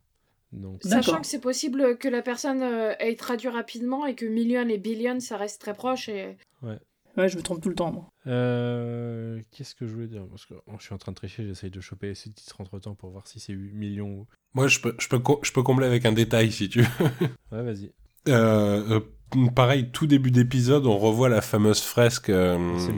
Donc. 0.54 0.82
Sachant 0.84 1.20
que 1.20 1.28
c'est 1.28 1.42
possible 1.42 1.98
que 1.98 2.08
la 2.08 2.22
personne 2.22 2.62
euh, 2.62 2.94
ait 3.00 3.16
traduit 3.16 3.50
rapidement 3.50 4.06
et 4.06 4.16
que 4.16 4.26
million 4.26 4.68
et 4.70 4.78
billion, 4.78 5.20
ça 5.20 5.36
reste 5.36 5.60
très 5.60 5.74
proche. 5.74 6.08
Et... 6.10 6.38
Ouais, 6.62 6.78
je 7.18 7.38
me 7.38 7.42
trompe 7.42 7.62
tout 7.62 7.70
le 7.70 7.76
temps, 7.76 7.92
moi. 7.92 8.08
Euh, 8.28 9.40
Qu'est-ce 9.52 9.76
que 9.76 9.86
je 9.88 9.94
voulais 9.94 10.08
dire? 10.08 10.26
Parce 10.30 10.46
que 10.46 10.54
oh, 10.68 10.74
je 10.80 10.84
suis 10.86 10.94
en 10.94 10.98
train 10.98 11.12
de 11.12 11.18
tricher, 11.18 11.46
j'essaye 11.46 11.70
de 11.72 11.80
choper 11.82 12.08
les 12.08 12.16
sous-titres 12.16 12.60
entre 12.60 12.80
temps 12.80 12.96
pour 12.96 13.12
voir 13.12 13.28
si 13.28 13.40
c'est 13.40 13.54
8 13.54 13.74
millions 13.74 14.10
ou. 14.10 14.28
Moi, 14.54 14.68
je 14.68 14.80
peux, 14.80 14.96
je, 15.00 15.08
peux, 15.08 15.20
co- 15.20 15.40
je 15.44 15.52
peux 15.52 15.64
combler 15.64 15.86
avec 15.88 16.06
un 16.06 16.12
détail 16.12 16.52
si 16.52 16.70
tu 16.70 16.82
veux. 16.82 16.88
Ouais, 17.52 17.62
vas-y. 17.64 17.92
Euh, 18.30 19.00
euh, 19.36 19.50
pareil, 19.56 19.90
tout 19.92 20.08
début 20.08 20.32
d'épisode, 20.32 20.86
on 20.86 20.98
revoit 20.98 21.30
la 21.30 21.42
fameuse 21.42 21.82
fresque 21.82 22.30
euh, 22.30 22.78
C'est 22.80 22.94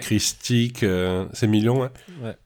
christique. 0.00 0.82
euh, 0.82 1.26
c'est 1.32 1.46
mignon, 1.46 1.82
ouais. 1.82 1.90
Ouais. 2.22 2.36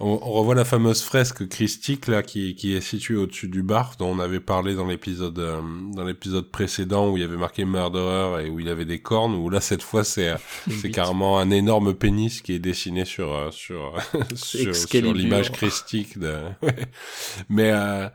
On, 0.00 0.10
on 0.22 0.30
revoit 0.32 0.54
la 0.54 0.64
fameuse 0.64 1.02
fresque 1.02 1.48
christique 1.48 2.06
là 2.06 2.22
qui, 2.22 2.54
qui 2.54 2.72
est 2.72 2.80
située 2.80 3.16
au-dessus 3.16 3.48
du 3.48 3.64
bar 3.64 3.96
dont 3.98 4.10
on 4.10 4.20
avait 4.20 4.38
parlé 4.38 4.76
dans 4.76 4.86
l'épisode 4.86 5.36
euh, 5.40 5.60
dans 5.92 6.04
l'épisode 6.04 6.52
précédent 6.52 7.10
où 7.10 7.16
il 7.16 7.20
y 7.22 7.24
avait 7.24 7.36
marqué 7.36 7.64
murderer 7.64 8.46
et 8.46 8.48
où 8.50 8.60
il 8.60 8.68
avait 8.68 8.84
des 8.84 9.00
cornes 9.00 9.34
où 9.34 9.50
là 9.50 9.60
cette 9.60 9.82
fois 9.82 10.04
c'est 10.04 10.28
euh, 10.28 10.36
c'est 10.70 10.90
carrément 10.92 11.40
un 11.40 11.50
énorme 11.50 11.94
pénis 11.94 12.42
qui 12.42 12.52
est 12.52 12.60
dessiné 12.60 13.04
sur 13.04 13.34
euh, 13.34 13.50
sur 13.50 13.94
sur, 14.36 14.72
l'image 15.14 15.50
christique 15.50 16.16
de 16.16 16.32
mais 17.48 17.72
euh, 17.72 18.08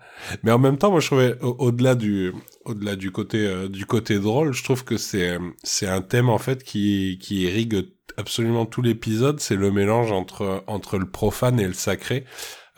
mais 0.44 0.52
en 0.54 0.60
même 0.60 0.78
temps 0.78 0.90
moi 0.92 1.02
je 1.02 1.08
trouvais 1.08 1.38
au- 1.42 1.58
au-delà 1.60 1.96
du 1.96 2.32
au-delà 2.64 2.96
du 2.96 3.12
côté 3.12 3.68
du 3.68 3.86
côté 3.86 4.20
drôle 4.20 4.54
je 4.54 4.64
trouve 4.64 4.86
que 4.86 4.96
c'est 4.96 5.38
c'est 5.64 5.88
un 5.88 6.02
thème 6.02 6.30
en 6.30 6.38
fait 6.38 6.64
qui 6.64 7.20
qui 7.22 7.42
irrigue 7.42 7.90
absolument 8.18 8.66
tout 8.66 8.82
l'épisode 8.82 9.40
c'est 9.40 9.56
le 9.56 9.72
mélange 9.72 10.12
entre 10.12 10.64
entre 10.68 10.98
le 10.98 11.10
profane 11.10 11.60
et 11.60 11.68
le 11.68 11.74
sacré. 11.74 12.26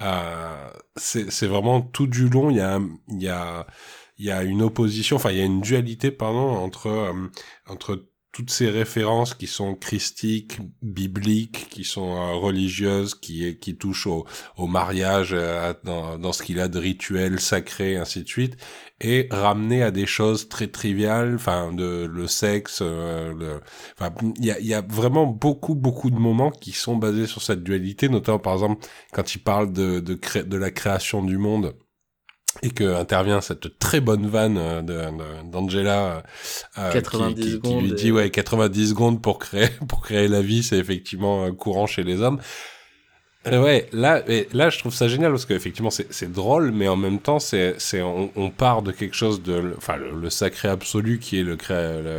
Euh, 0.01 0.69
c'est 0.97 1.47
vraiment 1.47 1.81
tout 1.81 2.07
du 2.07 2.27
long 2.27 2.49
il 2.49 2.57
y 2.57 2.61
a 2.61 2.79
il 3.07 3.23
y 3.23 3.29
a 3.29 3.65
il 4.17 4.25
y 4.25 4.31
a 4.31 4.43
une 4.43 4.61
opposition 4.61 5.15
enfin 5.15 5.31
il 5.31 5.37
y 5.37 5.41
a 5.41 5.45
une 5.45 5.61
dualité 5.61 6.11
pardon 6.11 6.49
entre 6.49 6.87
euh, 6.87 7.13
entre 7.67 8.05
toutes 8.35 8.49
ces 8.51 8.69
références 8.69 9.33
qui 9.33 9.47
sont 9.47 9.75
christiques, 9.75 10.59
bibliques, 10.81 11.69
qui 11.69 11.85
sont 11.85 12.17
euh, 12.17 12.33
religieuses, 12.33 13.15
qui 13.15 13.57
qui 13.59 13.77
touchent 13.77 14.07
au, 14.07 14.25
au 14.57 14.67
mariage, 14.67 15.29
euh, 15.31 15.73
dans, 15.85 16.17
dans 16.17 16.33
ce 16.33 16.43
qu'il 16.43 16.59
a 16.59 16.67
de 16.67 16.77
rituel 16.77 17.39
sacré, 17.39 17.95
ainsi 17.95 18.23
de 18.23 18.27
suite, 18.27 18.57
et 18.99 19.29
ramener 19.31 19.83
à 19.83 19.91
des 19.91 20.05
choses 20.05 20.49
très 20.49 20.67
triviales, 20.67 21.35
enfin 21.35 21.71
de 21.71 22.03
le 22.11 22.27
sexe, 22.27 22.79
euh, 22.81 23.59
il 24.37 24.45
y 24.45 24.51
a, 24.51 24.59
y 24.59 24.73
a 24.73 24.81
vraiment 24.81 25.27
beaucoup 25.27 25.75
beaucoup 25.75 26.09
de 26.11 26.19
moments 26.19 26.51
qui 26.51 26.73
sont 26.73 26.97
basés 26.97 27.27
sur 27.27 27.41
cette 27.41 27.63
dualité, 27.63 28.09
notamment 28.09 28.39
par 28.39 28.53
exemple 28.55 28.85
quand 29.13 29.33
il 29.33 29.39
parle 29.39 29.71
de 29.71 30.01
de, 30.01 30.19
de 30.41 30.57
la 30.57 30.71
création 30.71 31.23
du 31.23 31.37
monde 31.37 31.73
et 32.63 32.69
que 32.69 32.95
intervient 32.95 33.41
cette 33.41 33.77
très 33.79 33.99
bonne 33.99 34.27
vanne 34.27 34.57
euh, 34.57 34.81
d'Angela 35.43 36.23
euh, 36.77 36.91
90 36.93 37.35
qui, 37.35 37.41
qui- 37.41 37.45
qui 37.47 37.51
secondes 37.53 37.83
lui 37.83 37.91
et- 37.91 37.95
dit 37.95 38.11
ouais 38.11 38.29
90 38.29 38.89
secondes 38.89 39.21
pour 39.21 39.39
créer 39.39 39.67
pour 39.87 40.01
créer 40.01 40.27
la 40.27 40.41
vie 40.41 40.63
c'est 40.63 40.77
effectivement 40.77 41.45
euh, 41.45 41.51
courant 41.51 41.85
chez 41.87 42.03
les 42.03 42.21
hommes. 42.21 42.39
Euh, 43.47 43.61
ouais 43.61 43.87
là 43.93 44.23
et 44.27 44.47
là 44.53 44.71
je 44.71 44.79
trouve 44.79 44.91
ça 44.93 45.07
génial 45.07 45.29
parce 45.31 45.45
qu'effectivement 45.45 45.91
c'est 45.91 46.11
c'est 46.11 46.31
drôle 46.31 46.71
mais 46.71 46.87
en 46.87 46.95
même 46.95 47.19
temps 47.19 47.37
c'est 47.37 47.75
c'est 47.77 48.01
on, 48.01 48.31
on 48.35 48.49
part 48.49 48.81
de 48.81 48.91
quelque 48.91 49.15
chose 49.15 49.43
de 49.43 49.75
enfin 49.77 49.97
le, 49.97 50.19
le 50.19 50.29
sacré 50.31 50.67
absolu 50.67 51.19
qui 51.19 51.39
est 51.39 51.43
le 51.43 51.55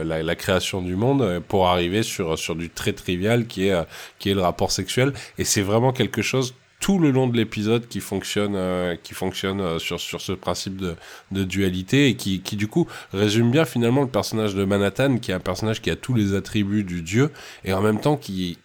la, 0.04 0.22
la 0.22 0.34
création 0.36 0.82
du 0.82 0.94
monde 0.94 1.22
euh, 1.22 1.40
pour 1.40 1.66
arriver 1.66 2.04
sur 2.04 2.38
sur 2.38 2.54
du 2.54 2.70
très 2.70 2.92
trivial 2.92 3.46
qui 3.48 3.66
est 3.66 3.72
euh, 3.72 3.82
qui 4.20 4.30
est 4.30 4.34
le 4.34 4.42
rapport 4.42 4.70
sexuel. 4.70 5.14
Et 5.36 5.44
c'est 5.44 5.62
vraiment 5.62 5.92
quelque 5.92 6.22
chose 6.22 6.54
tout 6.80 6.98
le 6.98 7.10
long 7.10 7.26
de 7.26 7.36
l'épisode 7.36 7.88
qui 7.88 8.00
fonctionne 8.00 8.54
euh, 8.54 8.96
euh, 9.44 9.78
sur 9.78 10.00
sur 10.00 10.20
ce 10.20 10.32
principe 10.32 10.76
de 10.76 10.94
de 11.32 11.44
dualité 11.44 12.08
et 12.08 12.14
qui 12.14 12.40
qui 12.40 12.56
du 12.56 12.68
coup 12.68 12.86
résume 13.12 13.50
bien 13.50 13.64
finalement 13.64 14.02
le 14.02 14.08
personnage 14.08 14.54
de 14.54 14.64
Manhattan 14.64 15.18
qui 15.18 15.30
est 15.30 15.34
un 15.34 15.40
personnage 15.40 15.80
qui 15.80 15.90
a 15.90 15.96
tous 15.96 16.14
les 16.14 16.34
attributs 16.34 16.84
du 16.84 17.02
dieu 17.02 17.30
et 17.64 17.72
en 17.72 17.80
même 17.80 18.00
temps 18.00 18.16
qui 18.16 18.58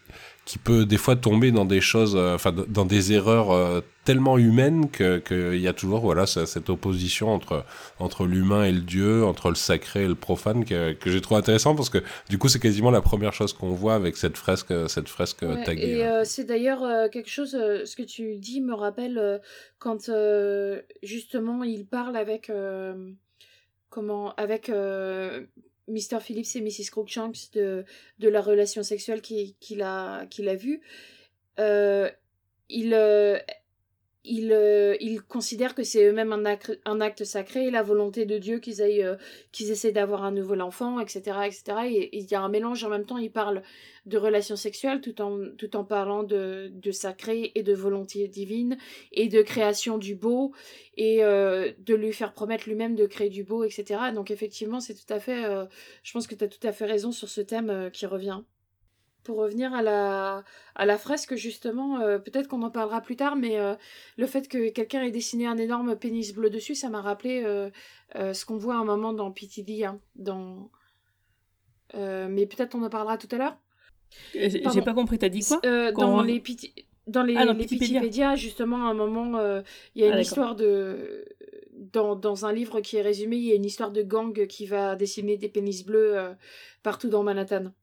qui 0.46 0.58
peut 0.58 0.86
des 0.86 0.98
fois 0.98 1.16
tomber 1.16 1.52
dans 1.52 1.66
des 1.66 1.82
choses 1.82 2.16
euh, 2.16 2.34
enfin 2.36 2.52
dans 2.52 2.86
des 2.86 3.14
erreurs 3.14 3.52
euh, 3.52 3.82
tellement 4.06 4.40
humaines 4.40 4.90
que 4.90 5.20
qu'il 5.20 5.62
y 5.62 5.68
a 5.68 5.74
toujours 5.74 6.00
voilà 6.02 6.26
ce- 6.26 6.46
cette 6.48 6.70
opposition 6.72 7.30
entre 7.30 7.64
entre 8.00 8.26
l'humain 8.26 8.64
et 8.64 8.72
le 8.72 8.82
dieu 8.82 9.24
entre 9.24 9.50
le 9.50 9.56
sacré 9.56 10.04
et 10.04 10.08
le 10.08 10.16
profane 10.16 10.66
que 10.66 10.94
que 10.94 11.12
j'ai 11.12 11.22
trouvé 11.22 11.38
intéressant 11.40 11.76
parce 11.76 11.90
que 11.92 12.00
du 12.30 12.40
coup 12.40 12.48
c'est 12.48 12.60
quasiment 12.60 12.90
la 12.90 13.02
première 13.02 13.34
chose 13.34 13.54
qu'on 13.54 13.70
voit 13.74 13.94
avec 13.94 14.18
cette 14.18 14.36
fresque 14.36 14.74
cette 14.90 15.10
fresque 15.10 15.44
Ouais, 15.44 15.64
taguée 15.64 15.98
et 16.00 16.04
hein. 16.06 16.22
euh, 16.22 16.24
c'est 16.26 16.46
d'ailleurs 16.46 17.10
quelque 17.12 17.30
chose, 17.30 17.52
ce 17.52 17.96
que 17.96 18.04
tu 18.04 18.36
dis 18.38 18.62
me 18.62 18.74
rappelle 18.74 19.40
quand 19.78 20.10
justement 21.04 21.64
il 21.64 21.86
parle 21.86 22.16
avec 22.18 22.52
comment 23.90 24.34
avec 24.36 24.72
Mr. 25.88 26.20
Phillips 26.20 26.56
et 26.56 26.62
Mrs. 26.62 26.90
Crookshanks 26.92 27.52
de, 27.54 27.86
de 28.20 28.30
la 28.30 28.42
relation 28.42 28.84
sexuelle 28.84 29.22
qu'il 29.22 29.56
qu'il 29.60 29.82
a, 29.82 30.26
a 30.26 30.56
vue. 30.56 30.82
Euh, 31.60 32.10
il, 32.70 32.94
euh, 32.94 33.40
il, 34.24 34.52
euh, 34.54 34.96
il 35.00 35.22
considère 35.22 35.74
que 35.76 35.84
c'est 35.84 36.06
eux-mêmes 36.06 36.32
un 36.34 36.46
acte, 36.46 36.80
un 36.86 37.02
acte 37.02 37.24
sacré, 37.24 37.72
la 37.72 37.82
volonté 37.82 38.26
de 38.26 38.38
Dieu 38.38 38.60
qu'ils 38.60 38.82
aillent, 38.82 39.04
euh, 39.04 39.16
qu'ils 39.52 39.72
essaient 39.72 39.92
d'avoir 39.92 40.24
un 40.24 40.32
nouvel 40.32 40.62
enfant, 40.62 41.00
etc., 41.00 41.40
etc. 41.46 41.64
Et 41.90 42.18
il 42.18 42.30
y 42.30 42.36
a 42.36 42.42
un 42.42 42.50
mélange 42.50 42.84
en 42.84 42.90
même 42.90 43.06
temps. 43.06 43.18
Il 43.18 43.32
parle 43.32 43.64
de 44.06 44.18
relations 44.18 44.56
sexuelles 44.56 45.02
tout 45.02 45.22
en, 45.22 45.40
tout 45.58 45.76
en 45.76 45.84
parlant 45.84 46.24
de, 46.24 46.70
de 46.74 46.92
sacré 46.92 47.52
et 47.56 47.64
de 47.64 47.74
volonté 47.74 48.28
divine 48.28 48.78
et 49.12 49.28
de 49.28 49.42
création 49.42 49.98
du 49.98 50.16
beau 50.16 50.54
et 50.98 51.24
euh, 51.24 51.72
de 51.80 51.96
lui 51.96 52.14
faire 52.14 52.34
promettre 52.34 52.68
lui-même 52.68 52.96
de 52.96 53.06
créer 53.06 53.30
du 53.30 53.44
beau, 53.44 53.64
etc. 53.64 54.12
Donc 54.14 54.32
effectivement, 54.32 54.80
c'est 54.80 54.96
tout 54.96 55.12
à 55.14 55.20
fait... 55.20 55.46
euh, 55.46 55.66
je 56.04 56.12
pense 56.14 56.28
que 56.28 56.36
tu 56.36 56.44
as 56.44 56.48
tout 56.48 56.66
à 56.68 56.72
fait 56.72 56.86
raison 56.86 57.12
sur 57.12 57.30
ce 57.30 57.42
thème 57.42 57.70
euh, 57.70 57.90
qui 57.90 58.06
revient. 58.06 58.42
Pour 59.24 59.38
revenir 59.38 59.74
à 59.74 59.84
la, 59.84 60.44
à 60.74 60.86
la 60.88 60.98
fresque, 60.98 61.36
justement, 61.36 62.00
euh, 62.00 62.18
peut-être 62.18 62.48
qu'on 62.48 62.64
en 62.64 62.72
parlera 62.72 63.02
plus 63.02 63.16
tard, 63.16 63.36
mais 63.36 63.60
euh, 63.60 63.76
le 64.18 64.26
fait 64.26 64.48
que 64.48 64.70
quelqu'un 64.70 65.04
ait 65.04 65.12
dessiné 65.12 65.46
un 65.46 65.58
énorme 65.58 65.96
pénis 65.96 66.34
bleu 66.34 66.50
dessus, 66.50 66.74
ça 66.74 66.90
m'a 66.90 67.02
rappelé 67.02 67.44
euh, 67.46 67.70
ce 68.34 68.46
qu'on 68.46 68.58
voit 68.58 68.76
à 68.76 68.78
un 68.78 68.84
moment 68.86 69.14
dans 69.14 69.32
PTD. 69.32 69.84
hein, 69.84 70.00
dans... 70.16 70.72
Mais 71.94 72.46
peut-être 72.48 72.74
on 72.76 72.84
en 72.84 72.90
parlera 72.90 73.18
tout 73.18 73.28
à 73.32 73.38
l'heure. 73.38 73.58
J'ai 74.34 74.82
pas 74.82 74.94
compris, 74.94 75.18
t'as 75.20 75.30
dit 75.30 75.44
quoi 75.44 75.62
dans 75.94 76.22
les 76.24 76.40
piti- 76.40 76.74
dans 77.08 77.24
les, 77.24 77.36
Ah, 77.36 77.46
les 77.46 77.54
Pitipédia. 77.56 78.36
Justement, 78.36 78.88
à 78.88 78.92
un 78.92 78.94
moment, 78.94 79.40
il 79.96 80.02
y 80.02 80.04
a 80.04 80.08
une 80.08 80.14
Ah, 80.14 80.16
d'accord. 80.18 80.22
histoire 80.22 80.56
de. 80.56 81.26
Dans, 81.94 82.16
dans 82.16 82.46
un 82.46 82.54
livre 82.54 82.80
qui 82.80 82.98
est 82.98 83.02
résumé, 83.02 83.38
il 83.38 83.44
y 83.44 83.52
a 83.52 83.56
une 83.56 83.66
histoire 83.66 83.92
de 83.92 84.02
gang 84.04 84.46
qui 84.48 84.66
va 84.68 84.96
dessiner 84.96 85.36
des 85.38 85.50
pénis 85.50 85.84
bleus 85.84 86.16
partout 86.84 87.10
dans 87.10 87.24
Manhattan. 87.24 87.74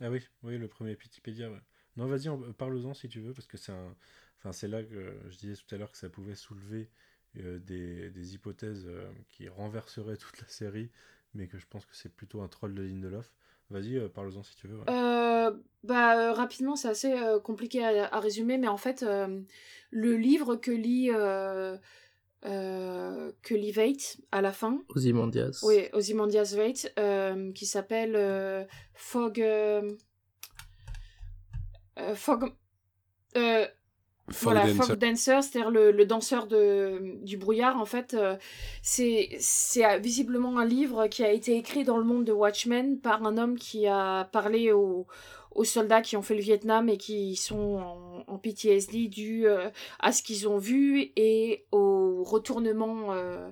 Ah 0.00 0.10
oui, 0.10 0.20
oui, 0.42 0.58
le 0.58 0.68
premier 0.68 0.92
Wikipédia. 0.96 1.50
Ouais. 1.50 1.60
Non, 1.96 2.06
vas-y, 2.06 2.28
on- 2.28 2.52
parle-en 2.52 2.94
si 2.94 3.08
tu 3.08 3.20
veux, 3.20 3.32
parce 3.32 3.46
que 3.46 3.56
c'est 3.56 3.72
un... 3.72 3.96
enfin, 4.38 4.68
là 4.68 4.82
que 4.82 5.16
je 5.28 5.36
disais 5.38 5.54
tout 5.56 5.74
à 5.74 5.78
l'heure 5.78 5.90
que 5.92 5.98
ça 5.98 6.08
pouvait 6.08 6.34
soulever 6.36 6.88
euh, 7.38 7.58
des, 7.58 8.34
hypothèses 8.34 8.86
euh, 8.86 9.10
qui 9.28 9.48
renverseraient 9.48 10.16
toute 10.16 10.40
la 10.40 10.48
série, 10.48 10.90
mais 11.34 11.48
que 11.48 11.58
je 11.58 11.66
pense 11.66 11.84
que 11.86 11.96
c'est 11.96 12.14
plutôt 12.14 12.40
un 12.42 12.48
troll 12.48 12.74
de 12.74 12.82
Lindelof. 12.82 13.32
Vas-y, 13.70 13.96
euh, 13.96 14.08
parle-en 14.08 14.42
si 14.42 14.56
tu 14.56 14.68
veux. 14.68 14.80
Euh, 14.88 15.52
bah, 15.82 16.18
euh, 16.18 16.32
rapidement, 16.32 16.76
c'est 16.76 16.88
assez 16.88 17.12
euh, 17.12 17.38
compliqué 17.38 17.84
à, 17.84 18.06
à 18.14 18.20
résumer, 18.20 18.56
mais 18.56 18.68
en 18.68 18.78
fait, 18.78 19.02
euh, 19.02 19.42
le 19.90 20.16
livre 20.16 20.56
que 20.56 20.70
lit, 20.70 21.10
euh, 22.46 23.32
que 23.42 23.54
Veidt 23.72 24.18
à 24.32 24.40
la 24.40 24.52
fin, 24.52 24.80
Ozymandias. 24.94 25.60
oui, 25.64 25.88
Ozymandias 25.92 26.54
Veidt, 26.56 26.92
euh, 26.98 27.52
qui 27.52 27.66
s'appelle 27.66 28.14
euh, 28.16 28.64
Fog. 28.94 29.40
euh, 29.40 29.94
Fog. 32.14 32.52
euh, 33.36 33.66
Fog 34.30 34.52
voilà, 34.52 34.66
Dancer. 34.66 34.84
Fog 34.86 34.98
Dancer, 34.98 35.42
c'est-à-dire 35.42 35.70
le, 35.70 35.90
le 35.90 36.04
danseur 36.04 36.46
de, 36.46 37.16
du 37.24 37.38
brouillard, 37.38 37.78
en 37.80 37.86
fait, 37.86 38.12
euh, 38.14 38.36
c'est 38.82 39.30
c'est 39.40 39.98
visiblement 39.98 40.58
un 40.58 40.66
livre 40.66 41.06
qui 41.06 41.24
a 41.24 41.32
été 41.32 41.56
écrit 41.56 41.82
dans 41.84 41.96
le 41.96 42.04
monde 42.04 42.24
de 42.24 42.32
Watchmen 42.32 43.00
par 43.00 43.24
un 43.24 43.38
homme 43.38 43.56
qui 43.58 43.86
a 43.86 44.24
parlé 44.30 44.70
aux, 44.70 45.06
aux 45.58 45.64
soldats 45.64 46.02
qui 46.02 46.16
ont 46.16 46.22
fait 46.22 46.34
le 46.36 46.40
Vietnam 46.40 46.88
et 46.88 46.96
qui 46.96 47.34
sont 47.36 47.76
en, 47.78 48.24
en 48.26 48.38
PTSD 48.38 49.08
dû 49.08 49.46
euh, 49.46 49.70
à 49.98 50.12
ce 50.12 50.22
qu'ils 50.22 50.46
ont 50.48 50.58
vu 50.58 51.12
et 51.16 51.66
au 51.72 52.22
retournement 52.24 53.12
euh, 53.12 53.50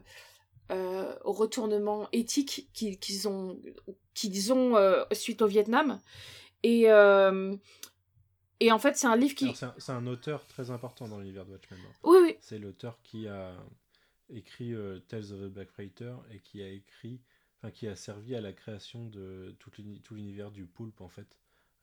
euh, 0.71 1.15
au 1.25 1.33
retournement 1.33 2.09
éthique 2.13 2.69
qu'ils 2.73 3.29
ont, 3.29 3.61
qu'ils 4.15 4.53
ont 4.53 4.77
euh, 4.77 5.05
suite 5.13 5.43
au 5.43 5.47
Vietnam. 5.47 6.01
Et, 6.63 6.87
et 8.61 8.73
en 8.73 8.79
fait, 8.79 8.97
c'est 8.97 9.07
un 9.07 9.17
livre 9.17 9.35
qui. 9.35 9.53
C'est 9.79 9.93
un, 9.93 10.07
auteur 10.07 10.47
très 10.47 10.71
important 10.71 11.09
dans 11.09 11.19
l'univers 11.19 11.45
de 11.45 11.53
Watchmen. 11.53 11.79
hein. 11.81 11.93
Oui, 12.05 12.19
oui. 12.23 12.37
C'est 12.41 12.59
l'auteur 12.59 12.99
qui 13.03 13.29
a 13.29 13.53
écrit 14.31 14.73
Tales 15.09 15.33
of 15.33 15.41
the 15.41 15.53
Black 15.53 15.71
Fighter 15.71 16.15
et 16.33 16.41
qui 16.41 16.63
a 16.63 16.69
écrit, 16.69 17.21
enfin 17.61 17.71
qui 17.71 17.87
a 17.87 17.95
servi 17.95 18.35
à 18.35 18.41
la 18.41 18.53
création 18.53 19.05
de 19.07 19.55
tout 19.59 19.71
l'uni- 19.79 20.01
tout 20.01 20.15
l'univers 20.15 20.51
du 20.51 20.65
Pulp 20.67 21.01
en 21.01 21.09
fait 21.09 21.29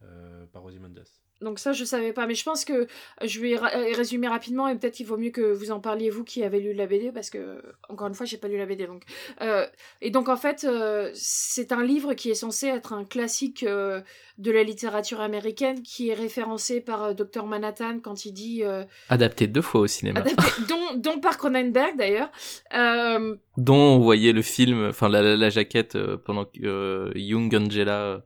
euh, 0.04 0.46
par 0.52 0.64
Ozymandias. 0.66 1.20
Donc 1.42 1.60
ça, 1.60 1.74
je 1.74 1.84
savais 1.84 2.14
pas. 2.14 2.26
Mais 2.26 2.36
je 2.36 2.44
pense 2.46 2.64
que 2.64 2.88
je 3.22 3.40
vais 3.42 3.58
ra- 3.58 3.72
euh, 3.76 3.92
résumer 3.98 4.30
rapidement 4.30 4.68
et 4.70 4.76
peut-être 4.78 4.94
qu'il 4.94 5.06
vaut 5.08 5.18
mieux 5.18 5.32
que 5.32 5.42
vous 5.52 5.72
en 5.72 5.82
parliez, 5.82 6.10
vous 6.10 6.24
qui 6.24 6.42
avez 6.44 6.60
lu 6.62 6.74
la 6.74 6.86
BD, 6.88 7.12
parce 7.12 7.30
que, 7.30 7.62
encore 7.90 8.08
une 8.08 8.14
fois, 8.14 8.26
j'ai 8.26 8.38
pas 8.38 8.48
lu 8.48 8.58
la 8.58 8.66
BD. 8.66 8.88
Donc. 8.88 9.04
Euh, 9.42 9.66
et 10.00 10.10
donc, 10.10 10.30
en 10.30 10.38
fait, 10.38 10.64
euh, 10.64 11.12
c'est 11.14 11.74
un 11.74 11.84
livre 11.84 12.14
qui 12.14 12.30
est 12.30 12.36
censé 12.36 12.68
être 12.68 12.94
un 12.94 13.04
classique 13.04 13.64
euh, 13.64 14.00
de 14.38 14.52
la 14.52 14.64
littérature 14.64 15.20
américaine, 15.20 15.82
qui 15.82 16.10
est 16.10 16.14
référencé 16.14 16.80
par 16.80 17.04
euh, 17.04 17.14
Dr 17.14 17.46
Manhattan 17.46 18.00
quand 18.00 18.24
il 18.26 18.32
dit... 18.32 18.64
euh, 18.64 18.86
Adapté 19.10 19.48
deux 19.48 19.62
fois 19.62 19.82
au 19.82 19.88
cinéma. 19.88 20.22
adapté- 20.22 20.68
dont, 20.70 20.96
dont 20.96 21.20
par 21.20 21.38
Cronenberg, 21.38 21.98
d'ailleurs. 21.98 22.32
Euh, 22.74 23.36
dont 23.58 23.76
on 23.96 24.00
voyait 24.00 24.32
le 24.34 24.44
film, 24.44 24.88
enfin 24.88 25.10
la, 25.10 25.22
la, 25.22 25.36
la 25.36 25.50
jaquette 25.50 25.96
euh, 25.96 26.16
pendant 26.16 26.46
que 26.46 26.52
euh, 26.64 27.12
Young 27.16 27.54
Angela 27.54 28.02
euh, 28.02 28.20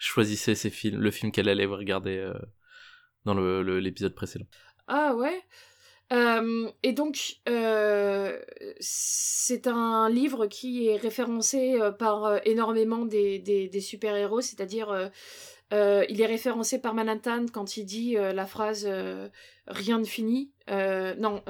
choisissait 0.00 0.54
ses 0.56 0.70
films, 0.70 1.00
le 1.00 1.10
film 1.12 1.30
qu'elle 1.30 1.48
allait 1.48 1.66
regarder 1.66 2.16
euh, 2.16 2.34
dans 3.24 3.34
l'épisode 3.34 4.14
précédent. 4.14 4.46
Ah 4.88 5.14
ouais. 5.14 5.40
Euh, 6.12 6.68
et 6.82 6.92
donc, 6.92 7.36
euh, 7.48 8.40
c'est 8.80 9.68
un 9.68 10.08
livre 10.10 10.46
qui 10.46 10.88
est 10.88 10.96
référencé 10.96 11.78
par 11.98 12.40
énormément 12.44 13.04
des, 13.04 13.38
des, 13.38 13.80
super-héros, 13.80 14.40
c'est-à-dire, 14.40 15.10
il 15.70 16.20
est 16.20 16.26
référencé 16.26 16.80
par 16.80 16.94
Manhattan 16.94 17.46
quand 17.52 17.76
il 17.76 17.84
dit 17.84 18.14
la 18.14 18.46
phrase 18.46 18.88
Rien 19.68 19.98
ne 20.00 20.04
finit. 20.04 20.50
Non, 20.66 21.44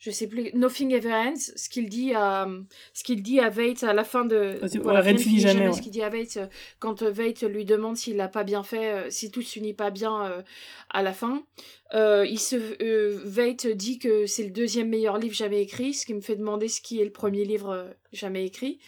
je 0.00 0.10
sais 0.10 0.26
plus, 0.26 0.50
Nothing 0.54 0.92
ever 0.92 1.12
ends, 1.12 1.34
ce 1.36 1.68
qu'il 1.68 1.88
dit 1.90 2.14
à, 2.14 2.48
ce 2.94 3.04
qu'il 3.04 3.22
dit 3.22 3.38
à 3.38 3.50
Veidt 3.50 3.84
à 3.86 3.92
la 3.92 4.02
fin 4.02 4.24
de. 4.24 4.58
Ah, 4.62 4.66
voilà, 4.82 5.00
rien 5.02 5.12
ne 5.12 5.18
finit 5.18 5.38
jamais, 5.40 5.66
ouais. 5.68 5.72
Ce 5.74 5.82
qu'il 5.82 5.92
dit 5.92 6.02
à 6.02 6.08
Veidt 6.08 6.38
euh, 6.40 6.46
quand 6.78 7.02
euh, 7.02 7.10
Veidt 7.10 7.46
lui 7.46 7.64
demande 7.66 7.96
s'il 7.98 8.16
n'a 8.16 8.28
pas 8.28 8.42
bien 8.42 8.62
fait, 8.62 8.92
euh, 8.92 9.10
si 9.10 9.30
tout 9.30 9.42
s'unit 9.42 9.74
pas 9.74 9.90
bien 9.90 10.24
euh, 10.26 10.42
à 10.88 11.02
la 11.02 11.12
fin. 11.12 11.44
Euh, 11.92 12.24
il 12.26 12.38
se, 12.40 12.56
euh, 12.82 13.20
Veidt 13.24 13.66
dit 13.74 13.98
que 13.98 14.24
c'est 14.26 14.44
le 14.44 14.50
deuxième 14.50 14.88
meilleur 14.88 15.18
livre 15.18 15.34
jamais 15.34 15.60
écrit, 15.60 15.92
ce 15.92 16.06
qui 16.06 16.14
me 16.14 16.20
fait 16.22 16.36
demander 16.36 16.68
ce 16.68 16.80
qui 16.80 17.00
est 17.00 17.04
le 17.04 17.12
premier 17.12 17.44
livre 17.44 17.70
euh, 17.70 17.84
jamais 18.12 18.44
écrit. 18.46 18.78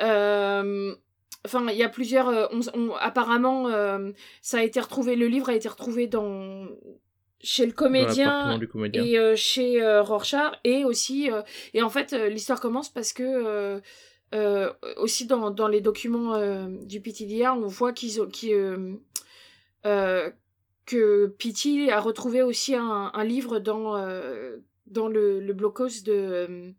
Euh, 0.00 0.94
Enfin, 1.44 1.66
il 1.72 1.76
y 1.76 1.82
a 1.82 1.88
plusieurs. 1.88 2.28
euh, 2.28 2.46
on- 2.52 2.60
on- 2.80 2.94
apparemment, 2.94 3.66
euh, 3.68 4.12
ça 4.42 4.58
a 4.58 4.62
été 4.62 4.78
retrouvé. 4.78 5.16
Le 5.16 5.26
livre 5.26 5.48
a 5.48 5.54
été 5.56 5.68
retrouvé 5.68 6.06
dans 6.06 6.66
chez 7.42 7.64
le 7.66 7.70
l'appartement 7.70 8.04
comédien 8.04 8.58
du 8.58 8.68
comédien. 8.68 9.04
et 9.04 9.18
euh, 9.18 9.34
chez 9.36 9.82
euh, 9.82 10.02
Rorschach 10.02 10.52
et 10.64 10.84
aussi 10.84 11.30
euh, 11.30 11.42
et 11.74 11.82
en 11.82 11.90
fait 11.90 12.12
l'histoire 12.12 12.60
commence 12.60 12.88
parce 12.88 13.12
que 13.12 13.80
aussi 14.96 15.26
dans, 15.26 15.50
dans 15.50 15.68
les 15.68 15.80
documents 15.80 16.66
du 16.84 17.00
PTDR 17.00 17.54
on 17.54 17.66
voit 17.66 17.92
qu'ils 17.92 18.20
euh, 19.84 20.30
que 20.86 21.26
Pity 21.38 21.90
a 21.90 22.00
retrouvé 22.00 22.42
aussi 22.42 22.74
un, 22.74 23.10
un 23.12 23.24
livre 23.24 23.58
dans 23.58 23.94
dans 24.86 25.08
le, 25.08 25.40
le 25.40 25.52
blocos 25.52 26.02
de 26.04 26.72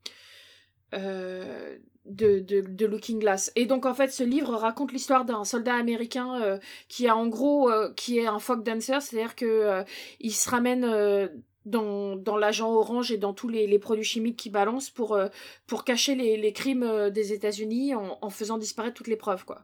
de, 2.06 2.40
de, 2.40 2.62
de 2.62 2.86
Looking 2.86 3.20
Glass. 3.20 3.52
Et 3.56 3.66
donc 3.66 3.86
en 3.86 3.94
fait 3.94 4.12
ce 4.12 4.24
livre 4.24 4.56
raconte 4.56 4.92
l'histoire 4.92 5.26
d'un 5.26 5.44
soldat 5.44 5.76
américain 5.76 6.42
euh, 6.42 6.58
qui 6.88 7.08
a 7.08 7.16
en 7.16 7.28
gros 7.28 7.70
euh, 7.70 7.94
qui 7.96 8.20
est 8.20 8.28
un 8.28 8.40
folk 8.40 8.64
dancer, 8.64 9.00
c'est-à-dire 9.02 9.36
que 9.36 9.46
euh, 9.46 9.84
il 10.20 10.34
se 10.34 10.50
ramène 10.50 10.84
euh, 10.84 11.28
dans, 11.66 12.18
dans 12.18 12.36
l'agent 12.36 12.70
orange 12.74 13.12
et 13.14 13.18
dans 13.18 13.34
tous 13.34 13.48
les, 13.48 13.68
les 13.68 13.80
produits 13.80 14.04
chimiques 14.04 14.36
qui 14.36 14.50
balancent 14.50 14.90
pour, 14.90 15.14
euh, 15.14 15.28
pour 15.66 15.86
cacher 15.86 16.14
les, 16.14 16.36
les 16.36 16.52
crimes 16.52 16.84
euh, 16.84 17.10
des 17.10 17.32
États-Unis 17.32 17.96
en, 17.96 18.18
en 18.22 18.30
faisant 18.30 18.58
disparaître 18.58 18.96
toutes 18.96 19.08
les 19.08 19.16
preuves 19.16 19.46
quoi. 19.46 19.64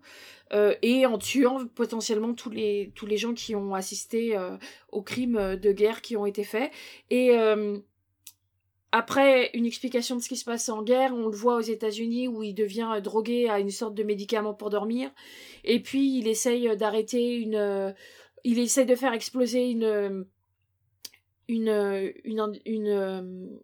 Euh, 0.53 0.73
et 0.81 1.05
en 1.05 1.17
tuant 1.17 1.67
potentiellement 1.75 2.33
tous 2.33 2.49
les 2.49 2.91
tous 2.95 3.05
les 3.05 3.17
gens 3.17 3.33
qui 3.33 3.53
ont 3.53 3.75
assisté 3.75 4.35
euh, 4.35 4.57
aux 4.91 5.03
crimes 5.03 5.57
de 5.57 5.71
guerre 5.73 6.01
qui 6.01 6.15
ont 6.15 6.25
été 6.25 6.43
faits 6.43 6.71
et 7.09 7.37
après 8.91 9.51
une 9.53 9.65
explication 9.65 10.15
de 10.15 10.21
ce 10.21 10.29
qui 10.29 10.37
se 10.37 10.45
passe 10.45 10.67
en 10.69 10.81
guerre, 10.81 11.13
on 11.13 11.27
le 11.27 11.35
voit 11.35 11.57
aux 11.57 11.61
États-Unis 11.61 12.27
où 12.27 12.41
il 12.41 12.55
devient 12.55 12.89
euh, 12.95 13.01
drogué 13.01 13.47
à 13.47 13.59
une 13.59 13.69
sorte 13.69 13.93
de 13.93 14.03
médicament 14.03 14.53
pour 14.53 14.69
dormir. 14.69 15.11
Et 15.63 15.79
puis 15.79 16.17
il 16.17 16.27
essaye 16.27 16.67
euh, 16.67 16.75
d'arrêter 16.75 17.35
une, 17.35 17.55
euh, 17.55 17.91
il 18.43 18.57
essaye 18.57 18.85
de 18.85 18.95
faire 18.95 19.13
exploser 19.13 19.69
une, 19.69 20.25
une, 21.47 22.13
une, 22.23 22.59
une, 22.65 23.59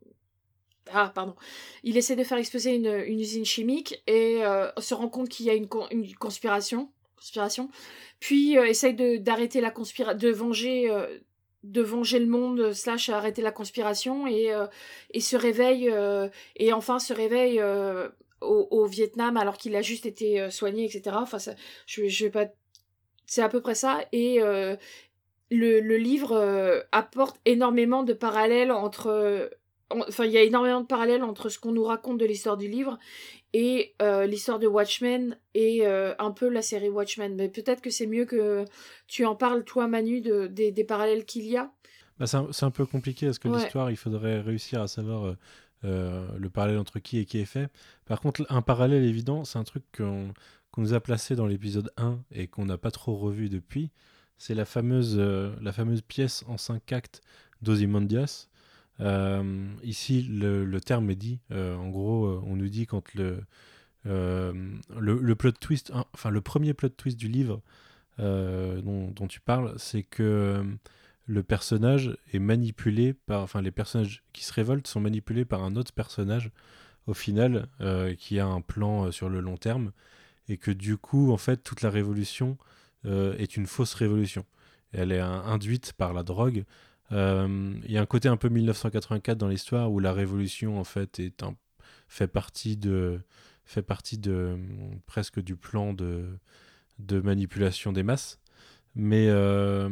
ah 0.92 1.12
pardon, 1.16 1.36
il 1.84 1.98
essaie 1.98 2.16
de 2.16 2.24
faire 2.24 2.38
exploser 2.38 2.76
une, 2.76 3.20
usine 3.20 3.46
chimique 3.46 4.04
et 4.06 4.42
se 4.78 4.94
rend 4.94 5.08
compte 5.10 5.30
qu'il 5.30 5.46
y 5.46 5.50
a 5.50 5.54
une, 5.54 5.68
con- 5.68 5.88
une 5.92 6.14
conspiration. 6.16 6.92
Puis 8.20 8.56
essaye 8.56 8.94
d'arrêter 9.20 9.62
la 9.62 9.72
conspiration, 9.72 10.18
de 10.20 10.30
venger. 10.30 10.92
De 11.66 11.82
venger 11.82 12.20
le 12.20 12.28
monde 12.28 12.74
slash 12.74 13.10
arrêter 13.10 13.42
la 13.42 13.52
conspiration 13.52 14.28
et, 14.28 14.54
euh, 14.54 14.68
et 15.12 15.20
se 15.20 15.36
réveille 15.38 15.90
euh, 15.92 16.30
et 16.58 16.74
enfin 16.74 17.00
se 17.00 17.14
réveille 17.14 17.60
euh, 17.60 18.10
au, 18.42 18.68
au 18.72 18.86
Vietnam 18.86 19.38
alors 19.38 19.58
qu'il 19.58 19.76
a 19.76 19.82
juste 19.82 20.06
été 20.06 20.42
euh, 20.42 20.50
soigné 20.52 20.86
etc 20.86 21.18
enfin 21.20 21.40
ça, 21.40 21.54
je, 21.88 22.08
je 22.08 22.26
vais 22.26 22.32
pas 22.32 22.46
c'est 23.28 23.42
à 23.42 23.50
peu 23.50 23.62
près 23.62 23.76
ça. 23.76 24.02
Et 24.12 24.42
euh, 24.42 24.76
le, 25.52 25.80
le 25.80 25.98
livre 25.98 26.34
euh, 26.34 26.82
apporte 26.92 27.40
énormément 27.46 28.04
de 28.04 28.14
parallèles 28.14 28.72
entre 28.72 29.08
en- 29.10 29.50
enfin 29.90 30.26
il 30.26 30.32
y 30.32 30.38
a 30.38 30.44
énormément 30.44 30.82
de 30.82 30.86
parallèles 30.88 31.24
entre 31.24 31.50
ce 31.50 31.60
qu'on 31.60 31.72
nous 31.72 31.84
raconte 31.84 32.18
de 32.20 32.26
l'histoire 32.26 32.58
du 32.58 32.68
livre 32.68 32.98
et 33.54 33.96
euh, 34.02 34.26
l'histoire 34.26 34.60
de 34.60 34.68
Watchmen 34.68 35.38
et 35.54 35.86
euh, 35.88 36.14
un 36.20 36.32
peu 36.32 36.50
la 36.50 36.62
série 36.62 36.90
Watchmen 36.90 37.36
mais 37.36 37.50
peut-être 37.50 37.82
que 37.82 37.90
c'est 37.90 38.08
mieux 38.08 38.26
que 38.26 38.66
tu 39.08 39.26
en 39.26 39.36
parles 39.36 39.64
toi 39.64 39.88
Manu 39.88 40.22
de, 40.22 40.48
des, 40.48 40.72
des 40.72 40.84
parallèles 40.84 41.26
qu'il 41.26 41.46
y 41.46 41.58
a 41.58 41.72
Bah, 42.20 42.28
c'est 42.28 42.38
un, 42.38 42.50
un 42.62 42.72
peu 42.72 42.86
compliqué 42.86 43.28
parce 43.28 43.40
que 43.40 43.48
Ouais. 43.48 43.56
l'histoire, 43.62 43.92
il 43.92 43.98
faudrait 43.98 44.42
réussir 44.42 44.82
à 44.82 44.88
savoir 44.88 45.36
euh, 45.84 46.28
le 46.38 46.50
parallèle 46.50 46.78
entre 46.80 47.00
qui 47.00 47.20
et 47.20 47.26
qui 47.26 47.38
est 47.40 47.46
fait? 47.46 47.70
Par 48.06 48.20
contre, 48.22 48.46
un 48.50 48.62
parallèle 48.62 49.04
évident, 49.04 49.44
c'est 49.46 49.60
un 49.60 49.64
truc 49.64 49.84
qu'on 49.96 50.34
nous 50.78 50.94
a 50.94 51.00
placé 51.00 51.36
dans 51.36 51.46
l'épisode 51.46 51.92
1 51.98 52.20
et 52.32 52.48
qu'on 52.48 52.66
n'a 52.66 52.78
pas 52.78 52.92
trop 52.92 53.16
revu 53.16 53.50
depuis. 53.50 53.92
C'est 54.38 54.56
la 54.56 54.66
fameuse, 54.66 55.18
la 55.18 55.72
fameuse 55.72 56.02
pièce 56.02 56.44
en 56.48 56.58
5 56.58 56.92
actes 56.92 57.22
d'Ozymandias. 57.62 58.48
Euh, 59.02 59.68
ici, 59.84 60.24
le, 60.24 60.80
terme 60.80 61.10
est 61.10 61.16
dit. 61.16 61.40
Euh, 61.52 61.76
en 61.76 61.90
gros, 61.90 62.26
euh, 62.26 62.42
on 62.46 62.56
nous 62.56 62.70
dit 62.70 62.86
quand 62.86 63.14
le, 63.14 63.44
le, 64.06 65.36
plot 65.36 65.52
twist, 65.54 65.92
hein, 65.94 66.06
enfin 66.14 66.30
le 66.30 66.42
premier 66.42 66.74
plot 66.74 66.90
twist 66.90 67.18
du 67.18 67.28
livre 67.28 67.62
dont, 68.18 69.28
tu 69.28 69.42
parles, 69.42 69.74
c'est 69.78 70.04
que 70.04 70.64
le 71.26 71.44
personnage 71.44 72.16
est 72.34 72.40
manipulé 72.40 73.14
par, 73.14 73.42
enfin 73.42 73.62
les 73.62 73.72
personnages 73.72 74.24
qui 74.32 74.44
se 74.46 74.54
révoltent 74.54 74.88
sont 74.88 75.02
manipulés 75.02 75.44
par 75.44 75.64
un 75.64 75.76
autre 75.76 75.92
personnage 75.92 76.52
au 77.08 77.14
final 77.14 77.68
qui 78.18 78.40
a 78.40 78.46
un 78.46 78.62
plan 78.62 79.12
sur 79.12 79.28
le 79.28 79.42
long 79.42 79.58
terme 79.58 79.92
et 80.48 80.58
que 80.58 80.72
du 80.72 80.98
coup 80.98 81.34
en 81.34 81.38
fait 81.38 81.58
toute 81.58 81.82
la 81.82 81.90
révolution 81.90 82.58
est 83.04 83.58
une 83.58 83.66
fausse 83.68 83.96
révolution. 83.96 84.46
Elle 84.94 85.12
est 85.12 85.20
induite 85.20 85.92
par 85.94 86.14
la 86.14 86.24
drogue. 86.24 86.64
Euh, 87.12 87.74
Il 87.86 87.92
y 87.92 87.98
a 87.98 88.02
un 88.02 88.06
côté 88.06 88.28
un 88.28 88.38
peu 88.38 88.50
1984 88.50 89.38
dans 89.38 89.48
l'histoire 89.48 89.92
où 89.92 90.00
la 90.00 90.14
révolution 90.14 90.80
en 90.80 90.84
fait 90.84 91.20
est 91.20 91.44
fait 92.08 92.28
partie 92.28 92.78
de 92.78 93.22
fait 93.66 93.82
partie 93.82 94.18
de 94.18 94.58
presque 95.08 95.40
du 95.42 95.56
plan 95.56 95.94
de 95.94 96.40
manipulation 97.22 97.92
des 97.92 98.04
masses 98.04 98.40
mais, 98.96 99.28
euh, 99.28 99.90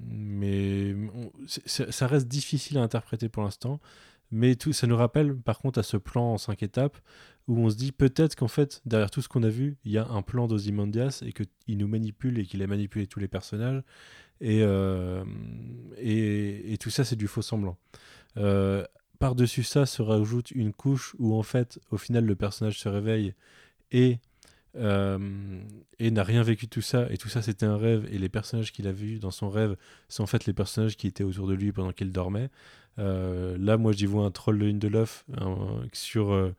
mais 0.00 0.94
ça 1.66 2.06
reste 2.06 2.28
difficile 2.28 2.78
à 2.78 2.82
interpréter 2.82 3.28
pour 3.28 3.42
l'instant. 3.42 3.80
Mais 4.30 4.56
ça 4.72 4.86
nous 4.86 4.96
rappelle 4.96 5.36
par 5.36 5.58
contre 5.58 5.78
à 5.78 5.82
ce 5.82 5.96
plan 5.96 6.32
en 6.32 6.38
cinq 6.38 6.62
étapes 6.62 6.96
où 7.46 7.58
on 7.58 7.68
se 7.70 7.76
dit 7.76 7.92
peut-être 7.92 8.36
qu'en 8.36 8.48
fait, 8.48 8.80
derrière 8.86 9.10
tout 9.10 9.20
ce 9.20 9.28
qu'on 9.28 9.42
a 9.42 9.48
vu, 9.48 9.76
il 9.84 9.92
y 9.92 9.98
a 9.98 10.06
un 10.08 10.22
plan 10.22 10.46
d'Ozymandias 10.48 11.22
et 11.24 11.32
qu'il 11.32 11.78
nous 11.78 11.86
manipule 11.86 12.38
et 12.38 12.46
qu'il 12.46 12.62
a 12.62 12.66
manipulé 12.66 13.06
tous 13.06 13.20
les 13.20 13.28
personnages. 13.28 13.82
Et, 14.40 14.60
euh, 14.62 15.24
et, 15.98 16.72
et 16.72 16.78
tout 16.78 16.90
ça, 16.90 17.04
c'est 17.04 17.16
du 17.16 17.28
faux 17.28 17.42
semblant. 17.42 17.76
Euh, 18.38 18.84
Par-dessus 19.18 19.62
ça 19.64 19.86
se 19.86 20.02
rajoute 20.02 20.50
une 20.52 20.72
couche 20.72 21.16
où 21.18 21.36
en 21.36 21.42
fait, 21.42 21.80
au 21.90 21.96
final, 21.98 22.24
le 22.26 22.36
personnage 22.36 22.78
se 22.80 22.88
réveille 22.88 23.34
et 23.92 24.18
euh, 24.76 25.18
et 26.00 26.10
n'a 26.10 26.24
rien 26.24 26.42
vécu 26.42 26.66
de 26.66 26.70
tout 26.70 26.82
ça, 26.82 27.06
et 27.10 27.16
tout 27.18 27.28
ça 27.28 27.42
c'était 27.42 27.66
un 27.66 27.76
rêve, 27.76 28.08
et 28.12 28.18
les 28.18 28.28
personnages 28.28 28.72
qu'il 28.72 28.88
a 28.88 28.92
vus 28.92 29.18
dans 29.20 29.30
son 29.30 29.48
rêve 29.50 29.76
sont 30.08 30.24
en 30.24 30.26
fait 30.26 30.46
les 30.46 30.52
personnages 30.52 30.96
qui 30.96 31.06
étaient 31.08 31.24
autour 31.24 31.46
de 31.48 31.54
lui 31.54 31.72
pendant 31.72 31.92
qu'il 31.92 32.12
dormait. 32.12 32.50
Là, 32.98 33.76
moi 33.78 33.92
j'y 33.92 34.06
vois 34.06 34.24
un 34.26 34.30
troll 34.30 34.58
de 34.58 34.66
Lindelof 34.66 35.24
un- 35.38 35.82
sur 35.92 36.52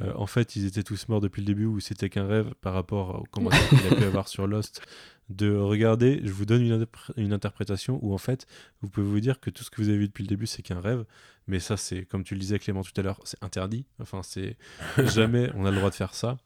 euh, 0.00 0.12
en 0.16 0.26
fait, 0.26 0.56
ils 0.56 0.66
étaient 0.66 0.82
tous 0.82 1.08
morts 1.08 1.20
depuis 1.20 1.40
le 1.40 1.46
début 1.46 1.66
ou 1.66 1.78
c'était 1.80 2.08
qu'un 2.10 2.26
rêve 2.26 2.52
par 2.60 2.72
rapport 2.74 3.20
au 3.20 3.24
commentaire 3.30 3.68
qu'il 3.68 3.86
a 3.92 3.94
pu 3.94 4.04
avoir 4.04 4.28
sur 4.28 4.46
Lost. 4.46 4.82
De 5.30 5.56
regarder, 5.56 6.20
je 6.22 6.32
vous 6.32 6.44
donne 6.44 6.62
une, 6.62 6.82
interpr- 6.82 7.12
une 7.16 7.32
interprétation 7.32 7.98
où 8.02 8.12
en 8.12 8.18
fait, 8.18 8.46
vous 8.82 8.88
pouvez 8.90 9.06
vous 9.06 9.20
dire 9.20 9.40
que 9.40 9.48
tout 9.50 9.64
ce 9.64 9.70
que 9.70 9.80
vous 9.80 9.88
avez 9.88 9.96
vu 9.98 10.08
depuis 10.08 10.22
le 10.22 10.28
début, 10.28 10.46
c'est 10.46 10.62
qu'un 10.62 10.80
rêve. 10.80 11.04
Mais 11.46 11.60
ça, 11.60 11.76
c'est 11.76 12.04
comme 12.04 12.24
tu 12.24 12.34
le 12.34 12.40
disais, 12.40 12.58
Clément, 12.58 12.82
tout 12.82 12.92
à 12.96 13.02
l'heure, 13.02 13.20
c'est 13.24 13.42
interdit. 13.42 13.86
Enfin, 14.00 14.22
c'est 14.22 14.56
jamais 15.14 15.50
on 15.54 15.64
a 15.64 15.70
le 15.70 15.76
droit 15.78 15.90
de 15.90 15.94
faire 15.94 16.14
ça. 16.14 16.36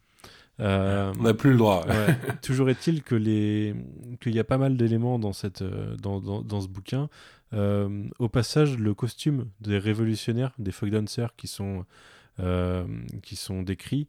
Euh, 0.61 1.13
On 1.19 1.23
n'a 1.23 1.35
plus 1.35 1.53
le 1.53 1.57
droit. 1.57 1.87
Ouais. 1.87 2.17
Toujours 2.43 2.69
est-il 2.69 3.03
que 3.03 3.15
les 3.15 3.75
qu'il 4.21 4.35
y 4.35 4.41
a 4.41 4.45
pas 4.45 4.59
mal 4.59 4.77
d'éléments 4.77 5.19
dans 5.19 5.33
cette 5.33 5.63
dans, 5.63 6.21
dans, 6.21 6.43
dans 6.43 6.61
ce 6.61 6.69
bouquin. 6.69 7.09
Euh, 7.55 8.05
au 8.19 8.29
passage, 8.29 8.77
le 8.77 8.93
costume 8.93 9.49
des 9.61 9.79
révolutionnaires, 9.79 10.53
des 10.59 10.73
folk 10.73 10.91
dancers 10.91 11.35
qui 11.37 11.47
sont 11.47 11.87
euh, 12.41 12.85
qui 13.23 13.37
sont 13.37 13.63
décrits, 13.63 14.09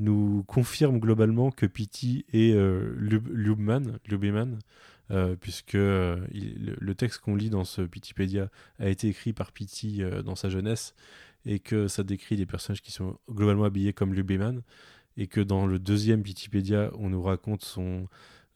nous 0.00 0.44
confirme 0.44 0.98
globalement 0.98 1.50
que 1.50 1.66
Pity 1.66 2.24
est 2.32 2.52
euh, 2.52 2.94
Lub- 2.96 3.28
Lubman, 3.32 4.58
euh, 5.10 5.36
puisque 5.36 5.74
le, 5.74 6.92
texte 6.94 7.20
qu'on 7.20 7.34
lit 7.34 7.50
dans 7.50 7.64
ce 7.64 7.82
Pitipédia 7.82 8.48
a 8.78 8.88
été 8.88 9.08
écrit 9.08 9.32
par 9.32 9.52
Pity 9.52 10.02
euh, 10.02 10.22
dans 10.22 10.36
sa 10.36 10.48
jeunesse 10.48 10.94
et 11.44 11.58
que 11.58 11.88
ça 11.88 12.02
décrit 12.02 12.36
des 12.36 12.46
personnages 12.46 12.82
qui 12.82 12.92
sont 12.92 13.18
globalement 13.30 13.64
habillés 13.64 13.92
comme 13.92 14.14
Lubeman 14.14 14.62
et 15.16 15.26
que 15.26 15.40
dans 15.40 15.66
le 15.66 15.78
deuxième 15.78 16.22
Wikipédia, 16.22 16.90
on 16.98 17.10
nous 17.10 17.22
raconte 17.22 17.64
son. 17.64 18.08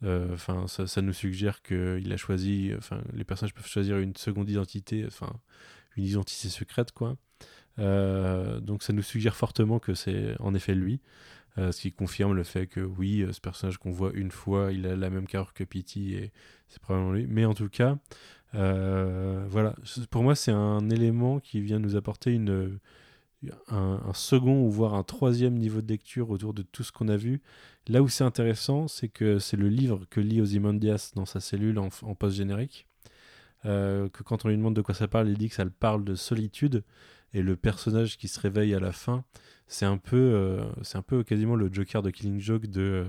Enfin, 0.03 0.67
ça, 0.69 0.87
ça 0.87 1.01
nous 1.01 1.15
suggère 1.15 1.63
qu'il 1.63 2.13
a 2.13 2.17
choisi. 2.19 2.73
Enfin, 2.77 3.01
les 3.15 3.25
personnages 3.25 3.55
peuvent 3.55 3.67
choisir 3.67 3.97
une 3.97 4.15
seconde 4.17 4.51
identité, 4.51 5.03
enfin, 5.07 5.33
une 5.97 6.05
identité 6.05 6.51
secrète, 6.51 6.93
quoi. 6.93 7.17
Euh, 7.79 8.61
donc, 8.61 8.83
ça 8.83 8.93
nous 8.93 9.03
suggère 9.03 9.37
fortement 9.37 9.79
que 9.79 9.95
c'est 9.95 10.37
en 10.41 10.55
effet 10.55 10.75
lui. 10.75 11.01
euh, 11.59 11.71
ce 11.73 11.83
qui 11.83 11.93
confirme 11.93 12.35
le 12.35 12.43
fait 12.45 12.67
que 12.67 12.81
oui, 12.81 13.23
euh, 13.23 13.33
ce 13.33 13.41
personnage 13.41 13.79
qu'on 13.79 13.93
voit 13.93 14.13
une 14.15 14.33
fois, 14.33 14.73
il 14.73 14.87
a 14.87 14.97
la 14.97 15.11
même 15.11 15.27
carrure 15.27 15.55
que 15.55 15.63
Pity 15.65 16.15
et 16.15 16.33
c'est 16.69 16.81
probablement 16.81 17.13
lui. 17.13 17.27
Mais 17.29 17.45
en 17.45 17.55
tout 17.55 17.69
cas, 17.69 17.99
voilà, 18.53 19.75
pour 20.11 20.23
moi, 20.23 20.35
c'est 20.35 20.53
un 20.53 20.91
élément 20.91 21.41
qui 21.41 21.61
vient 21.61 21.79
nous 21.79 21.97
apporter 21.97 22.33
une, 22.33 22.79
un, 23.69 24.13
second 24.15 24.63
ou 24.63 24.71
voire 24.71 24.95
un 24.95 25.05
troisième 25.05 25.55
niveau 25.55 25.81
de 25.81 25.89
lecture 25.89 26.31
autour 26.31 26.55
de 26.55 26.63
tout 26.63 26.83
ce 26.83 26.93
qu'on 26.93 27.09
a 27.09 27.17
vu. 27.17 27.41
Là 27.89 28.03
où 28.03 28.09
c'est 28.09 28.25
intéressant, 28.25 28.89
c'est 28.89 29.09
que 29.09 29.39
c'est 29.39 29.57
le 29.57 29.69
livre 29.69 30.07
que 30.11 30.21
lit 30.21 30.41
Ozymandias 30.41 31.13
dans 31.15 31.27
sa 31.27 31.41
cellule 31.41 31.79
en, 31.79 31.89
en 32.03 32.15
post-générique. 32.15 32.87
Que 33.65 34.23
quand 34.25 34.45
on 34.45 34.49
lui 34.49 34.57
demande 34.57 34.77
de 34.77 34.83
quoi 34.83 34.95
ça 34.95 35.09
parle, 35.09 35.29
il 35.29 35.39
dit 35.39 35.49
que 35.49 35.55
ça 35.55 35.65
le 35.65 35.71
parle 35.71 36.05
de 36.05 36.15
solitude. 36.15 36.85
Et 37.35 37.43
le 37.43 37.56
personnage 37.56 38.16
qui 38.16 38.28
se 38.28 38.40
réveille 38.40 38.74
à 38.74 38.81
la 38.81 38.93
fin, 38.93 39.24
c'est 39.66 39.86
un 39.86 39.98
peu, 39.98 40.16
euh, 40.16 40.65
c'est 40.82 40.98
un 40.98 41.02
peu 41.02 41.23
quasiment 41.23 41.56
le 41.56 41.69
Joker 41.73 42.02
de 42.02 42.11
Killing 42.11 42.40
Joke 42.40 42.66
de, 42.66 43.06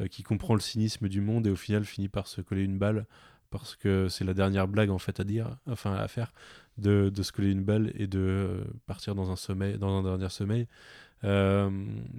euh, 0.00 0.06
qui 0.08 0.22
comprend 0.22 0.54
le 0.54 0.60
cynisme 0.60 1.08
du 1.08 1.20
monde 1.20 1.46
et 1.46 1.50
au 1.50 1.56
final 1.56 1.84
finit 1.84 2.08
par 2.08 2.26
se 2.26 2.40
coller 2.40 2.64
une 2.64 2.78
balle 2.78 3.06
parce 3.50 3.76
que 3.76 4.08
c'est 4.08 4.24
la 4.24 4.34
dernière 4.34 4.68
blague 4.68 4.90
en 4.90 4.98
fait 4.98 5.20
à 5.20 5.24
dire, 5.24 5.56
enfin 5.66 5.94
à 5.94 6.08
faire, 6.08 6.32
de, 6.76 7.10
se 7.22 7.32
coller 7.32 7.50
une 7.50 7.64
balle 7.64 7.92
et 7.94 8.06
de 8.06 8.18
euh, 8.18 8.64
partir 8.86 9.14
dans 9.14 9.30
un 9.30 9.36
sommeil, 9.36 9.78
dans 9.78 9.98
un 9.98 10.02
dernier 10.02 10.28
sommeil. 10.28 10.66
Euh, 11.24 11.70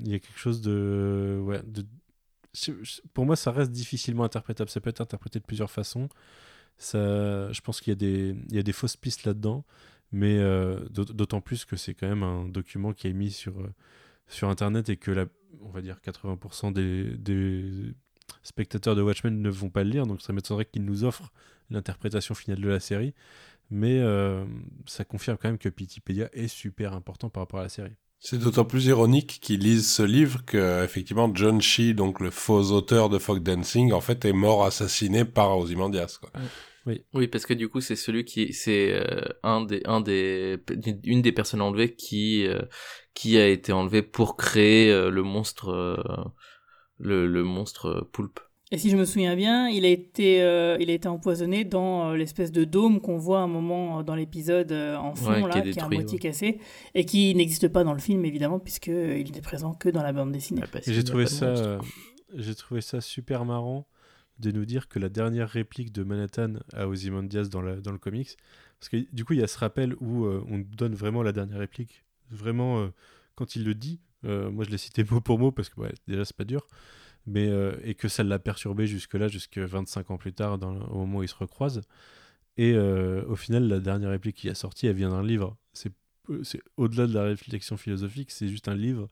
Il 0.01 0.11
y 0.11 0.15
a 0.15 0.19
quelque 0.19 0.39
chose 0.39 0.61
de, 0.61 1.39
ouais, 1.41 1.61
pour 3.13 3.25
moi, 3.25 3.35
ça 3.35 3.51
reste 3.51 3.71
difficilement 3.71 4.23
interprétable. 4.23 4.69
Ça 4.69 4.81
peut 4.81 4.89
être 4.89 5.01
interprété 5.01 5.39
de 5.39 5.45
plusieurs 5.45 5.71
façons. 5.71 6.09
Ça, 6.77 7.51
je 7.51 7.61
pense 7.61 7.81
qu'il 7.81 7.93
y, 8.01 8.55
y 8.55 8.59
a 8.59 8.63
des 8.63 8.71
fausses 8.73 8.97
pistes 8.97 9.25
là-dedans, 9.25 9.65
mais 10.11 10.37
euh, 10.39 10.79
d'aut- 10.89 11.05
d'autant 11.05 11.41
plus 11.41 11.65
que 11.65 11.75
c'est 11.75 11.93
quand 11.93 12.07
même 12.07 12.23
un 12.23 12.45
document 12.47 12.93
qui 12.93 13.07
est 13.07 13.13
mis 13.13 13.31
sur, 13.31 13.59
euh, 13.59 13.73
sur 14.27 14.49
Internet 14.49 14.89
et 14.89 14.97
que, 14.97 15.11
la, 15.11 15.25
on 15.61 15.69
va 15.69 15.81
dire, 15.81 16.01
80% 16.01 16.71
des, 16.71 17.17
des 17.17 17.93
spectateurs 18.43 18.95
de 18.95 19.01
Watchmen 19.01 19.41
ne 19.41 19.49
vont 19.49 19.69
pas 19.69 19.83
le 19.83 19.91
lire, 19.91 20.07
donc 20.07 20.21
ça 20.21 20.33
m'étonnerait 20.33 20.65
qu'ils 20.65 20.85
nous 20.85 21.03
offrent 21.03 21.31
l'interprétation 21.69 22.35
finale 22.35 22.61
de 22.61 22.69
la 22.69 22.79
série. 22.79 23.13
Mais 23.71 23.99
euh, 24.01 24.45
ça 24.87 25.05
confirme 25.05 25.37
quand 25.37 25.49
même 25.49 25.57
que 25.59 25.69
Pitipédia 25.69 26.29
est 26.33 26.47
super 26.49 26.93
important 26.93 27.29
par 27.29 27.43
rapport 27.43 27.59
à 27.61 27.63
la 27.63 27.69
série. 27.69 27.95
C'est 28.21 28.37
d'autant 28.37 28.65
plus 28.65 28.85
ironique 28.87 29.39
qu'ils 29.41 29.61
lisent 29.61 29.89
ce 29.89 30.03
livre 30.03 30.43
que, 30.45 30.83
effectivement, 30.83 31.31
John 31.33 31.61
Shee, 31.61 31.93
donc 31.93 32.19
le 32.19 32.31
faux 32.31 32.71
auteur 32.71 33.09
de 33.09 33.17
Folk 33.17 33.41
Dancing, 33.41 33.93
en 33.93 34.01
fait, 34.01 34.25
est 34.25 34.33
mort 34.33 34.65
assassiné 34.65 35.23
par 35.23 35.57
Ozymandias, 35.57 36.17
quoi. 36.19 36.31
Oui, 37.13 37.27
parce 37.27 37.45
que 37.45 37.53
du 37.53 37.69
coup, 37.69 37.81
c'est 37.81 37.95
celui 37.95 38.25
qui, 38.25 38.51
c'est 38.53 38.93
euh, 38.93 39.21
un 39.43 39.61
des, 39.61 39.81
un 39.85 40.01
des, 40.01 40.57
une 41.03 41.21
des 41.21 41.31
personnes 41.31 41.61
enlevées 41.61 41.95
qui, 41.95 42.47
euh, 42.47 42.61
qui 43.13 43.37
a 43.37 43.47
été 43.47 43.71
enlevée 43.71 44.01
pour 44.01 44.37
créer 44.37 44.91
euh, 44.91 45.09
le 45.09 45.21
monstre, 45.21 45.69
euh, 45.69 45.97
le, 46.97 47.27
le 47.27 47.43
monstre 47.43 48.09
poulpe. 48.11 48.39
Et 48.71 48.77
si 48.77 48.91
je 48.91 48.97
me 48.97 49.05
souviens 49.05 49.35
bien, 49.35 49.67
il 49.67 49.83
a 49.83 49.87
été, 49.87 50.43
euh, 50.43 50.77
il 50.79 50.91
a 50.91 50.93
été 50.93 51.07
empoisonné 51.07 51.63
dans 51.63 52.11
euh, 52.11 52.15
l'espèce 52.15 52.51
de 52.51 52.65
dôme 52.65 53.01
qu'on 53.01 53.17
voit 53.17 53.39
à 53.39 53.43
un 53.43 53.47
moment 53.47 53.99
euh, 53.99 54.03
dans 54.03 54.13
l'épisode 54.13 54.71
euh, 54.71 54.95
en 54.95 55.15
fond, 55.15 55.31
Ouais, 55.31 55.41
là, 55.41 55.49
qui 55.49 55.57
est 55.57 55.61
qui, 55.61 55.79
est 55.79 55.81
à 55.81 55.85
détruit, 55.87 55.97
moitié 55.97 56.15
ouais. 56.17 56.19
cassé, 56.19 56.59
et 56.93 57.03
qui 57.03 57.33
n'existe 57.33 57.67
pas 57.67 57.83
dans 57.83 57.93
le 57.93 57.99
film, 57.99 58.23
évidemment, 58.25 58.59
puisqu'il 58.59 59.23
n'était 59.23 59.41
présent 59.41 59.73
que 59.73 59.89
dans 59.89 60.03
la 60.03 60.13
bande 60.13 60.31
dessinée. 60.31 60.61
Ah, 60.71 60.79
qu'il 60.79 60.93
j'ai 60.93 61.03
trouvé 61.03 61.25
ça, 61.25 61.47
euh, 61.47 61.79
j'ai 62.35 62.53
trouvé 62.53 62.81
ça 62.81 63.01
super 63.01 63.43
marrant 63.43 63.87
de 64.39 64.51
nous 64.51 64.65
dire 64.65 64.87
que 64.87 64.99
la 64.99 65.09
dernière 65.09 65.49
réplique 65.49 65.91
de 65.91 66.03
Manhattan 66.03 66.53
à 66.73 66.87
Ozymandias 66.87 67.45
dans, 67.45 67.61
la, 67.61 67.75
dans 67.75 67.91
le 67.91 67.97
comics, 67.97 68.37
parce 68.79 68.89
que 68.89 68.97
du 69.11 69.25
coup 69.25 69.33
il 69.33 69.39
y 69.39 69.43
a 69.43 69.47
ce 69.47 69.57
rappel 69.57 69.95
où 69.99 70.25
euh, 70.25 70.43
on 70.47 70.59
donne 70.59 70.95
vraiment 70.95 71.23
la 71.23 71.31
dernière 71.31 71.59
réplique, 71.59 72.03
vraiment 72.31 72.79
euh, 72.79 72.87
quand 73.35 73.55
il 73.55 73.65
le 73.65 73.73
dit, 73.73 73.99
euh, 74.25 74.49
moi 74.49 74.63
je 74.63 74.69
l'ai 74.69 74.77
cité 74.77 75.03
mot 75.09 75.19
pour 75.21 75.39
mot 75.39 75.51
parce 75.51 75.69
que 75.69 75.81
ouais, 75.81 75.93
déjà 76.07 76.23
c'est 76.23 76.35
pas 76.35 76.45
dur, 76.45 76.67
mais 77.27 77.49
euh, 77.49 77.75
et 77.83 77.95
que 77.95 78.07
ça 78.07 78.23
l'a 78.23 78.39
perturbé 78.39 78.87
jusque 78.87 79.13
là, 79.13 79.27
jusque 79.27 79.57
25 79.57 80.11
ans 80.11 80.17
plus 80.17 80.33
tard, 80.33 80.59
au 80.63 80.99
moment 80.99 81.19
où 81.19 81.23
ils 81.23 81.29
se 81.29 81.35
recroisent. 81.35 81.81
Et 82.57 82.73
euh, 82.73 83.23
au 83.27 83.35
final, 83.35 83.67
la 83.67 83.79
dernière 83.79 84.09
réplique 84.09 84.37
qui 84.37 84.49
a 84.49 84.55
sorti, 84.55 84.87
elle 84.87 84.95
vient 84.95 85.11
d'un 85.11 85.23
livre. 85.23 85.57
C'est 85.73 85.93
euh, 86.29 86.43
c'est 86.43 86.61
au-delà 86.77 87.07
de 87.07 87.13
la 87.13 87.23
réflexion 87.23 87.77
philosophique, 87.77 88.31
c'est 88.31 88.47
juste 88.47 88.67
un 88.67 88.75
livre 88.75 89.09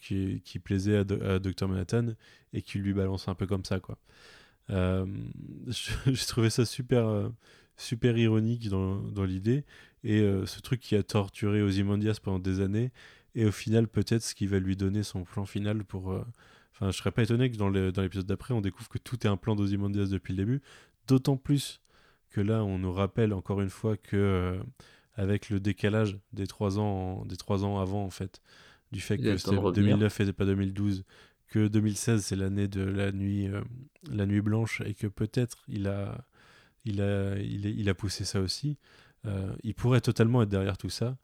qui, 0.00 0.42
qui 0.44 0.58
plaisait 0.58 0.96
à, 0.96 1.04
Dr 1.38 1.68
Manhattan 1.68 2.14
et 2.52 2.60
qui 2.60 2.78
lui 2.78 2.92
balance 2.92 3.28
un 3.28 3.36
peu 3.36 3.46
comme 3.46 3.64
ça 3.64 3.78
quoi. 3.78 3.98
J'ai 4.68 6.26
trouvé 6.26 6.50
ça 6.50 6.64
super 6.64 7.30
super 7.76 8.18
ironique 8.18 8.68
dans, 8.68 8.96
dans 8.96 9.24
l'idée 9.24 9.64
et 10.02 10.22
ce 10.46 10.60
truc 10.60 10.80
qui 10.80 10.96
a 10.96 11.04
torturé 11.04 11.62
Ozymandias 11.62 12.18
pendant 12.20 12.40
des 12.40 12.60
années 12.60 12.90
et 13.36 13.44
au 13.44 13.52
final 13.52 13.86
peut-être 13.86 14.22
ce 14.22 14.34
qui 14.34 14.48
va 14.48 14.58
lui 14.58 14.76
donner 14.76 15.04
son 15.04 15.22
plan 15.22 15.44
final 15.44 15.84
pour 15.84 16.24
enfin 16.74 16.90
je 16.90 16.96
serais 16.96 17.10
pas 17.12 17.22
étonné 17.22 17.50
que 17.50 17.56
dans 17.56 17.68
l'épisode 17.68 18.26
d'après 18.26 18.52
on 18.54 18.60
découvre 18.60 18.88
que 18.88 18.98
tout 18.98 19.26
est 19.26 19.30
un 19.30 19.36
plan 19.36 19.54
d'Ozymandias 19.56 20.06
depuis 20.06 20.32
le 20.32 20.38
début. 20.38 20.62
D'autant 21.08 21.36
plus 21.36 21.80
que 22.30 22.40
là 22.40 22.64
on 22.64 22.78
nous 22.78 22.92
rappelle 22.92 23.32
encore 23.32 23.60
une 23.60 23.70
fois 23.70 23.96
que 23.96 24.16
euh, 24.16 24.58
avec 25.14 25.50
le 25.50 25.60
décalage 25.60 26.18
des 26.32 26.46
trois 26.46 26.78
ans 26.78 27.20
en- 27.20 27.24
des 27.24 27.36
trois 27.36 27.64
ans 27.64 27.78
avant 27.78 28.04
en 28.04 28.10
fait 28.10 28.40
du 28.92 29.00
fait 29.00 29.14
Il 29.16 29.22
que 29.24 29.30
revenir. 29.60 29.96
2009 29.98 30.20
et 30.20 30.32
pas 30.32 30.44
2012 30.44 31.04
que 31.48 31.68
2016 31.68 32.24
c'est 32.24 32.36
l'année 32.36 32.66
de 32.68 32.82
la 32.82 33.12
nuit 33.12 33.46
euh, 33.48 33.60
la 34.10 34.26
nuit 34.26 34.40
blanche 34.40 34.80
et 34.84 34.94
que 34.94 35.06
peut-être 35.06 35.62
il 35.68 35.86
a 35.86 36.24
il 36.84 37.00
a 37.00 37.36
il, 37.38 37.88
a 37.88 37.94
poussé 37.94 38.24
ça 38.24 38.40
aussi. 38.40 38.76
Euh, 39.26 39.54
il 39.62 39.74
pourrait 39.74 40.02
totalement 40.02 40.42
être 40.42 40.48
derrière 40.50 40.76
tout 40.76 40.90
ça. 40.90 41.16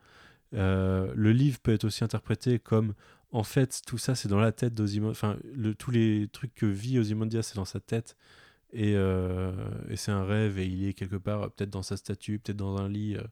Euh, 0.54 1.12
le 1.14 1.32
livre 1.32 1.58
peut 1.60 1.72
être 1.72 1.84
aussi 1.84 2.02
interprété 2.02 2.58
comme 2.58 2.94
en 3.32 3.42
fait 3.42 3.82
tout 3.86 3.98
ça 3.98 4.14
c'est 4.14 4.28
dans 4.28 4.40
la 4.40 4.52
tête 4.52 4.74
d'Ozymandias 4.74 5.12
enfin 5.12 5.38
tous 5.78 5.90
les 5.90 6.28
trucs 6.32 6.54
que 6.54 6.66
vit 6.66 6.98
Ozymandias 6.98 7.42
c'est 7.42 7.56
dans 7.56 7.64
sa 7.64 7.80
tête. 7.80 8.16
Et, 8.72 8.94
euh, 8.94 9.50
et 9.88 9.96
c'est 9.96 10.12
un 10.12 10.24
rêve 10.24 10.60
et 10.60 10.66
il 10.66 10.86
est 10.86 10.92
quelque 10.94 11.16
part 11.16 11.50
peut-être 11.50 11.70
dans 11.70 11.82
sa 11.82 11.96
statue 11.96 12.38
peut-être 12.38 12.56
dans 12.56 12.76
un 12.76 12.88
lit 12.88 13.16
euh, 13.16 13.22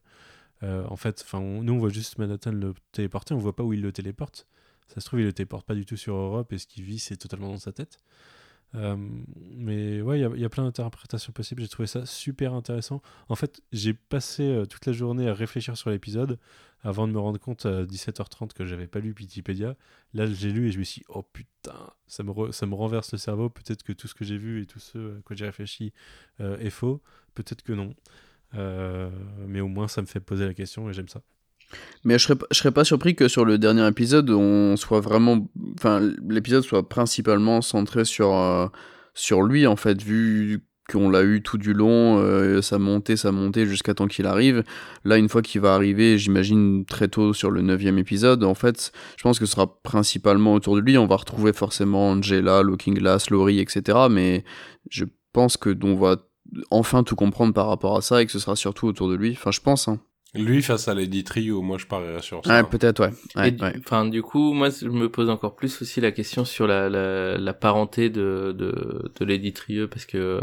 euh, 0.64 0.84
en 0.88 0.96
fait 0.96 1.24
nous 1.32 1.72
on 1.72 1.78
voit 1.78 1.90
juste 1.90 2.18
Manhattan 2.18 2.50
le 2.50 2.74
téléporter 2.90 3.34
on 3.34 3.38
voit 3.38 3.54
pas 3.54 3.62
où 3.62 3.72
il 3.72 3.82
le 3.82 3.92
téléporte. 3.92 4.48
Ça 4.88 5.00
se 5.00 5.06
trouve 5.06 5.20
il 5.20 5.26
le 5.26 5.32
téléporte 5.32 5.66
pas 5.66 5.74
du 5.74 5.86
tout 5.86 5.96
sur 5.96 6.14
Europe 6.16 6.52
et 6.52 6.58
ce 6.58 6.66
qu'il 6.66 6.82
vit 6.84 6.98
c'est 6.98 7.16
totalement 7.16 7.50
dans 7.50 7.58
sa 7.58 7.72
tête 7.72 7.98
Euh, 8.74 8.96
mais 9.56 10.02
ouais 10.02 10.20
il 10.20 10.40
y 10.40 10.44
a- 10.44 10.48
plein 10.50 10.64
d'interprétations 10.64 11.32
possibles. 11.32 11.62
J'ai 11.62 11.68
trouvé 11.68 11.86
ça 11.86 12.04
super 12.06 12.52
intéressant. 12.54 13.00
En 13.28 13.34
fait 13.34 13.62
j'ai 13.72 13.94
passé 13.94 14.42
euh, 14.42 14.66
toute 14.66 14.84
la 14.86 14.92
journée 14.92 15.28
à 15.28 15.34
réfléchir 15.34 15.76
sur 15.76 15.90
l'épisode 15.90 16.38
avant 16.82 17.08
de 17.08 17.12
me 17.12 17.18
rendre 17.18 17.40
compte 17.40 17.66
à 17.66 17.84
17h30 17.86 18.52
que 18.52 18.64
j'avais 18.66 18.86
pas 18.86 19.00
lu 19.00 19.14
Wikipédia. 19.18 19.74
Là 20.14 20.26
j'ai 20.26 20.50
lu 20.52 20.68
et 20.68 20.72
je 20.72 20.78
me 20.78 20.84
suis 20.84 21.00
dit, 21.00 21.06
oh 21.08 21.22
putain 21.22 21.90
ça 22.06 22.22
me, 22.22 22.52
ça 22.52 22.66
me 22.66 22.74
renverse 22.74 23.10
le 23.12 23.18
cerveau. 23.18 23.48
Peut-être 23.48 23.82
que 23.82 23.92
tout 23.92 24.06
ce 24.08 24.14
que 24.14 24.24
j'ai 24.24 24.36
vu 24.38 24.62
et 24.62 24.66
tout 24.66 24.78
ce 24.80 25.18
à 25.18 25.22
quoi 25.22 25.34
j'ai 25.34 25.46
réfléchi 25.46 25.92
euh, 26.40 26.58
est 26.58 26.70
faux. 26.70 27.00
Peut-être 27.34 27.62
que 27.62 27.72
non. 27.72 27.94
Mais 29.46 29.60
au 29.60 29.68
moins 29.68 29.88
ça 29.88 30.02
me 30.02 30.06
fait 30.06 30.20
poser 30.20 30.46
la 30.46 30.54
question 30.54 30.88
et 30.90 30.92
j'aime 30.92 31.08
ça 31.08 31.22
Mais 32.04 32.18
je 32.18 32.24
serais, 32.24 32.38
serais 32.52 32.70
pas 32.70 32.84
surpris 32.84 33.14
que 33.14 33.28
sur 33.28 33.44
le 33.44 33.58
dernier 33.58 33.86
épisode, 33.86 34.30
on 34.30 34.76
soit 34.76 35.00
vraiment. 35.00 35.48
Enfin, 35.76 36.00
l'épisode 36.28 36.62
soit 36.62 36.88
principalement 36.88 37.60
centré 37.60 38.04
sur, 38.04 38.34
euh, 38.34 38.66
sur 39.14 39.42
lui, 39.42 39.66
en 39.66 39.76
fait, 39.76 40.02
vu 40.02 40.64
qu'on 40.90 41.10
l'a 41.10 41.22
eu 41.22 41.42
tout 41.42 41.58
du 41.58 41.74
long, 41.74 42.18
euh, 42.18 42.62
ça 42.62 42.78
montait, 42.78 43.16
ça 43.16 43.30
montait 43.30 43.66
jusqu'à 43.66 43.92
temps 43.92 44.06
qu'il 44.06 44.26
arrive. 44.26 44.64
Là, 45.04 45.18
une 45.18 45.28
fois 45.28 45.42
qu'il 45.42 45.60
va 45.60 45.74
arriver, 45.74 46.16
j'imagine 46.16 46.86
très 46.86 47.08
tôt 47.08 47.34
sur 47.34 47.50
le 47.50 47.60
neuvième 47.60 47.98
épisode, 47.98 48.42
en 48.42 48.54
fait, 48.54 48.92
je 49.16 49.22
pense 49.22 49.38
que 49.38 49.44
ce 49.44 49.52
sera 49.52 49.80
principalement 49.82 50.54
autour 50.54 50.76
de 50.76 50.80
lui. 50.80 50.96
On 50.96 51.06
va 51.06 51.16
retrouver 51.16 51.52
forcément 51.52 52.10
Angela, 52.10 52.62
Looking 52.62 52.94
Glass, 52.94 53.28
Laurie, 53.28 53.60
etc. 53.60 54.06
Mais 54.10 54.44
je 54.88 55.04
pense 55.34 55.58
que 55.58 55.76
on 55.82 55.94
va 55.94 56.16
enfin 56.70 57.02
tout 57.02 57.16
comprendre 57.16 57.52
par 57.52 57.68
rapport 57.68 57.96
à 57.96 58.00
ça 58.00 58.22
et 58.22 58.26
que 58.26 58.32
ce 58.32 58.38
sera 58.38 58.56
surtout 58.56 58.86
autour 58.86 59.10
de 59.10 59.14
lui. 59.14 59.32
Enfin, 59.32 59.50
je 59.50 59.60
pense. 59.60 59.88
Hein. 59.88 60.00
Lui 60.34 60.62
face 60.62 60.88
à 60.88 60.94
Lady 60.94 61.24
Trio, 61.24 61.62
moi 61.62 61.78
je 61.78 61.86
parierais 61.86 62.20
sur 62.20 62.44
ça. 62.44 62.62
Ouais, 62.62 62.68
peut-être, 62.68 63.00
ouais. 63.00 63.10
ouais, 63.34 63.50
du- 63.50 63.62
ouais. 63.64 63.72
Enfin, 63.78 64.04
du 64.04 64.20
coup, 64.20 64.52
moi, 64.52 64.68
je 64.68 64.86
me 64.86 65.08
pose 65.10 65.30
encore 65.30 65.56
plus 65.56 65.80
aussi 65.80 66.02
la 66.02 66.12
question 66.12 66.44
sur 66.44 66.66
la, 66.66 66.90
la, 66.90 67.38
la 67.38 67.54
parenté 67.54 68.10
de, 68.10 68.54
de, 68.56 69.10
de 69.18 69.24
Lady 69.24 69.54
Trieux, 69.54 69.88
parce 69.88 70.04
que 70.04 70.42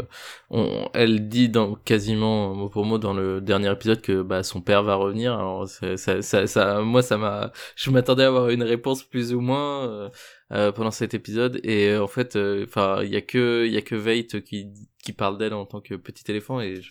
on, 0.50 0.90
elle 0.92 1.28
dit 1.28 1.48
dans, 1.48 1.76
quasiment 1.76 2.52
mot 2.52 2.68
pour 2.68 2.84
mot 2.84 2.98
dans 2.98 3.14
le 3.14 3.40
dernier 3.40 3.70
épisode 3.70 4.00
que 4.00 4.22
bah, 4.22 4.42
son 4.42 4.60
père 4.60 4.82
va 4.82 4.96
revenir. 4.96 5.34
Alors, 5.34 5.68
ça, 5.68 5.96
ça, 5.96 6.46
ça, 6.48 6.80
moi, 6.82 7.02
ça 7.02 7.16
m'a, 7.16 7.52
je 7.76 7.90
m'attendais 7.92 8.24
à 8.24 8.26
avoir 8.26 8.48
une 8.50 8.64
réponse 8.64 9.04
plus 9.04 9.32
ou 9.34 9.40
moins 9.40 9.88
euh, 9.88 10.08
euh, 10.52 10.72
pendant 10.72 10.90
cet 10.90 11.14
épisode, 11.14 11.60
et 11.62 11.90
euh, 11.90 12.02
en 12.02 12.08
fait, 12.08 12.34
euh, 12.34 12.64
enfin, 12.66 13.04
il 13.04 13.10
y 13.10 13.16
a 13.16 13.20
que, 13.22 13.64
il 13.64 13.72
y 13.72 13.76
a 13.76 13.82
que 13.82 13.94
Veidt 13.94 14.42
qui, 14.42 14.66
qui 15.04 15.12
parle 15.12 15.38
d'elle 15.38 15.54
en 15.54 15.64
tant 15.64 15.80
que 15.80 15.94
petit 15.94 16.28
éléphant, 16.28 16.60
et 16.60 16.82
je- 16.82 16.90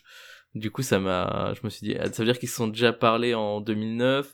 du 0.55 0.71
coup, 0.71 0.81
ça 0.81 0.99
m'a, 0.99 1.53
je 1.53 1.61
me 1.63 1.69
suis 1.69 1.85
dit, 1.85 1.95
ah, 1.99 2.11
ça 2.11 2.23
veut 2.23 2.25
dire 2.25 2.39
qu'ils 2.39 2.49
se 2.49 2.55
sont 2.55 2.67
déjà 2.67 2.93
parlé 2.93 3.33
en 3.33 3.61
2009. 3.61 4.33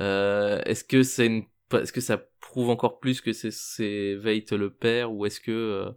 Euh, 0.00 0.60
est-ce 0.64 0.84
que 0.84 1.02
c'est 1.02 1.46
est-ce 1.74 1.92
que 1.92 2.00
ça 2.00 2.18
prouve 2.40 2.70
encore 2.70 2.98
plus 2.98 3.20
que 3.20 3.32
c'est, 3.32 4.14
Veidt 4.14 4.56
le 4.56 4.70
père, 4.70 5.12
ou 5.12 5.26
est-ce 5.26 5.40
que, 5.40 5.50
euh, 5.50 5.90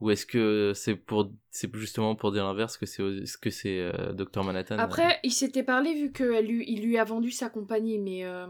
ou 0.00 0.10
est-ce 0.10 0.24
que 0.24 0.72
c'est 0.74 0.94
pour, 0.94 1.30
c'est 1.50 1.74
justement 1.76 2.14
pour 2.14 2.32
dire 2.32 2.44
l'inverse 2.44 2.78
que 2.78 2.86
c'est, 2.86 3.02
est-ce 3.02 3.36
que 3.36 3.50
c'est 3.50 3.80
euh, 3.80 4.12
Dr 4.12 4.44
Manhattan 4.44 4.78
Après, 4.78 5.18
il 5.24 5.32
s'était 5.32 5.62
parlé 5.62 5.92
vu 5.94 6.12
qu'il 6.12 6.26
lui, 6.26 6.64
il 6.68 6.82
lui 6.84 6.96
a 6.96 7.04
vendu 7.04 7.30
sa 7.30 7.50
compagnie, 7.50 7.98
mais 7.98 8.24
euh, 8.24 8.46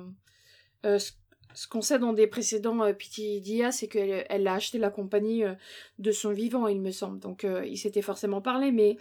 euh, 0.85 0.99
ce, 0.99 1.13
ce 1.55 1.69
qu'on 1.69 1.81
sait 1.81 1.99
dans 1.99 2.13
des 2.13 2.27
précédents 2.27 2.83
euh, 2.83 2.93
PTDA, 2.93 3.73
c'est 3.73 3.89
qu'elle 3.89 4.27
elle 4.29 4.47
a 4.47 4.55
acheté 4.55 4.79
la 4.79 4.91
compagnie 4.91 5.45
euh, 5.45 5.55
de 5.99 6.11
son 6.11 6.33
vivant, 6.33 6.67
il 6.67 6.81
me 6.81 6.91
semble. 6.91 7.21
Donc, 7.21 7.45
euh, 7.45 7.65
il 7.65 7.79
s'était 7.79 8.03
forcément 8.03 8.41
parlé, 8.41 8.73
mais, 8.73 8.99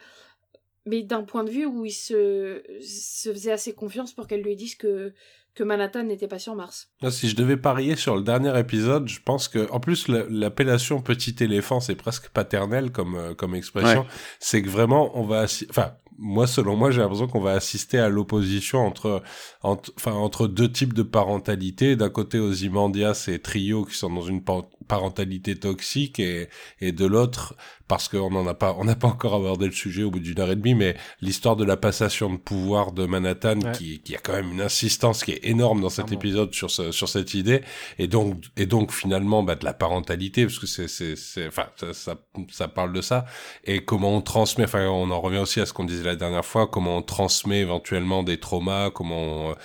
mais 0.85 1.03
d'un 1.03 1.23
point 1.23 1.43
de 1.43 1.49
vue 1.51 1.65
où 1.65 1.85
il 1.85 1.91
se, 1.91 2.61
se 2.85 3.31
faisait 3.31 3.51
assez 3.51 3.73
confiance 3.73 4.13
pour 4.13 4.27
qu'elle 4.27 4.41
lui 4.41 4.55
dise 4.55 4.75
que, 4.75 5.13
que 5.55 5.63
Manhattan 5.63 6.03
n'était 6.03 6.27
pas 6.27 6.39
sur 6.39 6.55
Mars. 6.55 6.89
Si 7.09 7.29
je 7.29 7.35
devais 7.35 7.57
parier 7.57 7.95
sur 7.95 8.15
le 8.15 8.23
dernier 8.23 8.57
épisode, 8.59 9.07
je 9.07 9.19
pense 9.23 9.47
que, 9.47 9.69
en 9.71 9.79
plus, 9.79 10.07
la- 10.07 10.25
l'appellation 10.29 11.01
petit 11.01 11.35
éléphant, 11.41 11.79
c'est 11.79 11.95
presque 11.95 12.29
paternel 12.29 12.91
comme, 12.91 13.15
euh, 13.15 13.33
comme 13.35 13.53
expression. 13.55 14.01
Ouais. 14.01 14.07
C'est 14.39 14.61
que 14.61 14.69
vraiment, 14.69 15.17
on 15.17 15.23
va, 15.23 15.45
enfin, 15.69 15.95
moi, 16.17 16.47
selon 16.47 16.75
moi, 16.75 16.91
j'ai 16.91 17.01
l'impression 17.01 17.27
qu'on 17.27 17.41
va 17.41 17.51
assister 17.53 17.97
à 17.99 18.09
l'opposition 18.09 18.79
entre, 18.85 19.21
entre, 19.61 19.91
enfin, 19.97 20.13
entre 20.13 20.47
deux 20.47 20.71
types 20.71 20.93
de 20.93 21.03
parentalité. 21.03 21.95
D'un 21.95 22.09
côté, 22.09 22.39
Ozymandias 22.39 23.25
et 23.31 23.39
Trio 23.39 23.85
qui 23.85 23.95
sont 23.95 24.09
dans 24.09 24.21
une 24.21 24.43
par- 24.43 24.65
parentalité 24.87 25.55
toxique 25.55 26.19
et, 26.19 26.49
et 26.81 26.91
de 26.91 27.05
l'autre, 27.05 27.55
parce 27.87 28.07
qu'on 28.07 28.29
n'en 28.31 28.45
a 28.47 28.53
pas, 28.53 28.75
on 28.79 28.85
n'a 28.85 28.95
pas 28.95 29.07
encore 29.07 29.33
abordé 29.35 29.65
le 29.65 29.71
sujet 29.71 30.03
au 30.03 30.11
bout 30.11 30.19
d'une 30.19 30.39
heure 30.39 30.51
et 30.51 30.55
demie, 30.55 30.75
mais 30.75 30.95
l'histoire 31.21 31.55
de 31.55 31.63
la 31.65 31.77
passation 31.77 32.31
de 32.31 32.37
pouvoir 32.37 32.91
de 32.91 33.05
Manhattan 33.05 33.59
Ouais. 33.63 33.71
qui, 33.73 33.99
qui 34.01 34.15
a 34.15 34.19
quand 34.19 34.33
même 34.33 34.51
une 34.51 34.61
insistance 34.61 35.23
qui 35.23 35.31
est 35.31 35.45
énorme 35.45 35.81
dans 35.81 35.89
cet 35.89 36.11
épisode 36.11 36.53
sur 36.53 36.71
ce, 36.71 36.91
sur 36.91 37.07
cette 37.07 37.33
idée 37.33 37.61
et 37.99 38.07
donc 38.07 38.43
et 38.57 38.65
donc 38.65 38.91
finalement 38.91 39.43
bah, 39.43 39.55
de 39.55 39.63
la 39.63 39.73
parentalité 39.73 40.45
parce 40.45 40.59
que 40.59 40.65
c'est 40.67 40.87
c'est 40.87 41.15
c'est 41.15 41.47
enfin 41.47 41.67
ça, 41.75 41.93
ça 41.93 42.15
ça 42.49 42.67
parle 42.67 42.93
de 42.93 43.01
ça 43.01 43.25
et 43.63 43.85
comment 43.85 44.15
on 44.15 44.21
transmet 44.21 44.63
enfin 44.65 44.87
on 44.87 45.11
en 45.11 45.21
revient 45.21 45.37
aussi 45.37 45.59
à 45.61 45.65
ce 45.65 45.73
qu'on 45.73 45.83
disait 45.85 46.03
la 46.03 46.12
dernière 46.15 46.45
fois 46.45 46.67
comment 46.67 46.97
on 46.97 47.01
transmet 47.01 47.59
éventuellement 47.61 48.23
des 48.23 48.37
traumas 48.39 48.89
comment 48.91 49.49
on, 49.51 49.55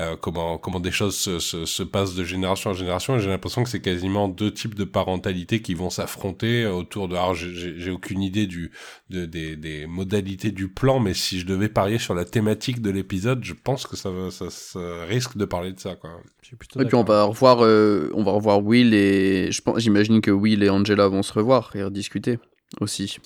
euh, 0.00 0.16
comment 0.20 0.58
comment 0.58 0.80
des 0.80 0.90
choses 0.90 1.16
se, 1.16 1.38
se, 1.38 1.66
se 1.66 1.82
passent 1.84 2.14
de 2.14 2.24
génération 2.24 2.70
en 2.70 2.74
génération. 2.74 3.16
Et 3.16 3.20
j'ai 3.20 3.28
l'impression 3.28 3.62
que 3.62 3.68
c'est 3.70 3.80
quasiment 3.80 4.28
deux 4.28 4.52
types 4.52 4.74
de 4.74 4.82
parentalité 4.84 5.62
qui 5.62 5.74
vont 5.74 5.88
s'affronter 5.90 6.66
autour 6.66 7.06
de 7.08 7.14
alors 7.14 7.34
j'ai- 7.34 7.90
aucune 7.90 8.20
idée 8.22 8.46
du 8.46 8.72
de, 9.10 9.24
des, 9.24 9.54
des 9.56 9.86
modalités 9.86 10.50
du 10.50 10.68
plan 10.68 10.98
mais 10.98 11.14
si 11.14 11.38
je 11.38 11.46
devais 11.46 11.68
parier 11.68 11.98
sur 11.98 12.14
la 12.14 12.24
thématique 12.24 12.82
de 12.82 12.90
l'épisode 12.90 13.44
je 13.44 13.52
pense 13.54 13.86
que 13.86 13.96
ça, 13.96 14.10
va- 14.10 14.30
ça, 14.32 14.50
ça 14.50 14.80
risque 15.08 15.36
de 15.36 15.44
parler 15.44 15.72
de 15.72 15.78
ça 15.78 15.94
quoi. 15.94 16.10
Et 16.52 16.56
puis 16.86 16.94
on 16.96 17.04
va 17.04 17.22
revoir, 17.24 17.64
euh, 17.64 18.10
on 18.14 18.24
va 18.24 18.32
revoir 18.32 18.62
Will 18.64 18.92
et 18.94 19.50
je 19.52 19.62
pense, 19.62 19.78
j'imagine 19.78 20.20
que 20.20 20.30
Will 20.32 20.62
et 20.62 20.70
Angela 20.70 21.06
vont 21.08 21.22
se 21.22 21.32
revoir 21.32 21.70
et 21.76 21.82
rediscuter 21.84 22.38
aussi. 22.80 23.18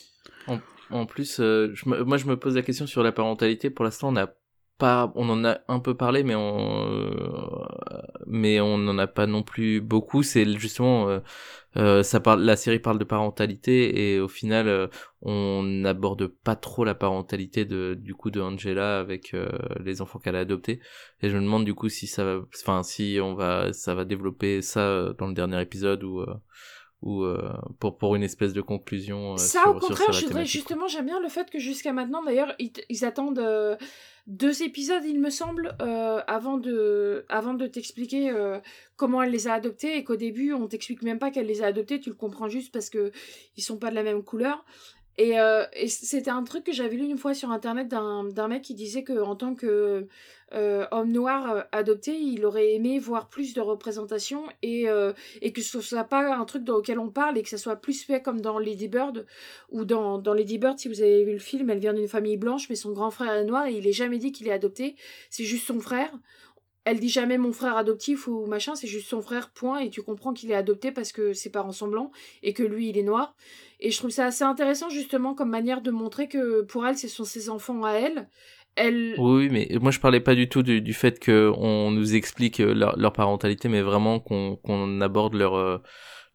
En 0.91 1.07
plus, 1.07 1.41
euh, 1.41 1.71
je 1.75 1.89
me- 1.89 2.03
moi 2.05 2.17
je 2.17 2.27
me 2.27 2.37
pose 2.39 2.55
la 2.57 2.63
question 2.63 2.87
sur 2.87 3.03
la 3.03 3.13
parentalité. 3.13 3.71
Pour 3.71 3.85
l'instant, 3.85 4.09
on 4.09 4.13
n'a 4.13 4.35
pas, 4.79 5.13
on 5.17 5.29
en 5.29 5.45
a 5.45 5.59
un 5.69 5.81
peu 5.81 5.95
parlé, 5.97 6.23
mais 6.23 6.35
on, 6.35 6.93
euh, 6.93 7.11
mais 8.27 8.61
on 8.61 8.79
n'en 8.79 8.97
a 8.99 9.07
pas 9.07 9.27
non 9.27 9.43
plus 9.43 9.81
beaucoup. 9.81 10.23
C'est 10.23 10.47
justement, 10.59 11.09
euh, 11.09 11.21
euh, 11.77 12.03
ça 12.03 12.21
parle, 12.21 12.43
la 12.43 12.57
série 12.57 12.79
parle 12.79 12.99
de 12.99 13.05
parentalité 13.05 14.15
et 14.15 14.21
au 14.21 14.29
final, 14.29 14.69
euh, 14.69 14.87
on 15.23 15.63
n'aborde 15.63 16.27
pas 16.29 16.57
trop 16.57 16.85
la 16.85 16.95
parentalité 16.95 17.65
de, 17.65 17.95
du 17.95 18.15
coup, 18.15 18.31
de 18.31 18.41
Angela 18.41 18.99
avec 19.01 19.35
les 19.81 20.01
enfants 20.01 20.19
qu'elle 20.21 20.37
a 20.37 20.41
adoptés. 20.41 20.81
Et 21.23 21.29
je 21.31 21.37
me 21.37 21.43
demande 21.43 21.65
du 21.65 21.75
coup 21.75 21.89
si 21.89 22.07
ça 22.07 22.25
va, 22.25 22.41
enfin 22.55 22.83
si 22.83 23.19
on 23.23 23.35
va, 23.35 23.73
ça 23.73 23.95
va 23.95 24.05
développer 24.05 24.63
ça 24.63 25.13
dans 25.19 25.27
le 25.27 25.35
dernier 25.35 25.61
épisode 25.61 26.05
ou. 26.05 26.25
Ou 27.03 27.23
euh, 27.23 27.53
pour 27.79 27.97
pour 27.97 28.17
une 28.17 28.23
espèce 28.23 28.53
de 28.53 28.61
conclusion 28.61 29.35
euh, 29.35 29.37
Ça, 29.37 29.63
sur, 29.63 29.77
au 29.77 29.79
contraire, 29.79 30.13
sur 30.13 30.37
je 30.37 30.45
justement, 30.45 30.89
j'aime 30.89 31.07
bien 31.07 31.21
le 31.21 31.29
fait 31.29 31.49
que 31.51 31.59
jusqu'à 31.59 31.93
maintenant, 31.93 32.25
d'ailleurs, 32.25 32.55
ils, 32.59 33.05
attendent 33.05 33.39
euh, 33.39 33.77
deux 34.27 34.63
épisodes, 34.63 35.05
il 35.07 35.21
me 35.21 35.31
semble, 35.31 35.77
avant 35.79 36.59
de, 36.59 37.25
avant 37.29 37.55
de 37.55 37.67
t'expliquer 37.67 38.33
comment 38.97 39.23
elle 39.23 39.31
les 39.31 39.47
a 39.47 39.55
adoptés 39.55 39.97
et 39.97 40.05
qu'au 40.05 40.17
début, 40.17 40.53
on 40.53 40.67
t'explique 40.67 41.03
même 41.03 41.19
pas 41.19 41.31
qu'elle 41.31 41.47
les 41.47 41.63
a 41.63 41.67
adoptés, 41.67 42.01
tu 42.01 42.11
le 42.11 42.17
comprends 42.17 42.49
juste 42.49 42.73
parce 42.73 42.91
que 42.91 43.13
ils 43.57 43.63
sont 43.63 43.79
pas 43.79 43.91
de 43.91 43.95
la 43.95 44.03
même 44.03 44.23
couleur. 44.23 44.65
Et, 45.19 45.39
euh, 45.39 45.65
c'était 45.89 46.31
un 46.31 46.45
truc 46.45 46.65
que 46.65 46.73
j'avais 46.73 46.97
lu 46.97 47.05
une 47.05 47.19
fois 47.19 47.35
sur 47.35 47.51
internet 47.51 47.89
d'un 47.89 48.49
mec 48.49 48.63
qui 48.63 48.75
disait 48.75 49.03
que 49.03 49.21
en 49.21 49.35
tant 49.35 49.55
que 49.55 50.07
euh, 50.55 50.87
homme 50.93 51.13
noir 51.13 51.51
euh, 51.51 51.61
adopté, 51.73 52.17
il 52.19 52.47
aurait 52.47 52.73
aimé 52.73 52.99
voir 52.99 53.29
plus 53.29 53.53
de 53.53 53.61
représentation 53.61 54.45
et, 54.63 54.89
euh, 54.89 55.13
et 55.43 55.53
que 55.53 55.61
ce 55.61 55.81
soit 55.81 56.05
pas 56.05 56.35
un 56.35 56.45
truc 56.47 56.65
dans 56.65 56.77
lequel 56.79 56.99
on 56.99 57.11
parle 57.11 57.37
et 57.37 57.43
que 57.43 57.51
ça 57.51 57.59
soit 57.59 57.77
plus 57.77 58.03
fait 58.03 58.23
comme 58.23 58.41
dans 58.41 58.59
Lady 58.59 58.89
Bird 58.89 59.27
ou 59.71 59.85
dans, 59.85 60.19
dans 60.19 60.33
Lady 60.33 60.57
Bird, 60.57 60.79
si 60.79 60.89
vous 60.89 61.03
avez 61.03 61.25
vu 61.25 61.33
le 61.33 61.39
film, 61.39 61.69
elle 61.69 61.81
vient 61.81 61.93
d'une 61.93 62.09
famille 62.09 62.39
blanche 62.39 62.71
mais 62.71 62.77
son 62.77 62.93
grand 62.93 63.11
frère 63.11 63.35
est 63.35 63.45
noir 63.45 63.67
et 63.67 63.73
il 63.75 63.87
est 63.87 63.93
jamais 63.93 64.19
dit 64.19 64.33
qu'il 64.33 64.49
est 64.49 64.53
adopté, 64.53 64.97
c'est 65.29 65.45
juste 65.45 65.67
son 65.67 65.81
frère. 65.81 66.11
Elle 66.85 67.01
dit 67.01 67.11
jamais 67.11 67.37
mon 67.37 67.53
frère 67.53 67.77
adoptif 67.77 68.29
ou 68.29 68.47
machin, 68.47 68.75
c'est 68.75 68.87
juste 68.87 69.09
son 69.09 69.21
frère, 69.21 69.51
point, 69.51 69.81
et 69.81 69.91
tu 69.91 70.01
comprends 70.03 70.33
qu'il 70.33 70.51
est 70.51 70.55
adopté 70.55 70.91
parce 70.91 71.13
que 71.13 71.35
ses 71.35 71.51
parents 71.51 71.73
sont 71.73 71.89
blancs 71.89 72.11
et 72.43 72.55
que 72.55 72.63
lui 72.63 72.89
il 72.89 72.97
est 72.97 73.03
noir. 73.03 73.35
Et 73.81 73.91
je 73.91 73.99
trouve 73.99 74.11
ça 74.11 74.25
assez 74.27 74.45
intéressant 74.45 74.89
justement 74.89 75.35
comme 75.35 75.51
manière 75.51 75.83
de 75.83 75.91
montrer 75.91 76.29
que 76.29 76.63
pour 76.63 76.87
elle, 76.87 76.97
ce 76.97 77.09
sont 77.09 77.25
ses 77.25 77.51
enfants 77.51 77.85
à 77.85 77.93
elle. 77.93 78.29
Elle, 78.75 79.17
Oui, 79.19 79.49
mais 79.51 79.69
moi 79.83 79.91
je 79.91 79.99
parlais 80.01 80.21
pas 80.21 80.35
du 80.35 80.49
tout 80.49 80.63
du, 80.63 80.81
du 80.81 80.95
fait 80.95 81.19
que 81.19 81.53
on 81.59 81.91
nous 81.91 82.15
explique 82.15 82.61
euh, 82.61 82.73
leur, 82.73 82.97
leur 82.97 83.13
parentalité, 83.13 83.69
mais 83.69 83.83
vraiment 83.83 84.19
qu'on 84.21 84.57
qu'on 84.57 85.01
aborde 85.01 85.35
leur 85.35 85.57
euh, 85.57 85.79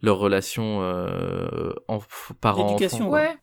leur 0.01 0.17
relation 0.19 0.81
euh, 0.83 1.71
en 1.87 1.99
parents 2.41 2.67
L'éducation, 2.67 2.97
enfants. 3.05 3.09
quoi. 3.09 3.19
ouais, 3.21 3.35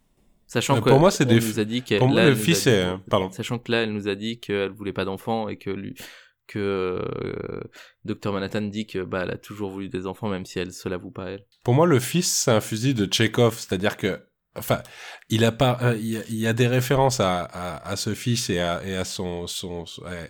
Sachant 0.47 0.77
Euh, 0.77 0.81
que 0.81 0.91
pour 0.91 1.01
moi, 1.01 1.11
c'est 1.11 1.25
des 1.25 1.37
nous 1.37 1.59
a 1.59 1.65
dit 1.65 1.83
qu'elle 1.83 1.99
pour 2.01 2.09
moi, 2.09 2.21
le 2.23 2.29
elle 2.29 2.35
nous 2.35 2.41
a 2.41 2.45
fils 2.45 2.65
dit- 2.65 2.69
est- 2.71 2.97
pardon. 3.09 3.31
Sachant 3.31 3.59
que 3.59 3.73
là, 3.73 3.83
elle 3.85 3.93
nous 3.93 4.07
a 4.09 4.15
dit 4.15 4.39
qu'elle 4.39 4.71
voulait 4.71 4.93
pas 4.93 5.05
d'enfants 5.07 5.49
et 5.49 5.57
que 5.57 5.71
lui 5.71 5.95
que 6.51 6.59
euh, 6.59 7.61
Dr 8.05 8.33
Manhattan 8.33 8.63
dit 8.63 8.87
que 8.87 9.05
bah 9.05 9.21
elle 9.23 9.31
a 9.31 9.39
toujours 9.39 9.71
voulu 9.71 9.89
des 9.89 10.07
enfants 10.07 10.29
même 10.29 10.45
si 10.45 10.59
elle 10.59 10.73
se 10.73 10.89
l'avoue 10.89 11.13
pas 11.13 11.31
elle. 11.31 11.47
Pour 11.63 11.75
moi, 11.75 11.87
le 11.87 12.01
fils, 12.01 12.29
c'est 12.29 12.51
un 12.51 12.61
fusil 12.61 12.95
de 12.95 13.07
Tchekhov, 13.07 13.59
c'est-à-dire 13.59 13.97
que, 13.97 14.21
enfin, 14.57 14.83
il 15.29 15.45
a 15.45 15.53
pas, 15.53 15.79
euh, 15.83 15.97
il 15.99 16.37
y 16.37 16.47
a, 16.47 16.53
des 16.53 16.67
références 16.67 17.21
à, 17.21 17.43
à, 17.43 17.89
à 17.89 17.97
ce 17.97 18.15
fils 18.15 18.51
et 18.51 18.59
à, 18.61 18.83
et 18.85 18.97
à 18.97 19.05
son, 19.05 19.47
son- 19.47 19.85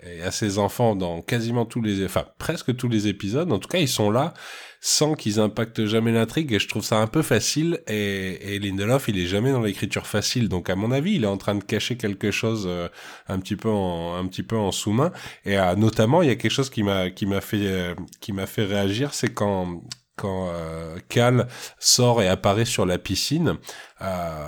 et 0.06 0.22
à 0.22 0.30
ses 0.30 0.58
enfants 0.58 0.94
dans 0.96 1.22
quasiment 1.22 1.64
tous 1.66 1.80
les, 1.82 2.04
enfin, 2.04 2.26
presque 2.38 2.76
tous 2.76 2.88
les 2.88 3.08
épisodes. 3.08 3.50
En 3.52 3.58
tout 3.58 3.68
cas, 3.68 3.78
ils 3.78 3.88
sont 3.88 4.10
là 4.10 4.34
sans 4.82 5.14
qu'ils 5.14 5.40
impactent 5.40 5.84
jamais 5.84 6.12
l'intrigue 6.12 6.52
et 6.52 6.58
je 6.58 6.66
trouve 6.68 6.84
ça 6.84 6.98
un 7.00 7.06
peu 7.06 7.20
facile 7.22 7.80
et, 7.86 8.54
et 8.54 8.58
Lindelof, 8.58 9.08
il 9.08 9.18
est 9.18 9.26
jamais 9.26 9.52
dans 9.52 9.60
l'écriture 9.60 10.06
facile. 10.06 10.48
Donc, 10.48 10.70
à 10.70 10.76
mon 10.76 10.90
avis, 10.90 11.14
il 11.16 11.24
est 11.24 11.26
en 11.26 11.36
train 11.36 11.54
de 11.54 11.64
cacher 11.64 11.96
quelque 11.96 12.30
chose 12.30 12.64
euh, 12.66 12.88
un 13.28 13.38
petit 13.40 13.56
peu 13.56 13.68
en, 13.68 14.14
un 14.16 14.26
petit 14.26 14.42
peu 14.42 14.56
en 14.56 14.72
sous-main. 14.72 15.12
Et 15.44 15.58
euh, 15.58 15.74
notamment, 15.76 16.22
il 16.22 16.28
y 16.28 16.32
a 16.32 16.36
quelque 16.36 16.50
chose 16.52 16.70
qui 16.70 16.82
m'a, 16.82 17.10
qui 17.10 17.26
m'a 17.26 17.40
fait, 17.40 17.58
euh, 17.66 17.94
qui 18.20 18.32
m'a 18.32 18.46
fait 18.46 18.64
réagir, 18.64 19.12
c'est 19.14 19.32
quand, 19.34 19.82
quand 20.20 20.50
euh, 20.52 20.96
Cal 21.08 21.48
sort 21.78 22.20
et 22.22 22.28
apparaît 22.28 22.64
sur 22.64 22.84
la 22.86 22.98
piscine, 22.98 23.56
euh, 24.02 24.46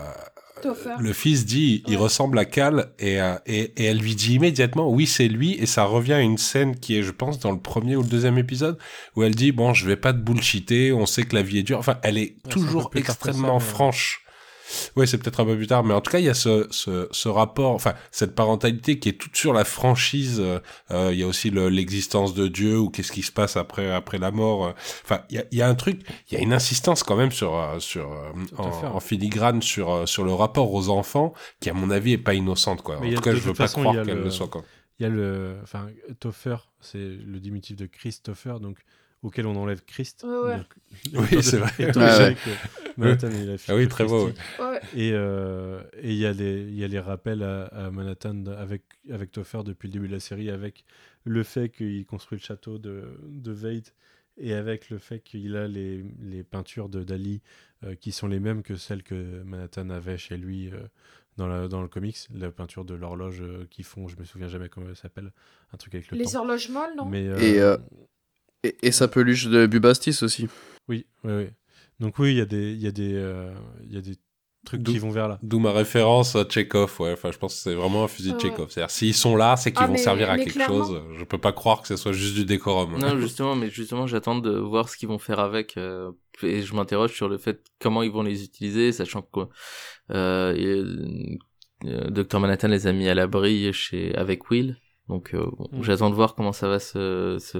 le 1.00 1.12
fils 1.12 1.44
dit 1.44 1.82
il 1.88 1.94
Ouais. 1.96 2.02
ressemble 2.02 2.38
à 2.38 2.44
Cal 2.44 2.92
et, 3.00 3.20
euh, 3.20 3.34
et, 3.46 3.72
et 3.76 3.84
elle 3.86 3.98
lui 3.98 4.14
dit 4.14 4.34
immédiatement 4.34 4.88
oui 4.88 5.06
c'est 5.08 5.26
lui. 5.26 5.54
Et 5.54 5.66
ça 5.66 5.82
revient 5.84 6.12
à 6.12 6.20
une 6.20 6.38
scène 6.38 6.78
qui 6.78 6.96
est 6.96 7.02
je 7.02 7.10
pense 7.10 7.40
dans 7.40 7.50
le 7.50 7.58
premier 7.58 7.96
ou 7.96 8.02
le 8.02 8.08
deuxième 8.08 8.38
épisode 8.38 8.78
où 9.16 9.24
elle 9.24 9.34
dit 9.34 9.50
bon 9.50 9.74
je 9.74 9.86
vais 9.86 9.96
pas 9.96 10.12
te 10.12 10.18
bullshiter 10.18 10.92
on 10.92 11.04
sait 11.04 11.24
que 11.24 11.34
la 11.34 11.42
vie 11.42 11.58
est 11.58 11.62
dure. 11.64 11.78
Enfin 11.78 11.98
elle 12.04 12.16
est 12.16 12.36
toujours 12.48 12.90
ça, 12.92 12.98
extrêmement 13.00 13.58
mais- 13.58 13.64
franche 13.64 14.21
Ouais, 14.96 15.06
c'est 15.06 15.18
peut-être 15.18 15.40
un 15.40 15.44
peu 15.44 15.56
plus 15.56 15.66
tard, 15.66 15.84
mais 15.84 15.94
en 15.94 16.00
tout 16.00 16.10
cas, 16.10 16.18
il 16.18 16.24
y 16.24 16.28
a 16.28 16.34
ce, 16.34 16.66
ce, 16.70 17.08
ce 17.10 17.28
rapport, 17.28 17.72
enfin, 17.72 17.94
cette 18.10 18.34
parentalité 18.34 18.98
qui 18.98 19.08
est 19.08 19.12
toute 19.12 19.36
sur 19.36 19.52
la 19.52 19.64
franchise. 19.64 20.38
euh, 20.40 20.58
euh, 20.90 21.10
Il 21.12 21.18
y 21.18 21.22
a 21.22 21.26
aussi 21.26 21.50
le- 21.50 21.68
l'existence 21.68 22.34
de 22.34 22.48
Dieu 22.48 22.78
ou 22.78 22.90
qu'est-ce 22.90 23.12
qui 23.12 23.22
se 23.22 23.32
passe 23.32 23.56
après 23.56 23.90
après 23.90 24.18
la 24.18 24.30
mort. 24.30 24.66
euh. 24.66 24.72
Enfin, 25.04 25.22
il 25.30 25.36
y 25.36 25.38
a, 25.38 25.44
il 25.52 25.58
y 25.58 25.62
a 25.62 25.68
un 25.68 25.74
truc, 25.74 26.00
il 26.30 26.34
y 26.34 26.40
a 26.40 26.42
une 26.42 26.52
insistance 26.52 27.02
quand 27.02 27.16
même 27.16 27.32
sur 27.32 27.52
sur 27.78 28.12
à 28.58 28.62
en, 28.94 29.00
filigrane 29.00 29.62
sur 29.62 30.08
sur 30.08 30.24
le 30.24 30.32
rapport 30.32 30.72
aux 30.72 30.88
enfants, 30.88 31.32
qui 31.60 31.70
à 31.70 31.74
mon 31.74 31.90
avis 31.90 32.12
est 32.12 32.18
pas 32.18 32.34
innocente 32.34 32.82
quoi. 32.82 32.98
Mais 33.00 33.12
en 33.12 33.14
tout 33.16 33.20
cas, 33.22 33.34
je 33.34 33.40
veux 33.40 33.52
pas 33.54 33.64
façon, 33.68 33.80
croire 33.80 34.04
qu'elle 34.04 34.18
le- 34.18 34.24
le 34.24 34.30
soit 34.30 34.48
quoi. 34.48 34.62
Il 34.98 35.04
y 35.04 35.06
a 35.06 35.08
le. 35.08 35.56
Enfin, 35.62 35.86
Topher, 36.20 36.56
c'est 36.80 36.98
le 36.98 37.40
diminutif 37.40 37.76
de 37.76 37.86
Christopher, 37.86 38.60
donc 38.60 38.78
auquel 39.22 39.46
on 39.46 39.56
enlève 39.56 39.84
Christ. 39.84 40.24
Ouais, 40.24 40.38
ouais. 40.48 40.56
Donc- 40.58 40.74
Oui, 41.32 41.42
c'est 41.42 41.58
vrai. 41.58 41.70
Ah 41.96 42.32
que 42.34 43.00
Manhattan 43.00 43.30
est 43.30 43.46
la 43.46 43.56
fille 43.56 43.72
Ah 43.72 43.76
oui, 43.76 43.88
très 43.88 44.04
beau. 44.04 44.26
Ouais. 44.58 44.80
Euh, 44.96 45.82
et 45.98 46.10
il 46.12 46.18
y, 46.18 46.26
a 46.26 46.32
les- 46.32 46.62
il 46.62 46.74
y 46.74 46.84
a 46.84 46.88
les 46.88 46.98
rappels 47.00 47.42
à, 47.42 47.64
à 47.66 47.90
Manhattan 47.90 48.44
avec, 48.46 48.82
avec 49.10 49.32
Topher 49.32 49.62
depuis 49.64 49.88
le 49.88 49.92
début 49.92 50.08
de 50.08 50.12
la 50.12 50.20
série, 50.20 50.50
avec 50.50 50.84
le 51.24 51.42
fait 51.42 51.70
qu'il 51.70 52.04
construit 52.04 52.38
le 52.38 52.44
château 52.44 52.78
de, 52.78 53.04
de 53.28 53.52
Vade 53.52 53.88
et 54.36 54.52
avec 54.54 54.90
le 54.90 54.98
fait 54.98 55.20
qu'il 55.20 55.56
a 55.56 55.68
les, 55.68 56.04
les 56.20 56.42
peintures 56.42 56.88
de 56.90 57.02
Dali 57.02 57.40
euh, 57.84 57.94
qui 57.94 58.12
sont 58.12 58.26
les 58.26 58.40
mêmes 58.40 58.62
que 58.62 58.76
celles 58.76 59.02
que 59.02 59.42
Manhattan 59.42 59.88
avait 59.90 60.18
chez 60.18 60.36
lui 60.36 60.68
euh, 60.70 60.80
dans, 61.38 61.46
la, 61.46 61.68
dans 61.68 61.80
le 61.80 61.88
comics, 61.88 62.18
la 62.34 62.50
peinture 62.50 62.84
de 62.84 62.92
l'horloge 62.94 63.40
euh, 63.40 63.66
qu'ils 63.70 63.84
font, 63.86 64.06
je 64.08 64.16
me 64.18 64.24
souviens 64.24 64.48
jamais 64.48 64.68
comment 64.68 64.88
elle 64.90 64.96
s'appelle, 64.96 65.32
un 65.72 65.76
truc 65.78 65.94
avec 65.94 66.10
le 66.10 66.18
Les 66.18 66.24
temps. 66.24 66.40
horloges 66.40 66.68
molles, 66.68 66.94
non? 66.96 67.06
Mais, 67.06 67.24
Et, 67.24 67.58
euh, 67.60 67.76
Et, 68.64 68.76
et 68.82 68.92
sa 68.92 69.08
peluche 69.08 69.46
de 69.46 69.66
Bubastis 69.66 70.22
aussi. 70.22 70.48
Oui, 70.88 71.06
oui, 71.24 71.32
oui. 71.32 71.46
Donc 72.00 72.18
oui, 72.18 72.32
il 72.32 72.38
y 72.38 72.40
a 72.40 72.44
des, 72.46 72.72
il 72.72 72.80
y 72.82 72.86
a 72.86 72.92
des, 72.92 73.12
euh, 73.14 73.52
il 73.84 73.92
y 73.94 73.98
a 73.98 74.00
des 74.00 74.16
trucs 74.64 74.84
qui 74.84 74.98
vont 74.98 75.10
vers 75.10 75.26
là. 75.28 75.38
D'où 75.42 75.58
ma 75.58 75.72
référence 75.72 76.36
à 76.36 76.44
Chekhov, 76.48 76.94
ouais. 77.00 77.12
Enfin, 77.12 77.30
je 77.32 77.38
pense 77.38 77.54
que 77.56 77.60
c'est 77.60 77.74
vraiment 77.74 78.04
un 78.04 78.08
fusil 78.08 78.30
de 78.30 78.36
Ah. 78.36 78.40
Chekhov. 78.40 78.70
C'est-à-dire, 78.70 78.90
s'ils 78.90 79.14
sont 79.14 79.34
là, 79.36 79.56
c'est 79.56 79.72
qu'ils 79.72 79.82
Ah, 79.82 79.86
vont 79.86 79.92
mais- 79.94 79.98
servir 79.98 80.30
à 80.30 80.38
quelque 80.38 80.52
clairement. 80.52 80.84
chose. 80.84 81.02
Je 81.18 81.24
peux 81.24 81.38
pas 81.38 81.52
croire 81.52 81.82
que 81.82 81.88
ce 81.88 81.96
soit 81.96 82.12
juste 82.12 82.34
du 82.34 82.44
décorum. 82.44 82.96
Non, 82.98 83.16
justement, 83.20 83.56
mais 83.56 83.70
justement, 83.70 84.06
j'attends 84.06 84.38
de 84.38 84.50
voir 84.56 84.88
ce 84.88 84.96
qu'ils 84.96 85.08
vont 85.08 85.18
faire 85.18 85.40
avec. 85.40 85.76
euh, 85.76 86.12
et 86.42 86.62
je 86.62 86.74
m'interroge 86.74 87.12
sur 87.12 87.28
le 87.28 87.38
fait 87.38 87.62
comment 87.80 88.02
ils 88.02 88.10
vont 88.10 88.22
les 88.22 88.42
utiliser, 88.44 88.90
sachant 88.92 89.22
que 89.22 89.40
euh, 90.10 91.36
euh, 91.84 92.10
Dr 92.10 92.40
Manhattan 92.40 92.68
les 92.68 92.86
a 92.86 92.92
mis 92.92 93.08
à 93.08 93.14
l'abri 93.14 93.72
chez 93.72 94.14
avec 94.16 94.50
Will. 94.50 94.76
Donc, 95.08 95.34
euh, 95.34 95.44
bon, 95.58 95.68
Mm. 95.72 95.82
j'attends 95.82 96.10
de 96.10 96.14
voir 96.14 96.34
comment 96.34 96.52
ça 96.52 96.68
va 96.68 96.78
se 96.78 97.36
se, 97.40 97.58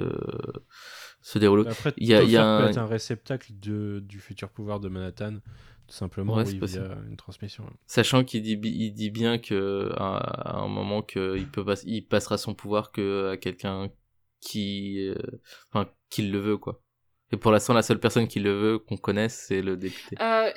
se 1.20 1.39
dérouler. 1.39 1.69
Après, 1.69 1.93
Il 1.97 2.06
y 2.09 2.14
a- 2.14 2.23
il 2.23 2.31
y 2.31 2.36
a 2.36 2.40
peut 2.59 2.64
un- 2.64 2.69
être 2.69 2.78
un 2.78 2.86
réceptacle 2.86 3.52
de, 3.59 4.01
du 4.01 4.20
futur 4.20 4.48
pouvoir 4.51 4.81
de 4.81 4.89
Manhattan, 4.89 5.35
tout 5.86 5.94
simplement, 5.94 6.35
Ouais, 6.36 6.44
oui, 6.44 6.59
c'est 6.60 6.66
via 6.66 6.81
possible. 6.89 7.06
une 7.10 7.16
transmission. 7.16 7.64
Sachant 7.86 8.24
qu'il 8.24 8.43
dit, 8.43 8.59
il 8.62 8.93
dit 8.93 9.10
bien 9.10 9.39
que 9.39 9.90
à, 9.97 10.16
à 10.19 10.59
un 10.60 10.69
moment 10.69 11.05
il 11.14 11.48
peut 11.48 11.64
pas, 11.64 11.74
il 11.85 12.06
passera 12.06 12.39
son 12.39 12.55
pouvoir 12.55 12.93
que 12.93 13.31
à 13.32 13.36
quelqu'un 13.36 13.90
qui, 14.40 15.09
euh, 15.09 15.14
enfin, 15.73 15.89
qui 16.10 16.23
le 16.23 16.39
veut 16.39 16.56
quoi. 16.59 16.81
Et 17.35 17.39
pour 17.39 17.51
l'instant, 17.51 17.73
la 17.73 17.82
seule 17.82 17.98
personne 18.01 18.28
qui 18.28 18.40
le 18.40 18.52
veut 18.52 18.78
qu'on 18.78 18.98
connaisse, 18.98 19.47
c'est 19.48 19.62
le 19.62 19.77
député. 19.77 20.16
Euh, 20.20 20.51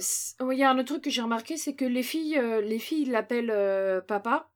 Il 0.52 0.58
y 0.58 0.64
a 0.64 0.70
un 0.72 0.76
autre 0.78 0.90
truc 0.90 1.04
que 1.04 1.10
j'ai 1.10 1.22
remarqué, 1.22 1.56
c'est 1.56 1.74
que 1.74 1.86
les 1.86 2.04
filles, 2.04 2.38
euh, 2.38 2.60
les 2.62 2.80
filles 2.80 3.06
l'appellent 3.06 3.52
euh, 3.52 4.02
papa, 4.02 4.50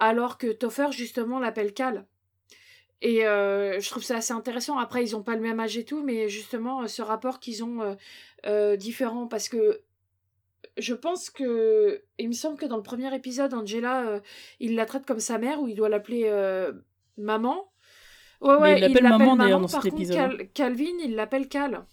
alors 0.00 0.38
que 0.38 0.50
Topher 0.50 0.90
justement 0.90 1.38
l'appelle 1.38 1.72
Cal. 1.72 2.06
Et 3.02 3.26
euh, 3.26 3.80
je 3.80 3.88
trouve 3.88 4.02
ça 4.02 4.16
assez 4.16 4.32
intéressant. 4.34 4.76
Après, 4.78 5.02
ils 5.02 5.16
ont 5.16 5.22
pas 5.22 5.34
le 5.34 5.40
même 5.40 5.58
âge 5.60 5.78
et 5.78 5.84
tout, 5.84 6.02
mais 6.02 6.28
justement, 6.28 6.82
euh, 6.82 6.86
ce 6.86 7.00
rapport 7.00 7.40
qu'ils 7.40 7.64
ont 7.64 7.96
euh, 8.46 8.76
différent, 8.76 9.26
parce 9.26 9.48
que 9.48 9.80
je 10.76 10.92
pense 10.92 11.30
que, 11.30 12.02
il 12.18 12.28
me 12.28 12.34
semble 12.34 12.58
que 12.58 12.66
dans 12.66 12.76
le 12.76 12.82
premier 12.82 13.14
épisode, 13.14 13.54
Angela, 13.54 14.20
il 14.58 14.74
la 14.74 14.84
traite 14.84 15.06
comme 15.06 15.20
sa 15.20 15.38
mère, 15.38 15.62
ou 15.62 15.68
il 15.68 15.74
doit 15.76 15.88
l'appeler 15.88 16.30
maman. 17.16 17.70
Ouais, 18.42 18.54
Mais 18.54 18.60
ouais, 18.60 18.76
il 18.76 18.80
l'appelle 18.94 19.08
maman, 19.08 19.36
d'ailleurs, 19.36 19.60
dans 19.60 19.68
Par 19.68 19.82
cet 19.82 19.92
contre, 19.92 20.02
épisode. 20.02 20.16
Cal- 20.16 20.48
Calvin, 20.52 20.98
il 21.02 21.14
l'appelle 21.14 21.48
Cal. 21.48 21.84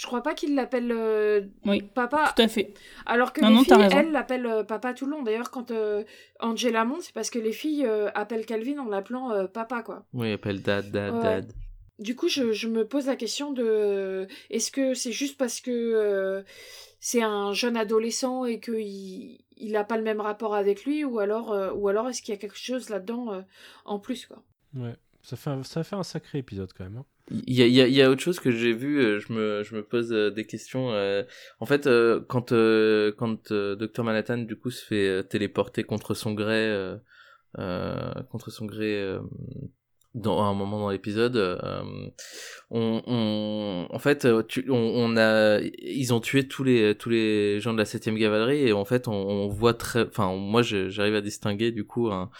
Je 0.00 0.06
crois 0.06 0.22
pas 0.22 0.34
qu'il 0.34 0.54
l'appelle 0.54 0.92
euh, 0.92 1.40
Oui, 1.66 1.82
papa. 1.82 2.32
tout 2.36 2.42
à 2.42 2.46
fait. 2.46 2.72
Alors 3.04 3.32
que 3.32 3.40
Non, 3.40 3.48
les 3.48 3.54
non, 3.56 3.64
t'as 3.64 3.74
filles, 3.74 3.84
raison. 3.84 3.98
elles 3.98 4.12
l'appellent 4.12 4.46
euh, 4.46 4.62
papa 4.62 4.94
tout 4.94 5.06
le 5.06 5.10
long. 5.10 5.22
D'ailleurs, 5.24 5.50
quand 5.50 5.72
euh, 5.72 6.04
Angela 6.38 6.84
monte, 6.84 7.02
c'est 7.02 7.12
parce 7.14 7.30
que 7.30 7.38
les 7.40 7.50
filles 7.52 7.84
euh, 7.84 8.08
appellent 8.14 8.46
Calvin 8.46 8.78
en 8.78 8.88
l'appelant 8.88 9.32
euh, 9.32 9.46
papa, 9.48 9.82
quoi. 9.82 10.04
Oui, 10.12 10.28
il 10.28 10.32
appelle 10.34 10.62
dad, 10.62 10.90
dad, 10.92 11.14
Ouais. 11.14 11.22
dad. 11.22 11.52
Du 11.98 12.14
coup, 12.14 12.28
je, 12.28 12.52
je 12.52 12.68
me 12.68 12.86
pose 12.86 13.06
la 13.06 13.16
question 13.16 13.52
de 13.52 14.28
est-ce 14.50 14.70
que 14.70 14.94
c'est 14.94 15.10
juste 15.10 15.36
parce 15.36 15.60
que 15.60 15.72
euh, 15.72 16.42
c'est 17.00 17.22
un 17.22 17.52
jeune 17.52 17.76
adolescent 17.76 18.44
et 18.44 18.60
qu'il 18.60 19.38
il 19.56 19.74
a 19.76 19.82
pas 19.82 19.96
le 19.96 20.04
même 20.04 20.20
rapport 20.20 20.54
avec 20.54 20.84
lui, 20.84 21.04
ou 21.04 21.18
alors, 21.18 21.50
euh, 21.52 21.72
ou 21.72 21.88
alors 21.88 22.08
est-ce 22.08 22.22
qu'il 22.22 22.32
y 22.32 22.36
a 22.36 22.40
quelque 22.40 22.56
chose 22.56 22.88
là-dedans 22.88 23.32
euh, 23.32 23.40
en 23.84 23.98
plus, 23.98 24.26
quoi. 24.26 24.44
Ouais. 24.76 24.94
Ça 25.22 25.34
fait, 25.36 25.50
un, 25.50 25.64
ça 25.64 25.82
fait 25.82 25.96
un 25.96 26.04
sacré 26.04 26.38
épisode 26.38 26.72
quand 26.72 26.84
même. 26.84 26.98
hein. 26.98 27.04
Il 27.30 27.54
y 27.54 27.62
a, 27.62 27.66
y, 27.66 27.80
a, 27.80 27.88
y 27.88 28.00
a 28.02 28.10
autre 28.10 28.22
chose 28.22 28.40
que 28.40 28.50
j'ai 28.50 28.72
vu, 28.72 29.00
euh, 29.00 29.18
je 29.20 29.32
me, 29.32 29.62
je 29.62 29.74
me 29.74 29.82
pose 29.82 30.12
euh, 30.12 30.30
des 30.30 30.46
questions. 30.46 30.92
euh, 30.92 31.22
en 31.60 31.66
fait, 31.66 31.88
quand, 32.28 32.52
quand 33.18 33.52
Dr 33.52 34.04
Manhattan, 34.04 34.38
du 34.38 34.56
coup, 34.56 34.70
se 34.70 34.84
fait 34.84 35.24
téléporter 35.24 35.84
contre 35.84 36.14
son 36.14 36.32
gré, 36.32 36.96
euh, 37.58 38.12
contre 38.30 38.50
son 38.50 38.66
gré, 38.66 39.18
dans 40.14 40.42
à 40.42 40.46
un 40.46 40.54
moment 40.54 40.80
dans 40.80 40.90
l'épisode, 40.90 41.36
euh, 41.36 41.82
on, 42.70 43.02
on, 43.06 43.86
en 43.90 43.98
fait, 43.98 44.26
tu, 44.48 44.64
on, 44.70 44.74
on 44.76 45.16
a, 45.16 45.60
ils 45.60 46.14
ont 46.14 46.20
tué 46.20 46.48
tous 46.48 46.64
les, 46.64 46.94
tous 46.94 47.10
les 47.10 47.60
gens 47.60 47.72
de 47.72 47.78
la 47.78 47.84
7ème 47.84 48.18
cavalerie 48.18 48.66
et 48.68 48.72
en 48.72 48.84
fait, 48.84 49.06
on, 49.06 49.12
on 49.12 49.48
voit 49.48 49.74
très, 49.74 50.06
enfin, 50.06 50.34
moi, 50.34 50.62
j'arrive 50.62 51.14
à 51.14 51.20
distinguer 51.20 51.72
du 51.72 51.84
coup 51.84 52.10
un, 52.10 52.30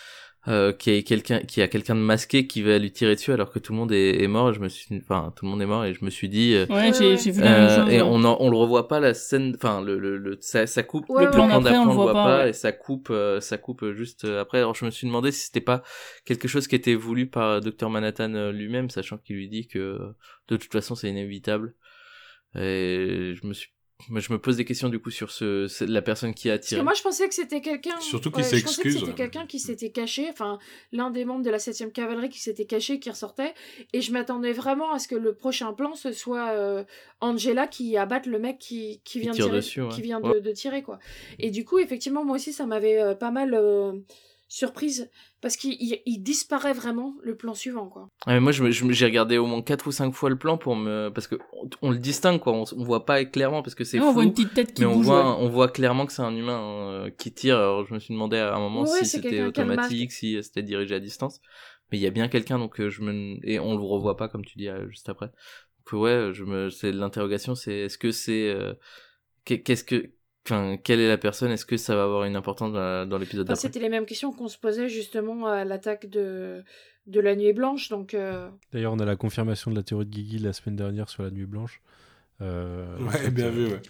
euh, 0.48 0.72
qui 0.72 0.90
a 0.96 1.02
quelqu'un 1.02 1.40
qui 1.40 1.60
a 1.62 1.68
quelqu'un 1.68 1.94
de 1.94 2.00
masqué 2.00 2.46
qui 2.46 2.62
va 2.62 2.78
lui 2.78 2.90
tirer 2.90 3.14
dessus 3.14 3.32
alors 3.32 3.50
que 3.50 3.58
tout 3.58 3.72
le 3.72 3.78
monde 3.78 3.92
est, 3.92 4.22
est 4.22 4.26
mort. 4.28 4.52
Je 4.54 4.60
me 4.60 4.68
suis, 4.68 4.96
enfin, 4.98 5.32
tout 5.36 5.44
le 5.44 5.50
monde 5.50 5.60
est 5.62 5.66
mort 5.66 5.84
et 5.84 5.92
je 5.94 6.04
me 6.04 6.10
suis 6.10 6.28
dit. 6.28 6.54
euh, 6.54 6.64
Ouais, 6.70 6.92
j'ai 6.98 7.16
j'ai 7.18 7.30
vu 7.30 7.40
la 7.42 7.54
euh, 7.54 7.66
même 7.76 7.84
chose. 7.86 7.94
et 7.94 8.02
on, 8.02 8.24
en- 8.24 8.36
on 8.40 8.48
le 8.50 8.56
revoit 8.56 8.88
pas 8.88 8.98
la 9.00 9.12
scène, 9.14 9.52
enfin 9.56 9.82
le, 9.82 9.98
le, 9.98 10.16
le 10.16 10.38
ça, 10.40 10.66
ça 10.66 10.82
coupe 10.82 11.04
Ouais, 11.10 11.24
le 11.24 11.30
plan 11.30 11.44
Après, 11.48 11.60
d'après 11.64 11.78
on 11.78 11.82
on, 11.82 11.86
le 11.88 11.92
voit 11.92 12.12
pas, 12.12 12.24
pas 12.24 12.38
ouais. 12.44 12.50
et 12.50 12.52
ça 12.54 12.72
coupe 12.72 13.08
euh, 13.10 13.40
ça 13.40 13.58
coupe 13.58 13.84
juste 13.92 14.24
euh, 14.24 14.40
après. 14.40 14.58
Alors 14.58 14.74
je 14.74 14.84
me 14.84 14.90
suis 14.90 15.06
demandé 15.06 15.32
si 15.32 15.46
c'était 15.46 15.60
pas 15.60 15.82
quelque 16.24 16.48
chose 16.48 16.66
qui 16.66 16.74
était 16.76 16.94
voulu 16.94 17.26
par 17.28 17.60
Dr 17.60 17.90
Manhattan 17.90 18.50
lui-même, 18.52 18.90
sachant 18.90 19.18
qu'il 19.18 19.36
lui 19.36 19.48
dit 19.48 19.66
que 19.66 19.98
de 20.48 20.56
toute 20.56 20.72
façon 20.72 20.94
c'est 20.94 21.08
inévitable. 21.10 21.74
Et 22.54 23.34
je 23.40 23.46
me 23.46 23.52
suis, 23.52 23.68
je 24.14 24.32
me 24.32 24.38
pose 24.38 24.56
des 24.56 24.64
questions 24.64 24.88
du 24.88 24.98
coup 25.00 25.10
sur 25.10 25.30
ce, 25.30 25.66
ce- 25.66 25.84
la 25.84 26.02
personne 26.02 26.32
qui 26.32 26.48
a 26.50 26.54
Parce 26.54 26.66
que 26.66 26.68
tiré. 26.68 26.82
moi, 26.82 26.94
je 26.94 27.02
pensais 27.02 27.28
que 27.28 27.34
c'était 27.34 27.60
quelqu'un. 27.60 27.98
Surtout 28.00 28.30
qu'il 28.30 28.42
ouais, 28.42 28.48
je 28.48 28.50
pensais 28.50 28.62
que 28.62 28.68
s'excuse. 28.70 29.00
C'était 29.00 29.12
quelqu'un 29.14 29.46
qui 29.46 29.58
s'était 29.58 29.90
caché, 29.90 30.28
enfin, 30.30 30.58
l'un 30.92 31.10
des 31.10 31.24
membres 31.24 31.42
de 31.44 31.50
la 31.50 31.58
7ème 31.58 31.90
cavalerie 31.90 32.28
qui 32.28 32.38
s'était 32.40 32.64
caché, 32.64 33.00
qui 33.00 33.10
ressortait. 33.10 33.54
Et 33.92 34.00
je 34.00 34.12
m'attendais 34.12 34.52
vraiment 34.52 34.92
à 34.92 34.98
ce 34.98 35.08
que 35.08 35.16
le 35.16 35.34
prochain 35.34 35.72
plan, 35.72 35.94
ce 35.94 36.12
soit 36.12 36.50
euh, 36.50 36.84
Angela 37.20 37.66
qui 37.66 37.96
abatte 37.96 38.26
le 38.26 38.38
mec 38.38 38.58
qui, 38.58 39.00
qui 39.04 39.18
vient, 39.20 39.32
tire 39.32 39.46
tirer, 39.46 39.56
dessus, 39.56 39.82
ouais. 39.82 39.88
qui 39.88 40.02
vient 40.02 40.20
de, 40.20 40.28
Ouais. 40.28 40.40
de 40.40 40.52
tirer, 40.52 40.82
quoi. 40.82 40.98
Et 41.40 41.50
du 41.50 41.64
coup, 41.64 41.78
effectivement, 41.78 42.24
moi 42.24 42.36
aussi, 42.36 42.52
ça 42.52 42.66
m'avait 42.66 43.00
euh, 43.00 43.14
pas 43.14 43.30
mal 43.32 43.52
euh, 43.54 43.92
surprise. 44.48 45.10
Parce 45.40 45.56
qu'il 45.56 45.74
il- 45.74 46.00
il 46.06 46.18
disparaît 46.22 46.72
vraiment 46.72 47.14
le 47.22 47.36
plan 47.36 47.54
suivant, 47.54 47.88
quoi. 47.88 48.08
Ah, 48.26 48.32
mais 48.34 48.40
moi, 48.40 48.50
je 48.50 48.68
je 48.70 48.90
j'ai 48.90 49.04
regardé 49.04 49.38
au 49.38 49.46
moins 49.46 49.62
quatre 49.62 49.86
ou 49.86 49.92
cinq 49.92 50.12
fois 50.12 50.30
le 50.30 50.36
plan 50.38 50.58
pour 50.58 50.74
me, 50.74 51.10
parce 51.10 51.28
que 51.28 51.36
on, 51.52 51.68
on 51.82 51.90
le 51.90 51.98
distingue 51.98 52.40
quoi, 52.40 52.52
on, 52.54 52.64
on 52.76 52.82
voit 52.84 53.04
pas 53.06 53.24
clairement 53.24 53.62
parce 53.62 53.74
que 53.76 53.84
c'est 53.84 54.00
Ouais, 54.00 54.06
on 54.06 54.12
voit 54.12 54.24
une 54.24 54.32
petite 54.32 54.54
tête 54.54 54.74
qui 54.74 54.80
Mais 54.82 54.86
on 54.88 54.94
bouge. 54.96 55.06
voit, 55.06 55.24
ouais. 55.38 55.44
on 55.44 55.48
voit 55.48 55.68
clairement 55.68 56.06
que 56.06 56.12
c'est 56.12 56.22
un 56.22 56.34
humain 56.34 57.04
hein, 57.06 57.10
qui 57.16 57.32
tire. 57.32 57.56
Alors 57.56 57.86
je 57.86 57.94
me 57.94 58.00
suis 58.00 58.12
demandé 58.14 58.36
à 58.38 58.54
un 58.56 58.58
moment 58.58 58.82
Ouais, 58.82 58.98
si 58.98 59.06
c'était 59.06 59.42
automatique, 59.42 60.10
si 60.10 60.36
euh, 60.36 60.42
c'était 60.42 60.62
dirigé 60.64 60.94
à 60.96 61.00
distance. 61.00 61.40
Mais 61.92 61.98
il 61.98 62.00
y 62.00 62.06
a 62.06 62.10
bien 62.10 62.28
quelqu'un 62.28 62.58
donc 62.58 62.80
euh, 62.80 62.90
je 62.90 63.00
me 63.02 63.38
et 63.48 63.58
on 63.60 63.76
le 63.76 63.82
revoit 63.82 64.16
pas 64.16 64.28
comme 64.28 64.44
tu 64.44 64.58
dis 64.58 64.68
euh, 64.68 64.88
juste 64.90 65.08
après. 65.08 65.26
Donc 65.26 65.92
euh, 65.94 65.96
ouais, 65.98 66.34
je 66.34 66.44
me 66.44 66.68
c'est 66.70 66.90
l'interrogation, 66.92 67.54
c'est 67.54 67.74
est-ce 67.74 67.96
que 67.96 68.10
c'est 68.10 68.48
euh, 68.50 68.74
qu'est- 69.44 69.62
qu'est-ce 69.62 69.84
que 69.84 70.10
enfin 70.48 70.76
quelle 70.76 71.00
est 71.00 71.08
la 71.08 71.18
personne? 71.18 71.50
Est-ce 71.50 71.66
que 71.66 71.76
ça 71.76 71.94
va 71.94 72.04
avoir 72.04 72.24
une 72.24 72.36
importance 72.36 72.72
dans, 72.72 73.18
l'épisode 73.18 73.44
Enfin, 73.46 73.54
d'après? 73.54 73.60
c'était 73.60 73.80
les 73.80 73.88
mêmes 73.88 74.06
questions 74.06 74.32
qu'on 74.32 74.48
se 74.48 74.58
posait 74.58 74.88
justement 74.88 75.46
à 75.46 75.64
l'attaque 75.64 76.06
de, 76.06 76.62
de 77.06 77.20
la 77.20 77.36
nuit 77.36 77.52
blanche, 77.52 77.88
donc. 77.88 78.14
euh, 78.14 78.48
D'ailleurs, 78.72 78.92
on 78.92 78.98
a 78.98 79.04
la 79.04 79.16
confirmation 79.16 79.70
de 79.70 79.76
la 79.76 79.82
théorie 79.82 80.06
de 80.06 80.10
Guigui 80.10 80.38
la 80.38 80.52
semaine 80.52 80.76
dernière 80.76 81.08
sur 81.08 81.22
la 81.22 81.30
nuit 81.30 81.46
blanche. 81.46 81.80
Euh, 82.40 82.96
en 82.98 83.04
Ouais, 83.06 83.18
fait, 83.18 83.30
bien 83.30 83.46
euh, 83.46 83.50
vu, 83.50 83.66
ouais. 83.66 83.80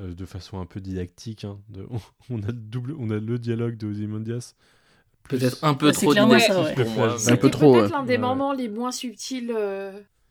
euh, 0.00 0.14
de 0.14 0.24
façon 0.24 0.60
un 0.60 0.66
peu 0.66 0.80
didactique. 0.80 1.44
hein, 1.44 1.58
de- 1.68 1.86
on, 2.30 2.42
a 2.42 2.46
le 2.48 2.52
double, 2.52 2.94
on 2.98 3.10
a 3.10 3.18
le 3.18 3.38
dialogue 3.38 3.76
de 3.76 3.86
Ozymandias. 3.86 4.54
plus- 5.22 5.38
Peut-être 5.38 5.62
un 5.64 5.74
peu 5.74 5.86
Ouais, 5.86 5.92
c'est 5.92 6.06
trop 6.06 6.14
didactique 6.14 6.54
ouais. 6.54 6.74
pour 6.74 6.90
moi. 6.90 7.16
Trop, 7.16 7.36
peut-être 7.36 7.64
ouais. 7.64 7.88
l'un 7.88 8.02
des 8.04 8.12
Ouais. 8.14 8.18
moments 8.18 8.52
les 8.52 8.68
moins 8.68 8.90
subtils. 8.92 9.50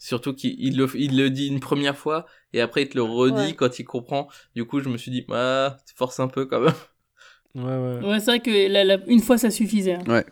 Surtout 0.06 0.34
qu'il 0.34 0.56
il 0.60 0.76
le, 0.78 0.88
il 0.96 1.18
le 1.18 1.30
dit 1.30 1.48
une 1.48 1.62
première 1.62 1.98
fois 1.98 2.26
et 2.52 2.60
après 2.60 2.82
il 2.84 2.90
te 2.90 2.96
le 2.98 3.04
redit 3.04 3.34
Ouais. 3.36 3.54
quand 3.54 3.80
il 3.80 3.86
comprend. 3.86 4.28
Du 4.54 4.66
coup, 4.66 4.82
je 4.82 4.90
me 4.90 4.98
suis 4.98 5.12
dit, 5.12 5.26
ah, 5.32 5.78
tu 5.88 5.96
forces 5.96 6.20
un 6.20 6.28
peu 6.28 6.46
quand 6.46 6.60
même. 6.60 6.74
Ouais, 7.56 7.64
ouais. 7.64 8.00
Ouais, 8.04 8.20
c'est 8.20 8.26
vrai 8.32 8.40
que 8.40 8.68
la- 8.68 8.84
la- 8.84 8.98
une 9.06 9.20
fois 9.22 9.38
ça 9.38 9.52
suffisait. 9.52 9.94
hein. 9.94 10.24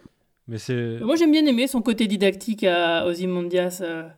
Mais 0.48 0.58
c'est. 0.58 1.00
Moi 1.02 1.16
j'aime 1.16 1.32
bien 1.32 1.46
aimer 1.46 1.68
son 1.68 1.82
côté 1.84 2.08
didactique 2.08 2.64
à 2.64 3.06
Ozymandias, 3.06 3.80
euh, 3.82 4.10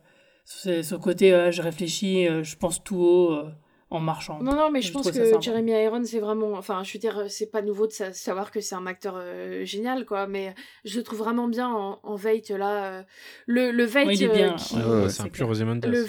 ce, 0.46 0.82
ce 0.82 0.94
côté 0.94 1.32
euh, 1.34 1.52
je 1.52 1.60
réfléchis, 1.62 2.26
euh, 2.26 2.42
je 2.42 2.56
pense 2.56 2.82
tout 2.82 2.96
haut, 2.96 3.32
euh, 3.32 3.50
en 3.94 4.00
marchant. 4.00 4.38
Non, 4.42 4.54
non, 4.54 4.70
mais 4.70 4.82
je, 4.82 4.88
Je 4.88 4.92
pense 4.92 5.10
que. 5.10 5.40
Jeremy 5.40 5.72
Irons, 5.72 6.04
c'est 6.04 6.18
vraiment. 6.20 6.52
Enfin, 6.54 6.82
je 6.84 6.92
veux 6.92 6.98
dire, 6.98 7.24
c'est 7.28 7.50
pas 7.50 7.62
nouveau 7.62 7.86
de 7.86 7.92
sa- 7.92 8.12
savoir 8.12 8.50
que 8.50 8.60
c'est 8.60 8.74
un 8.74 8.86
acteur 8.86 9.14
euh, 9.16 9.64
génial, 9.64 10.04
quoi. 10.04 10.26
Mais 10.26 10.54
je 10.84 10.98
le 10.98 11.02
trouve 11.04 11.18
vraiment 11.20 11.48
bien 11.48 11.68
en, 11.68 12.00
en 12.02 12.14
Veidt, 12.16 12.52
là. 12.56 12.84
euh, 12.84 13.02
le, 13.46 13.70
le 13.70 13.84
Ouais, 13.84 14.14
il 14.14 14.22
est 14.24 14.28
euh, 14.30 14.32
bien, 14.34 14.54
qui. 14.56 14.76
ouais, 14.76 14.82
Ouais, 15.02 15.08
c'est 15.08 15.22
un 15.22 15.28
pur. 15.28 15.48
Le 15.52 16.00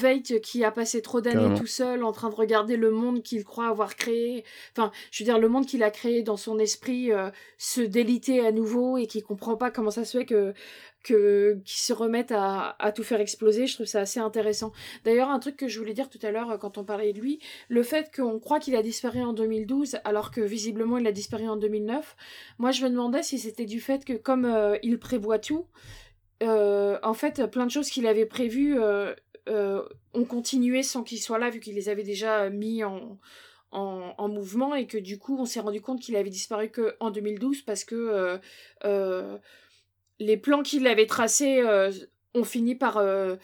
qui 0.41 0.64
a 0.64 0.72
passé 0.72 1.02
trop 1.02 1.22
d'années 1.22 1.56
tout 1.57 1.66
seul 1.68 2.03
en 2.03 2.12
train 2.12 2.30
de 2.30 2.36
regarder 2.36 2.78
le 2.78 2.91
monde 2.91 3.22
qu'il 3.22 3.44
croit 3.44 3.68
avoir 3.68 3.95
créé. 3.95 4.44
Enfin, 4.76 4.91
je 5.12 5.24
veux 5.24 5.26
dire, 5.26 5.40
le 5.40 5.49
monde 5.49 5.66
qu'il 5.66 5.84
a 5.84 5.91
créé 5.91 6.24
dans 6.24 6.38
son 6.38 6.60
esprit 6.60 7.12
euh, 7.12 7.30
se 7.57 7.82
déliter 7.82 8.45
à 8.45 8.52
nouveau 8.52 8.98
et 8.98 9.07
qui 9.07 9.22
comprend 9.22 9.56
pas 9.56 9.72
comment 9.72 9.91
ça 9.91 10.06
se 10.06 10.18
fait 10.18 10.26
que 10.26 10.53
qui 11.06 11.80
se 11.80 11.94
remettent 11.94 12.34
à, 12.34 12.76
tout 12.95 13.03
faire 13.03 13.19
exploser. 13.19 13.68
Je 13.68 13.76
trouve 13.76 13.86
ça 13.86 14.02
assez 14.02 14.19
intéressant. 14.19 14.72
D'ailleurs, 15.03 15.30
un 15.30 15.40
truc 15.40 15.57
que 15.57 15.68
je 15.68 15.77
voulais 15.80 15.94
dire 15.94 16.10
tout 16.10 16.19
à 16.23 16.32
l'heure 16.32 16.52
euh, 16.52 16.57
quand 16.57 16.77
on 16.77 16.84
parlait 16.84 17.14
de 17.14 17.19
lui, 17.19 17.40
le 17.69 17.84
fait 17.84 18.11
qu'on 18.15 18.40
croit 18.40 18.60
qu'il 18.60 18.76
a 18.76 18.82
disparu 18.82 19.22
en 19.22 19.34
2012 19.34 19.98
alors 20.03 20.32
que 20.32 20.41
visiblement 20.41 20.98
il 20.98 21.07
a 21.07 21.11
disparu 21.11 21.48
en 21.48 21.57
2009. 21.57 22.15
Moi, 22.57 22.72
je 22.72 22.84
me 22.84 22.90
demandais 22.90 23.23
si 23.23 23.38
c'était 23.38 23.65
du 23.65 23.80
fait 23.80 24.03
que 24.03 24.14
comme 24.14 24.45
euh, 24.45 24.77
il 24.84 24.98
prévoit 24.98 25.40
tout, 25.40 25.68
euh, 26.44 26.98
en 27.03 27.14
fait, 27.14 27.45
plein 27.52 27.65
de 27.65 27.72
choses 27.72 27.90
qu'il 27.90 28.07
avait 28.07 28.26
prévues 28.26 28.77
ont 29.48 30.26
continué 30.27 30.82
sans 30.82 31.03
qu'il 31.03 31.19
soit 31.19 31.38
là 31.38 31.49
vu 31.49 31.60
qu'il 31.60 31.76
les 31.76 31.90
avait 31.90 32.03
déjà 32.03 32.49
mis 32.49 32.84
en 32.84 33.19
en, 33.72 34.14
en 34.18 34.30
mouvement 34.30 34.73
et 34.73 34.88
que 34.88 34.98
du 34.98 35.19
coup 35.19 35.38
on 35.38 35.44
s'est 35.45 35.60
rendu 35.60 35.82
compte 35.82 35.99
qu'il 35.99 36.15
avait 36.15 36.30
disparu 36.30 36.69
que 36.69 36.95
en 37.02 37.11
2012 37.11 37.64
parce 37.64 37.84
que 37.84 38.40
les 40.19 40.37
plans 40.37 40.61
qu'il 40.63 40.87
avait 40.87 41.05
tracés 41.07 41.61
euh, 41.61 41.91
ont 42.33 42.43
fini 42.43 42.75
par 42.75 42.97
euh, 42.97 43.35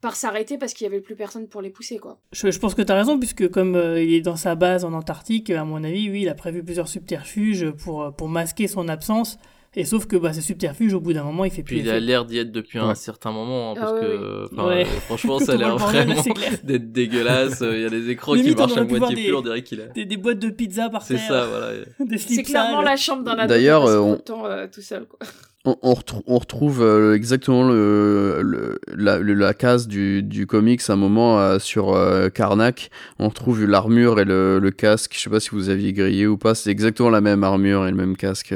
par 0.00 0.14
s'arrêter 0.14 0.58
parce 0.58 0.74
qu'il 0.74 0.84
y 0.84 0.88
avait 0.88 1.00
plus 1.00 1.16
personne 1.16 1.48
pour 1.48 1.62
les 1.62 1.70
pousser 1.70 1.98
quoi. 1.98 2.18
Je, 2.32 2.50
je 2.50 2.58
pense 2.58 2.74
que 2.74 2.82
tu 2.82 2.92
as 2.92 2.96
raison, 2.96 3.18
puisque 3.18 3.48
comme 3.50 3.74
euh, 3.76 4.02
il 4.02 4.12
est 4.14 4.20
dans 4.20 4.36
sa 4.36 4.54
base 4.54 4.84
en 4.84 4.92
Antarctique, 4.92 5.50
à 5.50 5.64
mon 5.64 5.82
avis, 5.82 6.10
oui, 6.10 6.22
il 6.22 6.28
a 6.28 6.34
prévu 6.34 6.62
plusieurs 6.62 6.88
subterfuges 6.88 7.70
pour, 7.70 8.14
pour 8.16 8.28
masquer 8.28 8.68
son 8.68 8.88
absence. 8.88 9.38
Et 9.78 9.84
sauf 9.84 10.06
que 10.06 10.16
bah, 10.16 10.32
ce 10.32 10.40
subterfuge, 10.40 10.94
au 10.94 11.00
bout 11.00 11.12
d'un 11.12 11.24
moment, 11.24 11.44
il 11.44 11.50
fait 11.50 11.62
plus 11.62 11.76
Puis 11.76 11.84
il 11.84 11.90
a 11.90 12.00
l'air 12.00 12.24
d'y 12.24 12.38
être 12.38 12.50
depuis 12.50 12.78
un 12.78 12.94
certain 12.94 13.30
moment, 13.30 13.72
hein, 13.72 13.74
Ah 13.76 13.80
parce 13.80 13.92
que 14.00 14.54
Ouais. 14.56 14.86
euh, 14.86 15.00
franchement, 15.00 15.38
ça 15.46 15.52
a 15.52 15.56
l'air 15.56 15.76
vraiment 15.76 16.22
c'est 16.22 16.64
d'être 16.64 16.92
dégueulasse. 16.92 17.60
Il 17.60 17.80
y 17.80 17.84
a 17.84 17.90
des 17.90 18.08
écrans 18.08 18.32
Limite, 18.34 18.54
qui 18.54 18.58
marchent 18.58 18.76
à 18.78 18.84
moitié 18.84 19.16
des- 19.16 19.24
plus, 19.24 19.34
on 19.34 19.42
dirait 19.42 19.62
qu'il 19.62 19.80
a. 19.82 19.86
Des, 19.88 20.06
des 20.06 20.16
boîtes 20.16 20.38
de 20.38 20.48
pizza 20.48 20.88
par 20.88 21.02
C'est 21.02 21.16
terre, 21.16 21.28
ça, 21.28 21.46
voilà. 21.46 21.72
des 22.00 22.16
C'est 22.16 22.42
clairement 22.42 22.80
la 22.80 22.96
chambre 22.96 23.22
d'un 23.24 23.34
ado 23.34 23.48
D'ailleurs, 23.48 23.84
euh, 23.84 23.98
on- 23.98 24.44
euh, 24.46 24.66
tout 24.72 24.80
seul 24.80 25.04
quoi. 25.06 25.18
On, 25.66 25.76
on 25.82 25.92
retrou- 25.94 26.22
on 26.28 26.38
retrouve 26.38 26.80
euh, 26.80 27.14
exactement 27.14 27.64
le, 27.68 28.40
le- 28.42 28.78
la, 28.96 29.18
le- 29.18 29.34
la 29.34 29.52
case 29.52 29.88
du, 29.88 30.22
du 30.22 30.46
comics 30.46 30.80
à 30.88 30.92
un 30.92 30.96
moment 30.96 31.40
euh, 31.40 31.58
sur 31.58 31.92
euh, 31.94 32.28
Karnak. 32.28 32.90
On 33.18 33.28
retrouve 33.28 33.64
l'armure 33.64 34.20
et 34.20 34.24
le, 34.24 34.58
le 34.60 34.70
casque. 34.70 35.12
Je 35.16 35.20
sais 35.20 35.28
pas 35.30 35.40
si 35.40 35.50
vous 35.50 35.68
aviez 35.68 35.92
grillé 35.92 36.26
ou 36.26 36.36
pas. 36.38 36.54
C'est 36.54 36.70
exactement 36.70 37.10
la 37.10 37.20
même 37.20 37.42
armure 37.44 37.84
et 37.86 37.90
le 37.90 37.96
même 37.96 38.16
casque. 38.16 38.54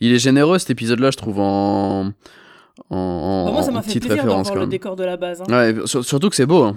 Il 0.00 0.12
est 0.12 0.18
généreux 0.18 0.58
cet 0.58 0.70
épisode-là, 0.70 1.10
je 1.12 1.16
trouve, 1.18 1.38
en, 1.38 2.06
en, 2.90 2.96
en, 2.96 3.52
moi, 3.52 3.62
ça 3.62 3.70
en 3.70 3.74
m'a 3.74 3.82
fait 3.82 3.88
petite 3.88 4.02
plaisir 4.06 4.22
référence 4.24 4.46
d'avoir 4.48 4.54
quand 4.54 4.54
le 4.54 4.60
même. 4.62 4.70
décor 4.70 4.96
de 4.96 5.04
la 5.04 5.16
base. 5.16 5.42
hein. 5.42 5.44
Ouais, 5.48 5.86
sur- 5.86 6.04
surtout 6.04 6.30
que 6.30 6.36
c'est 6.36 6.46
beau. 6.46 6.64
Hein. 6.64 6.76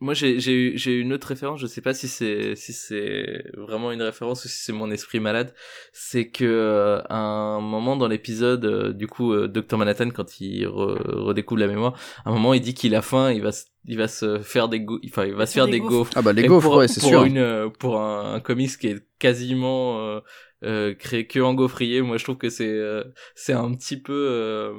Moi, 0.00 0.14
j'ai 0.14 0.38
j'ai 0.38 0.52
eu 0.52 0.78
j'ai 0.78 0.92
eu 0.92 1.00
une 1.00 1.12
autre 1.12 1.26
référence. 1.26 1.58
Je 1.60 1.66
sais 1.66 1.80
pas 1.80 1.92
si 1.92 2.06
c'est 2.06 2.54
si 2.54 2.72
c'est 2.72 3.44
vraiment 3.56 3.90
une 3.90 4.02
référence 4.02 4.44
ou 4.44 4.48
si 4.48 4.60
c'est 4.62 4.72
mon 4.72 4.90
esprit 4.92 5.18
malade. 5.18 5.52
C'est 5.92 6.28
que 6.28 6.44
euh, 6.44 7.00
à 7.08 7.16
un 7.16 7.60
moment 7.60 7.96
dans 7.96 8.06
l'épisode, 8.06 8.64
euh, 8.64 8.92
du 8.92 9.08
coup, 9.08 9.32
euh, 9.32 9.48
Dr 9.48 9.76
Manhattan, 9.78 10.10
quand 10.10 10.40
il 10.40 10.66
re- 10.66 11.02
redécouvre 11.18 11.60
la 11.60 11.66
mémoire, 11.66 11.94
à 12.24 12.30
un 12.30 12.32
moment, 12.32 12.54
il 12.54 12.60
dit 12.60 12.74
qu'il 12.74 12.94
a 12.94 13.02
faim. 13.02 13.32
Il 13.32 13.42
va 13.42 13.50
se- 13.50 13.64
il 13.86 13.98
va 13.98 14.06
se 14.06 14.38
faire 14.38 14.68
des 14.68 14.80
go- 14.80 15.00
enfin 15.04 15.24
il 15.26 15.34
va 15.34 15.46
se 15.46 15.54
faire 15.54 15.66
des 15.66 15.80
gaufres. 15.80 16.12
Ah 16.14 16.22
bah 16.22 16.32
les 16.32 16.42
Et 16.42 16.46
gaufres, 16.46 16.68
pour, 16.68 16.76
ouais, 16.76 16.86
c'est 16.86 17.00
pour 17.00 17.08
sûr. 17.08 17.24
Une, 17.24 17.38
euh, 17.38 17.68
pour 17.68 18.00
un, 18.00 18.34
un 18.34 18.40
comics 18.40 18.76
qui 18.78 18.86
est 18.86 19.04
quasiment 19.18 20.20
euh, 20.64 20.94
créé 20.94 21.26
que 21.26 21.40
en 21.40 21.54
gaufrier, 21.54 22.02
moi 22.02 22.16
je 22.18 22.24
trouve 22.24 22.36
que 22.36 22.48
c'est 22.50 22.68
euh, 22.68 23.02
c'est 23.34 23.52
un 23.52 23.72
petit 23.74 23.96
peu 23.96 24.12
euh, 24.12 24.72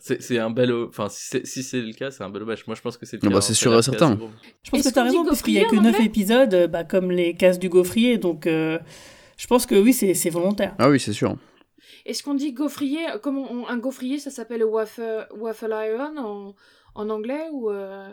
c'est 0.00 0.22
c'est 0.22 0.38
un 0.38 0.50
bel 0.50 0.72
enfin 0.72 1.08
si 1.08 1.26
c'est 1.28 1.46
si 1.46 1.62
c'est 1.62 1.80
le 1.80 1.92
cas, 1.92 2.10
c'est 2.10 2.24
un 2.24 2.30
bel 2.30 2.42
hommage. 2.42 2.66
Moi 2.66 2.74
je 2.76 2.80
pense 2.82 2.96
que 2.96 3.06
c'est 3.06 3.18
Ah 3.22 3.28
bah, 3.28 3.36
hein, 3.36 3.40
c'est 3.40 3.54
sûr 3.54 3.76
et 3.76 3.82
certain. 3.82 4.18
Je 4.62 4.70
pense 4.70 4.82
que 4.82 4.88
tu 4.92 4.98
as 4.98 5.02
qu'on 5.02 5.08
dit 5.10 5.16
raison, 5.16 5.24
puisqu'il 5.26 5.54
n'y 5.54 5.60
a 5.60 5.64
que 5.64 5.70
gaufrier 5.70 5.80
en 5.80 5.82
9 5.84 5.94
anglais 5.94 6.06
épisodes, 6.06 6.54
euh, 6.54 6.66
bah, 6.66 6.84
comme 6.84 7.10
les 7.10 7.34
cases 7.34 7.58
du 7.58 7.68
gaufrier, 7.68 8.18
donc 8.18 8.46
euh, 8.46 8.78
je 9.36 9.46
pense 9.46 9.66
que 9.66 9.74
oui, 9.74 9.92
c'est 9.92 10.14
c'est 10.14 10.30
volontaire. 10.30 10.74
Ah 10.78 10.88
oui, 10.90 10.98
c'est 11.00 11.12
sûr. 11.12 11.36
Est-ce 12.06 12.22
qu'on 12.22 12.34
dit 12.34 12.52
gaufrier 12.52 13.00
comme 13.22 13.38
on- 13.38 13.66
un 13.68 13.76
gaufrier 13.78 14.18
ça 14.18 14.30
s'appelle 14.30 14.64
waffle 14.64 15.26
waffle 15.36 15.70
iron 15.72 16.16
en, 16.18 16.54
en 16.94 17.10
anglais 17.10 17.48
ou 17.52 17.70
euh, 17.70 18.08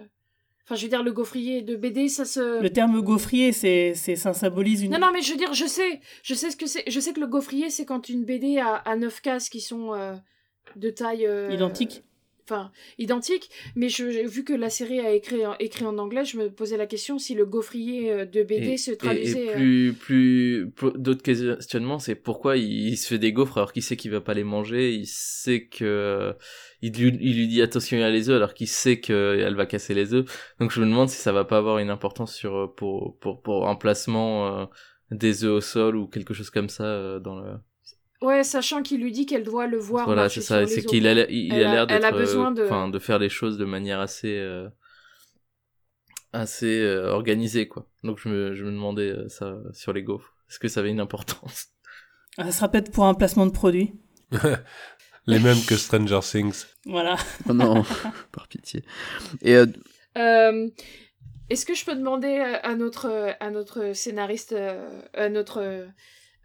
Enfin, 0.66 0.76
je 0.76 0.82
veux 0.84 0.90
dire, 0.90 1.04
le 1.04 1.12
gaufrier 1.14 1.62
de 1.62 1.76
BD, 1.76 2.10
ça 2.10 2.26
se. 2.26 2.60
Le 2.62 2.70
terme 2.72 3.00
gaufrier, 3.02 3.52
c'est, 3.52 3.94
c'est, 3.94 4.16
ça 4.16 4.34
symbolise 4.34 4.82
une. 4.82 4.92
Non, 4.92 5.00
non, 5.00 5.12
mais 5.14 5.22
je 5.22 5.32
veux 5.32 5.38
dire, 5.38 5.54
je 5.54 5.66
sais, 5.66 6.02
je 6.24 6.34
sais 6.34 6.50
ce 6.50 6.58
que 6.58 6.66
c'est. 6.66 6.84
Je 6.88 7.00
sais 7.00 7.14
que 7.14 7.20
le 7.20 7.28
gaufrier, 7.28 7.70
c'est 7.70 7.86
quand 7.86 8.10
une 8.10 8.26
BD 8.26 8.58
a, 8.58 8.74
a 8.76 8.96
9 8.96 9.22
cases 9.22 9.50
qui 9.50 9.62
sont 9.62 9.94
euh, 9.94 10.16
de 10.76 10.90
taille. 10.90 11.28
euh, 11.28 11.52
Identique. 11.54 12.04
Enfin, 12.48 12.72
identique. 13.00 13.50
Mais 13.76 13.90
je, 13.90 14.04
vu 14.28 14.44
que 14.44 14.54
la 14.54 14.70
série 14.70 15.00
a 15.00 15.12
écrit 15.14 15.46
en, 15.48 15.56
écrit 15.60 15.84
en 15.84 15.98
anglais, 15.98 16.26
je 16.26 16.38
me 16.38 16.52
posais 16.52 16.78
la 16.78 16.86
question 16.86 17.18
si 17.18 17.34
le 17.34 17.46
gaufrier 17.46 18.12
euh, 18.12 18.26
de 18.26 18.44
BD 18.44 18.74
Et- 18.74 18.78
se 18.78 18.92
traduisait. 18.92 19.46
Et, 19.46 19.50
euh, 19.50 19.54
plus, 19.56 19.94
plus, 20.00 20.72
plus- 20.76 20.92
d'autres 20.96 21.24
questionnements, 21.24 21.98
c'est 21.98 22.14
pourquoi 22.14 22.58
il, 22.58 22.90
il 22.90 22.98
se 22.98 23.08
fait 23.08 23.18
des 23.18 23.34
gaufres 23.34 23.58
alors 23.58 23.74
qu'il 23.74 23.82
sait 23.82 23.98
qu'il 23.98 24.12
va 24.12 24.22
pas 24.22 24.36
les 24.36 24.44
manger, 24.44 24.94
il 24.94 25.08
sait 25.08 25.66
que, 25.66 26.36
il 26.84 26.94
lui, 26.94 27.18
il 27.20 27.36
lui 27.38 27.48
dit 27.48 27.64
attention 27.64 27.98
il 27.98 28.02
y 28.02 28.04
a 28.04 28.12
les 28.12 28.30
œufs 28.30 28.36
alors 28.36 28.54
qu'il 28.54 28.68
sait 28.68 29.00
qu'elle 29.00 29.56
va 29.56 29.66
casser 29.66 29.96
les 29.96 30.14
œufs. 30.14 30.26
Donc 30.60 30.72
je 30.72 30.80
me 30.82 30.86
demande 30.86 31.10
si 31.10 31.18
ça 31.18 31.32
va 31.32 31.46
pas 31.46 31.58
avoir 31.58 31.80
une 31.80 31.90
importance 31.90 32.36
sur, 32.36 32.56
euh, 32.56 32.68
pour, 32.68 33.18
pour, 33.20 33.42
pour 33.42 33.68
un 33.68 33.76
placement 33.76 34.60
euh, 34.62 34.66
des 35.10 35.46
œufs 35.46 35.52
au 35.58 35.62
sol 35.62 35.96
ou 35.96 36.06
quelque 36.08 36.36
chose 36.36 36.52
comme 36.52 36.70
ça 36.70 36.84
euh, 36.84 37.20
dans 37.20 37.40
le. 37.40 37.54
Ouais, 38.22 38.44
sachant 38.44 38.82
qu'il 38.82 39.02
lui 39.02 39.12
dit 39.12 39.26
qu'elle 39.26 39.44
doit 39.44 39.68
le 39.68 39.78
voir. 39.78 40.06
Voilà, 40.06 40.30
c'est 40.30 40.42
ça. 40.42 40.66
C'est 40.68 40.84
qu'il 40.84 41.06
a, 41.08 41.14
l'air- 41.14 41.30
il, 41.30 41.54
Elle 41.54 41.66
a 41.66 41.72
l'air 41.74 41.88
d'être, 41.88 42.12
de- 42.18 42.62
euh, 42.62 42.66
enfin, 42.66 42.88
de 42.90 43.00
faire 43.00 43.20
les 43.20 43.30
choses 43.30 43.58
de 43.58 43.66
manière 43.66 44.00
assez, 44.00 44.38
euh, 44.38 44.68
assez 46.34 46.82
euh, 46.82 47.10
organisée, 47.12 47.68
quoi. 47.68 47.88
Donc 48.04 48.20
je 48.20 48.30
me, 48.30 48.56
je 48.56 48.64
me 48.66 48.72
demandais 48.72 49.10
euh, 49.12 49.30
ça 49.30 49.58
sur 49.74 49.94
les 49.94 50.04
gaufres. 50.04 50.34
Est-ce 50.50 50.60
que 50.60 50.68
ça 50.68 50.80
avait 50.82 50.92
une 50.92 51.00
importance? 51.00 51.68
Ah, 52.38 52.46
Ça 52.46 52.52
sera 52.52 52.70
peut-être 52.70 52.92
pour 52.92 53.06
un 53.06 53.14
placement 53.14 53.46
de 53.46 53.52
produit. 53.52 53.94
Les 55.28 55.40
mêmes 55.40 55.58
que 55.68 55.76
Stranger 55.76 56.20
Things. 56.22 56.66
Voilà. 56.86 57.16
Oh 57.50 57.54
non, 57.54 57.84
par 58.32 58.48
pitié. 58.48 58.84
Et 59.42 59.56
euh, 59.56 59.66
Euh, 60.18 60.70
Est-ce 61.50 61.66
que 61.66 61.74
je 61.74 61.84
peux 61.84 61.96
demander 61.96 62.38
à 62.38 62.76
notre, 62.76 63.34
à 63.40 63.50
notre 63.50 63.94
scénariste, 63.94 64.56
à 65.14 65.30
notre 65.30 65.88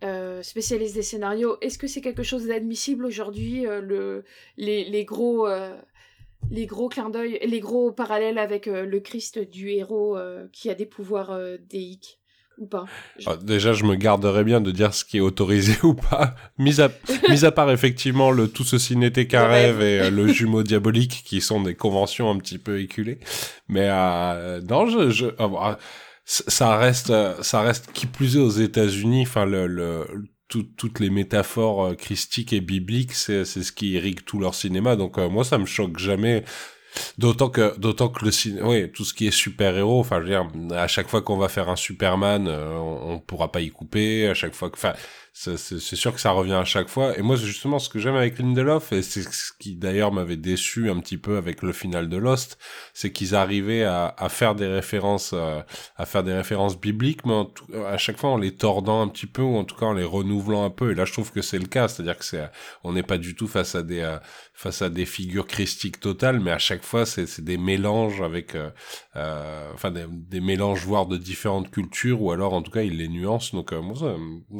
euh, 0.03 0.43
spécialiste 0.43 0.95
des 0.95 1.03
scénarios, 1.03 1.59
est-ce 1.61 1.79
que 1.79 1.87
c'est 1.87 2.01
quelque 2.01 2.23
chose 2.23 2.47
d'admissible 2.47 3.05
aujourd'hui, 3.05 3.67
euh, 3.67 3.81
le, 3.81 4.25
les, 4.57 4.85
les 4.85 5.05
gros, 5.05 5.47
euh, 5.47 5.77
les 6.51 6.67
gros 6.67 6.89
clins 6.89 7.11
d'œil, 7.11 7.39
les 7.45 7.61
gros 7.61 7.93
parallèles 7.93 8.39
avec 8.39 8.67
euh, 8.67 8.87
le 8.87 9.01
Christ 9.01 9.39
du 9.39 9.71
héros 9.71 10.19
qui 10.53 10.71
a 10.71 10.75
des 10.75 10.87
pouvoirs 10.87 11.39
déiques 11.69 12.19
ou 12.59 12.67
pas? 12.67 12.87
Ah, 13.27 13.37
déjà, 13.37 13.73
je 13.73 13.85
me 13.85 13.95
garderais 13.95 14.45
bien 14.45 14.61
de 14.61 14.71
dire 14.71 14.95
ce 14.95 15.05
qui 15.05 15.19
est 15.19 15.21
autorisé 15.21 15.75
ou 15.83 15.95
pas. 15.95 16.35
Mis 16.59 16.81
à, 16.81 16.91
mis 17.29 17.45
à 17.45 17.53
part 17.53 17.71
effectivement 17.71 18.31
le 18.31 18.49
tout 18.49 18.65
ceci 18.65 18.97
n'était 18.97 19.27
qu'un 19.27 19.47
rêve 19.47 19.83
et 19.83 20.11
le 20.11 20.29
jumeau 20.29 20.63
diabolique 20.63 21.23
qui 21.25 21.41
sont 21.41 21.61
des 21.63 21.75
conventions 21.75 22.31
un 22.31 22.39
petit 22.39 22.59
peu 22.59 22.81
éculées. 22.81 23.19
Mais 23.69 23.89
non, 24.63 24.87
je, 24.87 25.11
je 25.11 25.27
ah, 25.39 25.49
bon, 25.49 25.59
ah, 25.61 25.79
ça 26.49 26.77
reste, 26.77 27.11
euh, 27.11 27.43
ça 27.43 27.61
reste 27.63 27.93
qui 27.93 28.07
plus 28.07 28.37
est 28.37 28.41
aux 28.41 28.51
États-Unis. 28.51 29.23
Enfin, 29.23 29.45
le, 29.47 29.67
le 29.67 30.07
tout- 30.49 30.69
toutes 30.77 31.01
les 31.01 31.11
métaphores 31.11 31.85
euh, 31.87 31.95
christiques 31.95 32.53
et 32.53 32.61
bibliques, 32.61 33.13
c'est 33.15 33.45
c'est 33.45 33.63
ce 33.63 33.73
qui 33.73 33.91
irrigue 33.93 34.21
tout 34.25 34.39
leur 34.41 34.55
cinéma. 34.55 34.97
Donc 34.97 35.19
euh, 35.19 35.29
moi, 35.29 35.45
ça 35.45 35.59
me 35.59 35.67
choque 35.67 35.99
jamais. 35.99 36.45
D'autant 37.19 37.51
que, 37.51 37.79
d'autant 37.79 38.09
que 38.09 38.25
le 38.25 38.33
cinéma, 38.33 38.69
oui, 38.69 38.91
tout 38.93 39.05
ce 39.05 39.15
qui 39.15 39.29
est 39.29 39.31
super-héros, 39.31 40.01
enfin, 40.01 40.17
je 40.19 40.25
veux 40.25 40.31
dire, 40.31 40.49
à 40.77 40.89
chaque 40.89 41.09
fois 41.09 41.23
qu'on 41.23 41.37
va 41.37 41.49
faire 41.49 41.69
un 41.69 41.77
Superman, 41.77 42.49
euh, 42.49 42.77
on, 42.79 43.13
on 43.15 43.19
pourra 43.21 43.53
pas 43.53 43.61
y 43.61 43.71
couper, 43.71 44.29
à 44.29 44.35
chaque 44.35 44.55
fois 44.55 44.71
que, 44.71 44.77
enfin, 44.77 44.95
c'est 45.33 45.57
sûr 45.97 46.13
que 46.13 46.21
ça 46.21 46.33
revient 46.33 46.53
à 46.55 46.65
chaque 46.65 46.89
fois. 46.89 47.17
Et 47.17 47.23
moi, 47.23 47.37
justement, 47.37 47.79
ce 47.79 47.89
que 47.89 47.99
j'aime 47.99 48.17
avec 48.17 48.39
Lindelof, 48.39 48.93
et 48.93 49.01
c'est 49.03 49.23
ce 49.23 49.53
qui 49.59 49.77
d'ailleurs 49.77 50.13
m'avait 50.13 50.37
déçu 50.37 50.91
un 50.91 50.99
petit 51.01 51.17
peu 51.17 51.37
avec 51.37 51.63
le 51.63 51.73
final 51.73 52.09
de 52.09 52.17
Lost, 52.17 52.59
c'est 52.93 53.13
qu'ils 53.13 53.35
arrivaient 53.35 53.85
à, 53.85 54.15
à 54.19 54.29
faire 54.29 54.55
des 54.55 54.67
références, 54.67 55.31
euh, 55.33 55.61
à 55.97 56.05
faire 56.05 56.25
des 56.25 56.35
références 56.35 56.79
bibliques, 56.79 57.25
mais 57.25 57.45
tout- 57.55 57.67
à 57.87 57.97
chaque 57.97 58.19
fois 58.19 58.31
en 58.31 58.37
les 58.39 58.55
tordant 58.57 59.01
un 59.03 59.09
petit 59.09 59.27
peu, 59.27 59.43
ou 59.43 59.57
en 59.57 59.65
tout 59.65 59.77
cas 59.77 59.87
en 59.87 59.95
les 59.95 60.05
renouvelant 60.05 60.65
un 60.65 60.71
peu. 60.71 60.91
Et 60.91 60.95
là, 60.95 61.05
je 61.05 61.13
trouve 61.13 61.33
que 61.33 61.43
c'est 61.43 61.59
le 61.59 61.67
cas, 61.67 61.89
c'est-à-dire 61.89 62.19
que 62.19 62.25
c'est, 62.25 62.51
on 62.85 62.93
n'est 62.93 63.03
pas 63.05 63.17
du 63.19 63.35
tout 63.35 63.47
face 63.49 63.75
à 63.75 63.83
des, 63.83 64.01
euh, 64.01 64.19
face 64.61 64.83
à 64.83 64.91
des 64.91 65.07
figures 65.07 65.47
christiques 65.47 66.01
totales, 66.01 66.39
mais 66.39 66.51
à 66.51 66.59
chaque 66.59 66.83
fois, 66.83 67.07
c'est 67.07 67.41
des 67.41 67.57
mélanges 67.57 68.21
avec, 68.21 68.55
euh, 68.55 68.71
euh, 69.17 69.71
enfin, 69.73 69.91
des, 69.91 70.41
mélanges 70.43 70.85
voire 70.85 71.07
de 71.07 71.17
différentes 71.17 71.71
cultures, 71.71 72.21
ou 72.21 72.31
alors, 72.31 72.53
en 72.53 72.61
tout 72.61 72.71
cas, 72.71 72.83
il 72.83 72.99
les 72.99 73.09
nuance. 73.09 73.53
Donc, 73.53 73.73
euh, 73.73 73.81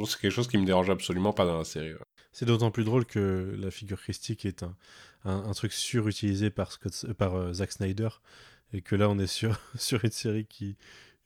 c'est 0.07 0.19
quelque 0.19 0.31
chose 0.31 0.47
qui 0.47 0.57
me 0.57 0.65
dérange 0.65 0.89
absolument 0.89 1.33
pas 1.33 1.45
dans 1.45 1.59
la 1.59 1.65
série. 1.65 1.93
C'est 2.31 2.45
d'autant 2.45 2.71
plus 2.71 2.83
drôle 2.83 3.05
que 3.05 3.55
la 3.59 3.69
figure 3.69 4.01
christique 4.01 4.43
est 4.43 4.63
un, 4.63 4.75
un, 5.23 5.51
truc 5.51 5.71
surutilisé 5.71 6.49
par, 6.49 6.71
Scott, 6.71 7.13
par 7.13 7.53
Zack 7.53 7.71
Snyder 7.71 8.09
et 8.73 8.81
que 8.81 8.95
là 8.95 9.07
on 9.07 9.19
est 9.19 9.27
sur, 9.27 9.59
sur 9.75 10.03
une 10.03 10.11
série 10.11 10.45
qui 10.45 10.77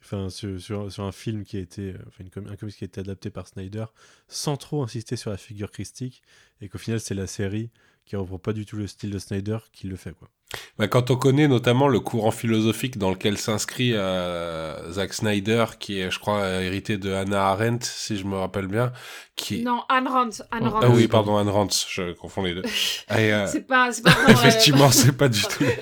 enfin, 0.01 0.29
sur, 0.29 0.99
un 0.99 1.11
film 1.13 1.45
qui 1.45 1.57
a 1.57 1.61
été, 1.61 1.95
enfin, 2.07 2.25
un 2.25 2.55
comics 2.57 2.75
qui 2.75 2.83
a 2.83 2.87
été 2.87 2.99
adapté 2.99 3.29
par 3.29 3.47
Snyder, 3.47 3.85
sans 4.27 4.57
trop 4.57 4.83
insister 4.83 5.15
sur 5.15 5.31
la 5.31 5.37
figure 5.37 5.71
christique, 5.71 6.21
et 6.61 6.69
qu'au 6.69 6.77
final, 6.77 6.99
c'est 6.99 7.15
la 7.15 7.27
série 7.27 7.71
qui 8.05 8.15
reprend 8.15 8.39
pas 8.39 8.53
du 8.53 8.65
tout 8.65 8.77
le 8.77 8.87
style 8.87 9.11
de 9.11 9.19
Snyder 9.19 9.57
qui 9.71 9.87
le 9.87 9.95
fait, 9.95 10.13
quoi. 10.13 10.29
Bah, 10.77 10.87
quand 10.87 11.11
on 11.11 11.15
connaît 11.15 11.47
notamment 11.47 11.87
le 11.87 11.99
courant 11.99 12.31
philosophique 12.31 12.97
dans 12.97 13.09
lequel 13.11 13.37
s'inscrit 13.37 13.91
euh, 13.93 14.91
Zack 14.91 15.13
Snyder, 15.13 15.65
qui 15.79 15.99
est, 15.99 16.11
je 16.11 16.19
crois, 16.19 16.45
hérité 16.61 16.97
de 16.97 17.11
Hannah 17.13 17.47
Arendt, 17.49 17.85
si 17.85 18.17
je 18.17 18.25
me 18.25 18.35
rappelle 18.37 18.67
bien, 18.67 18.91
qui... 19.35 19.63
Non, 19.63 19.81
Anne 19.89 20.07
Rand. 20.07 20.29
Anne 20.51 20.67
Rand. 20.67 20.79
Ah 20.83 20.89
oui, 20.89 21.07
pardon, 21.07 21.37
Anne 21.37 21.49
Rand, 21.49 21.67
je 21.89 22.13
confonds 22.13 22.43
les 22.43 22.55
deux. 22.55 22.63
Euh, 23.11 23.47
C'est 23.47 23.67
pas, 23.67 23.89
pas 24.03 24.09
euh, 24.11 24.31
Effectivement, 24.31 24.89
c'est 24.91 25.15
pas 25.15 25.29
du 25.29 25.41
tout. 25.41 25.63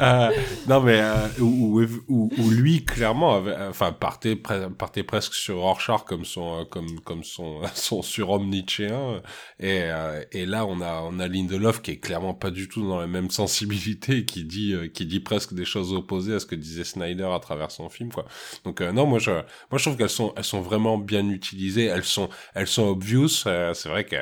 Euh, 0.00 0.30
non, 0.68 0.80
mais 0.80 1.00
euh, 1.00 1.14
où, 1.40 1.80
où, 2.08 2.50
lui 2.50 2.84
clairement, 2.84 3.36
avait, 3.36 3.54
enfin, 3.68 3.92
partait, 3.92 4.34
pre- 4.34 4.70
partait 4.72 5.02
presque 5.02 5.34
sur 5.34 5.58
Rorschach 5.58 6.04
comme 6.04 6.24
son, 6.24 6.60
euh, 6.60 6.64
comme, 6.64 7.00
comme 7.00 7.22
son, 7.22 7.60
son 7.74 8.02
surhomme 8.02 8.48
nietzschéen. 8.48 9.22
Et, 9.60 9.82
euh, 9.82 10.22
et 10.32 10.44
là, 10.46 10.66
on 10.66 10.80
a, 10.80 11.02
on 11.02 11.18
a 11.20 11.28
Lindelof 11.28 11.82
qui 11.82 11.92
est 11.92 11.98
clairement 11.98 12.34
pas 12.34 12.50
du 12.50 12.68
tout 12.68 12.86
dans 12.86 12.98
la 13.00 13.06
même 13.06 13.30
qui 13.52 14.44
dit, 14.44 14.72
euh, 14.74 14.88
qui 14.88 15.06
dit 15.06 15.20
presque 15.20 15.54
des 15.54 15.64
choses 15.64 15.92
opposées 15.92 16.34
à 16.34 16.40
ce 16.40 16.46
que 16.46 16.54
disait 16.54 16.84
Snyder 16.84 17.28
à 17.32 17.38
travers 17.40 17.70
son 17.70 17.88
film, 17.88 18.10
quoi. 18.12 18.24
Donc 18.64 18.80
euh, 18.80 18.92
non, 18.92 19.06
moi 19.06 19.18
je, 19.18 19.30
moi 19.30 19.78
je 19.78 19.82
trouve 19.84 19.96
qu'elles 19.96 20.08
sont, 20.08 20.32
elles 20.36 20.44
sont 20.44 20.60
vraiment 20.60 20.98
bien 20.98 21.28
utilisées. 21.28 21.86
Elles 21.86 22.04
sont, 22.04 22.28
elles 22.54 22.66
sont 22.66 22.88
obvious. 22.88 23.46
euh, 23.46 23.74
c'est 23.74 23.88
vrai 23.88 24.04
que 24.04 24.16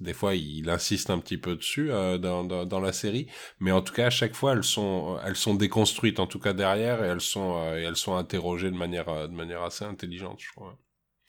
des 0.00 0.12
fois 0.14 0.34
il 0.34 0.68
insiste 0.70 1.10
un 1.10 1.18
petit 1.18 1.38
peu 1.38 1.56
dessus 1.56 1.88
dans, 1.88 2.44
dans, 2.44 2.80
la 2.80 2.92
série, 2.92 3.26
mais 3.60 3.72
en 3.72 3.82
tout 3.82 3.92
cas 3.92 4.06
à 4.06 4.10
chaque 4.10 4.34
fois 4.34 4.52
elles 4.52 4.64
sont, 4.64 5.18
elles 5.24 5.36
sont 5.36 5.54
déconstruites 5.54 6.20
en 6.20 6.26
tout 6.26 6.38
cas 6.38 6.52
derrière 6.52 7.02
et 7.04 7.08
elles 7.08 7.20
sont, 7.20 7.72
elles 7.72 7.96
sont 7.96 8.16
interrogées 8.16 8.70
de 8.70 8.76
manière, 8.76 9.28
de 9.28 9.34
manière 9.34 9.62
assez 9.62 9.84
intelligente, 9.84 10.38
je 10.40 10.52
crois. 10.54 10.78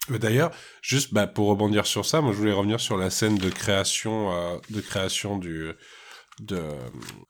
D'ailleurs, 0.09 0.51
juste 0.81 1.13
bah, 1.13 1.27
pour 1.27 1.49
rebondir 1.49 1.85
sur 1.85 2.05
ça, 2.05 2.21
moi 2.21 2.31
je 2.31 2.37
voulais 2.37 2.53
revenir 2.53 2.79
sur 2.79 2.97
la 2.97 3.09
scène 3.09 3.37
de 3.37 3.49
création, 3.49 4.59
de 4.69 4.81
création 4.81 5.37
du, 5.37 5.73
de 6.41 6.59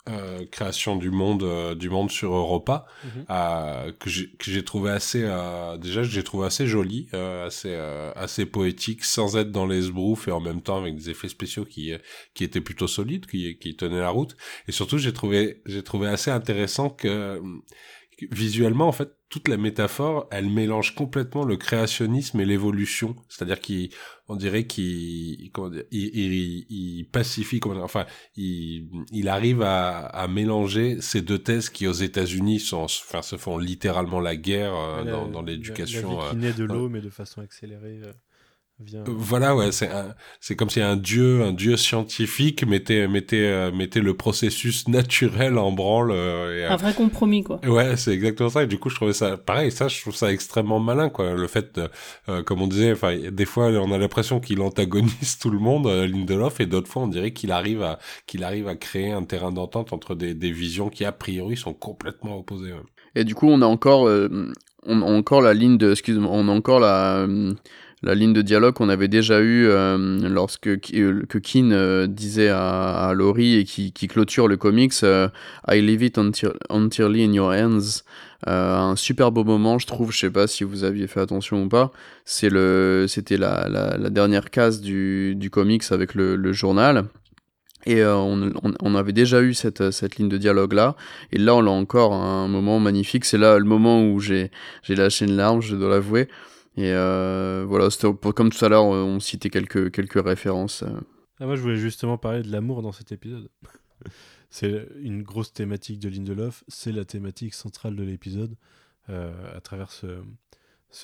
euh, 0.09 0.45
création 0.51 0.95
du 0.97 1.11
monde, 1.11 1.43
euh, 1.43 1.75
du 1.75 1.89
monde 1.89 2.11
sur 2.11 2.33
Europa, 2.33 2.85
Mhm. 3.03 3.25
euh, 3.29 3.91
que 3.99 4.09
j'ai 4.09 4.29
que 4.31 4.51
j'ai 4.51 4.63
trouvé 4.63 4.91
assez, 4.91 5.21
euh, 5.23 5.77
déjà 5.77 6.03
j'ai 6.03 6.23
trouvé 6.23 6.47
assez 6.47 6.67
joli, 6.67 7.07
euh, 7.13 7.47
assez 7.47 7.69
euh, 7.71 8.11
assez 8.15 8.45
poétique, 8.45 9.03
sans 9.05 9.37
être 9.37 9.51
dans 9.51 9.65
les 9.65 9.81
sbroufs 9.83 10.27
et 10.27 10.31
en 10.31 10.41
même 10.41 10.61
temps 10.61 10.77
avec 10.77 10.95
des 10.95 11.09
effets 11.09 11.29
spéciaux 11.29 11.65
qui 11.65 11.93
qui 12.33 12.43
étaient 12.43 12.61
plutôt 12.61 12.87
solides, 12.87 13.25
qui 13.27 13.57
qui 13.57 13.75
tenaient 13.75 13.99
la 13.99 14.09
route. 14.09 14.35
Et 14.67 14.71
surtout 14.71 14.97
j'ai 14.97 15.13
trouvé 15.13 15.61
j'ai 15.65 15.83
trouvé 15.83 16.07
assez 16.07 16.31
intéressant 16.31 16.89
que 16.89 17.41
que 18.17 18.25
visuellement 18.31 18.87
en 18.87 18.91
fait 18.91 19.16
toute 19.29 19.47
la 19.49 19.57
métaphore 19.57 20.27
elle 20.31 20.49
mélange 20.49 20.95
complètement 20.95 21.43
le 21.43 21.57
créationnisme 21.57 22.39
et 22.39 22.45
l'évolution. 22.45 23.15
C'est-à-dire 23.29 23.59
qu'il 23.59 23.89
on 24.29 24.35
dirait 24.35 24.67
qu'il 24.67 24.85
il, 25.45 25.51
il, 25.91 26.65
il 26.69 27.05
pacifie 27.09 27.59
comment 27.59 27.75
dire, 27.75 27.83
enfin 27.83 28.05
il, 28.35 28.87
il 29.11 29.27
arrive 29.29 29.61
à, 29.61 29.99
à 30.05 30.27
mélanger 30.27 31.01
ces 31.01 31.21
deux 31.21 31.39
thèses 31.39 31.69
qui 31.69 31.87
aux 31.87 31.93
États-Unis 31.93 32.59
sont 32.59 32.83
enfin 32.83 33.21
se 33.21 33.35
font 33.37 33.57
littéralement 33.57 34.19
la 34.19 34.35
guerre 34.35 34.73
euh, 34.75 35.03
La- 35.03 35.11
dans, 35.11 35.27
dans 35.27 35.41
la- 35.41 35.51
l'éducation 35.51 36.09
La, 36.09 36.15
vie 36.15 36.21
euh, 36.27 36.29
qui 36.31 36.35
naît 36.37 36.53
de 36.53 36.63
l'eau, 36.65 36.89
mais 36.89 37.01
de 37.01 37.09
façon 37.09 37.41
accélérée, 37.41 37.99
euh, 38.03 38.11
vient. 38.79 38.99
euh, 39.01 39.03
Voilà, 39.07 39.55
ouais, 39.55 39.71
c'est 39.71 39.89
un, 39.89 40.13
c'est 40.39 40.55
comme 40.55 40.69
si 40.69 40.81
un 40.81 40.95
dieu, 40.95 41.41
un 41.43 41.51
dieu 41.53 41.77
scientifique 41.77 42.65
mettait, 42.65 43.07
mettait, 43.07 43.45
euh, 43.47 43.71
mettait 43.71 44.01
le 44.01 44.15
processus 44.15 44.87
naturel 44.87 45.57
en 45.57 45.71
branle. 45.71 46.11
euh, 46.11 46.59
et, 46.61 46.65
Un 46.65 46.75
vrai 46.75 46.93
compromis, 46.93 47.43
quoi. 47.43 47.59
Ouais, 47.65 47.97
c'est 47.97 48.11
exactement 48.11 48.49
ça. 48.49 48.63
Et 48.63 48.67
du 48.67 48.77
coup, 48.79 48.89
je 48.89 48.95
trouvais 48.95 49.13
ça 49.13 49.37
pareil. 49.37 49.71
Ça, 49.71 49.87
je 49.87 49.99
trouve 50.01 50.15
ça 50.15 50.31
extrêmement 50.31 50.79
malin, 50.79 51.09
quoi. 51.09 51.33
Le 51.33 51.47
fait, 51.47 51.75
de, 51.75 51.89
euh, 52.29 52.43
comme 52.43 52.61
on 52.61 52.67
disait, 52.67 52.91
enfin, 52.91 53.15
des 53.31 53.45
fois, 53.45 53.67
on 53.67 53.91
a 53.91 53.97
l'impression 53.97 54.39
qu'il 54.39 54.61
antagonise 54.61 55.37
tout 55.41 55.49
le 55.49 55.59
monde, 55.59 55.87
euh, 55.87 56.07
Lindelof, 56.07 56.59
et 56.59 56.65
d'autres 56.65 56.89
fois, 56.89 57.03
on 57.03 57.07
dirait 57.07 57.31
qu'il 57.33 57.51
arrive 57.51 57.81
à, 57.83 57.99
qu'il 58.27 58.43
arrive 58.43 58.67
à 58.67 58.75
créer 58.75 59.11
un 59.11 59.23
terrain 59.23 59.51
d'entente 59.51 59.93
entre 59.93 60.15
des, 60.15 60.33
des 60.33 60.51
visions 60.51 60.89
qui 60.89 61.05
a 61.05 61.11
priori 61.11 61.57
sont 61.57 61.73
complètement 61.73 62.37
opposées. 62.37 62.73
ouais. 62.73 62.79
Et 63.15 63.23
du 63.23 63.33
coup, 63.33 63.47
on 63.49 63.61
a 63.63 63.65
encore, 63.65 64.07
euh, 64.07 64.51
on 64.83 65.01
a 65.01 65.05
encore 65.05 65.41
la 65.41 65.53
ligne 65.55 65.77
de, 65.79 65.91
excuse-moi, 65.91 66.29
on 66.31 66.47
a 66.49 66.51
encore 66.51 66.79
la, 66.79 67.17
euh, 67.21 67.53
la 68.03 68.13
ligne 68.13 68.33
de 68.33 68.41
dialogue 68.41 68.75
qu'on 68.75 68.89
avait 68.89 69.07
déjà 69.07 69.39
eu 69.39 69.65
euh, 69.67 69.97
lorsque 70.29 70.67
euh, 70.67 70.77
que 71.27 71.37
Keane 71.39 71.73
euh, 71.73 72.07
disait 72.07 72.49
à, 72.49 73.07
à 73.07 73.13
Laurie 73.13 73.55
et 73.55 73.63
qui, 73.63 73.91
qui 73.91 74.07
clôture 74.07 74.47
le 74.47 74.55
comics 74.55 74.93
euh, 75.03 75.29
I 75.67 75.81
leave 75.81 76.03
it 76.03 76.19
entirely 76.69 77.23
in 77.23 77.33
your 77.33 77.51
hands. 77.51 78.03
Euh, 78.47 78.75
un 78.75 78.95
super 78.95 79.31
beau 79.31 79.43
moment, 79.43 79.79
je 79.79 79.87
trouve. 79.87 80.11
Je 80.11 80.19
sais 80.19 80.29
pas 80.29 80.45
si 80.45 80.63
vous 80.63 80.83
aviez 80.83 81.07
fait 81.07 81.21
attention 81.21 81.63
ou 81.63 81.69
pas. 81.69 81.91
C'est 82.23 82.49
le, 82.49 83.05
c'était 83.07 83.37
la, 83.37 83.67
la, 83.67 83.97
la 83.97 84.09
dernière 84.11 84.51
case 84.51 84.79
du, 84.79 85.33
du 85.35 85.49
comics 85.49 85.83
avec 85.89 86.13
le, 86.13 86.35
le 86.35 86.53
journal. 86.53 87.05
Et 87.87 88.01
euh, 88.01 88.15
on, 88.15 88.51
on, 88.81 88.95
avait 88.95 89.13
déjà 89.13 89.41
eu 89.41 89.53
cette, 89.53 89.91
cette 89.91 90.17
ligne 90.17 90.29
de 90.29 90.37
dialogue 90.37 90.73
là. 90.73 90.95
Et 91.31 91.37
là, 91.37 91.55
on 91.55 91.61
l'a 91.61 91.71
encore 91.71 92.13
un 92.13 92.47
moment 92.47 92.79
magnifique. 92.79 93.25
C'est 93.25 93.37
là 93.37 93.57
le 93.57 93.65
moment 93.65 94.03
où 94.03 94.19
j'ai 94.19 94.51
lâché 94.87 95.25
une 95.25 95.37
larme, 95.37 95.61
je 95.61 95.75
dois 95.75 95.89
l'avouer. 95.89 96.27
Et 96.77 96.91
euh, 96.91 97.65
voilà, 97.67 97.89
comme 98.35 98.51
tout 98.51 98.63
à 98.63 98.69
l'heure, 98.69 98.85
on 98.85 99.19
citait 99.19 99.49
quelques, 99.49 99.91
quelques 99.91 100.23
références. 100.23 100.83
euh. 100.83 100.99
Ah, 101.39 101.45
moi, 101.47 101.55
je 101.55 101.61
voulais 101.61 101.75
justement 101.77 102.17
parler 102.17 102.43
de 102.43 102.51
l'amour 102.51 102.83
dans 102.83 102.91
cet 102.91 103.11
épisode. 103.11 103.49
c'est 104.51 104.87
une 105.01 105.23
grosse 105.23 105.53
thématique 105.53 105.99
de 105.99 106.07
Lindelof, 106.07 106.63
c'est 106.67 106.91
la 106.91 107.03
thématique 107.03 107.55
centrale 107.55 107.95
de 107.95 108.03
l'épisode, 108.03 108.55
euh, 109.09 109.57
à 109.57 109.59
travers 109.59 109.91
ce, 109.91 110.21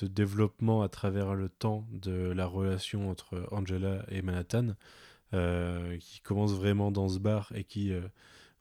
développement 0.02 0.82
à 0.82 0.88
travers 0.88 1.34
le 1.34 1.48
temps 1.48 1.86
de 1.92 2.32
la 2.32 2.46
relation 2.46 3.10
entre 3.10 3.46
Angela 3.50 4.04
et 4.10 4.22
Manhattan, 4.22 4.74
euh, 5.34 5.96
qui 5.98 6.20
commence 6.20 6.52
vraiment 6.52 6.92
dans 6.92 7.08
ce 7.08 7.18
bar 7.18 7.50
et 7.54 7.64
qui, 7.64 7.92
euh, 7.92 8.02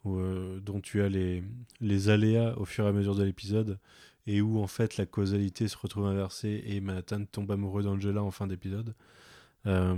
euh, 0.05 0.59
dont 0.59 0.81
tu 0.81 1.01
as 1.01 1.09
les, 1.09 1.43
les 1.79 2.09
aléas 2.09 2.57
au 2.57 2.65
fur 2.65 2.85
et 2.85 2.87
à 2.87 2.91
mesure 2.91 3.15
de 3.15 3.23
l'épisode, 3.23 3.79
et 4.27 4.41
où 4.41 4.59
en 4.59 4.67
fait 4.67 4.97
la 4.97 5.05
causalité 5.05 5.67
se 5.67 5.77
retrouve 5.77 6.05
inversée 6.05 6.63
et 6.65 6.79
Manhattan 6.81 7.25
tombe 7.25 7.51
amoureux 7.51 7.83
d'Angela 7.83 8.23
en 8.23 8.31
fin 8.31 8.47
d'épisode. 8.47 8.95
Euh, 9.65 9.95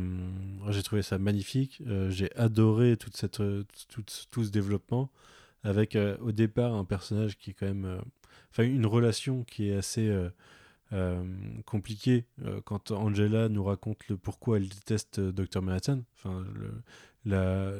j'ai 0.69 0.83
trouvé 0.83 1.01
ça 1.01 1.17
magnifique. 1.17 1.81
Euh, 1.87 2.09
j'ai 2.09 2.33
adoré 2.35 2.97
toute 2.97 3.17
cette, 3.17 3.37
tout, 3.37 4.03
tout 4.31 4.43
ce 4.43 4.49
développement 4.49 5.09
avec 5.63 5.95
euh, 5.95 6.17
au 6.21 6.31
départ 6.31 6.73
un 6.73 6.85
personnage 6.85 7.37
qui 7.37 7.51
est 7.51 7.53
quand 7.53 7.65
même, 7.65 7.99
enfin 8.51 8.63
une 8.63 8.85
relation 8.85 9.43
qui 9.43 9.69
est 9.69 9.75
assez 9.75 10.11
compliquée 11.65 12.25
quand 12.63 12.91
Angela 12.91 13.49
nous 13.49 13.63
raconte 13.63 14.07
le 14.07 14.15
pourquoi 14.15 14.57
elle 14.57 14.69
déteste 14.69 15.19
Dr 15.19 15.61
Manhattan. 15.61 16.03
Enfin, 16.15 16.45
la, 17.25 17.73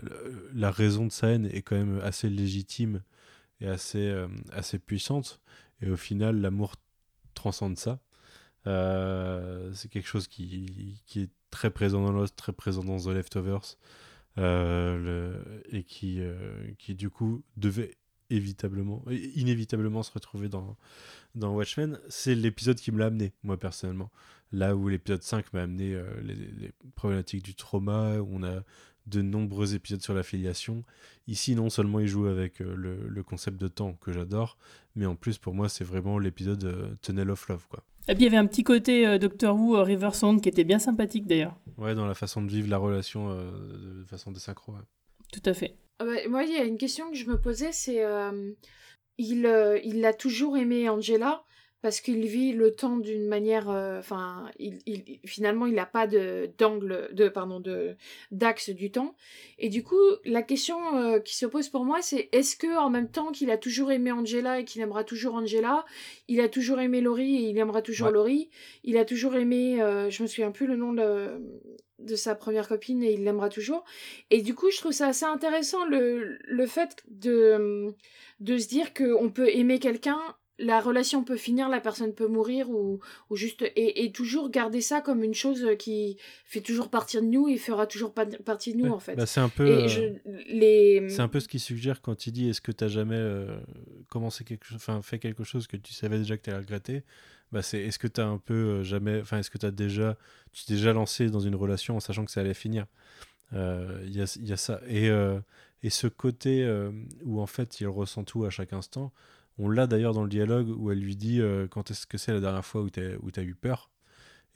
la 0.53 0.71
raison 0.71 1.05
de 1.05 1.11
sa 1.11 1.29
haine 1.29 1.45
est 1.45 1.61
quand 1.61 1.77
même 1.77 2.01
assez 2.03 2.29
légitime 2.29 3.01
et 3.61 3.67
assez, 3.67 4.13
assez 4.51 4.79
puissante. 4.79 5.39
Et 5.81 5.89
au 5.89 5.97
final, 5.97 6.39
l'amour 6.41 6.75
transcende 7.33 7.77
ça. 7.77 7.99
Euh, 8.67 9.71
c'est 9.73 9.89
quelque 9.89 10.07
chose 10.07 10.27
qui, 10.27 11.01
qui 11.05 11.21
est 11.21 11.29
très 11.51 11.69
présent 11.69 12.03
dans 12.03 12.11
Lost, 12.11 12.35
très 12.35 12.53
présent 12.53 12.83
dans 12.83 12.97
The 12.97 13.07
Leftovers, 13.07 13.77
euh, 14.37 14.97
le- 14.97 15.63
et 15.75 15.83
qui, 15.83 16.17
euh, 16.19 16.71
qui 16.79 16.95
du 16.95 17.09
coup 17.09 17.43
devait 17.57 17.95
évitablement, 18.31 19.03
inévitablement 19.35 20.01
se 20.01 20.11
retrouver 20.11 20.49
dans, 20.49 20.75
dans 21.35 21.53
Watchmen. 21.53 21.99
C'est 22.09 22.33
l'épisode 22.33 22.77
qui 22.77 22.91
me 22.91 22.97
l'a 22.97 23.05
amené, 23.07 23.33
moi 23.43 23.59
personnellement. 23.59 24.11
Là 24.51 24.75
où 24.75 24.87
l'épisode 24.87 25.21
5 25.21 25.53
m'a 25.53 25.61
amené 25.63 25.93
euh, 25.93 26.05
les, 26.23 26.33
les 26.35 26.71
problématiques 26.95 27.43
du 27.43 27.53
trauma, 27.55 28.19
où 28.19 28.27
on 28.31 28.43
a 28.43 28.63
de 29.05 29.21
nombreux 29.21 29.75
épisodes 29.75 30.01
sur 30.01 30.15
l'affiliation. 30.15 30.83
Ici, 31.27 31.53
non 31.55 31.69
seulement 31.69 31.99
il 31.99 32.07
joue 32.07 32.25
avec 32.25 32.61
euh, 32.61 32.73
le, 32.75 33.07
le 33.07 33.23
concept 33.23 33.57
de 33.61 33.67
temps 33.67 33.93
que 33.93 34.11
j'adore, 34.11 34.57
mais 34.95 35.05
en 35.05 35.15
plus, 35.15 35.37
pour 35.37 35.53
moi, 35.53 35.69
c'est 35.69 35.83
vraiment 35.83 36.19
l'épisode 36.19 36.63
euh, 36.63 36.95
Tunnel 37.01 37.29
of 37.29 37.47
Love, 37.47 37.67
quoi. 37.69 37.83
Et 38.07 38.13
puis 38.13 38.23
il 38.23 38.25
y 38.25 38.27
avait 38.27 38.37
un 38.37 38.45
petit 38.45 38.63
côté 38.63 39.07
euh, 39.07 39.17
Doctor 39.17 39.55
Who 39.55 39.77
euh, 39.77 39.81
River 39.81 40.11
Song 40.13 40.39
qui 40.39 40.47
était 40.47 40.63
bien 40.63 40.77
sympathique 40.77 41.25
d'ailleurs. 41.25 41.55
Ouais, 41.77 41.95
dans 41.95 42.05
la 42.05 42.13
façon 42.13 42.43
de 42.43 42.49
vivre 42.51 42.69
la 42.69 42.77
relation 42.77 43.29
euh, 43.31 44.01
de 44.01 44.05
façon 44.05 44.31
de 44.31 44.37
synchro. 44.37 44.73
ouais. 44.73 44.79
Tout 45.33 45.41
à 45.49 45.53
fait. 45.55 45.75
Ah 45.99 46.05
bah, 46.05 46.11
moi, 46.29 46.43
il 46.43 46.51
y 46.53 46.57
a 46.57 46.65
une 46.65 46.77
question 46.77 47.09
que 47.09 47.17
je 47.17 47.25
me 47.25 47.39
posais, 47.41 47.71
c'est 47.71 48.03
euh, 48.05 48.51
il 49.17 49.45
euh, 49.47 49.79
il 49.83 50.05
a 50.05 50.13
toujours 50.13 50.55
aimé 50.57 50.87
Angela? 50.87 51.44
Parce 51.85 52.01
qu'il 52.01 52.25
vit 52.25 52.51
le 52.51 52.73
temps 52.73 52.97
d'une 52.97 53.27
manière, 53.27 53.69
euh, 53.69 53.99
enfin, 53.99 54.49
il, 54.57 54.79
il- 54.87 55.19
finalement, 55.23 55.67
il 55.67 55.75
n'a 55.75 55.85
pas 55.85 56.07
de 56.07 56.49
d'angle, 56.57 57.09
de 57.11 57.29
pardon, 57.29 57.59
de 57.59 57.95
d'axe 58.31 58.71
du 58.71 58.89
temps. 58.89 59.15
Et 59.59 59.69
du 59.69 59.83
coup, 59.83 60.01
la 60.25 60.41
question 60.41 60.77
euh, 60.97 61.19
qui 61.19 61.35
se 61.35 61.45
pose 61.45 61.69
pour 61.69 61.85
moi, 61.85 62.01
c'est 62.01 62.27
est-ce 62.31 62.55
que 62.55 62.75
en 62.75 62.89
même 62.89 63.11
temps 63.11 63.31
qu'il 63.31 63.51
a 63.51 63.59
toujours 63.59 63.91
aimé 63.91 64.11
Angela 64.11 64.59
et 64.61 64.65
qu'il 64.65 64.81
aimera 64.81 65.03
toujours 65.03 65.35
Angela, 65.35 65.85
il 66.27 66.39
a 66.41 66.49
toujours 66.49 66.79
aimé 66.79 67.01
Laurie 67.01 67.35
et 67.35 67.49
il 67.51 67.57
aimera 67.59 67.83
toujours 67.83 68.07
Ouais. 68.07 68.13
Laurie, 68.13 68.49
il 68.83 68.97
a 68.97 69.05
toujours 69.05 69.35
aimé, 69.35 69.79
euh, 69.79 70.09
je 70.09 70.23
me 70.23 70.27
souviens 70.27 70.49
plus 70.49 70.65
le 70.65 70.77
nom 70.77 70.91
de 70.91 71.39
de 71.99 72.15
sa 72.15 72.33
première 72.33 72.67
copine 72.67 73.03
et 73.03 73.13
il 73.13 73.23
l'aimera 73.23 73.49
toujours. 73.49 73.83
Et 74.31 74.41
du 74.41 74.55
coup, 74.55 74.71
je 74.71 74.77
trouve 74.79 74.91
ça 74.91 75.07
assez 75.09 75.25
intéressant 75.25 75.85
le, 75.85 76.39
le 76.43 76.65
fait 76.65 77.03
de, 77.07 77.93
de 78.39 78.57
se 78.57 78.67
dire 78.67 78.93
qu'on 78.95 79.29
peut 79.29 79.49
aimer 79.49 79.77
quelqu'un 79.79 80.19
la 80.57 80.79
relation 80.79 81.23
peut 81.23 81.35
finir, 81.37 81.67
la 81.69 81.81
personne 81.81 82.13
peut 82.13 82.27
mourir 82.27 82.69
ou, 82.69 82.99
ou 83.29 83.35
juste 83.35 83.61
et, 83.61 84.05
et 84.05 84.11
toujours 84.11 84.49
garder 84.49 84.81
ça 84.81 85.01
comme 85.01 85.23
une 85.23 85.33
chose 85.33 85.67
qui 85.77 86.17
fait 86.45 86.61
toujours 86.61 86.89
partie 86.89 87.17
de 87.17 87.21
nous 87.23 87.47
et 87.49 87.57
fera 87.57 87.87
toujours 87.87 88.13
partie 88.13 88.73
de 88.73 88.77
nous 88.77 88.85
Ouais, 88.85 88.89
en 88.91 88.99
fait. 88.99 89.15
bah, 89.15 89.25
c'est 89.25 89.41
un 89.41 89.49
peu. 89.49 89.67
et 89.67 89.83
euh, 89.83 89.87
je, 89.87 90.01
les 90.53 91.09
C'est 91.09 91.21
un 91.21 91.27
peu 91.27 91.39
ce 91.39 91.47
qu'il 91.47 91.59
suggère 91.59 92.01
quand 92.01 92.25
il 92.27 92.31
dit 92.31 92.49
est-ce 92.49 92.61
que 92.61 92.71
tu 92.71 92.83
as 92.83 92.87
jamais 92.87 93.15
euh, 93.17 93.57
commencé 94.09 94.43
quelque 94.43 94.65
chose, 94.65 94.77
enfin 94.77 95.01
fait 95.01 95.19
quelque 95.19 95.43
chose 95.43 95.67
que 95.67 95.77
tu 95.77 95.93
savais 95.93 96.17
déjà 96.19 96.37
que 96.37 96.43
tu 96.43 96.49
allais 96.49 96.59
regretter? 96.59 97.03
Bah 97.51 97.61
c'est 97.61 97.81
est-ce 97.81 97.99
que 97.99 98.07
tu 98.07 98.21
as 98.21 98.25
un 98.27 98.37
peu 98.37 98.53
euh, 98.53 98.83
jamais, 98.83 99.19
enfin 99.21 99.39
est-ce 99.39 99.49
que 99.49 99.57
tu 99.57 99.65
as 99.65 99.71
déjà, 99.71 100.17
tu 100.51 100.65
t'es 100.65 100.73
déjà 100.75 100.93
lancé 100.93 101.29
dans 101.29 101.39
une 101.41 101.55
relation 101.55 101.95
en 101.97 101.99
sachant 101.99 102.25
que 102.25 102.31
ça 102.31 102.41
allait 102.41 102.53
finir? 102.53 102.85
Euh, 103.53 104.01
Il 104.05 104.15
y, 104.15 104.21
a, 104.21 104.37
y 104.41 104.51
a 104.53 104.57
ça 104.57 104.81
et, 104.87 105.09
et 105.83 105.89
ce 105.89 106.07
côté 106.07 106.67
où 107.23 107.41
en 107.41 107.45
fait 107.45 107.79
il 107.81 107.87
ressent 107.87 108.23
tout 108.23 108.45
à 108.45 108.49
chaque 108.49 108.73
instant, 108.73 109.11
on 109.57 109.69
l'a 109.69 109.87
d'ailleurs 109.87 110.13
dans 110.13 110.23
le 110.23 110.29
dialogue 110.29 110.69
où 110.69 110.91
elle 110.91 110.99
lui 110.99 111.15
dit 111.15 111.39
euh, 111.41 111.67
quand 111.67 111.91
est-ce 111.91 112.05
que 112.07 112.17
c'est 112.17 112.33
la 112.33 112.39
dernière 112.39 112.65
fois 112.65 112.81
où 112.81 112.89
tu 112.89 112.99
as 113.01 113.43
eu 113.43 113.55
peur? 113.55 113.89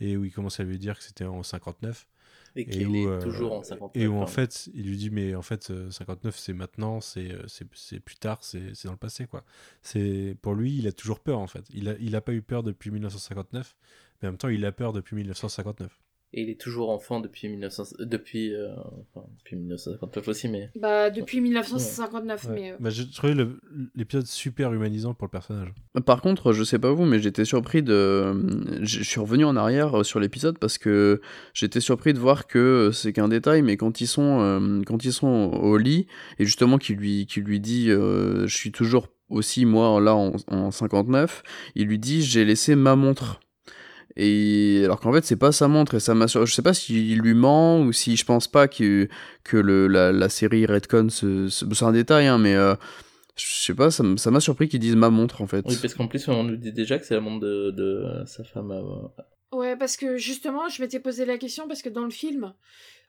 Et 0.01 0.15
où 0.15 0.23
il 0.23 0.31
commence 0.31 0.59
à 0.59 0.63
lui 0.63 0.79
dire 0.79 0.97
que 0.97 1.03
c'était 1.03 1.25
en 1.25 1.43
59 1.43 2.07
Et 2.55 2.61
et 2.61 2.65
qu'il 2.65 2.87
où, 2.87 2.95
est 2.95 3.05
euh, 3.05 3.19
toujours 3.21 3.51
en 3.53 3.63
59. 3.63 4.01
et 4.01 4.07
où 4.07 4.15
en 4.15 4.27
fait 4.27 4.69
il 4.73 4.87
lui 4.87 4.95
dit 4.95 5.09
mais 5.09 5.35
en 5.35 5.41
fait 5.41 5.71
euh, 5.71 5.91
59 5.91 6.37
c'est 6.37 6.53
maintenant 6.53 7.01
c'est 7.01 7.31
euh, 7.33 7.99
plus 7.99 8.15
tard 8.15 8.37
c'est 8.41 8.73
c'est 8.75 8.87
dans 8.87 8.93
le 8.93 8.97
passé 8.97 9.27
quoi. 9.27 9.43
C'est 9.81 10.37
pour 10.41 10.55
lui 10.55 10.77
il 10.77 10.87
a 10.87 10.93
toujours 10.93 11.19
peur 11.19 11.39
en 11.39 11.47
fait. 11.47 11.65
Il 11.73 11.89
a 11.89 11.95
il 11.99 12.15
a 12.15 12.21
pas 12.21 12.31
eu 12.33 12.41
peur 12.41 12.63
depuis 12.63 12.91
1959 12.91 13.75
mais 14.21 14.27
en 14.29 14.31
même 14.31 14.37
temps 14.37 14.47
il 14.47 14.63
a 14.65 14.71
peur 14.71 14.93
depuis 14.93 15.17
1959 15.17 15.98
Et 16.31 16.43
il 16.43 16.49
est 16.49 16.59
toujours 16.61 16.91
enfant 16.91 17.19
depuis 17.21 17.49
1900, 17.49 17.95
depuis, 18.01 18.53
euh, 18.53 18.69
enfin, 19.15 19.25
depuis 19.39 19.55
1959 19.55 20.27
aussi, 20.27 20.47
mais 20.47 20.69
bah 20.79 21.09
depuis 21.09 21.41
1959 21.41 22.45
Ouais. 22.45 22.51
mais 22.53 22.71
euh, 22.71 22.75
bah, 22.79 22.89
j'ai 22.91 23.09
trouvé 23.09 23.33
l'épisode 23.95 24.27
super 24.27 24.71
humanisant 24.71 25.13
pour 25.15 25.25
le 25.25 25.31
personnage 25.31 25.69
Par 26.05 26.21
contre, 26.21 26.53
je 26.53 26.63
sais 26.63 26.77
pas 26.77 26.91
vous, 26.91 27.05
mais 27.05 27.19
j'étais 27.19 27.45
surpris 27.45 27.81
de. 27.81 28.83
Je 28.83 29.03
suis 29.03 29.19
revenu 29.19 29.43
en 29.43 29.55
arrière 29.55 29.99
euh, 29.99 30.03
sur 30.03 30.19
l'épisode 30.19 30.59
parce 30.59 30.77
que 30.77 31.19
j'étais 31.55 31.79
surpris 31.81 32.13
de 32.13 32.19
voir 32.19 32.45
que 32.45 32.91
c'est 32.93 33.11
qu'un 33.11 33.27
détail, 33.27 33.63
mais 33.63 33.75
quand 33.75 33.99
ils 33.99 34.07
sont, 34.07 34.39
euh, 34.41 34.81
quand 34.85 35.03
ils 35.03 35.13
sont 35.13 35.27
au 35.27 35.77
lit 35.77 36.05
et 36.37 36.45
justement 36.45 36.77
qu'il 36.77 36.97
lui, 36.97 37.25
qu'il 37.25 37.43
lui 37.43 37.59
dit, 37.59 37.89
euh, 37.89 38.45
je 38.47 38.55
suis 38.55 38.71
toujours 38.71 39.07
aussi 39.29 39.65
moi 39.65 39.99
là 39.99 40.15
en, 40.15 40.33
en 40.47 40.71
59, 40.71 41.43
il 41.75 41.87
lui 41.87 41.97
dit 41.99 42.21
j'ai 42.21 42.45
laissé 42.45 42.75
ma 42.75 42.95
montre. 42.95 43.39
Et 44.15 44.81
alors 44.83 44.99
qu'en 44.99 45.13
fait 45.13 45.23
c'est 45.25 45.35
pas 45.35 45.51
sa 45.51 45.67
montre 45.67 45.95
et 45.95 45.99
ça 45.99 46.13
m'a 46.15 46.27
sur- 46.27 46.45
je 46.45 46.53
sais 46.53 46.61
pas 46.61 46.73
s'il 46.73 47.19
lui 47.19 47.33
ment 47.33 47.81
ou 47.81 47.91
si 47.93 48.15
je 48.17 48.25
pense 48.25 48.47
pas 48.47 48.67
que 48.67 49.07
que 49.43 49.57
le 49.57 49.87
la, 49.87 50.11
la 50.11 50.29
série 50.29 50.65
Redcon 50.65 51.07
ce- 51.09 51.47
c'est 51.49 51.83
un 51.83 51.91
détail 51.91 52.27
hein, 52.27 52.37
mais 52.37 52.55
euh, 52.55 52.75
je 53.37 53.45
sais 53.45 53.73
pas 53.75 53.91
ça 53.91 54.03
m'a 54.03 54.39
surpris 54.39 54.67
qu'ils 54.67 54.79
disent 54.81 54.95
ma 54.95 55.09
montre 55.09 55.41
en 55.41 55.47
fait. 55.47 55.63
oui, 55.67 55.75
parce 55.81 55.93
qu'en 55.93 56.07
plus 56.07 56.27
on 56.27 56.43
nous 56.43 56.57
dit 56.57 56.73
déjà 56.73 56.97
que 56.99 57.05
c'est 57.05 57.13
la 57.15 57.21
montre 57.21 57.45
de, 57.45 57.71
de 57.71 58.25
sa 58.25 58.43
femme. 58.43 58.71
euh, 58.71 59.23
Ouais, 59.51 59.75
parce 59.75 59.97
que 59.97 60.17
justement, 60.17 60.69
je 60.69 60.79
m'étais 60.79 60.99
posé 60.99 61.25
la 61.25 61.39
question 61.39 61.67
parce 61.67 61.81
que 61.81 61.89
dans 61.89 62.03
le 62.03 62.11
film, 62.11 62.53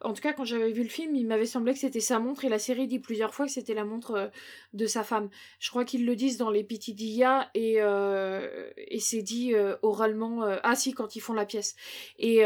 en 0.03 0.13
tout 0.13 0.23
cas 0.23 0.33
quand 0.33 0.45
j'avais 0.45 0.73
vu 0.73 0.83
le 0.83 0.89
film, 0.89 1.15
il 1.15 1.27
m'avait 1.27 1.47
semblé 1.47 1.73
que 1.73 1.79
c'était 1.79 2.01
sa 2.01 2.19
montre 2.19 2.45
et 2.45 2.49
la 2.49 2.59
série 2.59 2.87
dit 2.87 2.99
plusieurs 2.99 3.35
fois 3.35 3.47
que 3.47 3.53
c'était 3.53 3.75
la 3.75 3.85
montre 3.85 4.11
euh, 4.13 4.29
de 4.73 4.87
sa 4.87 5.05
femme. 5.05 5.29
Je 5.59 5.71
crois 5.71 5.85
qu'ils 5.85 6.07
le 6.07 6.17
disent 6.17 6.39
dans 6.39 6.51
les 6.51 6.65
Pitidia 6.65 7.51
et, 7.55 7.77
euh, 7.79 8.71
et 8.77 9.01
c'est 9.01 9.23
dit 9.23 9.55
euh, 9.55 9.77
oralement, 9.83 10.45
euh, 10.45 10.57
ah 10.63 10.75
si, 10.75 10.93
quand 10.93 11.17
ils 11.17 11.21
font 11.21 11.35
la 11.35 11.47
pièce. 11.47 11.77
Et, 12.19 12.41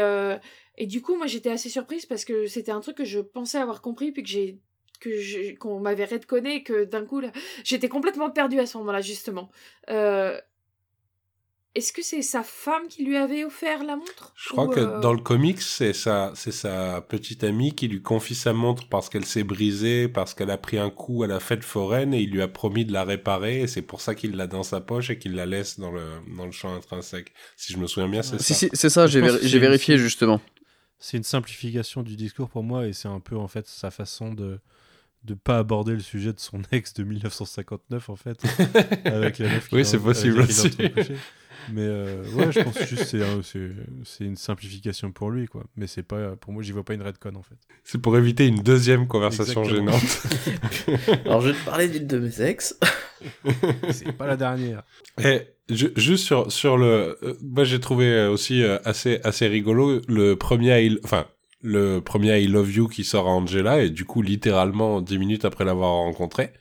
et 0.77 0.87
du 0.87 1.01
coup, 1.01 1.15
moi 1.15 1.27
j'étais 1.27 1.51
assez 1.51 1.69
surprise 1.69 2.05
parce 2.05 2.25
que 2.25 2.47
c'était 2.47 2.71
un 2.71 2.81
truc 2.81 2.97
que 2.97 3.05
je 3.05 3.19
pensais 3.19 3.57
avoir 3.57 3.81
compris 3.81 4.11
puis 4.11 4.23
que 4.23 4.29
j'ai 4.29 4.59
que 4.99 5.55
qu'on 5.57 5.79
m'avait 5.79 6.05
redconné 6.05 6.63
que 6.63 6.85
d'un 6.85 7.05
coup 7.05 7.19
là, 7.19 7.31
j'étais 7.63 7.89
complètement 7.89 8.29
perdue 8.29 8.59
à 8.59 8.65
ce 8.65 8.77
moment-là 8.77 9.01
justement. 9.01 9.49
Est-ce 11.75 11.91
que 11.91 12.01
c'est 12.01 12.21
sa 12.21 12.41
femme 12.41 12.87
qui 12.87 13.03
lui 13.03 13.17
avait 13.17 13.43
offert 13.43 13.83
la 13.83 13.97
montre 13.97 14.33
Je 14.35 14.49
crois 14.49 14.65
Ou, 14.65 14.69
que 14.69 14.79
euh, 14.79 14.99
dans 15.01 15.11
le 15.13 15.19
comics, 15.19 15.61
c'est 15.61 15.91
sa, 15.91 16.31
c'est 16.33 16.53
sa 16.53 17.01
petite 17.01 17.43
amie 17.43 17.75
qui 17.75 17.89
lui 17.89 18.01
confie 18.01 18.33
sa 18.33 18.53
montre 18.53 18.87
parce 18.87 19.09
qu'elle 19.09 19.25
s'est 19.25 19.43
brisée, 19.43 20.07
parce 20.07 20.33
qu'elle 20.33 20.51
a 20.51 20.57
pris 20.57 20.77
un 20.77 20.89
coup 20.89 21.23
à 21.23 21.27
la 21.27 21.41
fête 21.41 21.65
foraine 21.65 22.13
et 22.13 22.21
il 22.21 22.31
lui 22.31 22.41
a 22.41 22.47
promis 22.47 22.85
de 22.85 22.93
la 22.93 23.03
réparer 23.03 23.59
et 23.59 23.67
c'est 23.67 23.81
pour 23.81 23.99
ça 23.99 24.15
qu'il 24.15 24.37
l'a 24.37 24.47
dans 24.47 24.63
sa 24.63 24.79
poche 24.79 25.09
et 25.09 25.19
qu'il 25.19 25.35
la 25.35 25.45
laisse 25.45 25.77
dans 25.77 25.91
le, 25.91 26.05
dans 26.37 26.45
le 26.45 26.51
champ 26.53 26.73
intrinsèque. 26.73 27.33
Si 27.57 27.73
je 27.73 27.77
me 27.77 27.87
souviens 27.87 28.09
bien, 28.09 28.23
c'est 28.23 28.41
ça. 28.41 28.53
si, 28.53 28.69
c'est 28.71 28.89
ça, 28.89 29.05
j'ai 29.07 29.59
vérifié 29.59 29.97
justement. 29.97 30.39
c'est 30.97 31.17
une 31.17 31.23
simplification 31.23 32.03
du 32.03 32.15
discours 32.15 32.49
pour 32.49 32.63
moi 32.63 32.87
et 32.87 32.93
c'est 32.93 33.09
un 33.09 33.19
peu 33.19 33.35
en 33.35 33.49
fait 33.49 33.67
sa 33.67 33.91
façon 33.91 34.33
de 34.33 34.59
de 35.25 35.33
pas 35.33 35.57
aborder 35.57 35.93
le 35.93 35.99
sujet 35.99 36.33
de 36.33 36.39
son 36.39 36.61
ex 36.71 36.93
de 36.93 37.03
1959 37.03 38.09
en 38.09 38.15
fait 38.15 38.39
avec 39.05 39.39
la 39.39 39.49
meuf 39.49 39.69
Oui, 39.71 39.83
c'est 39.83 39.99
possible 39.99 40.41
aussi. 40.41 40.69
Mais 41.71 41.81
euh, 41.81 42.23
ouais 42.35 42.51
je 42.51 42.59
pense 42.61 42.77
juste 42.85 43.05
c'est 43.05 43.21
un- 43.23 43.41
c'est 43.43 43.69
c'est 44.03 44.23
une 44.25 44.35
simplification 44.35 45.11
pour 45.11 45.31
lui 45.31 45.47
quoi 45.47 45.63
mais 45.77 45.87
c'est 45.87 46.03
pas 46.03 46.35
pour 46.35 46.53
moi 46.53 46.61
j'y 46.63 46.71
vois 46.71 46.83
pas 46.83 46.93
une 46.93 47.01
redcon 47.01 47.35
en 47.35 47.41
fait 47.43 47.55
C'est 47.83 47.99
pour 48.01 48.17
éviter 48.17 48.47
une 48.47 48.61
deuxième 48.61 49.07
conversation 49.07 49.63
Exactement. 49.63 49.91
gênante. 49.91 51.19
Alors 51.25 51.41
je 51.41 51.49
vais 51.49 51.53
te 51.57 51.65
parler 51.65 51.87
d'une 51.87 52.07
de 52.07 52.19
mes 52.19 52.41
ex. 52.41 52.77
c'est 53.91 54.11
pas 54.11 54.27
la 54.27 54.37
dernière 54.37 54.83
Et 55.23 55.41
ju- 55.69 55.91
juste 55.95 56.25
sur 56.25 56.51
sur 56.51 56.77
le, 56.77 57.17
euh, 57.23 57.33
moi 57.41 57.63
j'ai 57.63 57.79
trouvé 57.79 58.05
euh, 58.13 58.29
aussi 58.31 58.61
euh, 58.63 58.77
assez 58.85 59.19
assez 59.23 59.47
rigolo 59.47 60.01
le 60.07 60.35
premier, 60.35 60.83
I, 60.85 60.99
enfin 61.03 61.25
le 61.61 61.99
premier 61.99 62.39
I 62.41 62.47
Love 62.47 62.71
You 62.71 62.87
qui 62.87 63.03
sort 63.03 63.27
à 63.27 63.31
Angela 63.31 63.81
et 63.81 63.89
du 63.89 64.05
coup 64.05 64.21
littéralement 64.21 65.01
dix 65.01 65.17
minutes 65.17 65.45
après 65.45 65.65
l'avoir 65.65 65.91
rencontré. 65.93 66.51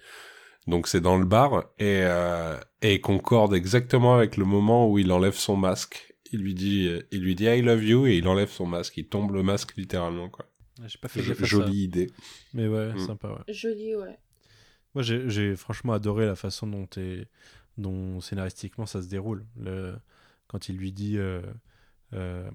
Donc 0.66 0.88
c'est 0.88 1.00
dans 1.00 1.18
le 1.18 1.26
bar 1.26 1.64
et 1.78 2.00
euh, 2.04 2.58
et 2.82 3.00
concorde 3.00 3.54
exactement 3.54 4.14
avec 4.14 4.36
le 4.36 4.44
moment 4.44 4.90
où 4.90 4.98
il 4.98 5.12
enlève 5.12 5.34
son 5.34 5.56
masque. 5.56 6.14
Il 6.32 6.40
lui 6.40 6.54
dit 6.54 6.90
il 7.12 7.20
lui 7.22 7.34
dit 7.34 7.44
I 7.44 7.60
love 7.62 7.84
you 7.84 8.06
et 8.06 8.16
il 8.16 8.26
enlève 8.28 8.48
son 8.50 8.66
masque. 8.66 8.96
Il 8.96 9.06
tombe 9.08 9.32
le 9.32 9.42
masque 9.42 9.76
littéralement 9.76 10.28
quoi. 10.30 10.46
j'ai 10.86 10.98
pas 10.98 11.08
fait 11.08 11.22
ça. 11.22 11.34
Jolie 11.44 11.84
idée. 11.84 12.10
mais 12.54 12.66
ouais 12.66 12.94
Mm. 12.94 12.98
sympa 13.06 13.28
ouais 13.28 13.52
Joli, 13.54 13.94
ouais. 13.94 14.18
Moi, 14.94 15.02
j'ai 15.02 15.56
franchement 15.56 15.92
adoré 15.92 16.24
la 16.24 16.36
façon 16.36 16.68
dont, 16.68 16.86
est- 16.96 17.26
dont 17.78 18.20
scénaristiquement 18.20 18.86
ça 18.86 19.02
se 19.02 19.08
déroule. 19.08 19.44
Le, 19.58 19.96
quand 20.46 20.68
il 20.68 20.76
lui 20.76 20.92
dit 20.92 21.18
euh, 21.18 21.42
euh, 22.12 22.48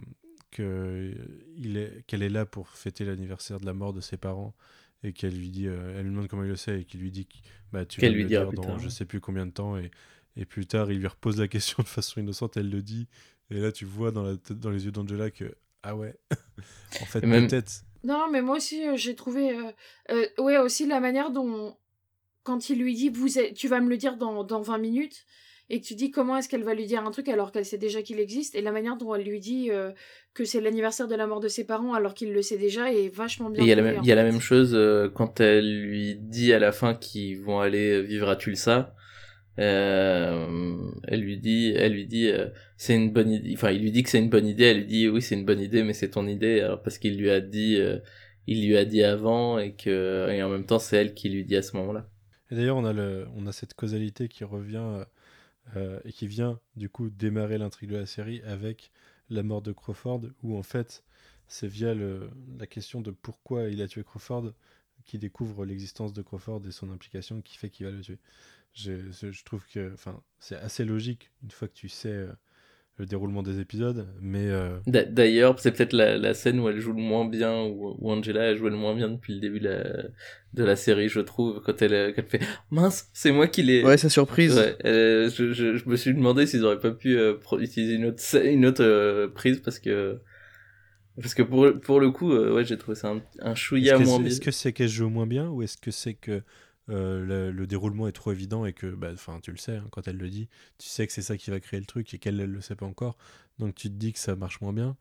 que 0.51 1.13
il 1.57 1.77
est- 1.77 2.03
qu'elle 2.07 2.23
est 2.23 2.29
là 2.29 2.45
pour 2.45 2.69
fêter 2.69 3.03
l'anniversaire 3.05 3.59
de 3.59 3.65
la 3.65 3.73
mort 3.73 3.93
de 3.93 3.99
ses 4.01 4.15
parents 4.17 4.55
et 5.03 5.13
qu'elle 5.13 5.37
lui 5.37 5.49
dit, 5.49 5.67
euh, 5.67 5.93
elle 5.97 6.03
lui 6.05 6.11
demande 6.11 6.27
comment 6.27 6.43
il 6.43 6.49
le 6.49 6.55
sait 6.55 6.81
et 6.81 6.85
qu'il 6.85 6.99
lui 6.99 7.11
dit 7.11 7.25
que 7.25 7.37
bah, 7.71 7.85
tu 7.85 8.01
vas 8.01 8.09
lui 8.09 8.25
dire 8.25 8.47
plus 8.49 8.55
dans 8.57 8.63
tard. 8.63 8.79
je 8.79 8.89
sais 8.89 9.05
plus 9.05 9.21
combien 9.21 9.45
de 9.45 9.51
temps 9.51 9.77
et, 9.77 9.91
et 10.35 10.45
plus 10.45 10.65
tard 10.65 10.91
il 10.91 10.99
lui 10.99 11.07
repose 11.07 11.39
la 11.39 11.47
question 11.47 11.81
de 11.83 11.87
façon 11.87 12.19
innocente, 12.19 12.57
elle 12.57 12.69
le 12.69 12.81
dit 12.81 13.07
et 13.49 13.59
là 13.59 13.71
tu 13.71 13.85
vois 13.85 14.11
dans, 14.11 14.23
la 14.23 14.35
tête- 14.37 14.59
dans 14.59 14.69
les 14.71 14.85
yeux 14.85 14.91
d'Angela 14.91 15.31
que 15.31 15.55
ah 15.83 15.95
ouais, 15.95 16.17
en 17.01 17.05
fait 17.05 17.25
même- 17.25 17.47
peut-être. 17.47 17.83
Non, 18.03 18.29
mais 18.31 18.41
moi 18.41 18.55
aussi, 18.57 18.87
euh, 18.87 18.95
j'ai 18.95 19.13
trouvé. 19.13 19.51
euh, 19.57 19.71
euh, 20.11 20.25
ouais, 20.41 20.57
aussi 20.57 20.85
la 20.87 20.99
manière 21.01 21.31
dont. 21.31 21.75
Quand 22.43 22.69
il 22.69 22.79
lui 22.79 22.95
dit, 22.95 23.09
vous 23.09 23.37
êtes- 23.39 23.53
tu 23.53 23.67
vas 23.67 23.81
me 23.81 23.89
le 23.89 23.97
dire 23.97 24.15
dans, 24.15 24.43
dans 24.45 24.61
20 24.61 24.77
minutes, 24.77 25.25
et 25.69 25.79
que 25.81 25.85
tu 25.85 25.95
dis 25.95 26.09
comment 26.11 26.35
est-ce 26.37 26.49
qu'elle 26.49 26.63
va 26.63 26.73
lui 26.73 26.85
dire 26.87 27.05
un 27.05 27.11
truc 27.11 27.27
alors 27.29 27.51
qu'elle 27.51 27.65
sait 27.65 27.77
déjà 27.77 28.01
qu'il 28.01 28.19
existe, 28.19 28.55
et 28.55 28.61
la 28.61 28.71
manière 28.71 28.97
dont 28.97 29.13
elle 29.15 29.23
lui 29.23 29.39
dit 29.39 29.69
euh, 29.71 29.91
que 30.33 30.43
c'est 30.45 30.61
l'anniversaire 30.61 31.07
de 31.07 31.15
la 31.15 31.27
mort 31.27 31.39
de 31.39 31.47
ses 31.47 31.65
parents 31.65 31.93
alors 31.93 32.13
qu'il 32.13 32.33
le 32.33 32.41
sait 32.41 32.57
déjà 32.57 32.91
est 32.91 33.09
vachement 33.13 33.49
Et 33.51 33.53
bien. 33.53 33.63
il 33.63 33.67
y 33.69 33.71
a 33.71 33.75
la 33.75 33.81
même, 33.83 33.99
en 33.99 34.01
il 34.01 34.07
y 34.07 34.11
a 34.11 34.15
la 34.15 34.25
fait. 34.25 34.31
même 34.31 34.41
chose 34.41 34.71
euh, 34.73 35.09
quand 35.09 35.39
elle 35.39 35.81
lui 35.81 36.15
dit 36.15 36.53
à 36.53 36.59
la 36.59 36.71
fin 36.71 36.93
qu'ils 36.95 37.39
vont 37.41 37.59
aller 37.59 38.01
vivre 38.01 38.29
à 38.29 38.35
Tulsa. 38.35 38.95
Euh, 39.57 40.77
elle 41.07 41.19
lui 41.21 41.37
dit, 41.37 41.73
elle 41.75 41.93
lui 41.93 42.05
dit, 42.07 42.29
euh, 42.29 42.47
c'est 42.77 42.95
une 42.95 43.11
bonne 43.11 43.29
idée. 43.31 43.51
Enfin, 43.55 43.71
il 43.71 43.81
lui 43.81 43.91
dit 43.91 44.03
que 44.03 44.09
c'est 44.09 44.19
une 44.19 44.29
bonne 44.29 44.47
idée. 44.47 44.65
Elle 44.65 44.77
lui 44.79 44.85
dit, 44.85 45.09
oui, 45.09 45.21
c'est 45.21 45.35
une 45.35 45.45
bonne 45.45 45.59
idée, 45.59 45.83
mais 45.83 45.93
c'est 45.93 46.11
ton 46.11 46.27
idée. 46.27 46.61
Alors 46.61 46.81
parce 46.81 46.97
qu'il 46.97 47.17
lui 47.17 47.29
a 47.29 47.41
dit, 47.41 47.75
euh, 47.77 47.97
il 48.47 48.65
lui 48.65 48.77
a 48.77 48.85
dit 48.85 49.03
avant 49.03 49.59
et 49.59 49.73
que, 49.75 50.29
et 50.31 50.41
en 50.43 50.49
même 50.49 50.65
temps, 50.65 50.79
c'est 50.79 50.97
elle 50.97 51.13
qui 51.13 51.29
lui 51.29 51.43
dit 51.45 51.55
à 51.57 51.61
ce 51.61 51.75
moment-là. 51.77 52.07
Et 52.51 52.55
d'ailleurs, 52.55 52.77
on, 52.77 52.85
a 52.85 52.93
le- 52.93 53.27
on 53.35 53.45
a 53.47 53.51
cette 53.51 53.73
causalité 53.73 54.27
qui 54.27 54.43
revient 54.43 55.03
euh, 55.75 55.99
et 56.05 56.11
qui 56.13 56.27
vient 56.27 56.59
du 56.75 56.89
coup 56.89 57.09
démarrer 57.09 57.57
l'intrigue 57.57 57.89
de 57.91 57.97
la 57.97 58.05
série 58.05 58.41
avec 58.43 58.91
la 59.29 59.43
mort 59.43 59.61
de 59.61 59.71
Crawford, 59.71 60.21
où 60.43 60.57
en 60.57 60.63
fait, 60.63 61.03
c'est 61.47 61.67
via 61.67 61.93
la 61.95 62.67
question 62.67 63.01
de 63.01 63.11
pourquoi 63.11 63.69
il 63.69 63.81
a 63.81 63.87
tué 63.87 64.03
Crawford 64.03 64.53
qu'il 65.05 65.19
découvre 65.19 65.65
l'existence 65.65 66.13
de 66.13 66.21
Crawford 66.21 66.61
et 66.67 66.71
son 66.71 66.91
implication 66.91 67.41
qui 67.41 67.57
fait 67.57 67.69
qu'il 67.69 67.85
va 67.85 67.91
le 67.91 68.01
tuer. 68.01 68.19
Je, 68.73 69.11
je- 69.11 69.31
je 69.31 69.43
trouve 69.45 69.65
que 69.67 69.93
enfin, 69.93 70.21
c'est 70.39 70.57
assez 70.57 70.85
logique 70.85 71.31
une 71.43 71.51
fois 71.51 71.67
que 71.67 71.73
tu 71.73 71.89
sais 71.89 72.09
euh, 72.11 72.33
le 72.99 73.05
déroulement 73.05 73.41
des 73.43 73.59
épisodes, 73.61 74.07
mais 74.21 74.47
euh, 74.49 74.77
D'a- 74.85 75.05
D'ailleurs, 75.05 75.57
c'est 75.59 75.71
peut-être 75.71 75.93
la, 75.93 76.17
la 76.17 76.33
scène 76.33 76.59
où 76.59 76.67
elle 76.69 76.79
joue 76.79 76.91
le 76.93 77.01
moins 77.01 77.25
bien, 77.25 77.63
où, 77.63 77.95
où 77.97 78.11
Angela 78.11 78.43
a 78.49 78.55
joué 78.55 78.69
le 78.69 78.75
moins 78.75 78.93
bien 78.93 79.09
depuis 79.09 79.33
le 79.35 79.39
début 79.39 79.59
de 79.61 79.69
la, 79.69 79.83
de 80.53 80.63
la 80.63 80.75
série, 80.75 81.07
je 81.09 81.21
trouve, 81.21 81.61
quand 81.65 81.81
elle, 81.81 81.93
euh, 81.93 82.11
quand 82.13 82.21
elle 82.33 82.39
fait 82.41 82.45
mince, 82.71 83.09
c'est 83.13 83.31
moi 83.31 83.47
qui 83.47 83.63
l'ai. 83.63 83.83
Ouais, 83.83 83.97
sa 83.97 84.09
surprise. 84.09 84.57
Ouais, 84.57 84.75
euh, 84.85 85.29
je, 85.29 85.53
je, 85.53 85.77
je 85.77 85.89
me 85.89 85.95
suis 85.95 86.13
demandé 86.13 86.45
s'ils 86.45 86.65
auraient 86.65 86.79
pas 86.79 86.91
pu 86.91 87.17
euh, 87.17 87.35
utiliser 87.59 87.93
une 87.95 88.05
autre, 88.05 88.19
scè- 88.21 88.51
une 88.51 88.65
autre 88.65 88.83
euh, 88.83 89.27
prise 89.29 89.61
parce 89.61 89.79
que 89.79 90.19
parce 91.21 91.33
que 91.33 91.41
pour, 91.43 91.67
pour 91.81 91.99
le 91.99 92.11
coup, 92.11 92.31
euh, 92.31 92.53
ouais, 92.55 92.63
j'ai 92.63 92.77
trouvé 92.77 92.95
ça 92.95 93.09
un, 93.09 93.21
un 93.41 93.55
chouïa 93.55 93.97
moins 93.99 94.19
bien. 94.19 94.27
est-ce 94.27 94.39
que 94.41 94.51
c'est 94.51 94.71
qu'elle 94.71 94.87
joue 94.87 95.09
moins 95.09 95.27
bien 95.27 95.49
ou 95.49 95.61
est-ce 95.63 95.77
que 95.77 95.91
c'est 95.91 96.13
que 96.13 96.41
euh, 96.89 97.23
le, 97.25 97.51
le 97.51 97.67
déroulement 97.67 98.07
est 98.07 98.11
trop 98.13 98.31
évident 98.31 98.65
et 98.65 98.73
que, 98.73 98.87
bah, 98.87 99.09
enfin, 99.13 99.39
tu 99.41 99.51
le 99.51 99.57
sais, 99.57 99.77
hein, 99.77 99.87
quand 99.91 100.07
elle 100.07 100.17
le 100.17 100.29
dit, 100.29 100.47
tu 100.77 100.87
sais 100.87 101.05
que 101.07 101.13
c'est 101.13 101.21
ça 101.21 101.37
qui 101.37 101.51
va 101.51 101.59
créer 101.59 101.79
le 101.79 101.85
truc 101.85 102.13
et 102.13 102.19
qu'elle, 102.19 102.39
elle 102.39 102.51
le 102.51 102.61
sait 102.61 102.75
pas 102.75 102.85
encore. 102.85 103.17
Donc 103.59 103.75
tu 103.75 103.89
te 103.89 103.95
dis 103.95 104.13
que 104.13 104.19
ça 104.19 104.35
marche 104.35 104.61
moins 104.61 104.73
bien. 104.73 104.97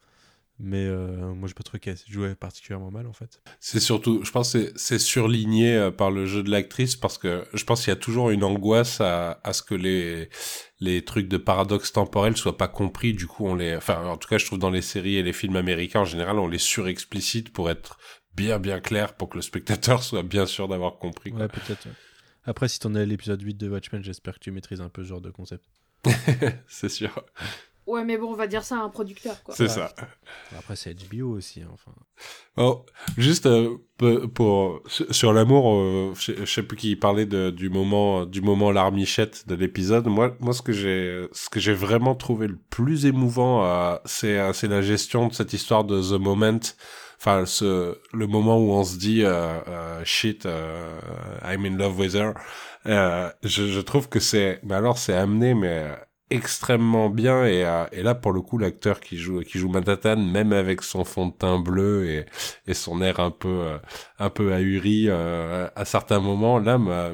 Mais 0.61 0.87
euh, 0.87 1.35
moi, 1.35 1.47
j'ai 1.47 1.55
pas 1.55 1.63
trouvé 1.63 1.79
qu'elle 1.79 1.97
jouait 2.09 2.35
particulièrement 2.35 2.91
mal, 2.91 3.07
en 3.07 3.13
fait. 3.13 3.41
C'est 3.61 3.79
surtout, 3.79 4.25
je 4.25 4.33
pense, 4.33 4.57
c'est 4.75 4.99
surligné 4.99 5.77
euh, 5.77 5.93
par 5.93 6.11
le 6.11 6.27
jeu 6.27 6.43
de 6.43 6.51
l'actrice 6.51 6.97
parce 6.97 7.17
que 7.17 7.45
je 7.55 7.63
pense 7.63 7.85
qu'il 7.85 7.91
y 7.91 7.97
a 7.97 7.97
toujours 7.97 8.31
une 8.31 8.43
angoisse 8.43 9.01
à, 9.01 9.41
à 9.45 9.53
ce 9.53 9.63
que 9.63 9.77
les 9.77 10.29
les 10.81 11.05
trucs 11.05 11.29
de 11.29 11.37
paradoxe 11.37 11.93
temporel 11.93 12.37
soient 12.37 12.57
pas 12.57 12.67
compris. 12.67 13.13
Du 13.13 13.29
coup, 13.29 13.47
on 13.47 13.55
les, 13.55 13.77
enfin, 13.77 14.05
en 14.07 14.17
tout 14.17 14.29
cas, 14.29 14.39
je 14.39 14.47
trouve 14.47 14.59
dans 14.59 14.71
les 14.71 14.83
séries 14.83 15.17
et 15.17 15.23
les 15.23 15.33
films 15.33 15.57
américains 15.57 16.01
en 16.01 16.05
général, 16.05 16.41
on 16.41 16.49
les 16.49 16.59
surexplicite 16.59 17.53
pour 17.53 17.71
être 17.71 17.99
bien 18.39 18.59
bien 18.59 18.81
clair 18.81 19.15
pour 19.15 19.29
que 19.29 19.37
le 19.37 19.43
spectateur 19.43 20.03
soit 20.09 20.23
bien 20.23 20.47
sûr 20.47 20.69
d'avoir 20.69 20.99
compris. 20.99 21.31
quoi. 21.31 21.41
Ouais, 21.41 21.49
peut-être. 21.49 21.85
ouais. 21.87 21.93
Après, 22.45 22.69
si 22.69 22.79
t'en 22.79 22.95
es 22.95 23.01
à 23.01 23.05
l'épisode 23.05 23.43
8 23.43 23.55
de 23.59 23.69
Watchmen, 23.69 24.03
j'espère 24.03 24.35
que 24.35 24.41
tu 24.45 24.51
maîtrises 24.51 24.81
un 24.81 24.89
peu 24.89 25.03
ce 25.03 25.09
genre 25.09 25.21
de 25.21 25.31
concept. 25.31 25.65
c'est 26.69 26.89
sûr. 26.89 27.11
Ouais, 27.87 28.05
mais 28.05 28.19
bon, 28.19 28.33
on 28.33 28.37
va 28.37 28.47
dire 28.47 28.65
ça 28.65 28.77
à 28.77 28.81
un 28.81 28.91
producteur, 28.91 29.43
quoi. 29.43 29.55
C'est 29.55 29.63
Ouais. 29.65 29.69
ça. 29.71 29.95
Après, 30.59 30.77
c'est 30.77 30.95
HBO 30.95 31.31
aussi. 31.37 31.63
hein, 31.63 31.69
Enfin, 31.73 31.93
Oh, 32.59 32.85
juste 33.17 33.47
euh, 33.47 33.77
pour 34.35 34.83
sur 34.89 35.33
l'amour, 35.33 35.73
euh, 35.75 36.13
je 36.19 36.33
je 36.45 36.45
sais 36.45 36.63
plus 36.63 36.77
qui 36.77 36.97
parlait 36.97 37.25
de, 37.27 37.49
du 37.51 37.71
moment 37.71 38.27
du 38.27 38.41
moment 38.43 38.71
larmichette 38.73 39.49
de 39.49 39.55
l'épisode. 39.55 40.07
Moi, 40.07 40.37
moi, 40.41 40.53
ce 40.53 40.61
que 40.63 40.73
j'ai 40.73 41.27
ce 41.33 41.49
que 41.49 41.61
j'ai 41.61 41.73
vraiment 41.73 42.15
trouvé 42.15 42.47
le 42.47 42.59
plus 42.71 43.07
émouvant, 43.07 43.65
euh, 43.65 43.97
c'est 44.05 44.39
euh, 44.39 44.53
c'est 44.53 44.69
la 44.69 44.83
gestion 44.83 45.29
de 45.29 45.33
cette 45.35 45.53
histoire 45.55 45.85
de 45.85 46.01
the 46.03 46.21
moment. 46.21 46.61
Enfin, 47.21 47.47
ce 47.47 47.99
le 48.13 48.27
moment 48.27 48.59
où 48.59 48.71
on 48.73 48.85
se 48.85 48.97
dit 48.97 49.25
euh, 49.25 49.59
euh, 49.69 50.03
shit, 50.05 50.47
euh, 50.47 51.01
I'm 51.45 51.65
in 51.67 51.77
love 51.77 51.99
with 51.99 52.15
her. 52.15 52.35
Euh, 52.87 53.29
je, 53.43 53.67
je 53.67 53.81
trouve 53.81 54.09
que 54.09 54.21
c'est, 54.21 54.61
mais 54.63 54.75
alors 54.75 54.99
c'est 54.99 55.15
amené, 55.15 55.55
mais 55.55 55.87
extrêmement 56.31 57.09
bien 57.09 57.47
et, 57.47 57.61
et 57.93 58.03
là 58.03 58.15
pour 58.15 58.33
le 58.33 58.43
coup 58.43 58.59
l'acteur 58.59 59.01
qui 59.01 59.17
joue 59.17 59.41
qui 59.41 59.59
joue 59.59 59.71
Manhattan 59.71 60.17
même 60.17 60.53
avec 60.53 60.83
son 60.83 61.03
fond 61.07 61.29
de 61.29 61.33
teint 61.33 61.59
bleu 61.59 62.05
et, 62.07 62.27
et 62.67 62.75
son 62.75 63.01
air 63.01 63.19
un 63.21 63.31
peu 63.31 63.79
un 64.19 64.31
peu 64.31 64.53
ahuri 64.53 65.07
euh, 65.09 65.69
à 65.77 65.85
certains 65.85 66.21
moments 66.21 66.59
là 66.59 66.79
m'a 66.79 67.13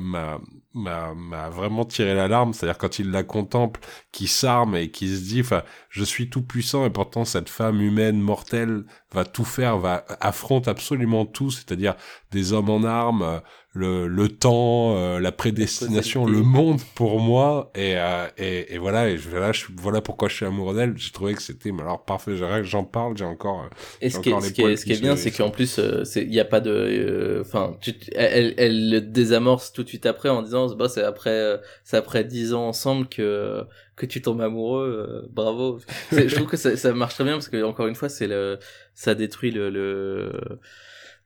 m'a 0.77 1.51
vraiment 1.51 1.85
tiré 1.85 2.15
l'alarme 2.15 2.53
c'est-à-dire 2.53 2.79
quand 2.79 2.99
il 2.99 3.13
la 3.13 3.23
contemple 3.23 3.79
qui 4.11 4.27
s'arme 4.27 4.75
et 4.75 4.91
qui 4.91 5.09
se 5.09 5.23
dit 5.23 5.41
enfin 5.41 5.63
je 5.89 6.03
suis 6.03 6.29
tout 6.29 6.43
puissant 6.43 6.85
et 6.85 6.91
pourtant 6.91 7.25
cette 7.25 7.49
femme 7.49 7.81
humaine 7.81 8.21
mortelle 8.21 8.83
va 9.13 9.25
tout 9.25 9.45
faire 9.45 9.79
va 9.79 10.05
affronte 10.21 10.67
absolument 10.67 11.27
tout 11.27 11.53
c'est-à-dire 11.53 11.95
des 12.33 12.53
hommes 12.53 12.71
en 12.71 12.83
armes 12.83 13.23
euh, 13.23 13.39
le, 13.77 14.07
le 14.07 14.29
temps, 14.29 14.95
euh, 14.97 15.19
la 15.19 15.33
prédestination, 15.33 16.27
le 16.27 16.43
monde 16.43 16.81
pour 16.95 17.19
moi 17.19 17.73
et, 17.75 17.95
euh, 17.97 18.29
et, 18.39 18.75
et 18.75 18.79
voilà 18.79 19.09
et 19.09 19.19
je, 19.19 19.29
voilà, 19.29 19.51
je, 19.51 19.67
voilà 19.77 20.01
pourquoi 20.01 20.29
je 20.29 20.37
suis 20.37 20.47
amoureux 20.47 20.77
d'elle. 20.77 20.97
J'ai 20.97 21.11
trouvé 21.11 21.35
que 21.35 21.43
c'était 21.43 21.73
mais 21.73 21.83
alors 21.83 22.05
parfait. 22.05 22.37
J'en 22.63 22.85
parle, 22.85 23.17
j'ai 23.17 23.25
encore. 23.25 23.63
euh, 23.65 23.69
Et 24.01 24.11
ce 24.11 24.21
qui 24.21 24.31
est, 24.31 24.41
ce 24.41 24.53
qui 24.53 24.63
est, 24.63 24.65
poils 24.65 24.79
ce 24.79 24.85
qui 24.85 24.93
est 24.93 24.97
qui 24.97 25.03
bien, 25.03 25.17
c'est 25.17 25.33
qu'en 25.33 25.51
plus, 25.51 25.79
euh, 25.79 26.05
il 26.15 26.29
n'y 26.29 26.39
a 26.41 26.45
pas 26.45 26.61
de, 26.61 26.94
enfin, 27.41 27.77
tu- 27.81 27.99
tu- 27.99 28.11
elle, 28.15 28.55
elle 28.57 28.91
le 28.91 29.01
désamorce 29.01 29.73
tout 29.73 29.83
de 29.83 29.89
suite 29.89 30.07
après 30.07 30.29
en 30.29 30.43
disant, 30.43 30.75
bah, 30.75 30.89
c'est 30.89 31.03
après, 31.03 31.31
euh, 31.31 31.57
c'est 31.85 31.97
après 31.97 32.25
dix 32.25 32.53
ans 32.55 32.69
ensemble 32.69 33.09
que 33.09 33.63
que 33.97 34.07
tu 34.07 34.21
tombes 34.23 34.41
amoureux. 34.41 35.07
euh, 35.25 35.29
bravo. 35.31 35.79
Je 36.13 36.35
trouve 36.35 36.49
que 36.49 36.57
ça, 36.57 36.77
ça 36.77 36.93
marche 36.93 37.15
très 37.15 37.25
bien 37.25 37.35
parce 37.35 37.49
que 37.49 37.63
encore 37.63 37.87
une 37.87 37.95
fois, 37.95 38.09
c'est 38.09 38.27
le, 38.27 38.59
ça 38.95 39.15
détruit 39.15 39.51
le 39.51 39.71
le, 39.71 40.33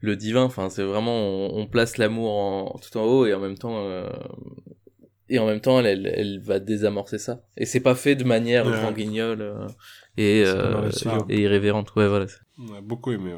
le 0.00 0.16
divin. 0.16 0.42
Enfin, 0.42 0.70
c'est 0.70 0.82
vraiment, 0.84 1.16
on, 1.16 1.58
on 1.60 1.66
place 1.66 1.98
l'amour 1.98 2.30
en, 2.30 2.78
tout 2.78 2.96
en 2.98 3.04
haut 3.04 3.26
et 3.26 3.34
en 3.34 3.40
même 3.40 3.58
temps. 3.58 3.86
euh, 3.88 4.08
et 5.30 5.38
en 5.38 5.46
même 5.46 5.60
temps, 5.60 5.78
elle, 5.80 5.86
elle, 5.86 6.06
elle 6.16 6.40
va 6.40 6.58
désamorcer 6.58 7.18
ça. 7.18 7.42
Et 7.58 7.66
c'est 7.66 7.80
pas 7.80 7.94
fait 7.94 8.14
de 8.14 8.24
manière 8.24 8.64
Ouais. 8.66 8.72
grand 8.72 8.92
guignol 8.92 9.42
euh, 9.42 9.66
et, 10.18 10.44
euh, 10.46 10.90
et 11.28 11.40
irrévérente. 11.40 11.94
Ouais, 11.96 12.08
voilà. 12.08 12.26
on 12.58 12.74
a 12.74 12.80
beaucoup 12.80 13.12
aimé. 13.12 13.32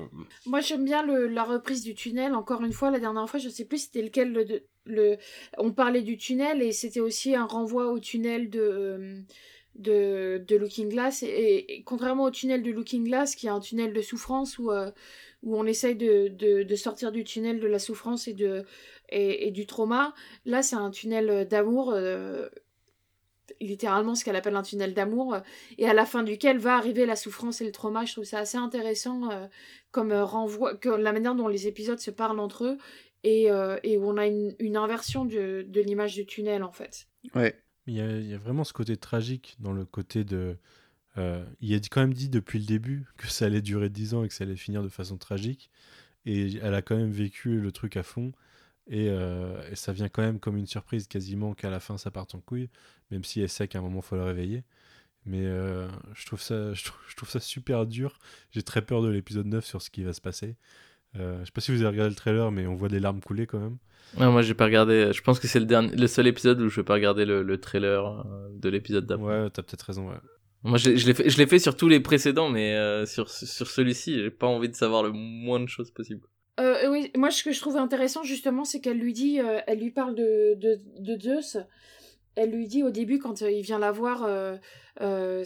Moi, 0.47 0.61
j'aime 0.61 0.85
bien 0.85 1.05
le, 1.05 1.28
la 1.28 1.44
reprise 1.44 1.82
du 1.82 1.94
tunnel. 1.94 2.35
Encore 2.35 2.62
une 2.62 2.73
fois, 2.73 2.90
la 2.90 2.98
dernière 2.98 3.28
fois, 3.28 3.39
je 3.39 3.48
sais 3.48 3.66
plus 3.66 3.78
c'était 3.85 4.02
lequel. 4.02 4.62
Le, 4.86 5.19
on 5.59 5.73
parlait 5.73 6.02
du 6.02 6.16
tunnel 6.16 6.62
et 6.62 6.73
c'était 6.73 7.01
aussi 7.01 7.35
un 7.36 7.44
renvoi 7.44 7.93
au 7.93 7.98
tunnel 8.01 8.48
de, 8.48 8.61
euh, 8.61 9.20
de, 9.77 10.43
de 10.48 10.57
Looking 10.57 10.89
Glass. 10.89 11.23
Et, 11.23 11.74
et 11.74 11.82
contrairement 11.85 12.24
au 12.24 12.31
tunnel 12.31 12.62
de 12.62 12.70
Looking 12.73 13.05
Glass, 13.05 13.36
qui 13.36 13.47
est 13.47 13.51
un 13.51 13.61
tunnel 13.61 13.93
de 13.93 14.01
souffrance 14.01 14.59
où, 14.59 14.70
euh, 14.73 14.90
où 15.43 15.57
on 15.57 15.66
essaye 15.66 15.97
de, 15.97 16.28
de, 16.28 16.62
de 16.62 16.77
sortir 16.77 17.12
du 17.12 17.24
tunnel 17.24 17.61
de 17.61 17.66
la 17.69 17.78
souffrance 17.78 18.27
et, 18.27 18.32
de, 18.32 18.65
et, 19.11 19.47
et 19.47 19.51
du 19.51 19.66
trauma, 19.66 20.15
là, 20.47 20.62
c'est 20.62 20.77
un 20.77 20.90
tunnel 20.90 21.47
d'amour. 21.47 21.93
euh, 21.94 22.48
littéralement 23.60 24.14
ce 24.14 24.24
qu'elle 24.24 24.36
appelle 24.36 24.56
un 24.56 24.62
tunnel 24.62 24.94
d'amour 24.94 25.35
euh, 25.35 25.40
et 25.78 25.86
à 25.89 25.94
la 25.94 26.06
fin 26.06 26.22
duquel 26.22 26.59
va 26.59 26.77
arriver 26.77 27.06
la 27.06 27.16
souffrance 27.16 27.60
et 27.60 27.64
le 27.66 27.72
trauma 27.72 28.05
je 28.05 28.12
trouve 28.12 28.24
ça 28.24 28.39
assez 28.39 28.59
intéressant 28.59 29.31
euh, 29.31 29.47
comme 29.90 30.12
euh, 30.12 30.24
renvoi 30.24 30.74
que 30.77 30.89
la 30.89 31.12
manière 31.12 31.35
dont 31.35 31.48
les 31.48 31.66
épisodes 31.66 31.98
se 32.01 32.10
parlent 32.10 32.40
entre 32.40 32.64
eux 32.64 32.78
et, 33.24 33.51
euh, 33.51 33.78
et 33.82 33.98
où 33.98 34.05
on 34.09 34.16
a 34.16 34.27
une, 34.27 34.55
une 34.59 34.77
inversion 34.77 35.24
de, 35.24 35.64
de 35.68 35.81
l'image 35.81 36.14
du 36.14 36.27
tunnel 36.27 36.62
en 36.62 36.72
fait. 36.72 37.06
Ouais. 37.35 37.55
il 37.86 37.94
y, 37.97 38.01
a, 38.01 38.10
il 38.18 38.27
y 38.31 38.35
a 38.35 38.39
vraiment 38.39 38.64
ce 38.64 38.72
côté 38.72 38.97
tragique 38.97 39.56
dans 39.60 39.72
le 39.72 39.85
côté 39.85 40.24
de. 40.24 40.56
euh, 41.18 41.44
il 41.60 41.74
a 41.74 41.78
dit- 41.78 41.89
quand 41.90 42.01
même 42.01 42.14
dit 42.14 42.28
depuis 42.28 42.59
le 42.59 42.64
début 42.66 43.05
que 43.18 43.27
ça 43.27 43.47
allait 43.47 43.60
durer 43.62 43.89
10 43.90 44.14
ans 44.14 44.24
et 44.24 44.28
que 44.28 44.35
ça 44.35 44.44
allait 44.44 44.56
finir 44.56 44.82
de 44.82 44.89
façon 44.89 45.18
tragique. 45.18 45.70
Et 46.27 46.56
elle 46.62 46.74
a 46.74 46.82
quand 46.82 46.97
même 46.97 47.10
vécu 47.10 47.60
le 47.60 47.72
truc 47.72 47.97
à 47.97 48.02
fond. 48.02 48.32
Et, 48.90 49.08
euh, 49.08 49.62
et 49.70 49.76
ça 49.76 49.92
vient 49.92 50.08
quand 50.08 50.22
même 50.22 50.40
comme 50.40 50.56
une 50.56 50.66
surprise 50.66 51.06
quasiment 51.06 51.54
qu'à 51.54 51.70
la 51.70 51.78
fin 51.78 51.96
ça 51.96 52.10
parte 52.10 52.34
en 52.34 52.40
couille, 52.40 52.68
même 53.12 53.22
si 53.22 53.40
elle 53.40 53.48
sait 53.48 53.68
qu'à 53.68 53.78
un 53.78 53.82
moment 53.82 54.02
faut 54.02 54.16
le 54.16 54.24
réveiller. 54.24 54.64
Mais 55.26 55.44
euh, 55.44 55.88
je, 56.14 56.26
trouve 56.26 56.40
ça, 56.40 56.72
je, 56.72 56.84
trouve, 56.84 56.98
je 57.08 57.16
trouve 57.16 57.28
ça 57.28 57.40
super 57.40 57.86
dur. 57.86 58.18
J'ai 58.52 58.62
très 58.62 58.82
peur 58.82 59.02
de 59.02 59.08
l'épisode 59.08 59.46
9 59.46 59.64
sur 59.64 59.82
ce 59.82 59.90
qui 59.90 60.02
va 60.02 60.12
se 60.12 60.20
passer. 60.20 60.56
Euh, 61.16 61.40
je 61.40 61.46
sais 61.46 61.52
pas 61.52 61.60
si 61.60 61.72
vous 61.72 61.82
avez 61.82 61.90
regardé 61.90 62.10
le 62.10 62.16
trailer, 62.16 62.50
mais 62.50 62.66
on 62.66 62.74
voit 62.74 62.88
des 62.88 63.00
larmes 63.00 63.20
couler 63.20 63.46
quand 63.46 63.58
même. 63.58 63.76
Non, 64.18 64.32
moi 64.32 64.42
j'ai 64.42 64.54
pas 64.54 64.64
regardé. 64.64 65.12
Je 65.12 65.22
pense 65.22 65.38
que 65.38 65.46
c'est 65.46 65.60
le 65.60 65.66
dernier, 65.66 65.94
le 65.94 66.06
seul 66.06 66.26
épisode 66.26 66.60
où 66.60 66.68
je 66.68 66.76
vais 66.76 66.84
pas 66.84 66.94
regarder 66.94 67.24
le, 67.24 67.42
le 67.42 67.60
trailer 67.60 68.04
euh, 68.26 68.48
de 68.52 68.68
l'épisode 68.68 69.06
d'après. 69.06 69.42
Ouais, 69.42 69.50
t'as 69.50 69.62
peut-être 69.62 69.82
raison. 69.82 70.08
Ouais. 70.08 70.16
Moi 70.62 70.78
je, 70.78 70.96
je 70.96 71.06
l'ai 71.06 71.14
fait, 71.14 71.28
je 71.28 71.38
l'ai 71.38 71.46
fait 71.46 71.58
sur 71.58 71.76
tous 71.76 71.88
les 71.88 72.00
précédents, 72.00 72.48
mais 72.48 73.06
sur 73.06 73.28
sur 73.30 73.66
celui-ci, 73.66 74.14
j'ai 74.14 74.30
pas 74.30 74.46
envie 74.46 74.68
de 74.68 74.74
savoir 74.74 75.02
le 75.02 75.12
moins 75.12 75.60
de 75.60 75.68
choses 75.68 75.90
possible. 75.90 76.26
Euh, 76.61 76.91
oui, 76.91 77.11
moi 77.16 77.31
ce 77.31 77.43
que 77.43 77.53
je 77.53 77.61
trouve 77.61 77.77
intéressant 77.77 78.23
justement 78.23 78.65
c'est 78.65 78.81
qu'elle 78.81 78.99
lui 78.99 79.12
dit, 79.12 79.41
euh, 79.41 79.61
elle 79.66 79.81
lui 79.81 79.91
parle 79.91 80.15
de, 80.15 80.55
de, 80.57 80.78
de 80.99 81.20
Zeus. 81.20 81.57
Elle 82.36 82.52
lui 82.52 82.69
dit 82.69 82.82
au 82.82 82.90
début 82.90 83.19
quand 83.19 83.43
euh, 83.43 83.51
il 83.51 83.62
vient 83.62 83.78
la 83.78 83.90
voir 83.90 84.24
euh, 84.24 84.57
euh, 85.01 85.44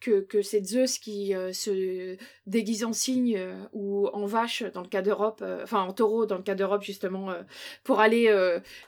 que, 0.00 0.20
que 0.20 0.42
c'est 0.42 0.64
Zeus 0.64 0.98
qui 0.98 1.32
se 1.52 2.16
déguise 2.46 2.84
en 2.84 2.92
cygne 2.92 3.38
ou 3.72 4.08
en 4.08 4.24
vache 4.24 4.62
dans 4.72 4.80
le 4.80 4.88
cas 4.88 5.02
d'Europe, 5.02 5.44
enfin 5.62 5.82
en 5.82 5.92
taureau 5.92 6.26
dans 6.26 6.36
le 6.36 6.42
cas 6.42 6.54
d'Europe 6.54 6.82
justement 6.82 7.34
pour 7.82 8.00
aller 8.00 8.32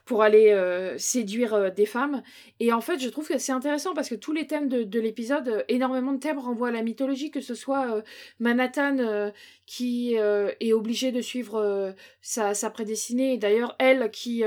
pour 0.04 0.22
aller 0.22 0.94
séduire 0.96 1.72
des 1.72 1.86
femmes. 1.86 2.22
Et 2.60 2.72
en 2.72 2.80
fait 2.80 2.98
je 2.98 3.08
trouve 3.08 3.28
que 3.28 3.36
c'est 3.36 3.52
intéressant 3.52 3.94
parce 3.94 4.08
que 4.08 4.14
tous 4.14 4.32
les 4.32 4.46
thèmes 4.46 4.68
de, 4.68 4.84
de 4.84 5.00
l'épisode, 5.00 5.64
énormément 5.68 6.12
de 6.12 6.20
thèmes 6.20 6.38
renvoient 6.38 6.68
à 6.68 6.72
la 6.72 6.82
mythologie, 6.82 7.30
que 7.30 7.40
ce 7.40 7.54
soit 7.54 8.02
Manhattan 8.38 9.32
qui 9.66 10.14
est 10.14 10.72
obligée 10.72 11.12
de 11.12 11.20
suivre 11.20 11.94
sa, 12.22 12.54
sa 12.54 12.70
prédestinée. 12.70 13.34
Et 13.34 13.38
d'ailleurs, 13.38 13.74
elle 13.78 14.10
qui, 14.10 14.44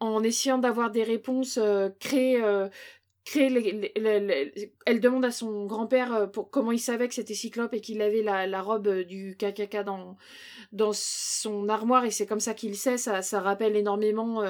en 0.00 0.22
essayant 0.22 0.58
d'avoir 0.58 0.90
des 0.90 1.02
réponses, 1.02 1.58
euh, 1.58 1.88
euh, 2.14 2.68
elle 4.86 5.00
demande 5.00 5.24
à 5.24 5.30
son 5.30 5.66
grand-père 5.66 6.14
euh, 6.14 6.26
comment 6.50 6.72
il 6.72 6.78
savait 6.78 7.08
que 7.08 7.14
c'était 7.14 7.34
Cyclope 7.34 7.74
et 7.74 7.80
qu'il 7.80 8.00
avait 8.02 8.22
la, 8.22 8.46
la 8.46 8.62
robe 8.62 8.88
du 9.02 9.36
KKK 9.36 9.84
dans, 10.72 10.92
son 10.92 11.68
armoire 11.68 12.04
et 12.04 12.10
c'est 12.10 12.26
comme 12.26 12.40
ça 12.40 12.54
qu'il 12.54 12.76
sait 12.76 12.98
ça, 12.98 13.40
rappelle 13.40 13.76
énormément 13.76 14.42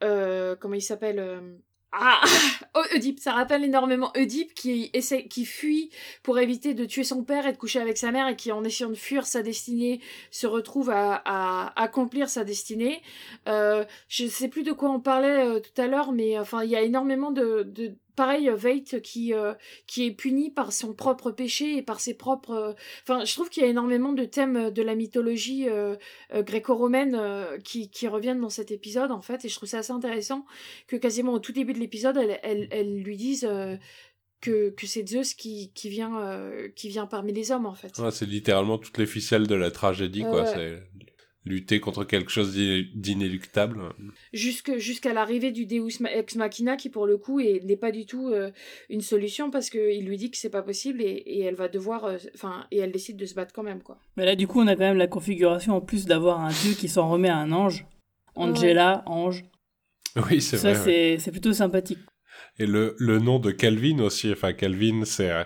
comment 0.00 0.74
il 0.74 0.82
s'appelle 0.82 1.60
ah. 1.92 2.20
Oh, 2.74 2.80
ça 3.18 3.32
rappelle 3.32 3.64
énormément 3.64 4.10
Oedipe 4.16 4.54
qui 4.54 4.88
essaie 4.94 5.24
qui 5.24 5.44
fuit 5.44 5.90
pour 6.22 6.38
éviter 6.38 6.72
de 6.72 6.86
tuer 6.86 7.04
son 7.04 7.22
père 7.22 7.46
et 7.46 7.52
de 7.52 7.58
coucher 7.58 7.80
avec 7.80 7.98
sa 7.98 8.10
mère 8.12 8.28
et 8.28 8.34
qui 8.34 8.50
en 8.50 8.64
essayant 8.64 8.88
de 8.88 8.94
fuir 8.94 9.26
sa 9.26 9.42
destinée 9.42 10.00
se 10.30 10.46
retrouve 10.46 10.88
à, 10.88 11.20
à 11.26 11.82
accomplir 11.82 12.30
sa 12.30 12.44
destinée. 12.44 13.02
Euh, 13.46 13.84
je 14.08 14.26
sais 14.26 14.48
plus 14.48 14.62
de 14.62 14.72
quoi 14.72 14.90
on 14.90 15.00
parlait 15.00 15.44
euh, 15.44 15.60
tout 15.60 15.78
à 15.82 15.86
l'heure 15.86 16.12
mais 16.12 16.38
enfin 16.38 16.64
il 16.64 16.70
y 16.70 16.76
a 16.76 16.80
énormément 16.80 17.30
de, 17.30 17.62
de 17.64 17.94
pareil 18.16 18.48
euh, 18.48 18.56
Veidt 18.56 19.00
qui 19.00 19.34
euh, 19.34 19.54
qui 19.86 20.06
est 20.06 20.12
puni 20.12 20.50
par 20.50 20.72
son 20.72 20.94
propre 20.94 21.30
péché 21.30 21.76
et 21.76 21.82
par 21.82 22.00
ses 22.00 22.14
propres 22.14 22.52
euh, 22.52 22.72
enfin 23.02 23.24
je 23.24 23.32
trouve 23.34 23.48
qu'il 23.48 23.62
y 23.62 23.66
a 23.66 23.68
énormément 23.68 24.12
de 24.12 24.24
thèmes 24.24 24.70
de 24.70 24.82
la 24.82 24.94
mythologie 24.94 25.68
euh, 25.68 25.96
gréco-romaine 26.34 27.18
qui 27.64 27.90
qui 27.90 28.08
reviennent 28.08 28.40
dans 28.40 28.50
cet 28.50 28.70
épisode 28.70 29.10
en 29.10 29.22
fait 29.22 29.44
et 29.44 29.48
je 29.48 29.56
trouve 29.56 29.68
ça 29.68 29.78
assez 29.78 29.92
intéressant 29.92 30.44
que 30.86 30.96
quasiment 30.96 31.32
au 31.32 31.38
tout 31.38 31.52
début 31.52 31.72
de 31.72 31.78
l'épisode 31.78 32.16
elle, 32.16 32.38
elle, 32.42 32.68
elle 32.70 33.02
lui 33.02 33.16
dise 33.16 33.48
que, 34.40 34.70
que 34.70 34.86
c'est 34.88 35.08
Zeus 35.08 35.34
qui, 35.34 35.70
qui, 35.72 35.88
vient, 35.88 36.50
qui 36.74 36.88
vient 36.88 37.06
parmi 37.06 37.32
les 37.32 37.52
hommes, 37.52 37.64
en 37.64 37.74
fait. 37.74 37.96
Ouais, 38.00 38.10
c'est 38.10 38.26
littéralement 38.26 38.76
toutes 38.76 38.98
les 38.98 39.06
ficelles 39.06 39.46
de 39.46 39.54
la 39.54 39.70
tragédie, 39.70 40.22
quoi. 40.22 40.42
ouais. 40.42 40.52
C'est 40.52 40.82
lutter 41.44 41.80
contre 41.80 42.04
quelque 42.04 42.30
chose 42.30 42.52
d'iné- 42.54 42.86
d'inéluctable. 42.94 43.80
Jusque- 44.32 44.76
Jusqu'à 44.78 45.12
l'arrivée 45.12 45.50
du 45.50 45.66
Deus 45.66 45.88
Ex 46.14 46.36
Machina, 46.36 46.76
qui 46.76 46.88
pour 46.88 47.06
le 47.06 47.18
coup 47.18 47.40
est- 47.40 47.64
n'est 47.64 47.76
pas 47.76 47.90
du 47.90 48.06
tout 48.06 48.28
euh, 48.28 48.50
une 48.88 49.00
solution 49.00 49.50
parce 49.50 49.68
qu'il 49.70 50.06
lui 50.06 50.16
dit 50.16 50.30
que 50.30 50.36
c'est 50.36 50.50
pas 50.50 50.62
possible 50.62 51.02
et, 51.02 51.06
et 51.06 51.40
elle 51.40 51.54
va 51.56 51.68
devoir. 51.68 52.04
euh, 52.04 52.16
Enfin, 52.34 52.66
et 52.70 52.78
elle 52.78 52.92
décide 52.92 53.16
de 53.16 53.26
se 53.26 53.34
battre 53.34 53.52
quand 53.52 53.62
même, 53.64 53.82
quoi. 53.82 53.98
Mais 54.16 54.24
là, 54.24 54.36
du 54.36 54.46
coup, 54.46 54.60
on 54.60 54.66
a 54.66 54.74
quand 54.74 54.80
même 54.84 54.96
la 54.98 55.06
configuration 55.08 55.74
en 55.74 55.80
plus 55.80 56.06
d'avoir 56.06 56.40
un 56.40 56.50
dieu 56.50 56.74
qui 56.74 56.88
s'en 56.88 57.08
remet 57.10 57.28
à 57.28 57.36
un 57.38 57.50
ange. 57.52 57.86
Angela, 58.34 59.02
ange. 59.06 59.42
Oui, 60.30 60.40
c'est 60.40 60.56
Ça, 60.58 60.72
vrai. 60.72 60.78
ouais. 60.78 60.84
c'est 60.84 61.18
c'est 61.18 61.30
plutôt 61.32 61.52
sympathique. 61.52 61.98
Et 62.58 62.66
le, 62.66 62.94
le 62.98 63.18
nom 63.18 63.38
de 63.38 63.50
Calvin 63.50 63.98
aussi, 64.00 64.30
enfin 64.32 64.52
Calvin, 64.52 65.04
c'est 65.04 65.30
euh, 65.30 65.44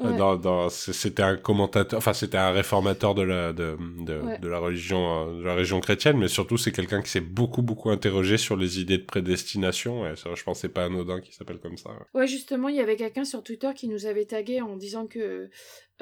Ouais. 0.00 0.16
dans, 0.16 0.68
c'était 0.70 1.22
un 1.22 1.36
commentateur, 1.36 1.98
enfin 1.98 2.12
c'était 2.12 2.38
un 2.38 2.50
réformateur 2.52 3.14
de 3.14 3.22
la 3.22 3.52
de, 3.52 3.76
de, 4.00 4.18
Ouais. 4.20 4.38
de 4.38 4.48
la 4.48 4.58
religion 4.58 5.28
euh, 5.28 5.38
de 5.38 5.44
la 5.44 5.54
religion 5.54 5.80
chrétienne, 5.80 6.16
mais 6.18 6.28
surtout 6.28 6.56
c'est 6.56 6.72
quelqu'un 6.72 7.02
qui 7.02 7.10
s'est 7.10 7.20
beaucoup 7.20 7.62
beaucoup 7.62 7.90
interrogé 7.90 8.38
sur 8.38 8.56
les 8.56 8.80
idées 8.80 8.98
de 8.98 9.04
prédestination. 9.04 10.06
Et 10.10 10.16
ça, 10.16 10.30
je 10.34 10.42
pense 10.42 10.58
que 10.58 10.62
c'est 10.62 10.72
pas 10.72 10.84
anodin 10.84 11.20
qui 11.20 11.32
s'appelle 11.34 11.58
comme 11.58 11.76
ça. 11.76 11.90
Ouais, 12.14 12.26
justement, 12.26 12.68
il 12.68 12.76
y 12.76 12.80
avait 12.80 12.96
quelqu'un 12.96 13.24
sur 13.24 13.42
Twitter 13.42 13.70
qui 13.76 13.88
nous 13.88 14.06
avait 14.06 14.24
tagué 14.24 14.60
en 14.60 14.76
disant 14.76 15.06
que 15.06 15.50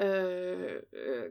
euh, 0.01 0.79
euh, 0.95 1.29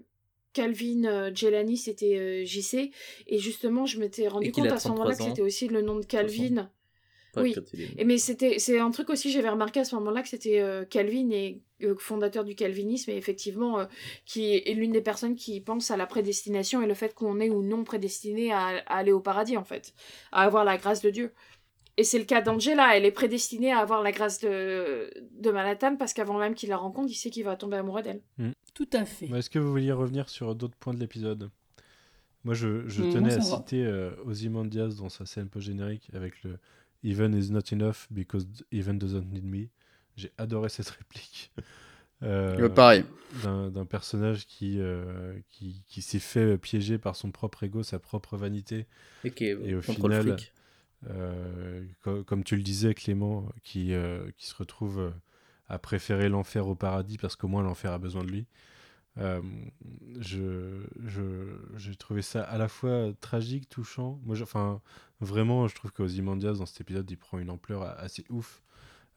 Calvin 0.53 1.05
euh, 1.05 1.31
Jelani 1.35 1.77
c'était 1.77 2.17
euh, 2.19 2.45
JC. 2.45 2.91
Et 3.27 3.39
justement, 3.39 3.87
je 3.87 3.99
m'étais 3.99 4.29
rendu 4.29 4.51
compte 4.53 4.67
à 4.73 4.79
ce 4.79 4.89
moment-là 4.89 5.13
que 5.13 5.17
33 5.19 5.27
ans. 5.27 5.29
c'était 5.35 5.43
aussi 5.47 5.69
le 5.69 5.83
nom 5.83 5.97
de 5.99 6.05
Calvin. 6.05 6.71
Pas 7.33 7.43
Oui. 7.43 7.55
Et 7.99 8.05
mais 8.05 8.19
c'était 8.19 8.59
c'est 8.59 8.79
un 8.79 8.91
truc 8.91 9.11
aussi 9.11 9.31
j'avais 9.31 9.49
remarqué 9.51 9.81
à 9.81 9.85
ce 9.85 9.95
moment-là 9.97 10.23
que 10.23 10.29
c'était 10.29 10.61
euh, 10.61 10.85
Calvin 10.85 11.31
et 11.31 11.61
euh, 11.83 11.95
fondateur 11.99 12.43
du 12.45 12.55
calvinisme 12.55 13.11
et 13.11 13.17
effectivement 13.17 13.81
euh, 13.81 13.85
qui 14.25 14.55
est 14.55 14.75
l'une 14.75 14.93
des 14.93 15.01
personnes 15.03 15.37
qui 15.37 15.61
pense 15.61 15.91
à 15.91 15.97
la 15.97 16.07
prédestination 16.07 16.83
et 16.83 16.87
le 16.87 16.95
fait 16.95 17.15
qu'on 17.15 17.39
est 17.41 17.51
ou 17.51 17.63
non 17.63 17.85
prédestiné 17.85 18.53
à, 18.53 18.67
à 18.87 18.97
aller 18.99 19.13
au 19.13 19.21
paradis 19.21 19.57
en 19.57 19.65
fait, 19.65 19.95
à 20.33 20.43
avoir 20.43 20.65
la 20.65 20.77
grâce 20.79 21.03
de 21.03 21.11
Dieu. 21.11 21.33
Et 21.97 22.05
c'est 22.05 22.19
le 22.21 22.25
cas 22.25 22.41
d'Angela, 22.41 22.97
elle 22.97 23.05
est 23.05 23.11
prédestinée 23.11 23.73
à 23.73 23.79
avoir 23.81 24.03
la 24.03 24.13
grâce 24.13 24.39
de, 24.41 25.11
de 25.33 25.51
Manhattan 25.51 25.97
parce 25.97 26.13
qu'avant 26.15 26.39
même 26.39 26.55
qu'il 26.55 26.69
la 26.69 26.77
rencontre, 26.77 27.11
il 27.11 27.17
sait 27.17 27.29
qu'il 27.31 27.43
va 27.45 27.57
tomber 27.57 27.77
amoureux 27.77 28.03
d'elle. 28.03 28.23
Tout 28.73 28.89
à 28.93 29.05
fait. 29.05 29.27
Est-ce 29.27 29.51
que 29.51 29.59
vous 29.59 29.71
vouliez 29.71 29.91
revenir 29.91 30.29
sur 30.29 30.55
d'autres 30.55 30.77
points 30.77 30.95
de 30.95 31.01
l'épisode? 31.01 31.51
Moi, 32.45 32.55
je, 32.55 32.89
je 32.89 33.03
Mm, 33.03 33.13
tenais 33.13 33.33
à 33.35 33.41
citer 33.41 33.85
euh, 33.85 34.13
Ozymandias 34.25 34.95
dans 34.99 35.09
sa 35.09 35.27
scène 35.27 35.49
post-générique 35.49 36.09
avec 36.15 36.41
le 36.45 36.59
Even 37.05 37.35
is 37.35 37.51
not 37.51 37.73
enough 37.73 38.09
because 38.11 38.47
even 38.73 38.99
doesn't 38.99 39.31
need 39.33 39.45
me. 39.45 39.69
J'ai 40.17 40.33
adoré 40.39 40.69
cette 40.69 40.91
réplique. 40.91 41.53
Euh, 42.25 42.63
Ouais, 42.63 42.69
pareil. 42.69 43.05
d'un 43.33 43.87
personnage 43.87 44.47
qui, 44.47 44.81
euh, 44.81 45.39
qui, 45.51 45.85
qui 45.87 46.03
s'est 46.03 46.19
fait 46.19 46.59
piéger 46.59 46.99
par 46.99 47.15
son 47.17 47.31
propre 47.31 47.63
ego, 47.65 47.83
sa 47.83 47.99
propre 47.99 48.37
vanité, 48.37 48.87
Et 49.25 49.33
qui 49.33 49.45
Et 49.45 49.75
au 49.75 49.81
final, 49.83 50.37
euh, 51.11 51.85
co- 52.03 52.25
comme 52.25 52.45
tu 52.45 52.57
le 52.57 52.63
disais 52.63 52.95
Clément, 52.95 53.49
qui, 53.65 53.95
euh, 53.95 54.31
qui 54.37 54.47
se 54.47 54.55
retrouve 54.57 55.13
à 55.69 55.79
préférer 55.79 56.29
l'enfer 56.29 56.67
au 56.69 56.75
paradis 56.75 57.19
parce 57.19 57.37
qu'au 57.37 57.49
moins 57.49 57.63
l'enfer 57.63 57.93
a 57.93 57.99
besoin 57.99 58.25
de 58.25 58.31
lui. 58.31 58.47
Euh, 59.17 59.43
je, 60.21 60.87
j'ai 61.77 61.97
trouvé 61.97 62.23
ça 62.23 62.43
à 62.43 62.59
la 62.59 62.69
fois 62.69 63.13
tragique, 63.21 63.69
touchant. 63.69 64.21
Moi, 64.25 64.41
enfin, 64.43 64.81
vraiment, 65.21 65.67
je 65.67 65.75
trouve 65.75 65.93
qu'Ozymandias 65.93 66.55
dans 66.55 66.67
cet 66.67 66.81
épisode, 66.81 67.11
il 67.11 67.17
prend 67.17 67.39
une 67.39 67.51
ampleur 67.51 67.83
assez 67.83 68.25
ouf 68.31 68.63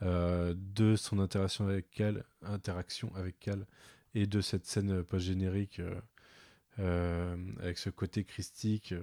euh, 0.01 0.55
de 0.57 0.95
son 0.95 1.19
interaction 1.19 1.67
avec 1.67 1.91
Cal, 1.91 2.23
interaction 2.41 3.11
avec 3.15 3.39
Cal, 3.39 3.67
et 4.15 4.25
de 4.25 4.41
cette 4.41 4.65
scène 4.65 5.03
post-générique 5.03 5.81
euh, 6.79 7.35
avec 7.61 7.77
ce 7.77 7.89
côté 7.89 8.23
christique, 8.23 8.93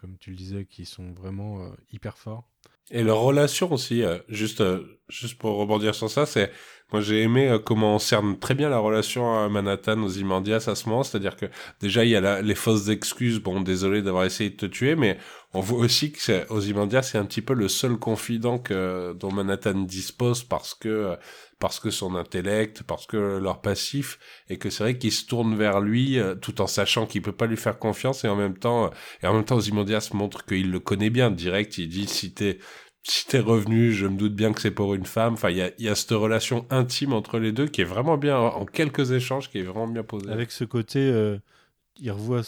comme 0.00 0.18
tu 0.18 0.30
le 0.30 0.36
disais, 0.36 0.64
qui 0.64 0.84
sont 0.86 1.12
vraiment 1.12 1.72
hyper 1.92 2.18
forts. 2.18 2.48
Et 2.90 3.04
leur 3.04 3.20
relation 3.20 3.72
aussi, 3.72 4.02
juste, 4.28 4.62
juste 5.08 5.38
pour 5.38 5.56
rebondir 5.56 5.94
sur 5.94 6.10
ça, 6.10 6.26
c'est, 6.26 6.52
moi 6.92 7.00
j'ai 7.00 7.22
aimé 7.22 7.48
euh, 7.48 7.58
comment 7.58 7.96
on 7.96 7.98
cerne 7.98 8.38
très 8.38 8.54
bien 8.54 8.68
la 8.68 8.78
relation 8.78 9.38
à 9.38 9.48
Manhattan, 9.48 10.02
aux 10.02 10.10
Imandias 10.10 10.64
à 10.68 10.74
ce 10.74 10.88
moment, 10.88 11.02
c'est-à-dire 11.02 11.36
que 11.36 11.46
déjà 11.80 12.04
il 12.04 12.10
y 12.10 12.16
a 12.16 12.42
les 12.42 12.54
fausses 12.54 12.88
excuses, 12.88 13.40
bon 13.40 13.60
désolé 13.60 14.02
d'avoir 14.02 14.24
essayé 14.24 14.50
de 14.50 14.56
te 14.56 14.66
tuer, 14.66 14.96
mais 14.96 15.18
on 15.54 15.60
voit 15.60 15.80
aussi 15.80 16.12
que 16.12 16.52
Ozymandias 16.52 17.02
c'est 17.02 17.18
un 17.18 17.26
petit 17.26 17.42
peu 17.42 17.54
le 17.54 17.68
seul 17.68 17.96
confident 17.96 18.58
que, 18.58 19.12
dont 19.12 19.30
Manhattan 19.32 19.82
dispose 19.82 20.42
parce 20.44 20.74
que, 20.74 21.16
parce 21.58 21.78
que 21.78 21.90
son 21.90 22.16
intellect, 22.16 22.82
parce 22.82 23.06
que 23.06 23.38
leur 23.38 23.60
passif, 23.60 24.18
et 24.48 24.58
que 24.58 24.70
c'est 24.70 24.82
vrai 24.82 24.98
qu'il 24.98 25.12
se 25.12 25.26
tourne 25.26 25.54
vers 25.56 25.80
lui 25.80 26.18
euh, 26.18 26.34
tout 26.34 26.60
en 26.60 26.66
sachant 26.66 27.06
qu'il 27.06 27.22
peut 27.22 27.32
pas 27.32 27.46
lui 27.46 27.56
faire 27.56 27.78
confiance. 27.78 28.24
Et 28.24 28.28
en 28.28 28.36
même 28.36 28.58
temps, 28.58 28.90
et 29.22 29.26
en 29.26 29.34
même 29.34 29.44
temps 29.44 29.56
Ozymandias 29.56 30.10
montre 30.12 30.44
qu'il 30.44 30.70
le 30.70 30.80
connaît 30.80 31.10
bien, 31.10 31.30
direct, 31.30 31.78
il 31.78 31.88
dit 31.88 32.06
si 32.08 32.32
t'es, 32.32 32.58
si 33.02 33.26
t'es 33.26 33.40
revenu, 33.40 33.92
je 33.92 34.06
me 34.06 34.16
doute 34.16 34.34
bien 34.34 34.52
que 34.52 34.60
c'est 34.60 34.70
pour 34.70 34.94
une 34.94 35.06
femme. 35.06 35.34
Enfin, 35.34 35.50
il 35.50 35.72
y 35.78 35.88
a, 35.88 35.94
cette 35.94 36.10
relation 36.10 36.66
intime 36.70 37.12
entre 37.12 37.38
les 37.38 37.52
deux 37.52 37.66
qui 37.66 37.80
est 37.80 37.84
vraiment 37.84 38.16
bien, 38.16 38.38
en 38.38 38.64
quelques 38.64 39.10
échanges, 39.10 39.50
qui 39.50 39.58
est 39.58 39.62
vraiment 39.62 39.88
bien 39.88 40.04
posée. 40.04 40.30
Avec 40.30 40.52
ce 40.52 40.64
côté, 40.64 41.00
euh, 41.00 41.38
il 41.98 42.10
revoit 42.10 42.42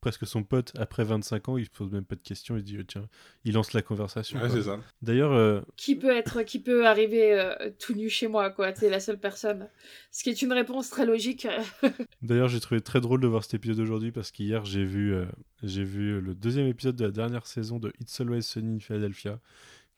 presque 0.00 0.26
son 0.26 0.42
pote 0.42 0.72
après 0.78 1.04
25 1.04 1.48
ans, 1.48 1.56
il 1.56 1.64
se 1.64 1.70
pose 1.70 1.90
même 1.90 2.04
pas 2.04 2.14
de 2.14 2.20
questions, 2.20 2.56
il 2.56 2.62
dit 2.62 2.76
euh, 2.76 2.84
tiens, 2.86 3.08
il 3.44 3.54
lance 3.54 3.72
la 3.72 3.82
conversation. 3.82 4.40
Ouais, 4.40 4.48
c'est 4.48 4.62
ça. 4.62 4.78
D'ailleurs, 5.02 5.32
euh, 5.32 5.60
Qui 5.76 5.96
peut 5.96 6.14
être, 6.14 6.42
qui 6.42 6.60
peut 6.60 6.86
arriver 6.86 7.32
euh, 7.32 7.70
tout 7.78 7.94
nu 7.94 8.08
chez 8.08 8.28
moi, 8.28 8.50
quoi. 8.50 8.72
T'es 8.72 8.90
la 8.90 9.00
seule 9.00 9.18
personne. 9.18 9.68
Ce 10.10 10.22
qui 10.22 10.30
est 10.30 10.42
une 10.42 10.52
réponse 10.52 10.90
très 10.90 11.06
logique. 11.06 11.46
D'ailleurs, 12.22 12.48
j'ai 12.48 12.60
trouvé 12.60 12.80
très 12.80 13.00
drôle 13.00 13.20
de 13.20 13.26
voir 13.26 13.42
cet 13.42 13.54
épisode 13.54 13.80
aujourd'hui 13.80 14.12
parce 14.12 14.30
qu'hier, 14.30 14.64
j'ai 14.64 14.84
vu, 14.84 15.12
euh, 15.14 15.26
j'ai 15.62 15.84
vu 15.84 16.20
le 16.20 16.34
deuxième 16.34 16.66
épisode 16.66 16.96
de 16.96 17.04
la 17.04 17.10
dernière 17.10 17.46
saison 17.46 17.78
de 17.78 17.92
It's 18.00 18.20
Always 18.20 18.42
Sunny 18.42 18.76
in 18.76 18.80
Philadelphia 18.80 19.40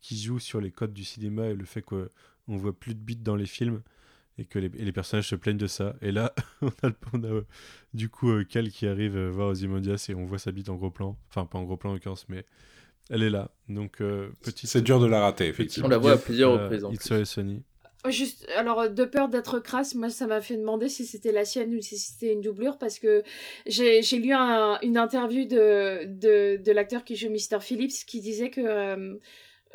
qui 0.00 0.18
joue 0.18 0.38
sur 0.38 0.60
les 0.60 0.70
codes 0.70 0.94
du 0.94 1.04
cinéma 1.04 1.46
et 1.48 1.54
le 1.54 1.66
fait 1.66 1.82
qu'on 1.82 2.08
voit 2.48 2.72
plus 2.72 2.94
de 2.94 3.00
beats 3.00 3.22
dans 3.22 3.36
les 3.36 3.46
films 3.46 3.82
et 4.38 4.44
que 4.44 4.58
les, 4.58 4.66
et 4.78 4.84
les 4.84 4.92
personnages 4.92 5.28
se 5.28 5.34
plaignent 5.36 5.56
de 5.58 5.66
ça. 5.66 5.96
Et 6.02 6.12
là, 6.12 6.34
on 6.62 6.68
a, 6.82 6.88
le- 6.88 6.94
on 7.12 7.22
a, 7.24 7.26
euh, 7.28 7.46
du 7.94 8.08
coup 8.08 8.30
euh, 8.30 8.44
Cal 8.44 8.70
qui 8.70 8.86
arrive 8.86 9.16
euh, 9.16 9.30
voir 9.30 9.48
Ozymandias 9.48 10.06
et 10.08 10.14
on 10.14 10.24
voit 10.24 10.38
sa 10.38 10.52
bite 10.52 10.68
en 10.68 10.76
gros 10.76 10.90
plan. 10.90 11.16
Enfin, 11.28 11.44
pas 11.46 11.58
en 11.58 11.64
gros 11.64 11.76
plan 11.76 11.90
en 11.90 11.94
l'occurrence, 11.94 12.26
mais 12.28 12.44
elle 13.10 13.22
est 13.22 13.30
là. 13.30 13.50
Donc, 13.68 14.00
euh, 14.00 14.30
petite. 14.42 14.68
C'est 14.70 14.82
dur 14.82 15.00
de 15.00 15.06
la 15.06 15.20
rater, 15.20 15.46
effectivement. 15.48 15.86
On 15.88 15.90
la 15.90 15.98
voit 15.98 16.12
à 16.12 16.16
plusieurs 16.16 16.52
reprises, 16.52 16.84
en 16.84 16.92
It's 16.92 17.24
Sunny. 17.24 17.62
Juste, 18.08 18.48
alors, 18.56 18.88
de 18.88 19.04
peur 19.04 19.28
d'être 19.28 19.58
crasse, 19.58 19.94
moi, 19.94 20.08
ça 20.08 20.26
m'a 20.26 20.40
fait 20.40 20.56
demander 20.56 20.88
si 20.88 21.04
c'était 21.04 21.32
la 21.32 21.44
sienne 21.44 21.74
ou 21.74 21.82
si 21.82 21.98
c'était 21.98 22.32
une 22.32 22.40
doublure 22.40 22.78
parce 22.78 22.98
que 22.98 23.22
j'ai 23.66 24.00
j'ai 24.00 24.18
lu 24.18 24.32
un- 24.32 24.78
une 24.82 24.96
interview 24.96 25.44
de, 25.44 26.06
de, 26.06 26.56
de 26.56 26.72
l'acteur 26.72 27.04
qui 27.04 27.14
joue 27.14 27.28
Mr. 27.28 27.60
Phillips 27.60 28.06
qui 28.06 28.22
disait 28.22 28.48
que 28.48 28.62
euh, 28.62 29.16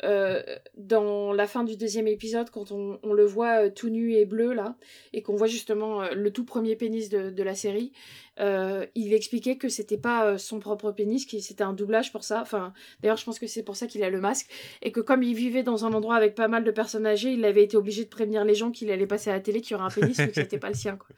euh, 0.04 0.42
dans 0.76 1.32
la 1.32 1.46
fin 1.46 1.64
du 1.64 1.76
deuxième 1.76 2.06
épisode, 2.06 2.50
quand 2.50 2.70
on, 2.70 3.12
le 3.12 3.24
voit 3.24 3.64
euh, 3.64 3.70
tout 3.70 3.88
nu 3.88 4.12
et 4.12 4.26
bleu, 4.26 4.52
là, 4.52 4.76
et 5.12 5.22
qu'on 5.22 5.36
voit 5.36 5.46
justement 5.46 6.02
euh, 6.02 6.14
le 6.14 6.30
tout 6.30 6.44
premier 6.44 6.76
pénis 6.76 7.08
de, 7.08 7.42
la 7.42 7.54
série, 7.54 7.92
il 8.38 9.14
expliquait 9.14 9.56
que 9.56 9.68
c'était 9.68 9.96
pas 9.96 10.36
son 10.36 10.58
propre 10.58 10.92
pénis, 10.92 11.24
que 11.24 11.38
c'était 11.38 11.64
un 11.64 11.72
doublage 11.72 12.12
pour 12.12 12.24
ça. 12.24 12.42
Enfin, 12.42 12.74
d'ailleurs, 13.00 13.16
je 13.16 13.24
pense 13.24 13.38
que 13.38 13.46
c'est 13.46 13.62
pour 13.62 13.76
ça 13.76 13.86
qu'il 13.86 14.02
a 14.02 14.10
le 14.10 14.20
masque 14.20 14.50
et 14.82 14.92
que 14.92 15.00
comme 15.00 15.22
il 15.22 15.34
vivait 15.34 15.62
dans 15.62 15.86
un 15.86 15.92
endroit 15.92 16.16
avec 16.16 16.34
pas 16.34 16.48
mal 16.48 16.64
de 16.64 16.70
personnes 16.70 17.06
âgées, 17.06 17.32
il 17.32 17.44
avait 17.44 17.64
été 17.64 17.76
obligé 17.76 18.04
de 18.04 18.10
prévenir 18.10 18.44
les 18.44 18.54
gens 18.54 18.72
qu'il 18.72 18.90
allait 18.90 19.06
passer 19.06 19.30
à 19.30 19.34
la 19.34 19.40
télé 19.40 19.60
qu'il 19.60 19.72
y 19.72 19.74
aurait 19.74 19.86
un 19.86 19.90
pénis, 19.90 20.18
mais 20.18 20.28
que 20.28 20.34
c'était 20.34 20.58
pas 20.58 20.68
le 20.68 20.74
sien. 20.74 20.96
Quoi. 20.96 21.08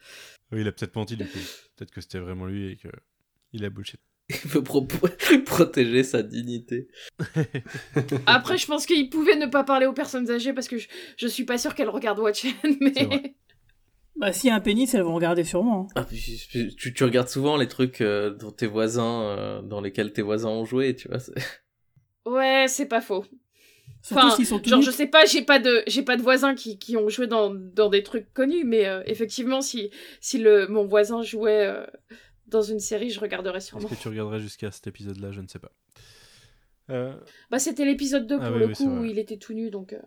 Oui, 0.51 0.61
il 0.61 0.67
a 0.67 0.71
peut-être 0.71 0.95
menti 0.95 1.15
du 1.15 1.27
coup. 1.27 1.37
Peut-être 1.75 1.91
que 1.91 2.01
c'était 2.01 2.17
vraiment 2.17 2.47
lui 2.47 2.71
et 2.71 2.75
que 2.75 2.87
il 3.53 3.63
a 3.65 3.69
bullshit. 3.69 3.99
Il 4.43 4.49
veut 4.49 4.63
pro- 4.63 4.85
protéger 5.45 6.03
sa 6.03 6.21
dignité. 6.21 6.87
Après, 8.27 8.57
je 8.57 8.67
pense 8.67 8.85
qu'il 8.85 9.09
pouvait 9.09 9.35
ne 9.35 9.47
pas 9.47 9.63
parler 9.63 9.85
aux 9.85 9.93
personnes 9.93 10.29
âgées 10.29 10.53
parce 10.53 10.67
que 10.67 10.77
je, 10.77 10.87
je 11.17 11.27
suis 11.27 11.45
pas 11.45 11.57
sûre 11.57 11.73
qu'elles 11.75 11.89
regardent 11.89 12.19
Watchmen, 12.19 12.53
mais 12.79 13.35
Bah, 14.15 14.33
s'il 14.33 14.49
y 14.49 14.51
a 14.51 14.55
un 14.55 14.59
pénis, 14.59 14.93
elles 14.93 15.01
vont 15.03 15.15
regarder 15.15 15.43
sûrement. 15.43 15.87
hein. 15.95 16.01
Ah, 16.01 16.05
tu, 16.77 16.93
tu 16.93 17.03
regardes 17.03 17.29
souvent 17.29 17.57
les 17.57 17.67
trucs 17.67 18.01
euh, 18.01 18.31
dont 18.31 18.51
tes 18.51 18.67
voisins, 18.67 19.21
euh, 19.23 19.61
dans 19.61 19.81
lesquels 19.81 20.11
tes 20.13 20.21
voisins 20.21 20.49
ont 20.49 20.65
joué, 20.65 20.95
tu 20.95 21.07
vois. 21.07 21.19
ouais, 22.25 22.65
c'est 22.67 22.87
pas 22.87 23.01
faux. 23.01 23.23
Surtout 24.01 24.27
Enfin, 24.29 24.43
sont 24.43 24.63
genre, 24.63 24.81
je 24.81 24.91
sais 24.91 25.07
pas, 25.07 25.25
j'ai 25.25 25.41
pas 25.41 25.59
de, 25.59 25.83
j'ai 25.87 26.03
pas 26.03 26.15
de 26.17 26.21
voisins 26.21 26.55
qui, 26.55 26.79
qui 26.79 26.95
ont 26.97 27.09
joué 27.09 27.27
dans, 27.27 27.53
dans 27.53 27.89
des 27.89 28.01
trucs 28.03 28.31
connus, 28.33 28.63
mais 28.63 28.85
euh, 28.87 29.03
effectivement, 29.05 29.61
si, 29.61 29.89
si 30.21 30.37
le, 30.37 30.67
mon 30.67 30.85
voisin 30.85 31.21
jouait 31.21 31.65
euh, 31.67 31.85
dans 32.49 32.61
une 32.61 32.79
série, 32.79 33.09
je 33.09 33.19
regarderais 33.19 33.57
Est-ce 33.57 33.67
sûrement. 33.67 33.87
que 33.87 33.95
tu 33.95 34.07
regarderais 34.07 34.39
jusqu'à 34.39 34.71
cet 34.71 34.87
épisode-là? 34.87 35.31
Je 35.31 35.41
ne 35.41 35.47
sais 35.47 35.59
pas. 35.59 35.71
Euh, 36.89 37.15
Bah, 37.51 37.59
c'était 37.59 37.85
l'épisode 37.85 38.27
2 38.27 38.37
pour 38.37 38.45
Ah 38.45 38.51
oui, 38.51 38.59
le 38.59 38.65
oui, 38.67 38.73
coup 38.73 38.89
où 38.89 39.03
il 39.05 39.19
était 39.19 39.37
tout 39.37 39.53
nu, 39.53 39.69
donc. 39.69 39.93
euh, 39.93 39.99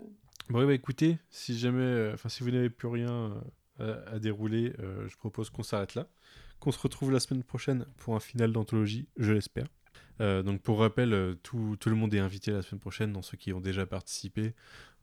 Bon, 0.49 0.67
bah 0.67 0.75
écoutez, 0.75 1.19
si 1.31 1.57
jamais, 1.57 1.81
euh, 1.83 2.13
enfin 2.15 2.29
si 2.29 2.43
vous 2.43 2.51
n'avez 2.51 2.69
plus 2.71 2.89
rien 2.89 3.41
à, 3.79 3.85
à 4.13 4.19
dérouler, 4.19 4.73
je 5.09 5.17
propose 5.17 5.49
qu'on 5.51 5.63
s'arrête 5.63 5.95
là, 5.95 6.07
qu'on 6.59 6.73
se 6.73 6.79
retrouve 6.81 7.11
la 7.13 7.21
semaine 7.21 7.43
prochaine 7.45 7.87
pour 7.99 8.17
un 8.17 8.21
final 8.21 8.53
d'anthologie, 8.53 9.07
je 9.17 9.33
l'espère. 9.33 9.67
Donc 10.21 10.61
pour 10.61 10.81
rappel, 10.81 11.37
tout, 11.43 11.77
tout 11.81 11.89
le 11.89 11.95
monde 11.97 12.13
est 12.15 12.19
invité 12.19 12.51
la 12.51 12.63
semaine 12.63 12.81
prochaine, 12.81 13.13
dans 13.13 13.23
ceux 13.23 13.37
qui 13.37 13.53
ont 13.53 13.61
déjà 13.61 13.87
participé. 13.87 14.53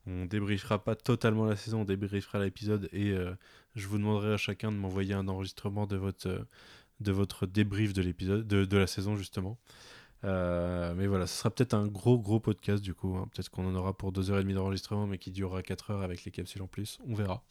On 0.06 0.26
débriefera 0.26 0.84
pas 0.84 0.96
totalement 0.96 1.46
la 1.46 1.56
saison, 1.56 1.82
on 1.82 1.86
débriefera 1.86 2.40
l'épisode 2.40 2.88
et 2.94 3.12
euh, 3.12 3.34
je 3.76 3.86
vous 3.88 3.98
demanderai 3.98 4.34
à 4.34 4.38
chacun 4.38 4.72
de 4.72 4.78
m'envoyer 4.78 5.14
un 5.14 5.28
enregistrement 5.28 5.88
de 5.88 5.98
votre, 5.98 6.28
euh, 6.28 6.40
de 7.00 7.12
votre 7.12 7.46
débrief 7.46 7.94
de 7.94 8.02
l'épisode, 8.02 8.48
de, 8.48 8.66
de 8.66 8.78
la 8.78 8.88
saison 8.88 9.16
justement. 9.16 9.58
Euh, 10.26 10.94
mais 10.96 11.08
voilà, 11.08 11.28
ce 11.28 11.38
sera 11.38 11.50
peut-être 11.50 11.74
un 11.74 11.88
gros 11.88 12.20
gros 12.20 12.40
podcast 12.42 12.84
du 12.84 12.94
coup. 12.94 13.16
hein. 13.18 13.28
Peut-être 13.34 13.50
qu'on 13.50 13.66
en 13.68 13.76
aura 13.76 13.96
pour 13.96 14.12
2h30 14.12 14.54
d'enregistrement, 14.54 15.08
mais 15.08 15.18
qui 15.18 15.32
durera 15.32 15.62
4 15.64 15.92
heures 15.92 16.02
avec 16.02 16.26
les 16.26 16.32
capsules 16.32 16.62
en 16.62 16.68
plus. 16.68 17.00
On 17.08 17.14
verra. 17.14 17.44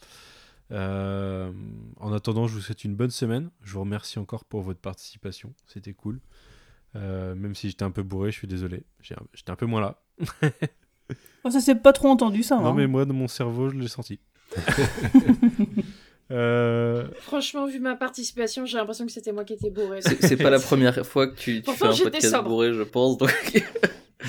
Euh, 0.70 1.51
en 1.97 2.12
attendant, 2.12 2.47
je 2.47 2.55
vous 2.55 2.61
souhaite 2.61 2.85
une 2.85 2.95
bonne 2.95 3.11
semaine. 3.11 3.51
Je 3.62 3.73
vous 3.73 3.81
remercie 3.81 4.19
encore 4.19 4.45
pour 4.45 4.61
votre 4.61 4.81
participation. 4.81 5.55
C'était 5.66 5.95
cool. 5.95 6.20
Euh, 6.97 7.35
même 7.35 7.55
si 7.55 7.69
j'étais 7.70 7.85
un 7.85 7.91
peu 7.91 8.03
bourré, 8.03 8.31
je 8.33 8.37
suis 8.37 8.49
désolé. 8.49 8.85
J'étais 9.01 9.51
un 9.51 9.57
peu 9.57 9.66
moins 9.66 9.81
là. 9.81 10.03
Oh, 11.45 11.51
ça 11.51 11.61
s'est 11.61 11.77
pas 11.77 11.95
trop 11.95 12.09
entendu, 12.09 12.43
ça. 12.43 12.57
Non, 12.57 12.66
hein. 12.66 12.75
mais 12.75 12.87
moi, 12.87 13.07
dans 13.07 13.15
mon 13.15 13.29
cerveau, 13.29 13.70
je 13.70 13.77
l'ai 13.77 13.89
senti. 13.89 14.20
Euh, 16.30 17.09
Franchement, 17.20 17.66
vu 17.66 17.80
ma 17.80 17.96
participation, 17.96 18.66
j'ai 18.66 18.76
l'impression 18.76 19.06
que 19.06 19.12
c'était 19.12 19.32
moi 19.32 19.44
qui 19.44 19.55
étais 19.55 19.70
bourré. 19.70 20.00
C'est 20.02 20.36
pas 20.36 20.50
la 20.50 20.60
première 20.60 21.06
fois 21.06 21.26
que 21.28 21.36
tu, 21.36 21.56
tu 21.56 21.62
Pourtant, 21.62 21.92
fais 21.92 22.02
un 22.02 22.05
podcast 22.05 22.30
sobre. 22.34 22.48
bourré, 22.48 22.74
je 22.74 22.82
pense. 22.82 23.16
Donc... 23.18 23.30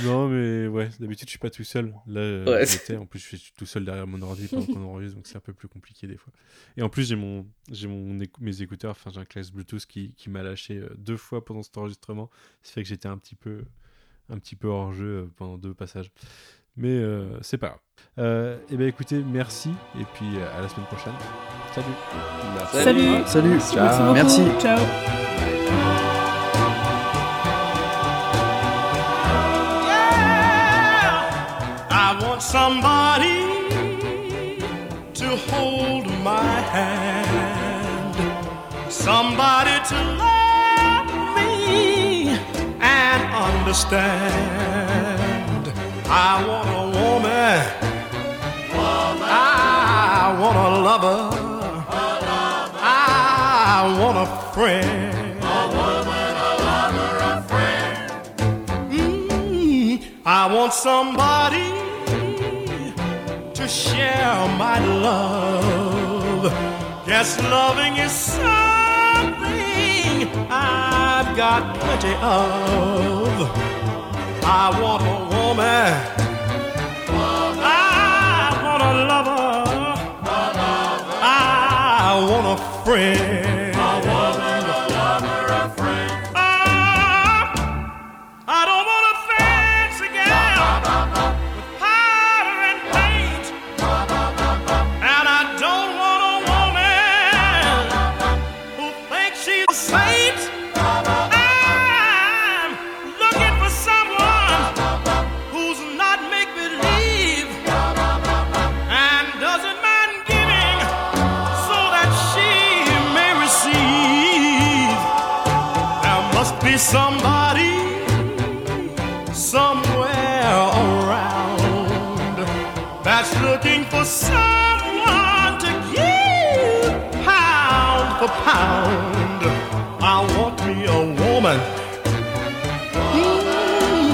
Non, 0.03 0.27
mais 0.29 0.67
ouais, 0.67 0.87
d'habitude, 0.99 1.27
je 1.27 1.31
suis 1.31 1.39
pas 1.39 1.49
tout 1.49 1.63
seul. 1.63 1.93
Là, 2.05 2.21
euh, 2.21 2.45
Ouais. 2.45 2.65
j'étais. 2.65 2.95
En 2.95 3.07
plus, 3.07 3.17
je 3.19 3.35
suis 3.35 3.51
tout 3.57 3.65
seul 3.65 3.83
derrière 3.83 4.05
mon 4.05 4.21
ordi 4.21 4.47
pendant 4.47 4.65
qu'on 4.67 4.83
enregistre, 4.83 5.15
donc 5.15 5.25
c'est 5.25 5.35
un 5.35 5.41
peu 5.41 5.51
plus 5.51 5.67
compliqué 5.67 6.05
des 6.05 6.15
fois. 6.15 6.31
Et 6.77 6.83
en 6.83 6.89
plus, 6.89 7.07
j'ai 7.09 7.15
mon, 7.15 7.47
j'ai 7.71 7.87
mon, 7.87 8.17
mes 8.39 8.61
écouteurs, 8.61 8.91
enfin, 8.91 9.09
j'ai 9.11 9.19
un 9.19 9.25
classe 9.25 9.51
Bluetooth 9.51 9.85
qui, 9.87 10.13
qui 10.15 10.29
m'a 10.29 10.43
lâché 10.43 10.75
euh, 10.77 10.89
deux 10.99 11.17
fois 11.17 11.43
pendant 11.43 11.63
cet 11.63 11.75
enregistrement. 11.79 12.29
Ça 12.61 12.73
fait 12.73 12.83
que 12.83 12.87
j'étais 12.87 13.07
un 13.07 13.17
petit 13.17 13.33
peu, 13.35 13.63
un 14.29 14.37
petit 14.37 14.55
peu 14.55 14.67
hors 14.67 14.93
jeu 14.93 15.27
pendant 15.37 15.57
deux 15.57 15.73
passages. 15.73 16.11
Mais 16.79 16.87
euh, 16.87 17.37
c'est 17.41 17.57
pas 17.57 17.67
grave. 17.67 17.79
Euh, 18.19 18.57
et 18.71 18.77
ben, 18.77 18.87
écoutez, 18.87 19.21
merci, 19.29 19.69
et 19.99 20.05
puis 20.13 20.37
euh, 20.37 20.57
à 20.57 20.61
la 20.61 20.69
semaine 20.69 20.85
prochaine. 20.85 21.13
Salut. 21.75 21.85
Salut. 22.71 23.23
Salut. 23.25 23.49
Merci 23.49 23.75
beaucoup. 23.75 24.13
Merci. 24.13 24.41
Ciao. 24.59 24.79
I 31.91 32.17
want 32.21 32.41
somebody 32.41 33.43
to 35.15 35.35
hold 35.51 36.07
my 36.23 36.61
hand, 36.71 38.15
somebody 38.89 39.79
to 39.89 39.95
love 40.17 41.11
me 41.35 42.29
and 42.79 43.33
understand. 43.33 45.18
I 46.11 46.43
want 46.47 46.67
a 46.69 46.85
woman, 46.99 47.61
I 49.21 50.35
want 50.39 50.57
a 50.57 50.69
lover, 50.81 51.21
I 52.81 53.95
want 53.99 54.17
a 54.17 54.25
friend. 54.51 55.39
Mm, 58.89 60.03
I 60.25 60.51
want 60.51 60.73
somebody 60.73 61.69
to 63.53 63.67
share 63.67 64.47
my 64.57 64.79
love. 64.79 66.51
Yes, 67.07 67.39
loving 67.43 67.97
is 67.97 68.11
something 68.11 68.49
I've 70.49 71.37
got 71.37 71.77
plenty 71.79 72.15
of. 72.23 73.88
I 74.43 74.81
want 74.81 75.03
a 75.03 75.17
woman. 75.35 75.93
I 77.61 78.61
want 78.63 78.83
a 78.83 78.93
lover. 79.09 79.59
I 81.21 82.27
want 82.29 82.59
a 82.59 82.83
friend. 82.83 83.58